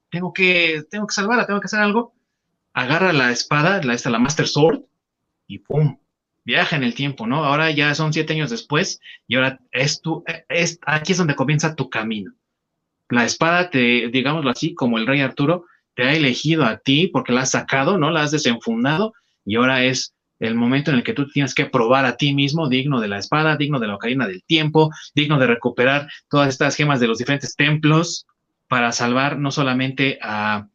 tengo 0.10 0.34
que, 0.34 0.84
tengo 0.90 1.08
que 1.08 1.14
salvarla, 1.14 1.46
tengo 1.46 1.60
que 1.60 1.66
hacer 1.66 1.80
algo. 1.80 2.14
Agarra 2.74 3.14
la 3.14 3.32
espada, 3.32 3.82
la, 3.84 3.94
esta, 3.94 4.10
la 4.10 4.20
Master 4.20 4.48
Sword, 4.48 4.82
y 5.48 5.60
¡pum! 5.60 5.98
viaja 6.46 6.76
en 6.76 6.84
el 6.84 6.96
tiempo, 6.96 7.28
¿no? 7.28 7.46
Ahora 7.46 7.70
ya 7.70 7.94
son 7.94 8.12
siete 8.12 8.34
años 8.34 8.50
después 8.50 9.00
y 9.28 9.36
ahora 9.36 9.60
es 9.72 10.02
tu, 10.02 10.24
es, 10.48 10.80
aquí 10.86 11.12
es 11.12 11.18
donde 11.18 11.36
comienza 11.36 11.76
tu 11.76 11.90
camino. 11.90 12.34
La 13.10 13.26
espada, 13.26 13.70
te, 13.70 14.08
digámoslo 14.10 14.50
así, 14.50 14.74
como 14.74 14.98
el 14.98 15.06
rey 15.06 15.22
Arturo, 15.22 15.66
te 16.00 16.06
ha 16.06 16.14
elegido 16.14 16.64
a 16.64 16.78
ti 16.78 17.08
porque 17.08 17.34
la 17.34 17.42
has 17.42 17.52
sacado, 17.52 17.98
¿no? 17.98 18.10
La 18.10 18.22
has 18.22 18.32
desenfundado 18.32 19.12
y 19.44 19.58
ahora 19.58 19.84
es 19.84 20.14
el 20.40 20.56
momento 20.56 20.92
en 20.92 20.98
el 20.98 21.04
que 21.04 21.12
tú 21.12 21.28
tienes 21.28 21.54
que 21.54 21.66
probar 21.66 22.06
a 22.06 22.16
ti 22.16 22.34
mismo 22.34 22.70
digno 22.70 23.02
de 23.02 23.10
la 23.10 23.18
espada, 23.18 23.58
digno 23.58 23.82
de 23.82 23.88
la 23.88 23.96
ocarina 23.96 24.26
del 24.26 24.42
tiempo, 24.46 24.92
digno 25.14 25.38
de 25.38 25.48
recuperar 25.48 26.08
todas 26.30 26.48
estas 26.48 26.78
gemas 26.78 27.02
de 27.02 27.08
los 27.08 27.18
diferentes 27.18 27.54
templos 27.54 28.26
para 28.70 28.94
salvar 28.94 29.38
no 29.40 29.52
solamente 29.52 30.20
a, 30.22 30.70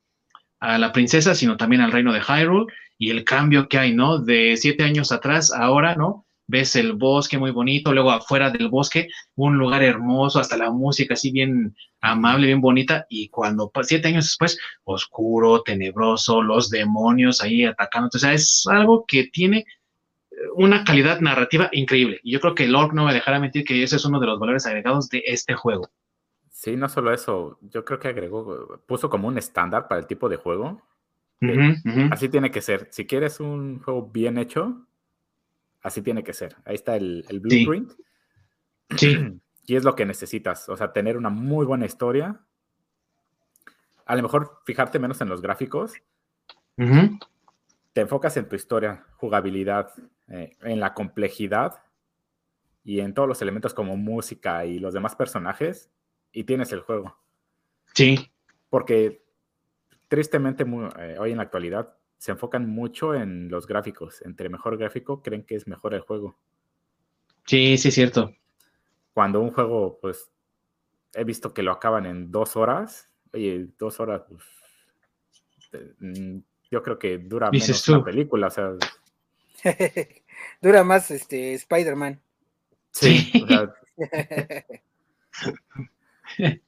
a 0.60 0.76
la 0.76 0.92
princesa, 0.92 1.34
sino 1.34 1.56
también 1.56 1.80
al 1.80 1.92
reino 1.92 2.12
de 2.12 2.20
Hyrule 2.20 2.66
y 2.98 3.08
el 3.08 3.24
cambio 3.24 3.66
que 3.66 3.78
hay, 3.78 3.94
¿no? 3.94 4.18
De 4.18 4.58
siete 4.58 4.84
años 4.84 5.10
atrás, 5.10 5.54
ahora, 5.54 5.94
¿no? 5.94 6.26
Ves 6.46 6.76
el 6.76 6.92
bosque 6.92 7.38
muy 7.38 7.50
bonito, 7.50 7.92
luego 7.92 8.10
afuera 8.10 8.50
del 8.50 8.68
bosque, 8.68 9.08
un 9.36 9.56
lugar 9.56 9.82
hermoso, 9.82 10.38
hasta 10.38 10.56
la 10.56 10.70
música 10.70 11.14
así 11.14 11.30
bien 11.30 11.74
amable, 12.00 12.46
bien 12.46 12.60
bonita, 12.60 13.06
y 13.08 13.28
cuando 13.28 13.70
siete 13.82 14.08
años 14.08 14.26
después, 14.26 14.58
oscuro, 14.84 15.62
tenebroso, 15.62 16.42
los 16.42 16.70
demonios 16.70 17.40
ahí 17.40 17.64
atacando, 17.64 18.10
o 18.12 18.18
sea, 18.18 18.34
es 18.34 18.64
algo 18.70 19.04
que 19.06 19.24
tiene 19.24 19.58
eh, 19.58 20.36
una 20.56 20.84
calidad 20.84 21.20
narrativa 21.20 21.70
increíble. 21.72 22.20
Y 22.22 22.32
yo 22.32 22.40
creo 22.40 22.54
que 22.54 22.68
Lord 22.68 22.92
no 22.92 23.06
me 23.06 23.14
dejará 23.14 23.40
mentir 23.40 23.64
que 23.64 23.82
ese 23.82 23.96
es 23.96 24.04
uno 24.04 24.20
de 24.20 24.26
los 24.26 24.38
valores 24.38 24.66
agregados 24.66 25.08
de 25.08 25.22
este 25.26 25.54
juego. 25.54 25.88
Sí, 26.50 26.76
no 26.76 26.88
solo 26.88 27.12
eso, 27.12 27.58
yo 27.62 27.84
creo 27.84 27.98
que 27.98 28.08
agregó, 28.08 28.80
puso 28.86 29.10
como 29.10 29.28
un 29.28 29.38
estándar 29.38 29.88
para 29.88 30.00
el 30.00 30.06
tipo 30.06 30.28
de 30.28 30.36
juego. 30.36 30.82
Así 32.10 32.30
tiene 32.30 32.50
que 32.50 32.62
ser. 32.62 32.88
Si 32.90 33.06
quieres 33.06 33.38
un 33.38 33.80
juego 33.80 34.08
bien 34.10 34.38
hecho, 34.38 34.86
así 35.84 36.02
tiene 36.02 36.24
que 36.24 36.32
ser. 36.32 36.56
Ahí 36.64 36.74
está 36.74 36.96
el, 36.96 37.24
blueprint. 37.40 37.92
Sí. 38.96 39.16
Y 39.66 39.76
es 39.76 39.84
lo 39.84 39.94
que 39.94 40.04
necesitas. 40.04 40.68
O 40.68 40.76
sea, 40.76 40.92
tener 40.92 41.16
una 41.16 41.30
muy 41.30 41.64
buena 41.64 41.86
historia. 41.86 42.38
A 44.04 44.14
lo 44.14 44.22
mejor 44.22 44.60
fijarte 44.66 44.98
menos 44.98 45.22
en 45.22 45.30
los 45.30 45.40
gráficos. 45.40 45.94
Te 46.76 48.00
enfocas 48.02 48.36
en 48.36 48.46
tu 48.46 48.56
historia, 48.56 49.06
jugabilidad, 49.16 49.90
eh, 50.28 50.54
en 50.60 50.80
la 50.80 50.92
complejidad 50.92 51.82
y 52.82 53.00
en 53.00 53.14
todos 53.14 53.26
los 53.26 53.40
elementos 53.40 53.72
como 53.72 53.96
música 53.96 54.66
y 54.66 54.78
los 54.78 54.92
demás 54.92 55.16
personajes 55.16 55.90
y 56.30 56.44
tienes 56.44 56.70
el 56.72 56.80
juego. 56.80 57.16
Sí. 57.94 58.30
Porque 58.68 59.24
tristemente 60.08 60.66
eh, 60.98 61.16
hoy 61.18 61.30
en 61.30 61.38
la 61.38 61.44
actualidad 61.44 61.96
se 62.18 62.32
enfocan 62.32 62.68
mucho 62.68 63.14
en 63.14 63.50
los 63.50 63.66
gráficos. 63.66 64.22
Entre 64.22 64.48
mejor 64.48 64.78
gráfico 64.78 65.22
creen 65.22 65.44
que 65.44 65.56
es 65.56 65.66
mejor 65.66 65.94
el 65.94 66.00
juego. 66.00 66.38
Sí, 67.44 67.76
sí, 67.76 67.88
es 67.88 67.94
cierto. 67.94 68.34
Cuando 69.12 69.40
un 69.40 69.50
juego, 69.50 69.98
pues, 70.00 70.30
he 71.14 71.24
visto 71.24 71.52
que 71.52 71.62
lo 71.62 71.72
acaban 71.72 72.06
en 72.06 72.30
dos 72.30 72.56
horas. 72.56 73.10
Oye, 73.32 73.68
dos 73.78 74.00
horas, 74.00 74.22
pues, 74.28 74.42
mm, 75.98 76.38
yo 76.70 76.82
creo 76.82 76.98
que 76.98 77.18
dura 77.18 77.50
menos 77.50 77.88
una 77.88 78.04
película, 78.04 78.48
o 78.48 78.50
sea. 78.50 78.72
dura 80.62 80.84
más 80.84 81.10
este 81.10 81.54
Spider-Man. 81.54 82.20
Sí. 82.90 83.32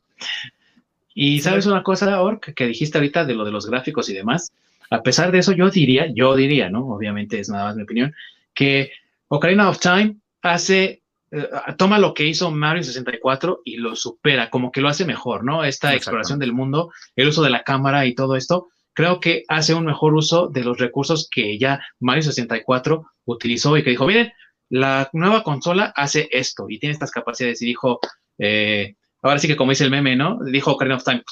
y 1.14 1.40
sabes 1.40 1.66
una 1.66 1.82
cosa, 1.82 2.20
Ork, 2.20 2.54
que 2.54 2.66
dijiste 2.66 2.98
ahorita 2.98 3.24
de 3.24 3.34
lo 3.34 3.44
de 3.44 3.52
los 3.52 3.66
gráficos 3.66 4.08
y 4.08 4.14
demás. 4.14 4.52
A 4.90 5.02
pesar 5.02 5.32
de 5.32 5.38
eso, 5.38 5.52
yo 5.52 5.70
diría, 5.70 6.06
yo 6.14 6.34
diría, 6.36 6.70
¿no? 6.70 6.86
Obviamente 6.88 7.38
es 7.38 7.48
nada 7.48 7.64
más 7.64 7.76
mi 7.76 7.82
opinión, 7.82 8.14
que 8.54 8.92
Ocarina 9.28 9.68
of 9.68 9.80
Time 9.80 10.16
hace, 10.42 11.02
eh, 11.30 11.48
toma 11.76 11.98
lo 11.98 12.14
que 12.14 12.26
hizo 12.26 12.50
Mario 12.50 12.82
64 12.82 13.62
y 13.64 13.76
lo 13.76 13.96
supera, 13.96 14.50
como 14.50 14.70
que 14.70 14.80
lo 14.80 14.88
hace 14.88 15.04
mejor, 15.04 15.44
¿no? 15.44 15.64
Esta 15.64 15.94
exploración 15.94 16.38
del 16.38 16.52
mundo, 16.52 16.92
el 17.16 17.28
uso 17.28 17.42
de 17.42 17.50
la 17.50 17.62
cámara 17.62 18.06
y 18.06 18.14
todo 18.14 18.36
esto, 18.36 18.68
creo 18.92 19.20
que 19.20 19.44
hace 19.48 19.74
un 19.74 19.84
mejor 19.84 20.14
uso 20.14 20.48
de 20.48 20.64
los 20.64 20.78
recursos 20.78 21.28
que 21.30 21.58
ya 21.58 21.80
Mario 22.00 22.22
64 22.22 23.04
utilizó 23.26 23.76
y 23.76 23.82
que 23.82 23.90
dijo, 23.90 24.06
miren, 24.06 24.32
la 24.68 25.10
nueva 25.12 25.42
consola 25.42 25.92
hace 25.94 26.28
esto 26.32 26.66
y 26.68 26.78
tiene 26.78 26.94
estas 26.94 27.10
capacidades 27.10 27.60
y 27.62 27.66
dijo, 27.66 28.00
eh, 28.38 28.96
ahora 29.22 29.38
sí 29.38 29.48
que 29.48 29.56
como 29.56 29.70
dice 29.70 29.84
el 29.84 29.90
meme, 29.90 30.16
¿no? 30.16 30.38
Dijo 30.44 30.72
Ocarina 30.72 30.96
of 30.96 31.04
Time, 31.04 31.22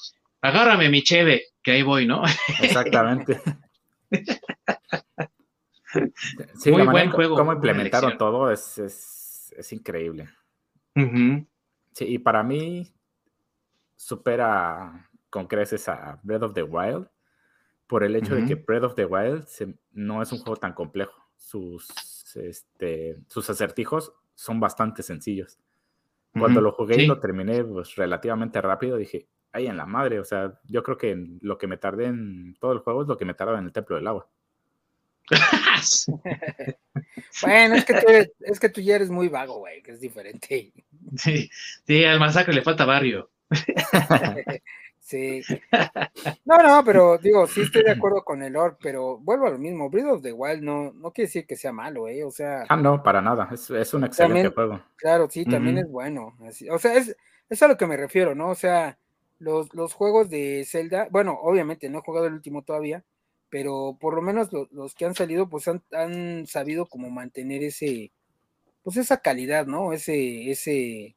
agárrame 0.45 0.91
mi 0.91 1.03
cheve, 1.03 1.43
que 1.63 1.73
ahí 1.73 1.83
voy, 1.83 2.07
¿no? 2.07 2.23
Exactamente. 2.61 3.41
sí, 6.61 6.71
Muy 6.71 6.87
buen 6.87 7.11
juego. 7.11 7.37
Cómo 7.37 7.55
implementaron 7.55 8.19
todo 8.19 8.51
es, 8.51 8.79
es, 8.79 9.73
increíble. 9.73 10.29
Sí, 10.95 12.05
y 12.07 12.19
para 12.19 12.43
mí 12.43 12.93
supera 13.97 15.09
con 15.31 15.47
creces 15.47 15.89
a 15.89 16.21
Breath 16.23 16.43
of 16.43 16.53
the 16.53 16.63
Wild 16.63 17.09
por 17.87 18.05
el 18.05 18.15
hecho 18.15 18.35
de 18.35 18.45
que 18.45 18.55
Breath 18.55 18.85
of 18.85 18.95
the 18.95 19.07
Wild 19.07 19.47
no 19.93 20.21
es 20.21 20.31
un 20.31 20.41
juego 20.41 20.57
tan 20.57 20.75
complejo. 20.75 21.25
Sus, 21.37 21.89
este, 22.37 23.19
sus 23.29 23.49
acertijos 23.49 24.13
son 24.35 24.61
bastante 24.61 25.03
sencillos. 25.03 25.59
Cuando 26.33 26.61
lo 26.61 26.73
jugué 26.73 27.03
y 27.03 27.07
lo 27.07 27.19
terminé 27.19 27.65
pues, 27.65 27.97
relativamente 27.97 28.61
rápido, 28.61 28.97
dije, 28.97 29.29
ahí 29.55 29.67
en 29.67 29.77
la 29.77 29.87
madre, 29.87 30.19
o 30.21 30.25
sea, 30.25 30.53
yo 30.65 30.83
creo 30.83 30.99
que 30.99 31.17
lo 31.41 31.57
que 31.57 31.67
me 31.67 31.79
tardé 31.79 32.07
en 32.07 32.57
todo 32.61 32.73
el 32.73 32.81
juego 32.81 33.03
es 33.03 33.09
lo 33.09 33.17
que 33.17 33.25
me 33.25 33.35
tardaba 33.35 33.59
en 33.59 33.67
el 33.67 33.73
Templo 33.73 33.97
del 33.97 34.07
Agua. 34.07 34.29
bueno, 37.43 37.77
es 37.77 37.85
que, 37.87 37.95
tú 37.95 38.07
es 38.41 38.61
que 38.61 38.69
tú 38.69 38.81
ya 38.83 38.97
eres 38.97 39.09
muy 39.09 39.29
vago, 39.29 39.59
güey, 39.61 39.83
que 39.83 39.93
es 39.93 40.01
diferente. 40.01 40.73
Sí, 41.17 41.49
sí, 41.87 42.05
al 42.05 42.21
masacre 42.21 42.53
le 42.53 42.63
falta 42.63 42.85
barrio. 42.85 43.31
Sí. 45.05 45.43
No, 46.47 46.57
no, 46.63 46.83
pero 46.83 47.19
digo, 47.19 47.47
sí 47.47 47.61
estoy 47.61 47.83
de 47.83 47.91
acuerdo 47.91 48.25
con 48.25 48.43
el 48.43 48.57
Orc, 48.57 48.79
pero 48.83 49.19
vuelvo 49.19 49.47
a 49.47 49.51
lo 49.51 49.59
mismo. 49.59 49.91
Breath 49.91 50.07
of 50.07 50.23
the 50.23 50.33
Wild 50.33 50.63
no, 50.63 50.95
no 50.95 51.13
quiere 51.13 51.27
decir 51.27 51.47
que 51.47 51.57
sea 51.57 51.73
malo, 51.73 52.09
¿eh? 52.09 52.25
O 52.25 52.31
sea. 52.31 52.65
Ah, 52.71 52.77
no, 52.79 53.03
para 53.03 53.21
nada. 53.21 53.51
Es, 53.53 53.69
es 53.69 53.93
un 53.93 54.05
excelente 54.05 54.49
juego. 54.49 54.81
Claro, 54.97 55.29
sí, 55.31 55.45
también 55.45 55.77
es 55.77 55.91
bueno. 55.91 56.35
o 56.71 56.79
sea, 56.79 56.95
es, 56.95 57.15
es, 57.51 57.63
a 57.63 57.69
lo 57.69 57.77
que 57.77 57.87
me 57.87 57.99
refiero, 57.99 58.35
¿no? 58.35 58.49
O 58.49 58.55
sea, 58.55 58.99
los, 59.39 59.73
los 59.75 59.93
juegos 59.95 60.31
de 60.31 60.65
Zelda, 60.67 61.09
bueno, 61.11 61.39
obviamente 61.43 61.89
no 61.89 61.99
he 61.99 62.03
jugado 62.03 62.27
el 62.27 62.35
último 62.35 62.63
todavía, 62.63 63.05
pero 63.51 63.97
por 64.01 64.15
lo 64.15 64.23
menos 64.23 64.51
los 64.53 64.95
que 64.95 65.05
han 65.05 65.15
salido, 65.15 65.49
pues 65.49 65.69
han, 65.69 65.83
han 65.93 66.47
sabido 66.47 66.87
como 66.87 67.11
mantener 67.11 67.63
ese, 67.63 68.13
pues 68.83 68.97
esa 68.97 69.19
calidad, 69.19 69.67
¿no? 69.67 69.93
Ese, 69.93 70.51
ese, 70.51 71.17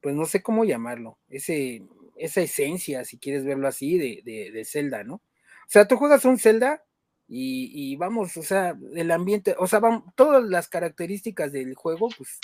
pues 0.00 0.14
no 0.14 0.26
sé 0.26 0.42
cómo 0.42 0.64
llamarlo, 0.64 1.18
ese 1.28 1.82
esa 2.16 2.40
esencia, 2.40 3.04
si 3.04 3.18
quieres 3.18 3.44
verlo 3.44 3.68
así, 3.68 3.98
de, 3.98 4.50
de, 4.52 4.64
Zelda, 4.64 5.04
¿no? 5.04 5.14
O 5.14 5.68
sea, 5.68 5.86
tú 5.86 5.96
juegas 5.96 6.24
un 6.24 6.38
Zelda 6.38 6.84
y, 7.26 7.96
vamos, 7.96 8.36
o 8.36 8.42
sea, 8.42 8.78
el 8.94 9.10
ambiente, 9.10 9.54
o 9.58 9.66
sea, 9.66 9.80
van, 9.80 10.04
todas 10.14 10.44
las 10.44 10.68
características 10.68 11.52
del 11.52 11.74
juego, 11.74 12.08
pues, 12.16 12.38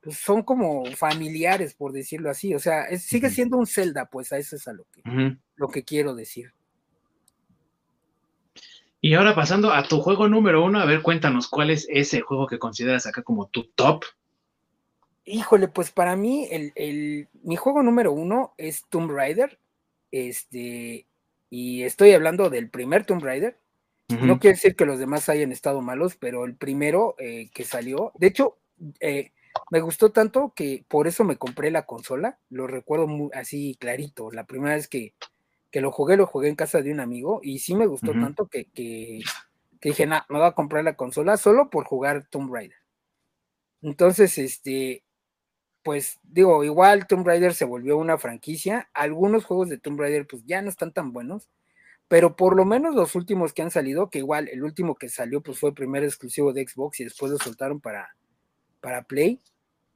pues 0.00 0.18
son 0.18 0.42
como 0.42 0.84
familiares, 0.96 1.74
por 1.74 1.92
decirlo 1.92 2.30
así. 2.30 2.54
O 2.54 2.58
sea, 2.58 2.86
sigue 2.98 3.30
siendo 3.30 3.56
un 3.56 3.66
Zelda, 3.66 4.06
pues 4.06 4.32
a 4.32 4.38
eso 4.38 4.56
es 4.56 4.66
a 4.68 4.72
lo 4.72 4.84
que, 4.92 5.36
lo 5.56 5.68
que 5.68 5.84
quiero 5.84 6.14
decir. 6.14 6.52
Y 9.00 9.14
ahora 9.14 9.34
pasando 9.34 9.72
a 9.72 9.84
tu 9.84 10.00
juego 10.00 10.28
número 10.28 10.64
uno, 10.64 10.80
a 10.80 10.84
ver, 10.84 11.02
cuéntanos 11.02 11.48
cuál 11.48 11.70
es 11.70 11.86
ese 11.88 12.20
juego 12.20 12.46
que 12.46 12.58
consideras 12.58 13.06
acá 13.06 13.22
como 13.22 13.46
tu 13.46 13.64
top 13.64 14.04
Híjole, 15.30 15.68
pues 15.68 15.90
para 15.90 16.16
mí 16.16 16.48
el, 16.50 17.28
mi 17.42 17.56
juego 17.56 17.82
número 17.82 18.12
uno 18.12 18.54
es 18.56 18.86
Tomb 18.88 19.10
Raider. 19.10 19.58
Este, 20.10 21.06
y 21.50 21.82
estoy 21.82 22.12
hablando 22.12 22.48
del 22.48 22.70
primer 22.70 23.04
Tomb 23.04 23.22
Raider. 23.22 23.58
No 24.08 24.38
quiere 24.38 24.54
decir 24.54 24.74
que 24.74 24.86
los 24.86 24.98
demás 24.98 25.28
hayan 25.28 25.52
estado 25.52 25.82
malos, 25.82 26.16
pero 26.16 26.46
el 26.46 26.54
primero 26.54 27.14
eh, 27.18 27.50
que 27.52 27.64
salió, 27.64 28.10
de 28.14 28.26
hecho, 28.28 28.56
eh, 29.00 29.32
me 29.70 29.80
gustó 29.80 30.10
tanto 30.12 30.52
que 30.54 30.84
por 30.88 31.06
eso 31.06 31.24
me 31.24 31.36
compré 31.36 31.70
la 31.70 31.86
consola. 31.86 32.38
Lo 32.50 32.66
recuerdo 32.66 33.06
muy, 33.06 33.30
así 33.34 33.76
clarito. 33.78 34.30
La 34.30 34.44
primera 34.44 34.74
vez 34.74 34.88
que, 34.88 35.14
que, 35.70 35.80
lo 35.80 35.92
jugué, 35.92 36.16
lo 36.16 36.26
jugué 36.26 36.48
en 36.48 36.56
casa 36.56 36.82
de 36.82 36.92
un 36.92 37.00
amigo 37.00 37.40
y 37.42 37.58
sí 37.58 37.74
me 37.74 37.86
gustó 37.86 38.12
tanto 38.12 38.46
que, 38.46 38.66
que, 38.72 39.20
dije, 39.80 40.06
no, 40.06 40.18
me 40.28 40.38
voy 40.38 40.48
a 40.48 40.52
comprar 40.52 40.84
la 40.84 40.96
consola 40.96 41.36
solo 41.36 41.70
por 41.70 41.84
jugar 41.84 42.26
Tomb 42.30 42.52
Raider. 42.52 42.78
Entonces, 43.82 44.38
este, 44.38 45.04
pues 45.82 46.18
digo, 46.22 46.64
igual 46.64 47.06
Tomb 47.06 47.26
Raider 47.26 47.54
se 47.54 47.64
volvió 47.64 47.96
una 47.96 48.18
franquicia. 48.18 48.90
Algunos 48.94 49.44
juegos 49.44 49.68
de 49.68 49.78
Tomb 49.78 50.00
Raider 50.00 50.26
pues 50.26 50.44
ya 50.44 50.62
no 50.62 50.68
están 50.68 50.92
tan 50.92 51.12
buenos, 51.12 51.48
pero 52.08 52.36
por 52.36 52.56
lo 52.56 52.64
menos 52.64 52.94
los 52.94 53.14
últimos 53.14 53.52
que 53.52 53.62
han 53.62 53.70
salido, 53.70 54.10
que 54.10 54.18
igual 54.18 54.48
el 54.48 54.64
último 54.64 54.96
que 54.96 55.08
salió 55.08 55.42
pues 55.42 55.58
fue 55.58 55.70
el 55.70 55.74
primer 55.74 56.04
exclusivo 56.04 56.52
de 56.52 56.66
Xbox 56.66 57.00
y 57.00 57.04
después 57.04 57.30
lo 57.30 57.38
soltaron 57.38 57.80
para, 57.80 58.16
para 58.80 59.02
Play, 59.02 59.40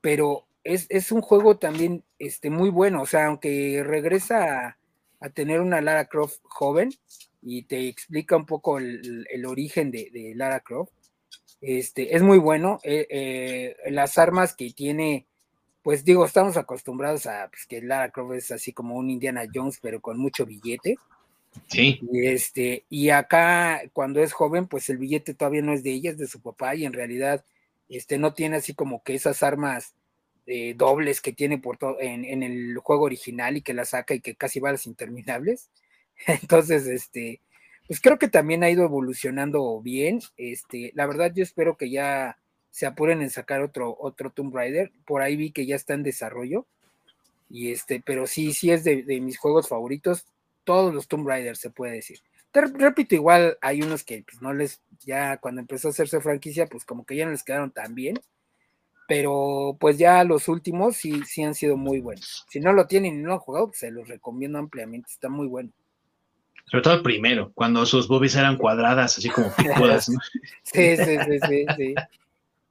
pero 0.00 0.46
es, 0.64 1.12
un 1.12 1.20
juego 1.20 1.58
también 1.58 2.04
este, 2.18 2.50
muy 2.50 2.70
bueno, 2.70 3.02
o 3.02 3.06
sea, 3.06 3.26
aunque 3.26 3.82
regresa 3.84 4.78
a, 5.20 5.30
tener 5.30 5.60
una 5.60 5.80
Lara 5.80 6.06
Croft 6.06 6.40
joven 6.42 6.92
y 7.40 7.62
te 7.62 7.88
explica 7.88 8.36
un 8.36 8.46
poco 8.46 8.78
el, 8.78 9.46
origen 9.46 9.90
de, 9.90 10.32
Lara 10.34 10.60
Croft, 10.60 10.92
este, 11.60 12.16
es 12.16 12.22
muy 12.22 12.38
bueno. 12.38 12.80
Eh, 12.82 13.06
eh, 13.08 13.76
las 13.90 14.18
armas 14.18 14.54
que 14.54 14.70
tiene 14.72 15.26
pues 15.82 16.04
digo, 16.04 16.24
estamos 16.24 16.56
acostumbrados 16.56 17.26
a 17.26 17.48
pues, 17.48 17.66
que 17.66 17.82
Lara 17.82 18.10
Croft 18.10 18.34
es 18.34 18.50
así 18.52 18.72
como 18.72 18.96
un 18.96 19.10
Indiana 19.10 19.42
Jones, 19.52 19.78
pero 19.82 20.00
con 20.00 20.18
mucho 20.18 20.46
billete. 20.46 20.96
Sí. 21.66 22.00
Y, 22.10 22.26
este, 22.26 22.84
y 22.88 23.10
acá, 23.10 23.82
cuando 23.92 24.20
es 24.20 24.32
joven, 24.32 24.68
pues 24.68 24.88
el 24.88 24.98
billete 24.98 25.34
todavía 25.34 25.62
no 25.62 25.72
es 25.72 25.82
de 25.82 25.90
ella, 25.90 26.10
es 26.10 26.18
de 26.18 26.28
su 26.28 26.40
papá, 26.40 26.74
y 26.76 26.86
en 26.86 26.92
realidad 26.92 27.44
este, 27.88 28.18
no 28.18 28.34
tiene 28.34 28.56
así 28.56 28.74
como 28.74 29.02
que 29.02 29.14
esas 29.14 29.42
armas 29.42 29.94
eh, 30.46 30.74
dobles 30.76 31.20
que 31.20 31.32
tiene 31.32 31.58
por 31.58 31.78
todo 31.78 32.00
en, 32.00 32.24
en, 32.24 32.42
el 32.42 32.76
juego 32.78 33.04
original 33.04 33.56
y 33.56 33.62
que 33.62 33.74
la 33.74 33.84
saca 33.84 34.14
y 34.14 34.20
que 34.20 34.34
casi 34.34 34.60
va 34.60 34.70
a 34.70 34.72
las 34.72 34.86
interminables. 34.86 35.70
Entonces, 36.26 36.86
este, 36.86 37.40
pues 37.86 38.00
creo 38.00 38.18
que 38.18 38.28
también 38.28 38.62
ha 38.64 38.70
ido 38.70 38.84
evolucionando 38.84 39.80
bien. 39.80 40.20
Este, 40.36 40.92
la 40.94 41.06
verdad, 41.06 41.32
yo 41.34 41.42
espero 41.42 41.76
que 41.76 41.90
ya 41.90 42.38
se 42.70 42.86
apuren 42.86 43.22
en 43.22 43.30
sacar 43.30 43.60
otro, 43.62 43.96
otro 44.00 44.30
Tomb 44.30 44.54
Raider. 44.54 44.92
Por 45.04 45.22
ahí 45.22 45.36
vi 45.36 45.52
que 45.52 45.66
ya 45.66 45.76
está 45.76 45.94
en 45.94 46.02
desarrollo. 46.02 46.66
Y 47.50 47.70
este, 47.70 48.00
pero 48.04 48.26
sí, 48.26 48.54
sí 48.54 48.70
es 48.70 48.84
de, 48.84 49.04
mis 49.20 49.38
juegos 49.38 49.68
favoritos. 49.68 50.26
Todos 50.64 50.94
los 50.94 51.06
Tomb 51.08 51.28
Raiders 51.28 51.58
se 51.58 51.70
puede 51.70 51.94
decir. 51.94 52.20
Te 52.52 52.60
repito, 52.60 53.14
igual 53.14 53.56
hay 53.62 53.82
unos 53.82 54.04
que 54.04 54.24
pues, 54.24 54.42
no 54.42 54.52
les, 54.52 54.82
ya 55.00 55.38
cuando 55.38 55.62
empezó 55.62 55.88
a 55.88 55.90
hacerse 55.90 56.20
franquicia, 56.20 56.66
pues 56.66 56.84
como 56.84 57.06
que 57.06 57.16
ya 57.16 57.24
no 57.24 57.32
les 57.32 57.42
quedaron 57.42 57.70
tan 57.70 57.94
bien. 57.94 58.20
Pero 59.08 59.76
pues 59.80 59.98
ya 59.98 60.22
los 60.24 60.48
últimos 60.48 60.96
sí, 60.96 61.22
sí 61.26 61.42
han 61.42 61.54
sido 61.54 61.76
muy 61.76 62.00
buenos. 62.00 62.46
Si 62.48 62.60
no 62.60 62.72
lo 62.72 62.86
tienen 62.86 63.14
y 63.14 63.22
no 63.22 63.32
han 63.32 63.38
jugado, 63.38 63.68
pues 63.68 63.78
se 63.78 63.90
los 63.90 64.06
recomiendo 64.06 64.58
ampliamente. 64.58 65.10
Está 65.10 65.28
muy 65.28 65.46
bueno. 65.46 65.70
Sobre 66.66 66.82
todo 66.82 66.94
el 66.94 67.02
primero, 67.02 67.52
cuando 67.54 67.84
sus 67.84 68.06
boobies 68.06 68.36
eran 68.36 68.56
cuadradas, 68.56 69.18
así 69.18 69.28
como 69.28 69.52
picudas, 69.56 70.06
sí, 70.62 70.96
sí, 70.96 70.96
sí, 70.96 71.38
sí, 71.48 71.94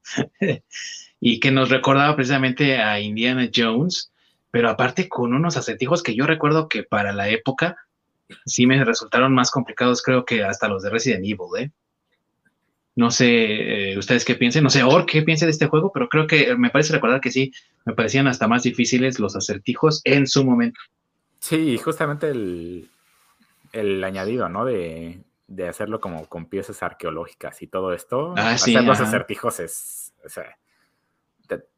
sí. 0.03 0.62
y 1.20 1.40
que 1.40 1.52
nos 1.52 1.70
recordaba 1.70 2.16
precisamente 2.16 2.78
a 2.78 2.99
Indiana 2.99 3.49
Jones, 3.53 4.12
pero 4.49 4.70
aparte 4.70 5.10
con 5.10 5.34
unos 5.34 5.58
acertijos 5.58 6.02
que 6.03 6.16
yo 6.16 6.26
recuerdo 6.26 6.68
que 6.68 6.84
para 6.84 7.14
la 7.14 7.30
época 7.30 7.78
sí 8.45 8.66
me 8.66 8.84
resultaron 8.84 9.34
más 9.34 9.52
complicados, 9.52 10.02
creo 10.02 10.26
que 10.26 10.44
hasta 10.44 10.68
los 10.68 10.84
de 10.84 10.90
Resident 10.90 11.24
Evil, 11.24 11.48
¿eh? 11.58 11.72
No 12.95 13.10
sé, 13.10 13.91
eh, 13.94 13.98
ustedes 13.98 14.26
qué 14.26 14.36
piensen, 14.36 14.64
no 14.64 14.70
sé, 14.70 14.84
Or, 14.84 15.06
qué 15.06 15.22
piense 15.22 15.45
de 15.45 15.52
este 15.52 15.68
juego, 15.68 15.91
pero 15.94 16.10
creo 16.10 16.28
que 16.28 16.56
me 16.58 16.70
parece 16.70 16.94
recordar 16.94 17.22
que 17.22 17.32
sí, 17.32 17.53
me 17.86 17.94
parecían 17.94 18.28
hasta 18.28 18.48
más 18.48 18.64
difíciles 18.64 19.18
los 19.20 19.36
acertijos 19.36 20.02
en 20.03 20.28
su 20.28 20.44
momento. 20.44 20.80
Sí, 21.40 21.78
justamente 21.78 22.30
el, 22.30 22.90
el 23.72 24.03
añadido, 24.03 24.49
¿no? 24.49 24.66
De, 24.66 25.24
de 25.48 25.68
hacerlo 25.68 25.99
como 25.99 26.28
con 26.28 26.45
piezas 26.48 26.82
arqueológicas 26.84 27.62
y 27.62 27.68
todo 27.68 27.94
esto, 27.94 28.34
ah, 28.38 28.52
hacer 28.52 28.84
los 28.84 28.99
acertijos 28.99 29.60
es, 29.60 30.14
o 30.26 30.30
sea, 30.30 30.58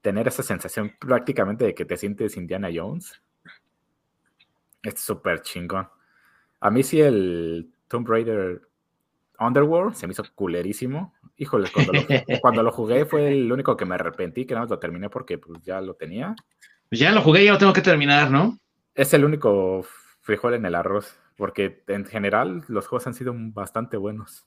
tener 0.02 0.28
esa 0.28 0.44
sensación 0.44 0.96
prácticamente 1.00 1.66
de 1.66 1.74
que 1.74 1.86
te 1.86 1.98
sientes 1.98 2.38
Indiana 2.38 2.70
Jones, 2.74 3.22
es 4.84 5.00
súper 5.00 5.42
chingón. 5.42 5.88
A 6.64 6.72
mí 6.72 6.82
sí 6.82 7.02
el 7.02 7.70
Tomb 7.90 8.08
Raider 8.08 8.62
Underworld 9.38 9.96
se 9.96 10.08
me 10.08 10.14
hizo 10.14 10.24
culerísimo. 10.34 11.14
Híjole, 11.36 11.70
cuando 11.74 11.92
lo, 11.94 12.02
cuando 12.42 12.64
lo 12.64 12.72
jugué 12.72 13.06
fue 13.06 13.34
el 13.34 13.52
único 13.52 13.76
que 13.76 13.86
me 13.86 13.96
arrepentí, 13.96 14.46
que 14.46 14.54
nada 14.54 14.66
más 14.66 14.72
lo 14.72 14.80
terminé 14.80 15.10
porque 15.10 15.38
pues, 15.38 15.62
ya 15.64 15.82
lo 15.82 15.96
tenía. 15.96 16.34
Pues 16.88 17.00
ya 17.00 17.12
lo 17.12 17.22
jugué, 17.22 17.44
ya 17.44 17.52
lo 17.52 17.58
tengo 17.58 17.74
que 17.74 17.82
terminar, 17.82 18.32
¿no? 18.32 18.58
Es 18.96 19.14
el 19.14 19.26
único 19.26 19.86
frijol 20.22 20.54
en 20.54 20.66
el 20.66 20.76
arroz 20.76 21.18
porque 21.36 21.84
en 21.88 22.06
general 22.06 22.64
los 22.70 22.88
juegos 22.88 23.08
han 23.08 23.14
sido 23.14 23.34
bastante 23.36 23.98
buenos. 23.98 24.46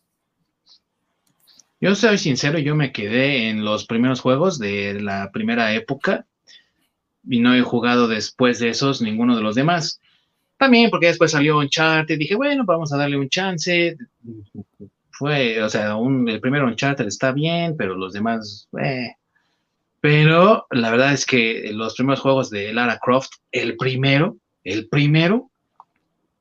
Yo 1.81 1.95
soy 1.95 2.17
sincero, 2.17 2.59
yo 2.59 2.75
me 2.75 2.93
quedé 2.93 3.51
en 3.51 3.63
los 3.63 3.85
primeros 3.85 4.21
juegos 4.21 4.59
de 4.59 5.01
la 5.03 5.31
primera 5.33 5.75
época 5.75 6.27
y 7.29 7.41
no 7.41 7.55
he 7.55 7.61
jugado 7.61 8.09
después 8.09 8.59
de 8.59 8.71
esos 8.71 9.03
ninguno 9.03 9.37
de 9.37 9.43
los 9.43 9.55
demás. 9.55 10.01
También 10.59 10.91
porque 10.91 11.09
después 11.09 11.31
salió 11.31 11.59
Uncharted, 11.59 12.19
dije, 12.19 12.35
bueno, 12.35 12.65
vamos 12.65 12.93
a 12.93 12.97
darle 12.97 13.19
un 13.19 13.29
chance. 13.29 13.97
Fue, 15.11 15.63
o 15.63 15.69
sea, 15.69 15.97
el 16.27 16.41
primero 16.41 16.67
Uncharted 16.67 17.07
está 17.07 17.33
bien, 17.33 17.77
pero 17.77 17.95
los 17.95 18.13
demás, 18.13 18.69
eh. 18.81 19.13
Pero 20.01 20.67
la 20.71 20.91
verdad 20.91 21.13
es 21.13 21.27
que 21.27 21.71
los 21.73 21.95
primeros 21.95 22.21
juegos 22.21 22.51
de 22.51 22.73
Lara 22.73 22.99
Croft, 23.03 23.33
el 23.51 23.77
primero, 23.77 24.37
el 24.63 24.89
primero, 24.89 25.51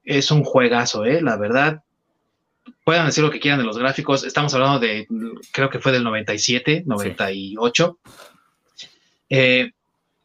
es 0.03 0.29
un 0.31 0.43
juegazo, 0.43 1.05
¿eh? 1.05 1.21
La 1.21 1.35
verdad. 1.37 1.81
Puedan 2.83 3.07
decir 3.07 3.23
lo 3.23 3.31
que 3.31 3.39
quieran 3.39 3.59
de 3.59 3.65
los 3.65 3.79
gráficos. 3.79 4.23
Estamos 4.23 4.53
hablando 4.53 4.79
de, 4.79 5.07
creo 5.51 5.69
que 5.71 5.79
fue 5.79 5.91
del 5.91 6.03
97, 6.03 6.83
98. 6.85 7.97
Eh, 9.29 9.71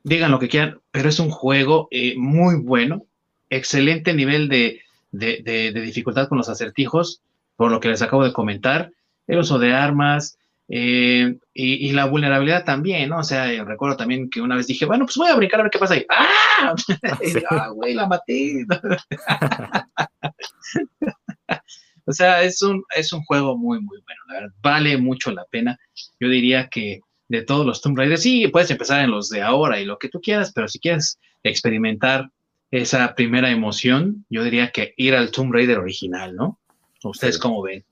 digan 0.02 0.30
lo 0.30 0.38
que 0.38 0.48
quieran, 0.48 0.78
pero 0.90 1.08
es 1.08 1.18
un 1.18 1.30
juego 1.30 1.88
eh, 1.90 2.14
muy 2.18 2.56
bueno. 2.56 3.06
Excelente 3.50 4.14
nivel 4.14 4.48
de, 4.48 4.80
dificultad 5.10 6.28
con 6.28 6.38
los 6.38 6.48
acertijos, 6.48 7.22
por 7.56 7.70
lo 7.70 7.80
que 7.80 7.88
les 7.88 8.02
acabo 8.02 8.24
de 8.24 8.32
comentar. 8.32 8.92
El 9.26 9.40
uso 9.40 9.58
de 9.58 9.74
armas, 9.74 10.38
eh, 10.72 11.36
y, 11.52 11.90
la 11.92 12.04
vulnerabilidad 12.04 12.64
también, 12.64 13.08
¿no? 13.08 13.18
O 13.18 13.24
sea, 13.24 13.46
recuerdo 13.64 13.96
también 13.96 14.30
que 14.30 14.40
una 14.40 14.54
vez 14.54 14.68
dije, 14.68 14.86
bueno, 14.86 15.04
pues 15.04 15.16
voy 15.16 15.28
a 15.28 15.34
brincar 15.34 15.58
a 15.58 15.64
ver 15.64 15.72
qué 15.72 15.80
pasa 15.80 15.94
ahí. 15.94 16.06
¡Ah! 16.08 16.76
ah 17.50 17.68
güey, 17.70 17.94
la 17.94 18.06
maté. 18.06 18.64
o 22.06 22.12
sea, 22.12 22.42
es 22.42 22.62
un, 22.62 22.84
es 22.94 23.12
un 23.12 23.24
juego 23.24 23.58
muy, 23.58 23.80
muy 23.80 24.00
bueno, 24.00 24.20
la 24.28 24.34
verdad. 24.34 24.50
Vale 24.62 24.96
mucho 24.96 25.32
la 25.32 25.44
pena. 25.50 25.76
Yo 26.20 26.28
diría 26.28 26.68
que 26.68 27.00
de 27.26 27.42
todos 27.42 27.66
los 27.66 27.82
Tomb 27.82 27.98
Raiders, 27.98 28.22
sí, 28.22 28.46
puedes 28.46 28.70
empezar 28.70 29.02
en 29.02 29.10
los 29.10 29.28
de 29.28 29.42
ahora 29.42 29.80
y 29.80 29.84
lo 29.84 29.98
que 29.98 30.08
tú 30.08 30.20
quieras, 30.20 30.52
pero 30.54 30.68
si 30.68 30.78
quieres 30.78 31.18
experimentar 31.42 32.30
esa 32.70 33.14
primera 33.14 33.50
emoción, 33.50 34.24
yo 34.30 34.44
diría 34.44 34.70
que 34.70 34.94
ir 34.96 35.14
al 35.14 35.30
Tomb 35.30 35.52
Raider 35.52 35.78
original, 35.78 36.34
¿no? 36.36 36.58
¿Ustedes 37.02 37.38
cómo 37.38 37.62
ven? 37.62 37.84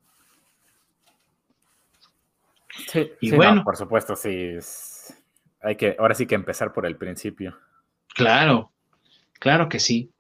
Sí, 2.86 3.10
y 3.20 3.32
bueno, 3.32 3.64
por 3.64 3.76
supuesto, 3.76 4.14
sí. 4.14 4.56
hay 5.60 5.76
que, 5.76 5.96
ahora 5.98 6.14
sí 6.14 6.26
que 6.26 6.36
empezar 6.36 6.72
por 6.72 6.86
el 6.86 6.96
principio. 6.96 7.56
Claro, 8.14 8.70
claro 9.40 9.68
que 9.68 9.80
sí. 9.80 10.10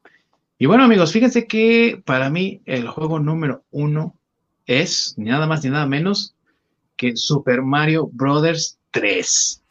Y 0.58 0.66
bueno, 0.66 0.84
amigos, 0.84 1.12
fíjense 1.12 1.46
que 1.46 2.02
para 2.04 2.30
mí 2.30 2.60
el 2.64 2.88
juego 2.88 3.20
número 3.20 3.64
uno 3.70 4.16
es 4.66 5.14
ni 5.16 5.30
nada 5.30 5.46
más 5.46 5.62
ni 5.62 5.70
nada 5.70 5.86
menos 5.86 6.34
que 6.96 7.16
Super 7.16 7.62
Mario 7.62 8.10
Brothers 8.12 8.76
3. 8.90 9.62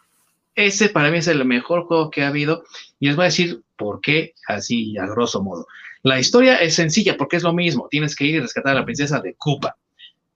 Ese 0.55 0.89
para 0.89 1.11
mí 1.11 1.17
es 1.17 1.27
el 1.27 1.43
mejor 1.43 1.83
juego 1.83 2.09
que 2.09 2.23
ha 2.23 2.29
habido 2.29 2.63
y 2.99 3.07
les 3.07 3.15
voy 3.17 3.23
a 3.23 3.27
decir 3.27 3.61
por 3.77 4.01
qué, 4.01 4.33
así 4.47 4.97
a 4.97 5.05
grosso 5.05 5.41
modo. 5.41 5.67
La 6.03 6.19
historia 6.19 6.57
es 6.57 6.75
sencilla 6.75 7.17
porque 7.17 7.37
es 7.37 7.43
lo 7.43 7.53
mismo, 7.53 7.87
tienes 7.89 8.15
que 8.15 8.25
ir 8.25 8.35
y 8.35 8.39
rescatar 8.39 8.73
a 8.73 8.79
la 8.79 8.85
princesa 8.85 9.19
de 9.19 9.35
Koopa, 9.35 9.77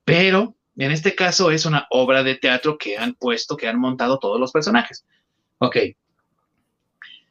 pero 0.05 0.55
en 0.77 0.91
este 0.91 1.15
caso 1.15 1.51
es 1.51 1.65
una 1.65 1.87
obra 1.89 2.23
de 2.23 2.35
teatro 2.35 2.77
que 2.77 2.97
han 2.97 3.13
puesto, 3.15 3.57
que 3.57 3.67
han 3.67 3.79
montado 3.79 4.19
todos 4.19 4.39
los 4.39 4.51
personajes. 4.51 5.05
Ok. 5.59 5.77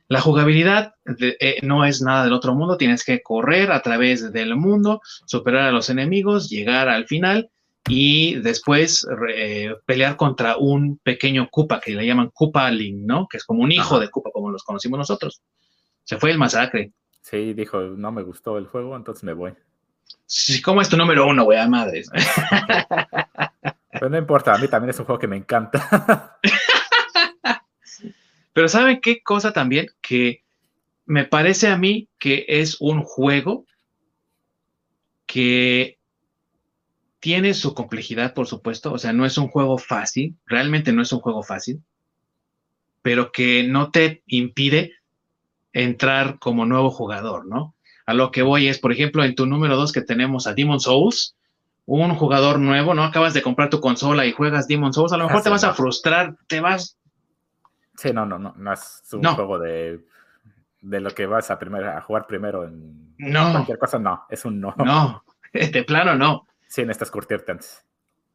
La 0.09 0.21
jugabilidad 0.21 0.95
eh, 1.21 1.59
no 1.63 1.85
es 1.85 2.03
nada 2.03 2.25
del 2.25 2.33
otro 2.33 2.55
mundo, 2.55 2.77
tienes 2.77 3.05
que 3.05 3.23
correr 3.23 3.71
a 3.71 3.81
través 3.81 4.33
del 4.33 4.57
mundo, 4.57 5.01
superar 5.25 5.69
a 5.69 5.73
los 5.73 5.89
enemigos, 5.89 6.51
llegar 6.51 6.89
al 6.89 7.07
final 7.07 7.51
y 7.89 8.35
después 8.37 9.07
eh, 9.35 9.75
pelear 9.87 10.17
contra 10.17 10.57
un 10.57 10.99
pequeño 10.99 11.49
Koopa 11.51 11.81
que 11.81 11.95
le 11.95 12.07
llaman 12.07 12.31
Koopa 12.33 12.71
Link, 12.71 12.99
¿no? 13.05 13.27
Que 13.29 13.39
es 13.39 13.45
como 13.45 13.63
un 13.63 13.73
hijo 13.73 13.99
de 13.99 14.11
Koopa, 14.11 14.31
como 14.33 14.51
los 14.51 14.65
conocimos 14.65 14.99
nosotros. 14.99 15.43
Se 16.11 16.19
fue 16.19 16.33
el 16.33 16.39
masacre. 16.39 16.91
Sí, 17.21 17.55
dijo, 17.55 17.83
no 17.83 18.11
me 18.11 18.23
gustó 18.23 18.59
el 18.59 18.67
juego, 18.67 18.97
entonces 18.97 19.23
me 19.23 19.33
voy. 19.33 19.55
Sí, 20.27 20.61
¿cómo 20.61 20.81
es 20.81 20.89
tu 20.89 20.97
número 20.97 21.25
uno, 21.25 21.45
güey? 21.45 21.57
A 21.57 21.69
madres. 21.69 22.11
Pero 23.93 24.11
no 24.11 24.19
importa, 24.19 24.53
a 24.53 24.59
mí 24.59 24.67
también 24.67 24.91
es 24.91 24.99
un 24.99 25.05
juego 25.05 25.21
que 25.21 25.29
me 25.29 25.37
encanta. 25.37 26.37
Pero 28.53 28.69
¿saben 28.69 29.01
qué 29.01 29.23
cosa 29.23 29.53
también? 29.53 29.87
Que 30.01 30.43
me 31.07 31.27
parece 31.27 31.69
a 31.69 31.79
mí 31.79 32.09
que 32.19 32.45
es 32.49 32.81
un 32.81 33.05
juego 33.05 33.65
que 35.27 36.01
tiene 37.21 37.55
su 37.55 37.73
complejidad, 37.73 38.35
por 38.35 38.49
supuesto. 38.49 38.93
O 38.93 38.99
sea, 38.99 39.13
no 39.13 39.25
es 39.25 39.39
un 39.39 39.47
juego 39.47 39.79
fácil, 39.79 40.37
realmente 40.45 40.93
no 40.93 41.03
es 41.03 41.13
un 41.13 41.21
juego 41.21 41.45
fácil, 41.45 41.85
pero 43.01 43.31
que 43.31 43.63
no 43.63 43.93
te 43.93 44.25
impide 44.27 44.95
entrar 45.73 46.39
como 46.39 46.67
nuevo 46.67 46.91
jugador, 46.91 47.47
¿no? 47.47 47.75
A 48.07 48.15
lo 48.15 48.31
que 48.31 48.43
voy 48.43 48.69
es, 48.69 48.79
por 48.79 48.93
ejemplo, 48.93 49.23
en 49.25 49.35
tu 49.35 49.47
número 49.47 49.77
2 49.77 49.93
que 49.93 50.03
tenemos 50.03 50.47
a 50.47 50.55
Demon 50.55 50.81
Souls, 50.81 51.37
un 51.87 52.15
jugador 52.15 52.59
nuevo, 52.59 52.95
¿no? 52.95 53.05
Acabas 53.05 53.35
de 53.35 53.43
comprar 53.43 53.71
tu 53.71 53.81
consola 53.81 54.27
y 54.27 54.33
juegas 54.33 54.69
Demon 54.69 54.93
Souls, 54.93 55.13
a 55.13 55.17
lo 55.17 55.27
mejor 55.27 55.43
te 55.43 55.51
vas 55.51 55.65
a 55.65 55.75
frustrar, 55.75 56.37
te 56.47 56.61
vas... 56.61 56.97
Sí, 57.97 58.13
no, 58.13 58.25
no, 58.25 58.39
no, 58.39 58.55
no 58.57 58.73
es 58.73 59.03
un 59.13 59.25
juego 59.25 59.59
de, 59.59 60.01
de 60.81 61.01
lo 61.01 61.11
que 61.11 61.27
vas 61.27 61.51
a, 61.51 61.59
primero, 61.59 61.91
a 61.91 62.01
jugar 62.01 62.27
primero 62.27 62.65
en 62.65 63.15
no. 63.19 63.53
cualquier 63.53 63.79
cosa, 63.79 63.99
no, 63.99 64.25
es 64.31 64.45
un 64.45 64.61
no. 64.61 64.75
No, 64.79 65.25
de 65.53 65.83
plano 65.85 66.15
no. 66.15 66.47
Sí, 66.67 66.83
necesitas 66.83 67.11
curtirte 67.11 67.53
antes. 67.53 67.85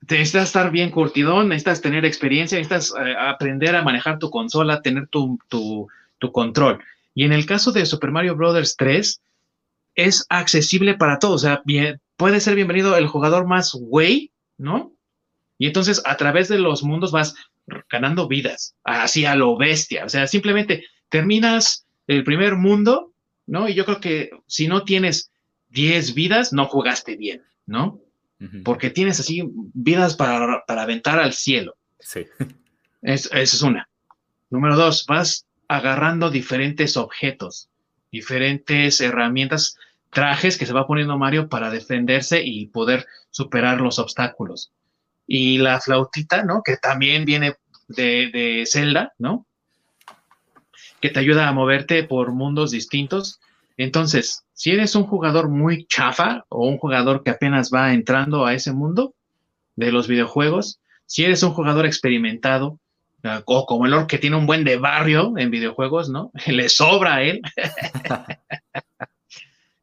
Necesitas 0.01 0.43
estar 0.43 0.69
bien 0.69 0.91
curtidón, 0.91 1.49
necesitas 1.49 1.81
tener 1.81 2.05
experiencia, 2.05 2.57
necesitas 2.57 2.93
eh, 2.99 3.15
aprender 3.17 3.75
a 3.75 3.81
manejar 3.81 4.19
tu 4.19 4.29
consola, 4.29 4.81
tener 4.81 5.07
tu, 5.07 5.39
tu, 5.47 5.87
tu 6.19 6.31
control. 6.31 6.83
Y 7.15 7.23
en 7.23 7.31
el 7.31 7.45
caso 7.45 7.71
de 7.71 7.85
Super 7.85 8.11
Mario 8.11 8.35
Bros. 8.35 8.75
3, 8.77 9.21
es 9.95 10.25
accesible 10.29 10.95
para 10.95 11.17
todos. 11.17 11.35
O 11.35 11.47
sea, 11.47 11.61
bien, 11.65 11.99
puede 12.17 12.41
ser 12.41 12.55
bienvenido 12.55 12.95
el 12.97 13.07
jugador 13.07 13.47
más 13.47 13.71
güey, 13.71 14.31
¿no? 14.57 14.93
Y 15.57 15.67
entonces 15.67 16.01
a 16.05 16.17
través 16.17 16.49
de 16.49 16.59
los 16.59 16.83
mundos 16.83 17.11
vas 17.11 17.35
ganando 17.89 18.27
vidas, 18.27 18.75
así 18.83 19.25
a 19.25 19.35
lo 19.35 19.57
bestia. 19.57 20.05
O 20.05 20.09
sea, 20.09 20.27
simplemente 20.27 20.83
terminas 21.09 21.87
el 22.07 22.25
primer 22.25 22.55
mundo, 22.55 23.13
¿no? 23.47 23.69
Y 23.69 23.73
yo 23.73 23.85
creo 23.85 24.01
que 24.01 24.31
si 24.45 24.67
no 24.67 24.83
tienes 24.83 25.31
10 25.69 26.13
vidas, 26.13 26.51
no 26.51 26.65
jugaste 26.65 27.15
bien, 27.15 27.41
¿no? 27.65 28.01
Porque 28.65 28.89
tienes 28.89 29.21
así 29.21 29.43
vidas 29.73 30.15
para, 30.15 30.65
para 30.67 30.83
aventar 30.83 31.17
al 31.17 31.33
cielo. 31.33 31.77
Sí. 31.99 32.25
esa 33.01 33.39
es 33.39 33.61
una. 33.61 33.89
Número 34.49 34.75
dos, 34.75 35.05
vas 35.07 35.45
agarrando 35.67 36.29
diferentes 36.29 36.97
objetos, 36.97 37.69
diferentes 38.11 39.01
herramientas, 39.01 39.77
trajes 40.09 40.57
que 40.57 40.65
se 40.65 40.73
va 40.73 40.87
poniendo 40.87 41.17
Mario 41.17 41.49
para 41.49 41.69
defenderse 41.69 42.41
y 42.43 42.67
poder 42.67 43.05
superar 43.31 43.81
los 43.81 43.99
obstáculos. 43.99 44.71
Y 45.27 45.57
la 45.57 45.81
flautita, 45.81 46.43
¿no? 46.43 46.61
Que 46.63 46.77
también 46.77 47.25
viene 47.25 47.55
de, 47.87 48.63
Zelda, 48.65 49.13
¿no? 49.17 49.45
Que 51.01 51.09
te 51.09 51.19
ayuda 51.19 51.47
a 51.47 51.53
moverte 51.53 52.03
por 52.03 52.31
mundos 52.31 52.71
distintos. 52.71 53.39
Entonces, 53.77 54.45
si 54.53 54.71
eres 54.71 54.95
un 54.95 55.03
jugador 55.03 55.49
muy 55.49 55.85
chafa 55.85 56.45
o 56.49 56.67
un 56.67 56.77
jugador 56.77 57.23
que 57.23 57.31
apenas 57.31 57.69
va 57.73 57.93
entrando 57.93 58.45
a 58.45 58.53
ese 58.53 58.71
mundo 58.71 59.13
de 59.75 59.91
los 59.91 60.07
videojuegos, 60.07 60.79
si 61.05 61.25
eres 61.25 61.43
un 61.43 61.51
jugador 61.51 61.85
experimentado, 61.85 62.79
o 63.45 63.65
como 63.65 63.85
el 63.85 63.93
Orc 63.93 64.09
que 64.09 64.17
tiene 64.17 64.35
un 64.35 64.45
buen 64.45 64.63
de 64.63 64.77
barrio 64.77 65.33
en 65.37 65.51
videojuegos, 65.51 66.09
¿no? 66.09 66.31
Le 66.47 66.69
sobra 66.69 67.15
a 67.15 67.23
él. 67.23 67.41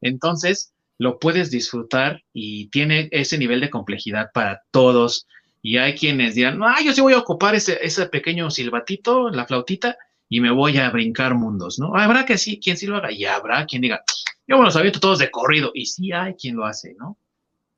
Entonces, 0.01 0.73
lo 0.97 1.19
puedes 1.19 1.51
disfrutar 1.51 2.23
y 2.33 2.69
tiene 2.69 3.09
ese 3.11 3.37
nivel 3.37 3.61
de 3.61 3.69
complejidad 3.69 4.29
para 4.33 4.63
todos. 4.71 5.27
Y 5.61 5.77
hay 5.77 5.95
quienes 5.95 6.35
dirán, 6.35 6.61
ah, 6.63 6.77
yo 6.83 6.93
sí 6.93 7.01
voy 7.01 7.13
a 7.13 7.19
ocupar 7.19 7.55
ese, 7.55 7.79
ese 7.81 8.07
pequeño 8.07 8.51
silbatito, 8.51 9.29
la 9.29 9.45
flautita, 9.45 9.97
y 10.29 10.41
me 10.41 10.51
voy 10.51 10.77
a 10.77 10.89
brincar 10.89 11.35
mundos, 11.35 11.79
¿no? 11.79 11.95
Habrá 11.95 12.25
que 12.25 12.37
sí, 12.37 12.59
quien 12.59 12.77
sí 12.77 12.85
lo 12.85 12.97
haga, 12.97 13.11
y 13.11 13.25
habrá 13.25 13.65
quien 13.65 13.81
diga, 13.81 14.03
yo 14.47 14.57
me 14.57 14.65
los 14.65 14.75
aviento 14.75 14.99
todos 14.99 15.19
de 15.19 15.31
corrido, 15.31 15.71
y 15.73 15.85
sí 15.85 16.11
hay 16.11 16.33
quien 16.33 16.55
lo 16.55 16.65
hace, 16.65 16.95
¿no? 16.97 17.17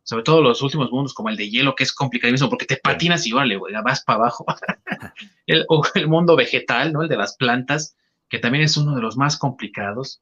Sobre 0.06 0.24
todo 0.24 0.40
los 0.40 0.62
últimos 0.62 0.92
mundos, 0.92 1.16
como 1.16 1.30
el 1.30 1.36
de 1.36 1.50
hielo, 1.50 1.74
que 1.74 1.84
es 1.84 1.92
complicadísimo, 1.92 2.48
porque 2.48 2.68
te 2.68 2.78
patinas 2.78 3.26
y 3.26 3.32
vale, 3.32 3.58
güey, 3.58 3.74
vas 3.84 4.04
para 4.04 4.20
abajo. 4.20 4.46
el, 5.48 5.66
o 5.68 5.82
el 5.96 6.08
mundo 6.08 6.36
vegetal, 6.36 6.94
¿no? 6.94 7.02
El 7.02 7.10
de 7.10 7.18
las 7.18 7.36
plantas, 7.36 7.98
que 8.30 8.38
también 8.38 8.64
es 8.64 8.78
uno 8.78 8.96
de 8.96 9.02
los 9.02 9.18
más 9.18 9.36
complicados, 9.36 10.22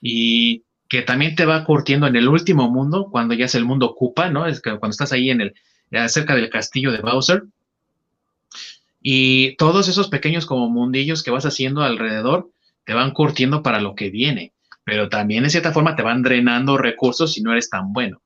y 0.00 0.64
que 0.88 1.02
también 1.02 1.34
te 1.34 1.44
va 1.44 1.64
curtiendo 1.64 2.06
en 2.06 2.16
el 2.16 2.26
último 2.26 2.70
mundo, 2.70 3.08
cuando 3.10 3.34
ya 3.34 3.44
es 3.44 3.54
el 3.54 3.66
mundo 3.66 3.84
ocupa, 3.84 4.30
¿no? 4.30 4.46
Es 4.46 4.62
que 4.62 4.70
cuando 4.70 4.92
estás 4.92 5.12
ahí 5.12 5.28
en 5.28 5.42
el, 5.42 5.54
cerca 6.08 6.34
del 6.34 6.48
castillo 6.48 6.90
de 6.90 7.02
Bowser, 7.02 7.44
y 9.02 9.56
todos 9.56 9.88
esos 9.88 10.08
pequeños 10.08 10.46
como 10.46 10.70
mundillos 10.70 11.22
que 11.22 11.30
vas 11.30 11.44
haciendo 11.44 11.82
alrededor 11.82 12.50
te 12.84 12.94
van 12.94 13.12
curtiendo 13.12 13.62
para 13.62 13.80
lo 13.80 13.94
que 13.94 14.08
viene, 14.08 14.54
pero 14.84 15.10
también 15.10 15.44
de 15.44 15.50
cierta 15.50 15.72
forma 15.72 15.96
te 15.96 16.02
van 16.02 16.22
drenando 16.22 16.78
recursos 16.78 17.34
si 17.34 17.42
no 17.42 17.52
eres 17.52 17.68
tan 17.68 17.92
bueno. 17.92 18.22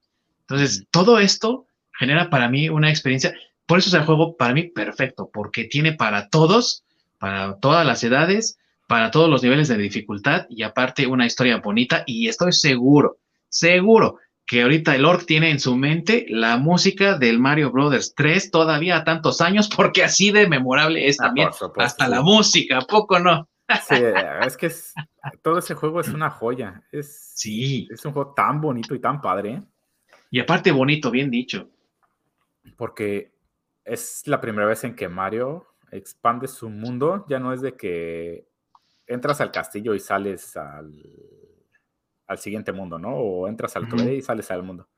Entonces, 0.48 0.86
todo 0.90 1.18
esto 1.18 1.66
genera 1.98 2.30
para 2.30 2.48
mí 2.48 2.68
una 2.68 2.90
experiencia, 2.90 3.34
por 3.66 3.78
eso 3.78 3.88
es 3.88 3.94
el 3.94 4.04
juego 4.04 4.36
para 4.36 4.54
mí 4.54 4.64
perfecto, 4.64 5.30
porque 5.32 5.64
tiene 5.64 5.92
para 5.92 6.28
todos, 6.28 6.84
para 7.18 7.58
todas 7.58 7.86
las 7.86 8.02
edades, 8.04 8.58
para 8.88 9.10
todos 9.10 9.30
los 9.30 9.42
niveles 9.42 9.68
de 9.68 9.76
dificultad 9.76 10.46
y 10.50 10.62
aparte 10.62 11.06
una 11.06 11.26
historia 11.26 11.58
bonita 11.58 12.02
y 12.06 12.28
estoy 12.28 12.52
seguro, 12.52 13.18
seguro 13.48 14.18
que 14.46 14.62
ahorita 14.62 14.94
el 14.94 15.04
Orc 15.04 15.24
tiene 15.24 15.50
en 15.50 15.60
su 15.60 15.76
mente 15.76 16.26
la 16.28 16.56
música 16.56 17.16
del 17.16 17.38
Mario 17.38 17.70
Brothers 17.70 18.14
3 18.14 18.50
todavía 18.50 18.96
a 18.96 19.04
tantos 19.04 19.40
años, 19.40 19.70
porque 19.74 20.04
así 20.04 20.30
de 20.30 20.48
memorable 20.48 21.06
es 21.06 21.20
ah, 21.20 21.26
también. 21.26 21.48
hasta 21.76 22.08
la 22.08 22.20
música, 22.22 22.80
poco 22.82 23.18
no? 23.18 23.48
Sí, 23.88 23.94
es 24.44 24.56
que 24.56 24.70
todo 25.40 25.58
ese 25.58 25.74
juego 25.74 26.00
es 26.00 26.08
una 26.08 26.28
joya. 26.28 26.82
Es, 26.92 27.32
sí. 27.34 27.88
Es 27.90 28.04
un 28.04 28.12
juego 28.12 28.34
tan 28.34 28.60
bonito 28.60 28.94
y 28.94 29.00
tan 29.00 29.22
padre. 29.22 29.62
Y 30.32 30.40
aparte 30.40 30.72
bonito, 30.72 31.12
bien 31.12 31.30
dicho. 31.30 31.68
Porque 32.76 33.30
es 33.84 34.26
la 34.26 34.40
primera 34.40 34.66
vez 34.66 34.82
en 34.82 34.96
que 34.96 35.08
Mario 35.08 35.66
expande 35.90 36.48
su 36.48 36.70
mundo. 36.70 37.24
Ya 37.28 37.38
no 37.38 37.52
es 37.52 37.60
de 37.60 37.76
que 37.76 38.48
entras 39.06 39.40
al 39.40 39.52
castillo 39.52 39.94
y 39.94 40.00
sales 40.00 40.56
al 40.56 40.90
al 42.32 42.38
siguiente 42.38 42.72
mundo, 42.72 42.98
¿no? 42.98 43.14
O 43.14 43.46
entras 43.46 43.76
al 43.76 43.84
uh 43.84 44.08
y 44.08 44.22
sales 44.22 44.50
al 44.50 44.62
mundo. 44.62 44.88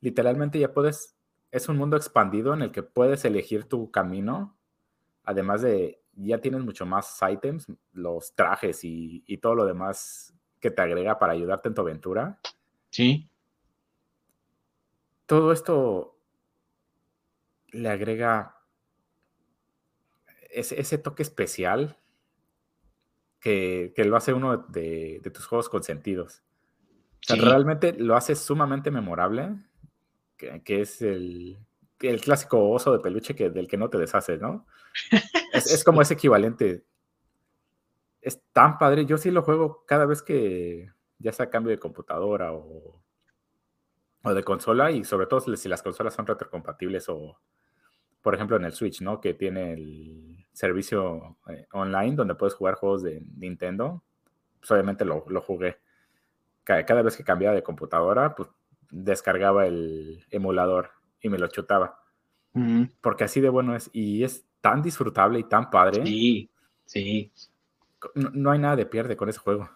Literalmente 0.00 0.58
ya 0.58 0.74
puedes, 0.74 1.16
es 1.50 1.68
un 1.70 1.78
mundo 1.78 1.96
expandido 1.96 2.52
en 2.52 2.60
el 2.60 2.70
que 2.70 2.82
puedes 2.82 3.24
elegir 3.24 3.64
tu 3.64 3.90
camino, 3.90 4.58
además 5.24 5.62
de, 5.62 6.02
ya 6.12 6.38
tienes 6.38 6.62
mucho 6.62 6.84
más 6.84 7.18
items, 7.28 7.66
los 7.92 8.34
trajes 8.34 8.84
y, 8.84 9.24
y 9.26 9.38
todo 9.38 9.54
lo 9.54 9.64
demás 9.64 10.34
que 10.60 10.70
te 10.70 10.82
agrega 10.82 11.18
para 11.18 11.32
ayudarte 11.32 11.68
en 11.68 11.74
tu 11.74 11.80
aventura. 11.80 12.38
Sí. 12.90 13.29
Todo 15.30 15.52
esto 15.52 16.18
le 17.68 17.88
agrega 17.88 18.56
ese, 20.50 20.80
ese 20.80 20.98
toque 20.98 21.22
especial 21.22 21.96
que, 23.38 23.94
lo 23.96 24.16
hace 24.16 24.32
uno 24.32 24.56
de, 24.56 25.22
tus 25.32 25.46
juegos 25.46 25.68
consentidos. 25.68 26.42
O 27.30 27.36
realmente 27.36 27.92
lo 27.92 28.16
hace 28.16 28.34
sumamente 28.34 28.90
memorable, 28.90 29.54
que, 30.36 30.80
es 30.80 31.00
el, 31.00 31.60
el, 32.00 32.20
clásico 32.20 32.68
oso 32.68 32.92
de 32.92 32.98
peluche 32.98 33.36
que, 33.36 33.50
del 33.50 33.68
que 33.68 33.76
no 33.76 33.88
te 33.88 33.98
deshaces, 33.98 34.40
¿no? 34.40 34.66
es, 35.52 35.84
como 35.84 36.02
ese 36.02 36.14
equivalente. 36.14 36.84
Es 38.20 38.42
tan 38.52 38.78
padre. 38.78 39.06
Yo 39.06 39.16
sí 39.16 39.30
lo 39.30 39.44
juego 39.44 39.84
cada 39.86 40.06
vez 40.06 40.22
que 40.22 40.90
ya 41.20 41.30
sea 41.30 41.50
cambio 41.50 41.70
de 41.70 41.78
computadora 41.78 42.52
o, 42.52 43.00
o 44.22 44.34
de 44.34 44.42
consola, 44.42 44.90
y 44.90 45.04
sobre 45.04 45.26
todo 45.26 45.40
si 45.40 45.68
las 45.68 45.82
consolas 45.82 46.14
son 46.14 46.26
retrocompatibles 46.26 47.08
o, 47.08 47.38
por 48.22 48.34
ejemplo, 48.34 48.56
en 48.56 48.64
el 48.64 48.72
Switch, 48.72 49.00
¿no? 49.00 49.20
Que 49.20 49.34
tiene 49.34 49.72
el 49.72 50.46
servicio 50.52 51.38
eh, 51.48 51.66
online 51.72 52.16
donde 52.16 52.34
puedes 52.34 52.54
jugar 52.54 52.74
juegos 52.74 53.02
de 53.02 53.22
Nintendo. 53.36 54.02
Pues 54.58 54.70
obviamente 54.70 55.04
lo, 55.04 55.20
jugué. 55.40 55.78
Cada, 56.64 57.02
vez 57.02 57.16
que 57.16 57.24
cambiaba 57.24 57.54
de 57.54 57.62
computadora, 57.62 58.34
pues 58.34 58.48
descargaba 58.90 59.66
el 59.66 60.24
emulador 60.30 60.90
y 61.20 61.30
me 61.30 61.38
lo 61.38 61.48
chutaba. 61.48 61.98
Porque 63.00 63.24
así 63.24 63.40
de 63.40 63.48
bueno 63.48 63.74
es. 63.74 63.88
Y 63.92 64.22
es 64.22 64.44
tan 64.60 64.82
disfrutable 64.82 65.38
y 65.38 65.44
tan 65.44 65.70
padre. 65.70 66.04
Sí, 66.04 66.50
sí. 66.84 67.32
no 68.14 68.50
hay 68.50 68.58
nada 68.58 68.76
de 68.76 68.86
pierde 68.86 69.16
con 69.16 69.28
ese 69.28 69.38
juego. 69.38 69.70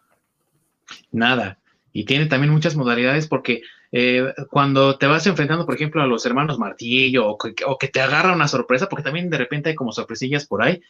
Nada. 1.10 1.58
Y 1.96 2.04
tiene 2.06 2.26
también 2.26 2.52
muchas 2.52 2.74
modalidades 2.74 3.28
porque 3.28 3.62
eh, 3.92 4.34
cuando 4.50 4.98
te 4.98 5.06
vas 5.06 5.24
enfrentando, 5.28 5.64
por 5.64 5.76
ejemplo, 5.76 6.02
a 6.02 6.08
los 6.08 6.26
hermanos 6.26 6.58
Martillo 6.58 7.28
o 7.28 7.38
que, 7.38 7.88
te 7.88 8.00
agarra 8.00 8.34
una 8.34 8.48
sorpresa, 8.48 8.88
porque 8.88 9.04
también 9.04 9.30
de 9.30 9.38
repente 9.38 9.68
hay 9.68 9.76
como 9.76 9.92
sorpresillas 9.92 10.44
por 10.44 10.64
ahí, 10.64 10.80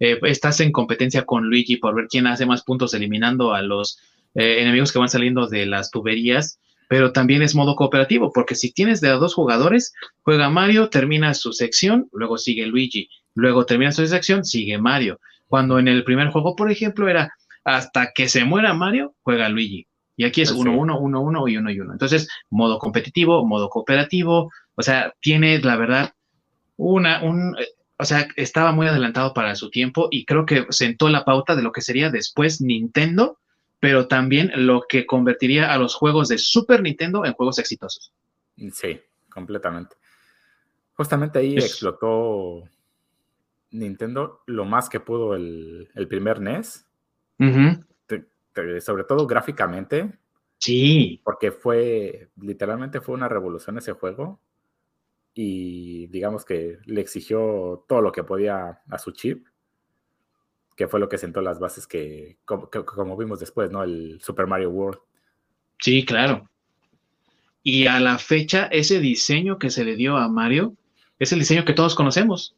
eh, 0.00 0.18
estás 0.22 0.60
en 0.60 0.72
competencia 0.72 1.26
con 1.26 1.50
Luigi 1.50 1.76
por 1.76 1.94
ver 1.94 2.06
quién 2.08 2.26
hace 2.26 2.46
más 2.46 2.64
puntos 2.64 2.94
eliminando 2.94 3.52
a 3.52 3.60
los 3.60 3.98
eh, 4.34 4.62
enemigos 4.62 4.90
que 4.90 4.98
van 4.98 5.10
saliendo 5.10 5.48
de 5.48 5.66
las 5.66 5.90
tuberías, 5.90 6.58
pero 6.88 7.12
también 7.12 7.42
es 7.42 7.54
modo 7.54 7.76
cooperativo, 7.76 8.32
porque 8.32 8.54
si 8.54 8.72
tienes 8.72 9.02
de 9.02 9.10
a 9.10 9.16
dos 9.16 9.34
jugadores, 9.34 9.92
juega 10.22 10.48
Mario, 10.48 10.88
termina 10.88 11.34
su 11.34 11.52
sección, 11.52 12.08
luego 12.10 12.38
sigue 12.38 12.64
Luigi, 12.64 13.10
luego 13.34 13.66
termina 13.66 13.92
su 13.92 14.06
sección, 14.06 14.46
sigue 14.46 14.78
Mario. 14.78 15.20
Cuando 15.46 15.78
en 15.78 15.88
el 15.88 16.04
primer 16.04 16.28
juego, 16.28 16.56
por 16.56 16.70
ejemplo, 16.70 17.06
era 17.06 17.34
hasta 17.64 18.12
que 18.14 18.30
se 18.30 18.46
muera 18.46 18.72
Mario, 18.72 19.14
juega 19.22 19.50
Luigi 19.50 19.86
y 20.16 20.24
aquí 20.24 20.42
es 20.42 20.52
1, 20.52 20.70
1, 20.76 20.98
1, 21.00 21.20
1 21.20 21.48
y 21.48 21.56
1 21.56 21.70
y 21.70 21.80
1. 21.80 21.92
Entonces, 21.92 22.28
modo 22.50 22.78
competitivo, 22.78 23.44
modo 23.44 23.68
cooperativo, 23.68 24.50
o 24.74 24.82
sea, 24.82 25.12
tiene, 25.20 25.58
la 25.60 25.76
verdad, 25.76 26.14
una, 26.76 27.22
un, 27.22 27.56
eh, 27.58 27.66
o 27.96 28.04
sea, 28.04 28.28
estaba 28.36 28.72
muy 28.72 28.86
adelantado 28.86 29.34
para 29.34 29.54
su 29.56 29.70
tiempo 29.70 30.08
y 30.10 30.24
creo 30.24 30.46
que 30.46 30.66
sentó 30.70 31.08
la 31.08 31.24
pauta 31.24 31.56
de 31.56 31.62
lo 31.62 31.72
que 31.72 31.80
sería 31.80 32.10
después 32.10 32.60
Nintendo, 32.60 33.38
pero 33.80 34.06
también 34.06 34.52
lo 34.54 34.84
que 34.88 35.04
convertiría 35.06 35.72
a 35.72 35.78
los 35.78 35.94
juegos 35.94 36.28
de 36.28 36.38
Super 36.38 36.82
Nintendo 36.82 37.24
en 37.24 37.34
juegos 37.34 37.58
exitosos. 37.58 38.12
Sí, 38.72 39.00
completamente. 39.28 39.96
Justamente 40.94 41.40
ahí 41.40 41.56
explotó 41.56 42.62
Nintendo 43.72 44.42
lo 44.46 44.64
más 44.64 44.88
que 44.88 45.00
pudo 45.00 45.34
el, 45.34 45.88
el 45.94 46.06
primer 46.06 46.40
NES. 46.40 46.86
Uh 47.40 47.82
sobre 48.80 49.04
todo 49.04 49.26
gráficamente. 49.26 50.18
Sí. 50.58 51.20
Porque 51.24 51.52
fue, 51.52 52.30
literalmente 52.40 53.00
fue 53.00 53.14
una 53.14 53.28
revolución 53.28 53.78
ese 53.78 53.92
juego. 53.92 54.40
Y 55.34 56.06
digamos 56.08 56.44
que 56.44 56.78
le 56.84 57.00
exigió 57.00 57.84
todo 57.88 58.00
lo 58.00 58.12
que 58.12 58.24
podía 58.24 58.82
a 58.88 58.98
su 58.98 59.12
chip. 59.12 59.46
Que 60.76 60.88
fue 60.88 61.00
lo 61.00 61.08
que 61.08 61.18
sentó 61.18 61.40
las 61.40 61.58
bases 61.58 61.86
que, 61.86 62.38
como, 62.44 63.16
vimos 63.16 63.40
después, 63.40 63.70
¿no? 63.70 63.82
El 63.82 64.20
Super 64.20 64.46
Mario 64.46 64.70
World. 64.70 65.00
Sí, 65.78 66.04
claro. 66.04 66.48
Y 67.62 67.86
a 67.86 68.00
la 68.00 68.18
fecha, 68.18 68.66
ese 68.66 69.00
diseño 69.00 69.58
que 69.58 69.70
se 69.70 69.84
le 69.84 69.96
dio 69.96 70.16
a 70.16 70.28
Mario 70.28 70.76
es 71.18 71.32
el 71.32 71.38
diseño 71.38 71.64
que 71.64 71.72
todos 71.72 71.94
conocemos. 71.94 72.56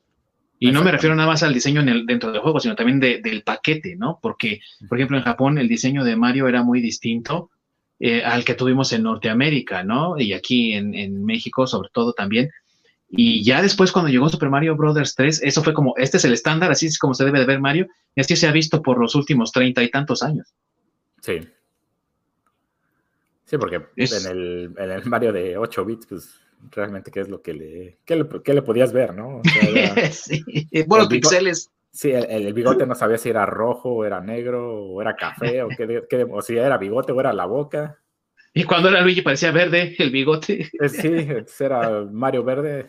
Y 0.58 0.70
no 0.70 0.82
me 0.82 0.90
refiero 0.90 1.14
nada 1.14 1.28
más 1.28 1.42
al 1.42 1.52
diseño 1.52 1.82
en 1.82 1.88
el, 1.88 2.06
dentro 2.06 2.32
del 2.32 2.40
juego, 2.40 2.60
sino 2.60 2.74
también 2.74 2.98
del 2.98 3.42
paquete, 3.42 3.96
¿no? 3.96 4.18
Porque, 4.22 4.60
por 4.88 4.98
ejemplo, 4.98 5.18
en 5.18 5.24
Japón 5.24 5.58
el 5.58 5.68
diseño 5.68 6.02
de 6.02 6.16
Mario 6.16 6.48
era 6.48 6.62
muy 6.62 6.80
distinto 6.80 7.50
eh, 7.98 8.22
al 8.22 8.44
que 8.44 8.54
tuvimos 8.54 8.92
en 8.92 9.02
Norteamérica, 9.02 9.82
¿no? 9.82 10.18
Y 10.18 10.32
aquí 10.32 10.72
en, 10.72 11.24
México, 11.24 11.66
sobre 11.66 11.90
todo 11.92 12.12
también. 12.12 12.50
Y 13.08 13.44
ya 13.44 13.62
después, 13.62 13.92
cuando 13.92 14.10
llegó 14.10 14.28
Super 14.28 14.50
Mario 14.50 14.76
Bros. 14.76 15.14
3, 15.14 15.42
eso 15.42 15.62
fue 15.62 15.74
como, 15.74 15.94
este 15.96 16.16
es 16.16 16.24
el 16.24 16.32
estándar, 16.32 16.70
así 16.70 16.86
es 16.86 16.98
como 16.98 17.14
se 17.14 17.24
debe 17.24 17.38
de 17.38 17.46
ver 17.46 17.60
Mario, 17.60 17.86
y 18.14 18.20
así 18.20 18.34
se 18.34 18.48
ha 18.48 18.52
visto 18.52 18.82
por 18.82 18.98
los 18.98 19.14
últimos 19.14 19.52
treinta 19.52 19.82
y 19.82 19.90
tantos 19.90 20.22
años. 20.22 20.54
Sí. 21.20 21.40
Sí, 23.44 23.58
porque 23.58 23.76
en, 23.96 24.70
el, 24.80 25.04
Mario 25.04 25.32
de 25.32 25.56
8 25.56 25.84
bits, 25.84 26.06
pues 26.06 26.40
realmente 26.70 27.10
qué 27.10 27.20
es 27.20 27.28
lo 27.28 27.42
que 27.42 27.54
le, 27.54 27.98
qué 28.04 28.16
le, 28.54 28.62
podías 28.62 28.92
ver, 28.92 29.14
¿no? 29.14 29.40
sí, 30.10 30.42
bueno, 30.86 31.08
pixeles. 31.08 31.70
Sí, 31.96 32.12
el, 32.12 32.52
bigote 32.52 32.86
no 32.86 32.94
sabía 32.94 33.16
si 33.16 33.30
era 33.30 33.46
rojo, 33.46 33.90
o 33.90 34.04
era 34.04 34.20
negro, 34.20 34.84
o 34.84 35.00
era 35.00 35.16
café, 35.16 35.62
o, 35.62 35.68
qué, 35.68 36.26
o 36.30 36.42
si 36.42 36.56
era 36.56 36.76
bigote 36.76 37.12
o 37.12 37.20
era 37.20 37.32
la 37.32 37.46
boca. 37.46 37.98
Y 38.52 38.64
cuando 38.64 38.88
era 38.88 39.00
Luigi 39.00 39.22
parecía 39.22 39.50
verde 39.50 39.94
el 39.98 40.10
bigote. 40.10 40.70
Eh, 40.80 40.88
sí, 40.88 41.64
era 41.64 42.04
Mario 42.10 42.42
Verde. 42.42 42.86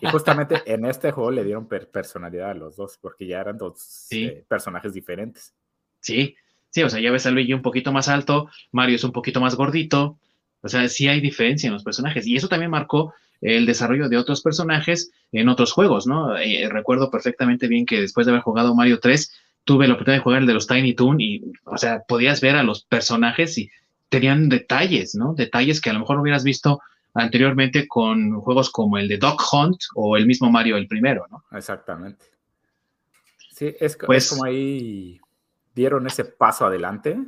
Y 0.00 0.06
justamente 0.06 0.62
en 0.66 0.84
este 0.84 1.10
juego 1.10 1.30
le 1.30 1.44
dieron 1.44 1.68
personalidad 1.68 2.50
a 2.50 2.54
los 2.54 2.76
dos, 2.76 2.98
porque 3.00 3.26
ya 3.26 3.40
eran 3.40 3.58
dos 3.58 4.06
eh, 4.10 4.44
personajes 4.48 4.92
diferentes. 4.92 5.54
Sí, 6.00 6.36
sí, 6.68 6.82
o 6.82 6.88
sea, 6.88 7.00
ya 7.00 7.10
ves 7.10 7.26
a 7.26 7.30
Luigi 7.30 7.52
un 7.52 7.62
poquito 7.62 7.92
más 7.92 8.08
alto, 8.08 8.48
Mario 8.72 8.96
es 8.96 9.04
un 9.04 9.12
poquito 9.12 9.40
más 9.40 9.54
gordito. 9.54 10.18
O 10.62 10.68
sea, 10.68 10.88
sí 10.88 11.08
hay 11.08 11.20
diferencia 11.20 11.68
en 11.68 11.74
los 11.74 11.84
personajes. 11.84 12.26
Y 12.26 12.36
eso 12.36 12.48
también 12.48 12.70
marcó 12.70 13.14
el 13.40 13.66
desarrollo 13.66 14.08
de 14.08 14.18
otros 14.18 14.42
personajes 14.42 15.10
en 15.32 15.48
otros 15.48 15.72
juegos, 15.72 16.06
¿no? 16.06 16.36
Eh, 16.36 16.68
recuerdo 16.70 17.10
perfectamente 17.10 17.68
bien 17.68 17.86
que 17.86 18.00
después 18.00 18.26
de 18.26 18.32
haber 18.32 18.42
jugado 18.42 18.74
Mario 18.74 19.00
3, 19.00 19.32
tuve 19.64 19.86
la 19.86 19.94
oportunidad 19.94 20.18
de 20.18 20.24
jugar 20.24 20.40
el 20.42 20.46
de 20.46 20.54
los 20.54 20.66
Tiny 20.66 20.94
Toon 20.94 21.20
y, 21.20 21.42
o 21.64 21.78
sea, 21.78 22.02
podías 22.06 22.40
ver 22.40 22.56
a 22.56 22.62
los 22.62 22.84
personajes 22.84 23.56
y 23.56 23.70
tenían 24.08 24.48
detalles, 24.48 25.14
¿no? 25.14 25.34
Detalles 25.34 25.80
que 25.80 25.90
a 25.90 25.92
lo 25.92 26.00
mejor 26.00 26.16
no 26.16 26.22
hubieras 26.22 26.44
visto 26.44 26.80
anteriormente 27.14 27.88
con 27.88 28.40
juegos 28.40 28.70
como 28.70 28.98
el 28.98 29.08
de 29.08 29.18
Dog 29.18 29.38
Hunt 29.52 29.78
o 29.94 30.16
el 30.16 30.26
mismo 30.26 30.50
Mario 30.50 30.76
el 30.76 30.86
primero, 30.86 31.26
¿no? 31.30 31.44
Exactamente. 31.56 32.26
Sí, 33.52 33.74
es, 33.78 33.96
pues, 34.04 34.30
como 34.30 34.44
ahí 34.44 35.20
dieron 35.74 36.06
ese 36.06 36.24
paso 36.24 36.66
adelante 36.66 37.18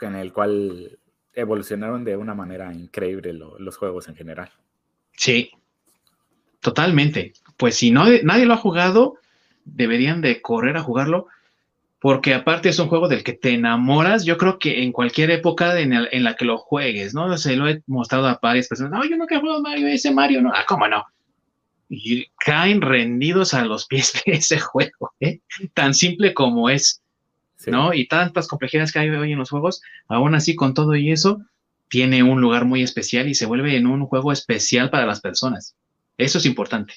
en 0.00 0.14
el 0.14 0.32
cual 0.32 0.98
evolucionaron 1.34 2.04
de 2.04 2.16
una 2.16 2.34
manera 2.34 2.72
increíble 2.72 3.32
los 3.32 3.76
juegos 3.76 4.08
en 4.08 4.16
general. 4.16 4.50
Sí, 5.12 5.50
totalmente. 6.60 7.32
Pues 7.56 7.76
si 7.76 7.90
no, 7.90 8.04
nadie 8.22 8.46
lo 8.46 8.54
ha 8.54 8.58
jugado, 8.58 9.18
deberían 9.64 10.20
de 10.20 10.40
correr 10.40 10.76
a 10.76 10.82
jugarlo 10.82 11.28
porque 12.00 12.32
aparte 12.32 12.68
es 12.68 12.78
un 12.78 12.88
juego 12.88 13.08
del 13.08 13.24
que 13.24 13.32
te 13.32 13.50
enamoras, 13.50 14.24
yo 14.24 14.36
creo 14.38 14.58
que 14.58 14.82
en 14.82 14.92
cualquier 14.92 15.30
época 15.30 15.78
en, 15.80 16.24
la 16.24 16.36
que 16.36 16.44
lo 16.44 16.58
juegues, 16.58 17.12
¿no? 17.12 17.36
Se 17.36 17.56
lo 17.56 17.68
he 17.68 17.82
mostrado 17.86 18.28
a 18.28 18.38
varias 18.40 18.68
personas, 18.68 18.92
no, 18.92 19.04
yo 19.04 19.16
nunca 19.16 19.40
jugado 19.40 19.62
Mario, 19.62 19.88
ese 19.88 20.12
Mario, 20.12 20.40
no, 20.40 20.52
ah, 20.54 20.64
¿cómo 20.66 20.86
no? 20.86 21.04
Y 21.88 22.26
caen 22.44 22.82
rendidos 22.82 23.52
a 23.54 23.64
los 23.64 23.86
pies 23.88 24.12
de 24.24 24.32
ese 24.32 24.60
juego, 24.60 25.12
¿eh? 25.20 25.40
Tan 25.74 25.92
simple 25.92 26.34
como 26.34 26.70
es, 26.70 27.02
¿no? 27.66 27.92
Y 27.92 28.06
tantas 28.06 28.48
complejidades 28.48 28.92
que 28.92 29.00
hay 29.00 29.10
hoy 29.10 29.32
en 29.32 29.38
los 29.38 29.50
juegos, 29.50 29.82
aún 30.08 30.34
así 30.34 30.54
con 30.54 30.74
todo 30.74 30.96
y 30.96 31.10
eso, 31.10 31.42
tiene 31.88 32.22
un 32.22 32.40
lugar 32.40 32.64
muy 32.64 32.82
especial 32.82 33.28
y 33.28 33.34
se 33.34 33.46
vuelve 33.46 33.76
en 33.76 33.86
un 33.86 34.06
juego 34.06 34.32
especial 34.32 34.90
para 34.90 35.06
las 35.06 35.20
personas. 35.20 35.76
Eso 36.16 36.38
es 36.38 36.46
importante. 36.46 36.94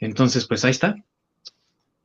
Entonces, 0.00 0.46
pues 0.46 0.64
ahí 0.64 0.70
está 0.70 0.96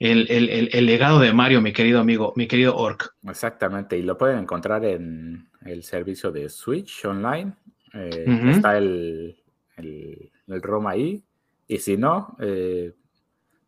el, 0.10 0.86
legado 0.86 1.20
de 1.20 1.34
Mario, 1.34 1.62
mi 1.62 1.72
querido 1.72 2.00
amigo, 2.00 2.34
mi 2.36 2.48
querido 2.48 2.76
Orc. 2.76 3.16
Exactamente, 3.28 3.98
y 3.98 4.02
lo 4.02 4.18
pueden 4.18 4.40
encontrar 4.40 4.84
en 4.86 5.48
el 5.66 5.84
servicio 5.84 6.32
de 6.32 6.50
Switch 6.50 7.06
Online. 7.06 7.54
Eh, 7.94 8.26
está 8.50 8.78
el, 8.78 9.38
el, 9.78 10.62
ROM 10.62 10.88
ahí. 10.88 11.24
Y 11.68 11.78
si 11.78 11.96
no, 11.96 12.36
eh, 12.42 12.94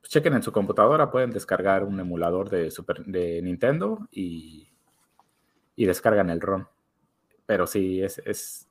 pues 0.05 0.11
chequen 0.11 0.35
en 0.35 0.43
su 0.43 0.51
computadora, 0.51 1.09
pueden 1.09 1.31
descargar 1.31 1.83
un 1.83 1.99
emulador 1.99 2.51
de, 2.51 2.69
Super, 2.69 3.03
de 3.05 3.41
Nintendo 3.41 4.07
y, 4.11 4.67
y 5.75 5.85
descargan 5.85 6.29
el 6.29 6.41
ROM. 6.41 6.65
Pero 7.47 7.65
sí, 7.65 8.03
es, 8.03 8.19
es, 8.19 8.67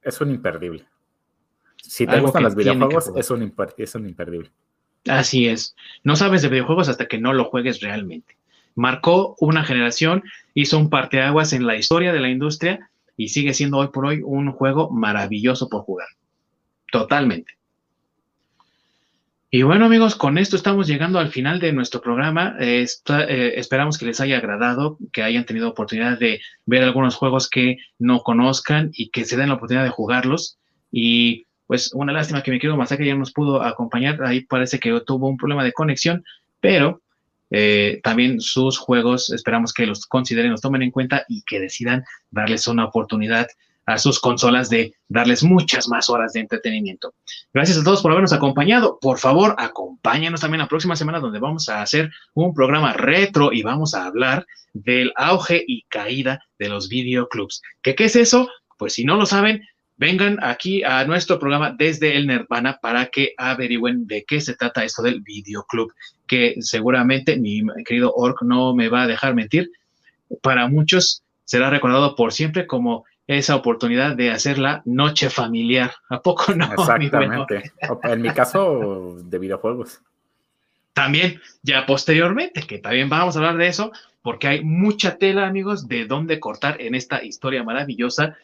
es 0.00 0.20
un 0.20 0.30
imperdible. 0.30 0.86
Si 1.82 2.06
te 2.06 2.20
gustan 2.20 2.44
los 2.44 2.54
videojuegos, 2.54 3.10
es 3.16 3.28
un, 3.32 3.52
es 3.76 3.94
un 3.96 4.06
imperdible. 4.06 4.52
Así 5.08 5.48
es. 5.48 5.74
No 6.04 6.14
sabes 6.14 6.42
de 6.42 6.48
videojuegos 6.48 6.88
hasta 6.88 7.06
que 7.06 7.18
no 7.18 7.32
lo 7.32 7.46
juegues 7.46 7.80
realmente. 7.80 8.36
Marcó 8.76 9.34
una 9.40 9.64
generación, 9.64 10.22
hizo 10.54 10.78
un 10.78 10.90
parteaguas 10.90 11.52
en 11.52 11.66
la 11.66 11.74
historia 11.74 12.12
de 12.12 12.20
la 12.20 12.28
industria 12.28 12.88
y 13.16 13.30
sigue 13.30 13.52
siendo 13.52 13.78
hoy 13.78 13.88
por 13.88 14.06
hoy 14.06 14.22
un 14.24 14.52
juego 14.52 14.90
maravilloso 14.90 15.68
por 15.68 15.82
jugar. 15.82 16.08
Totalmente. 16.92 17.57
Y 19.50 19.62
bueno 19.62 19.86
amigos, 19.86 20.14
con 20.14 20.36
esto 20.36 20.56
estamos 20.56 20.86
llegando 20.86 21.18
al 21.18 21.30
final 21.30 21.58
de 21.58 21.72
nuestro 21.72 22.02
programa. 22.02 22.54
Eh, 22.60 22.86
esperamos 23.56 23.96
que 23.96 24.04
les 24.04 24.20
haya 24.20 24.36
agradado, 24.36 24.98
que 25.10 25.22
hayan 25.22 25.46
tenido 25.46 25.70
oportunidad 25.70 26.18
de 26.18 26.42
ver 26.66 26.82
algunos 26.82 27.14
juegos 27.14 27.48
que 27.48 27.78
no 27.98 28.20
conozcan 28.20 28.90
y 28.92 29.08
que 29.08 29.24
se 29.24 29.38
den 29.38 29.48
la 29.48 29.54
oportunidad 29.54 29.84
de 29.84 29.90
jugarlos. 29.90 30.58
Y 30.92 31.46
pues 31.66 31.94
una 31.94 32.12
lástima 32.12 32.42
que 32.42 32.50
mi 32.50 32.58
querido 32.58 32.76
Masaka 32.76 33.02
ya 33.04 33.14
nos 33.14 33.32
pudo 33.32 33.62
acompañar, 33.62 34.22
ahí 34.22 34.42
parece 34.42 34.78
que 34.78 35.00
tuvo 35.06 35.28
un 35.28 35.38
problema 35.38 35.64
de 35.64 35.72
conexión, 35.72 36.24
pero 36.60 37.00
eh, 37.50 38.00
también 38.02 38.42
sus 38.42 38.76
juegos 38.76 39.30
esperamos 39.30 39.72
que 39.72 39.86
los 39.86 40.04
consideren, 40.04 40.50
los 40.50 40.60
tomen 40.60 40.82
en 40.82 40.90
cuenta 40.90 41.24
y 41.26 41.42
que 41.44 41.58
decidan 41.58 42.04
darles 42.30 42.68
una 42.68 42.84
oportunidad 42.84 43.46
a 43.88 43.96
sus 43.96 44.20
consolas 44.20 44.68
de 44.68 44.92
darles 45.08 45.42
muchas 45.42 45.88
más 45.88 46.10
horas 46.10 46.34
de 46.34 46.40
entretenimiento. 46.40 47.14
Gracias 47.54 47.78
a 47.78 47.82
todos 47.82 48.02
por 48.02 48.10
habernos 48.10 48.34
acompañado. 48.34 48.98
Por 49.00 49.18
favor, 49.18 49.54
acompáñanos 49.56 50.42
también 50.42 50.60
la 50.60 50.68
próxima 50.68 50.94
semana 50.94 51.20
donde 51.20 51.38
vamos 51.38 51.70
a 51.70 51.80
hacer 51.80 52.10
un 52.34 52.52
programa 52.52 52.92
retro 52.92 53.50
y 53.50 53.62
vamos 53.62 53.94
a 53.94 54.04
hablar 54.04 54.46
del 54.74 55.10
auge 55.16 55.64
y 55.66 55.84
caída 55.88 56.42
de 56.58 56.68
los 56.68 56.90
videoclubs. 56.90 57.62
¿Qué, 57.80 57.94
¿Qué 57.94 58.04
es 58.04 58.16
eso? 58.16 58.50
Pues 58.76 58.92
si 58.92 59.06
no 59.06 59.16
lo 59.16 59.24
saben, 59.24 59.62
vengan 59.96 60.38
aquí 60.42 60.82
a 60.82 61.06
nuestro 61.06 61.38
programa 61.38 61.74
desde 61.76 62.14
el 62.14 62.26
Nirvana 62.26 62.78
para 62.82 63.06
que 63.06 63.32
averigüen 63.38 64.06
de 64.06 64.22
qué 64.28 64.42
se 64.42 64.54
trata 64.54 64.84
esto 64.84 65.00
del 65.00 65.22
videoclub, 65.22 65.94
que 66.26 66.56
seguramente 66.60 67.38
mi 67.38 67.62
querido 67.86 68.12
Orc 68.14 68.42
no 68.42 68.74
me 68.74 68.90
va 68.90 69.04
a 69.04 69.06
dejar 69.06 69.34
mentir. 69.34 69.70
Para 70.42 70.68
muchos 70.68 71.22
será 71.46 71.70
recordado 71.70 72.14
por 72.16 72.34
siempre 72.34 72.66
como 72.66 73.06
esa 73.28 73.54
oportunidad 73.54 74.16
de 74.16 74.30
hacer 74.30 74.58
la 74.58 74.82
noche 74.86 75.30
familiar. 75.30 75.92
¿A 76.08 76.20
poco 76.20 76.54
no? 76.54 76.64
Exactamente. 76.72 77.70
En 78.02 78.22
mi 78.22 78.30
caso, 78.30 79.18
de 79.22 79.38
videojuegos. 79.38 80.00
También, 80.94 81.40
ya 81.62 81.86
posteriormente, 81.86 82.62
que 82.62 82.78
también 82.78 83.08
vamos 83.08 83.36
a 83.36 83.38
hablar 83.38 83.58
de 83.58 83.68
eso, 83.68 83.92
porque 84.22 84.48
hay 84.48 84.64
mucha 84.64 85.16
tela, 85.16 85.46
amigos, 85.46 85.86
de 85.86 86.06
dónde 86.06 86.40
cortar 86.40 86.80
en 86.80 86.94
esta 86.94 87.22
historia 87.22 87.62
maravillosa 87.62 88.36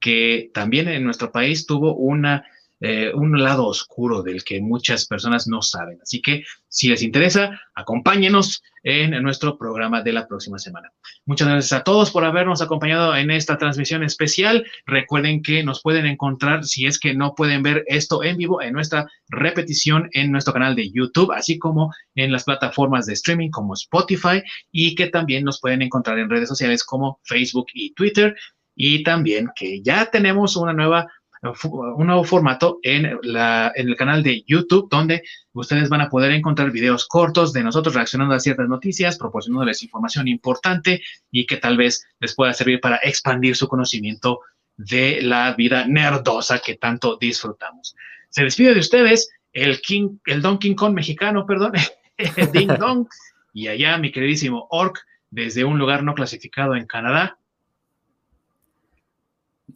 que 0.00 0.50
también 0.54 0.88
en 0.88 1.04
nuestro 1.04 1.30
país 1.30 1.66
tuvo 1.66 1.94
una, 1.94 2.44
eh, 2.80 3.12
un 3.14 3.42
lado 3.42 3.66
oscuro 3.66 4.22
del 4.22 4.42
que 4.42 4.60
muchas 4.60 5.06
personas 5.06 5.46
no 5.46 5.60
saben. 5.60 5.98
Así 6.02 6.22
que 6.22 6.44
si 6.68 6.88
les 6.88 7.02
interesa, 7.02 7.60
acompáñenos 7.74 8.62
en 8.82 9.22
nuestro 9.22 9.58
programa 9.58 10.02
de 10.02 10.12
la 10.12 10.26
próxima 10.26 10.58
semana. 10.58 10.90
Muchas 11.26 11.48
gracias 11.48 11.78
a 11.78 11.84
todos 11.84 12.10
por 12.10 12.24
habernos 12.24 12.62
acompañado 12.62 13.14
en 13.14 13.30
esta 13.30 13.58
transmisión 13.58 14.02
especial. 14.02 14.64
Recuerden 14.86 15.42
que 15.42 15.62
nos 15.62 15.82
pueden 15.82 16.06
encontrar, 16.06 16.64
si 16.64 16.86
es 16.86 16.98
que 16.98 17.14
no 17.14 17.34
pueden 17.34 17.62
ver 17.62 17.84
esto 17.86 18.24
en 18.24 18.38
vivo, 18.38 18.62
en 18.62 18.72
nuestra 18.72 19.06
repetición 19.28 20.08
en 20.12 20.32
nuestro 20.32 20.54
canal 20.54 20.74
de 20.74 20.90
YouTube, 20.90 21.32
así 21.32 21.58
como 21.58 21.92
en 22.14 22.32
las 22.32 22.44
plataformas 22.44 23.04
de 23.06 23.12
streaming 23.12 23.50
como 23.50 23.74
Spotify 23.74 24.42
y 24.72 24.94
que 24.94 25.08
también 25.08 25.44
nos 25.44 25.60
pueden 25.60 25.82
encontrar 25.82 26.18
en 26.18 26.30
redes 26.30 26.48
sociales 26.48 26.82
como 26.84 27.20
Facebook 27.24 27.66
y 27.74 27.92
Twitter 27.92 28.34
y 28.74 29.02
también 29.02 29.50
que 29.54 29.82
ya 29.82 30.06
tenemos 30.06 30.56
una 30.56 30.72
nueva 30.72 31.06
un 31.42 32.06
nuevo 32.06 32.24
formato 32.24 32.78
en, 32.82 33.18
la, 33.22 33.72
en 33.74 33.88
el 33.88 33.96
canal 33.96 34.22
de 34.22 34.42
YouTube, 34.46 34.88
donde 34.90 35.22
ustedes 35.52 35.88
van 35.88 36.02
a 36.02 36.10
poder 36.10 36.32
encontrar 36.32 36.70
videos 36.70 37.06
cortos 37.06 37.52
de 37.52 37.62
nosotros 37.62 37.94
reaccionando 37.94 38.34
a 38.34 38.40
ciertas 38.40 38.68
noticias, 38.68 39.16
proporcionándoles 39.16 39.82
información 39.82 40.28
importante 40.28 41.02
y 41.30 41.46
que 41.46 41.56
tal 41.56 41.76
vez 41.76 42.06
les 42.20 42.34
pueda 42.34 42.52
servir 42.52 42.80
para 42.80 42.96
expandir 43.02 43.56
su 43.56 43.68
conocimiento 43.68 44.40
de 44.76 45.22
la 45.22 45.54
vida 45.54 45.86
nerdosa 45.86 46.58
que 46.58 46.76
tanto 46.76 47.16
disfrutamos. 47.18 47.96
Se 48.28 48.44
despide 48.44 48.74
de 48.74 48.80
ustedes 48.80 49.30
el 49.52 49.80
King, 49.80 50.18
el 50.26 50.42
Donkey 50.42 50.74
Kong 50.74 50.94
mexicano, 50.94 51.46
perdón, 51.46 51.72
Ding 52.52 52.76
Dong, 52.78 53.06
y 53.54 53.68
allá 53.68 53.96
mi 53.98 54.12
queridísimo 54.12 54.66
Orc, 54.70 54.98
desde 55.30 55.64
un 55.64 55.78
lugar 55.78 56.02
no 56.02 56.14
clasificado 56.14 56.76
en 56.76 56.86
Canadá, 56.86 57.38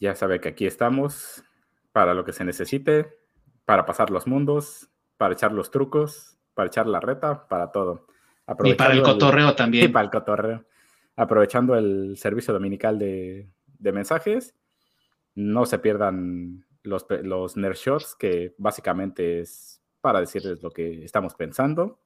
ya 0.00 0.14
sabe 0.14 0.40
que 0.40 0.48
aquí 0.48 0.66
estamos 0.66 1.44
para 1.94 2.12
lo 2.12 2.24
que 2.24 2.32
se 2.32 2.44
necesite, 2.44 3.06
para 3.64 3.86
pasar 3.86 4.10
los 4.10 4.26
mundos, 4.26 4.90
para 5.16 5.34
echar 5.34 5.52
los 5.52 5.70
trucos, 5.70 6.36
para 6.52 6.66
echar 6.66 6.88
la 6.88 6.98
reta, 6.98 7.46
para 7.46 7.70
todo. 7.70 8.08
Y 8.64 8.74
para 8.74 8.94
el 8.94 9.02
cotorreo 9.02 9.54
también. 9.54 9.84
Y 9.84 9.88
para 9.92 10.06
el 10.06 10.10
cotorreo. 10.10 10.64
Aprovechando 11.14 11.76
el 11.76 12.16
servicio 12.16 12.52
dominical 12.52 12.98
de, 12.98 13.48
mensajes 13.78 14.56
No 15.36 15.66
se 15.66 15.78
pierdan 15.78 16.66
los, 16.82 17.06
los 17.22 17.56
Nerd 17.56 17.76
Shots, 17.76 18.16
que 18.18 18.56
básicamente 18.58 19.38
es 19.38 19.80
para 20.00 20.18
decirles 20.18 20.64
lo 20.64 20.72
que 20.72 21.04
estamos 21.04 21.36
pensando. 21.36 22.00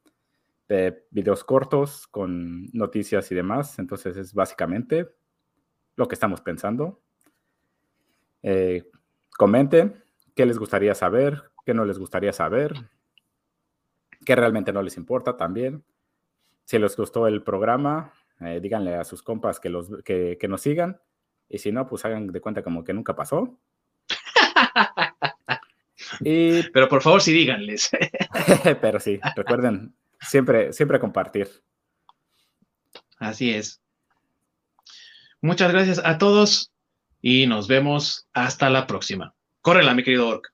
De 0.69 1.06
videos 1.10 1.44
cortos 1.44 2.06
con 2.09 2.66
noticias 2.74 3.32
y 3.32 3.35
demás. 3.35 3.78
Entonces 3.78 4.19
es 4.19 4.35
básicamente 4.35 5.09
lo 5.97 6.06
que 6.09 6.15
estamos 6.15 6.43
pensando. 6.43 7.01
Eh, 8.43 8.85
comenten 9.39 10.05
qué 10.35 10.44
les 10.44 10.59
gustaría 10.59 10.94
saber, 10.94 11.44
qué 11.65 11.73
no 11.73 11.85
les 11.85 11.98
gustaría 11.98 12.32
saber, 12.32 12.74
qué 14.27 14.35
realmente 14.35 14.73
no 14.73 14.82
les 14.82 14.97
importa 14.97 15.36
también. 15.36 15.85
Si 16.65 16.77
les 16.78 16.97
gustó 16.97 17.27
el 17.28 17.43
programa, 17.43 18.12
eh, 18.40 18.59
díganle 18.60 18.97
a 18.97 19.05
sus 19.05 19.23
compas 19.23 19.60
que, 19.60 19.70
los, 19.70 19.89
que, 20.05 20.39
nos 20.48 20.60
sigan. 20.60 21.01
Y 21.48 21.59
si 21.59 21.70
no, 21.70 21.86
pues 21.86 22.05
hagan 22.05 22.27
de 22.27 22.40
cuenta 22.40 22.62
como 22.62 22.82
que 22.82 22.93
nunca 22.93 23.15
pasó. 23.15 23.56
y... 26.20 26.62
Pero 26.73 26.89
por 26.89 27.01
favor, 27.01 27.23
sí 27.23 27.32
díganles. 27.32 27.90
Pero 28.82 28.98
sí, 28.98 29.20
recuerden 29.36 29.94
siempre, 30.20 30.73
siempre 30.73 30.98
compartir. 30.98 31.48
Así 33.19 33.55
es. 33.55 33.81
Muchas 35.40 35.70
gracias 35.70 36.01
a 36.05 36.19
todos 36.19 36.73
y 37.20 37.47
nos 37.47 37.69
vemos 37.69 38.28
hasta 38.32 38.70
la 38.70 38.86
próxima. 38.86 39.35
Córrela, 39.61 39.95
mi 39.95 40.03
querido 40.03 40.28
Orc. 40.28 40.53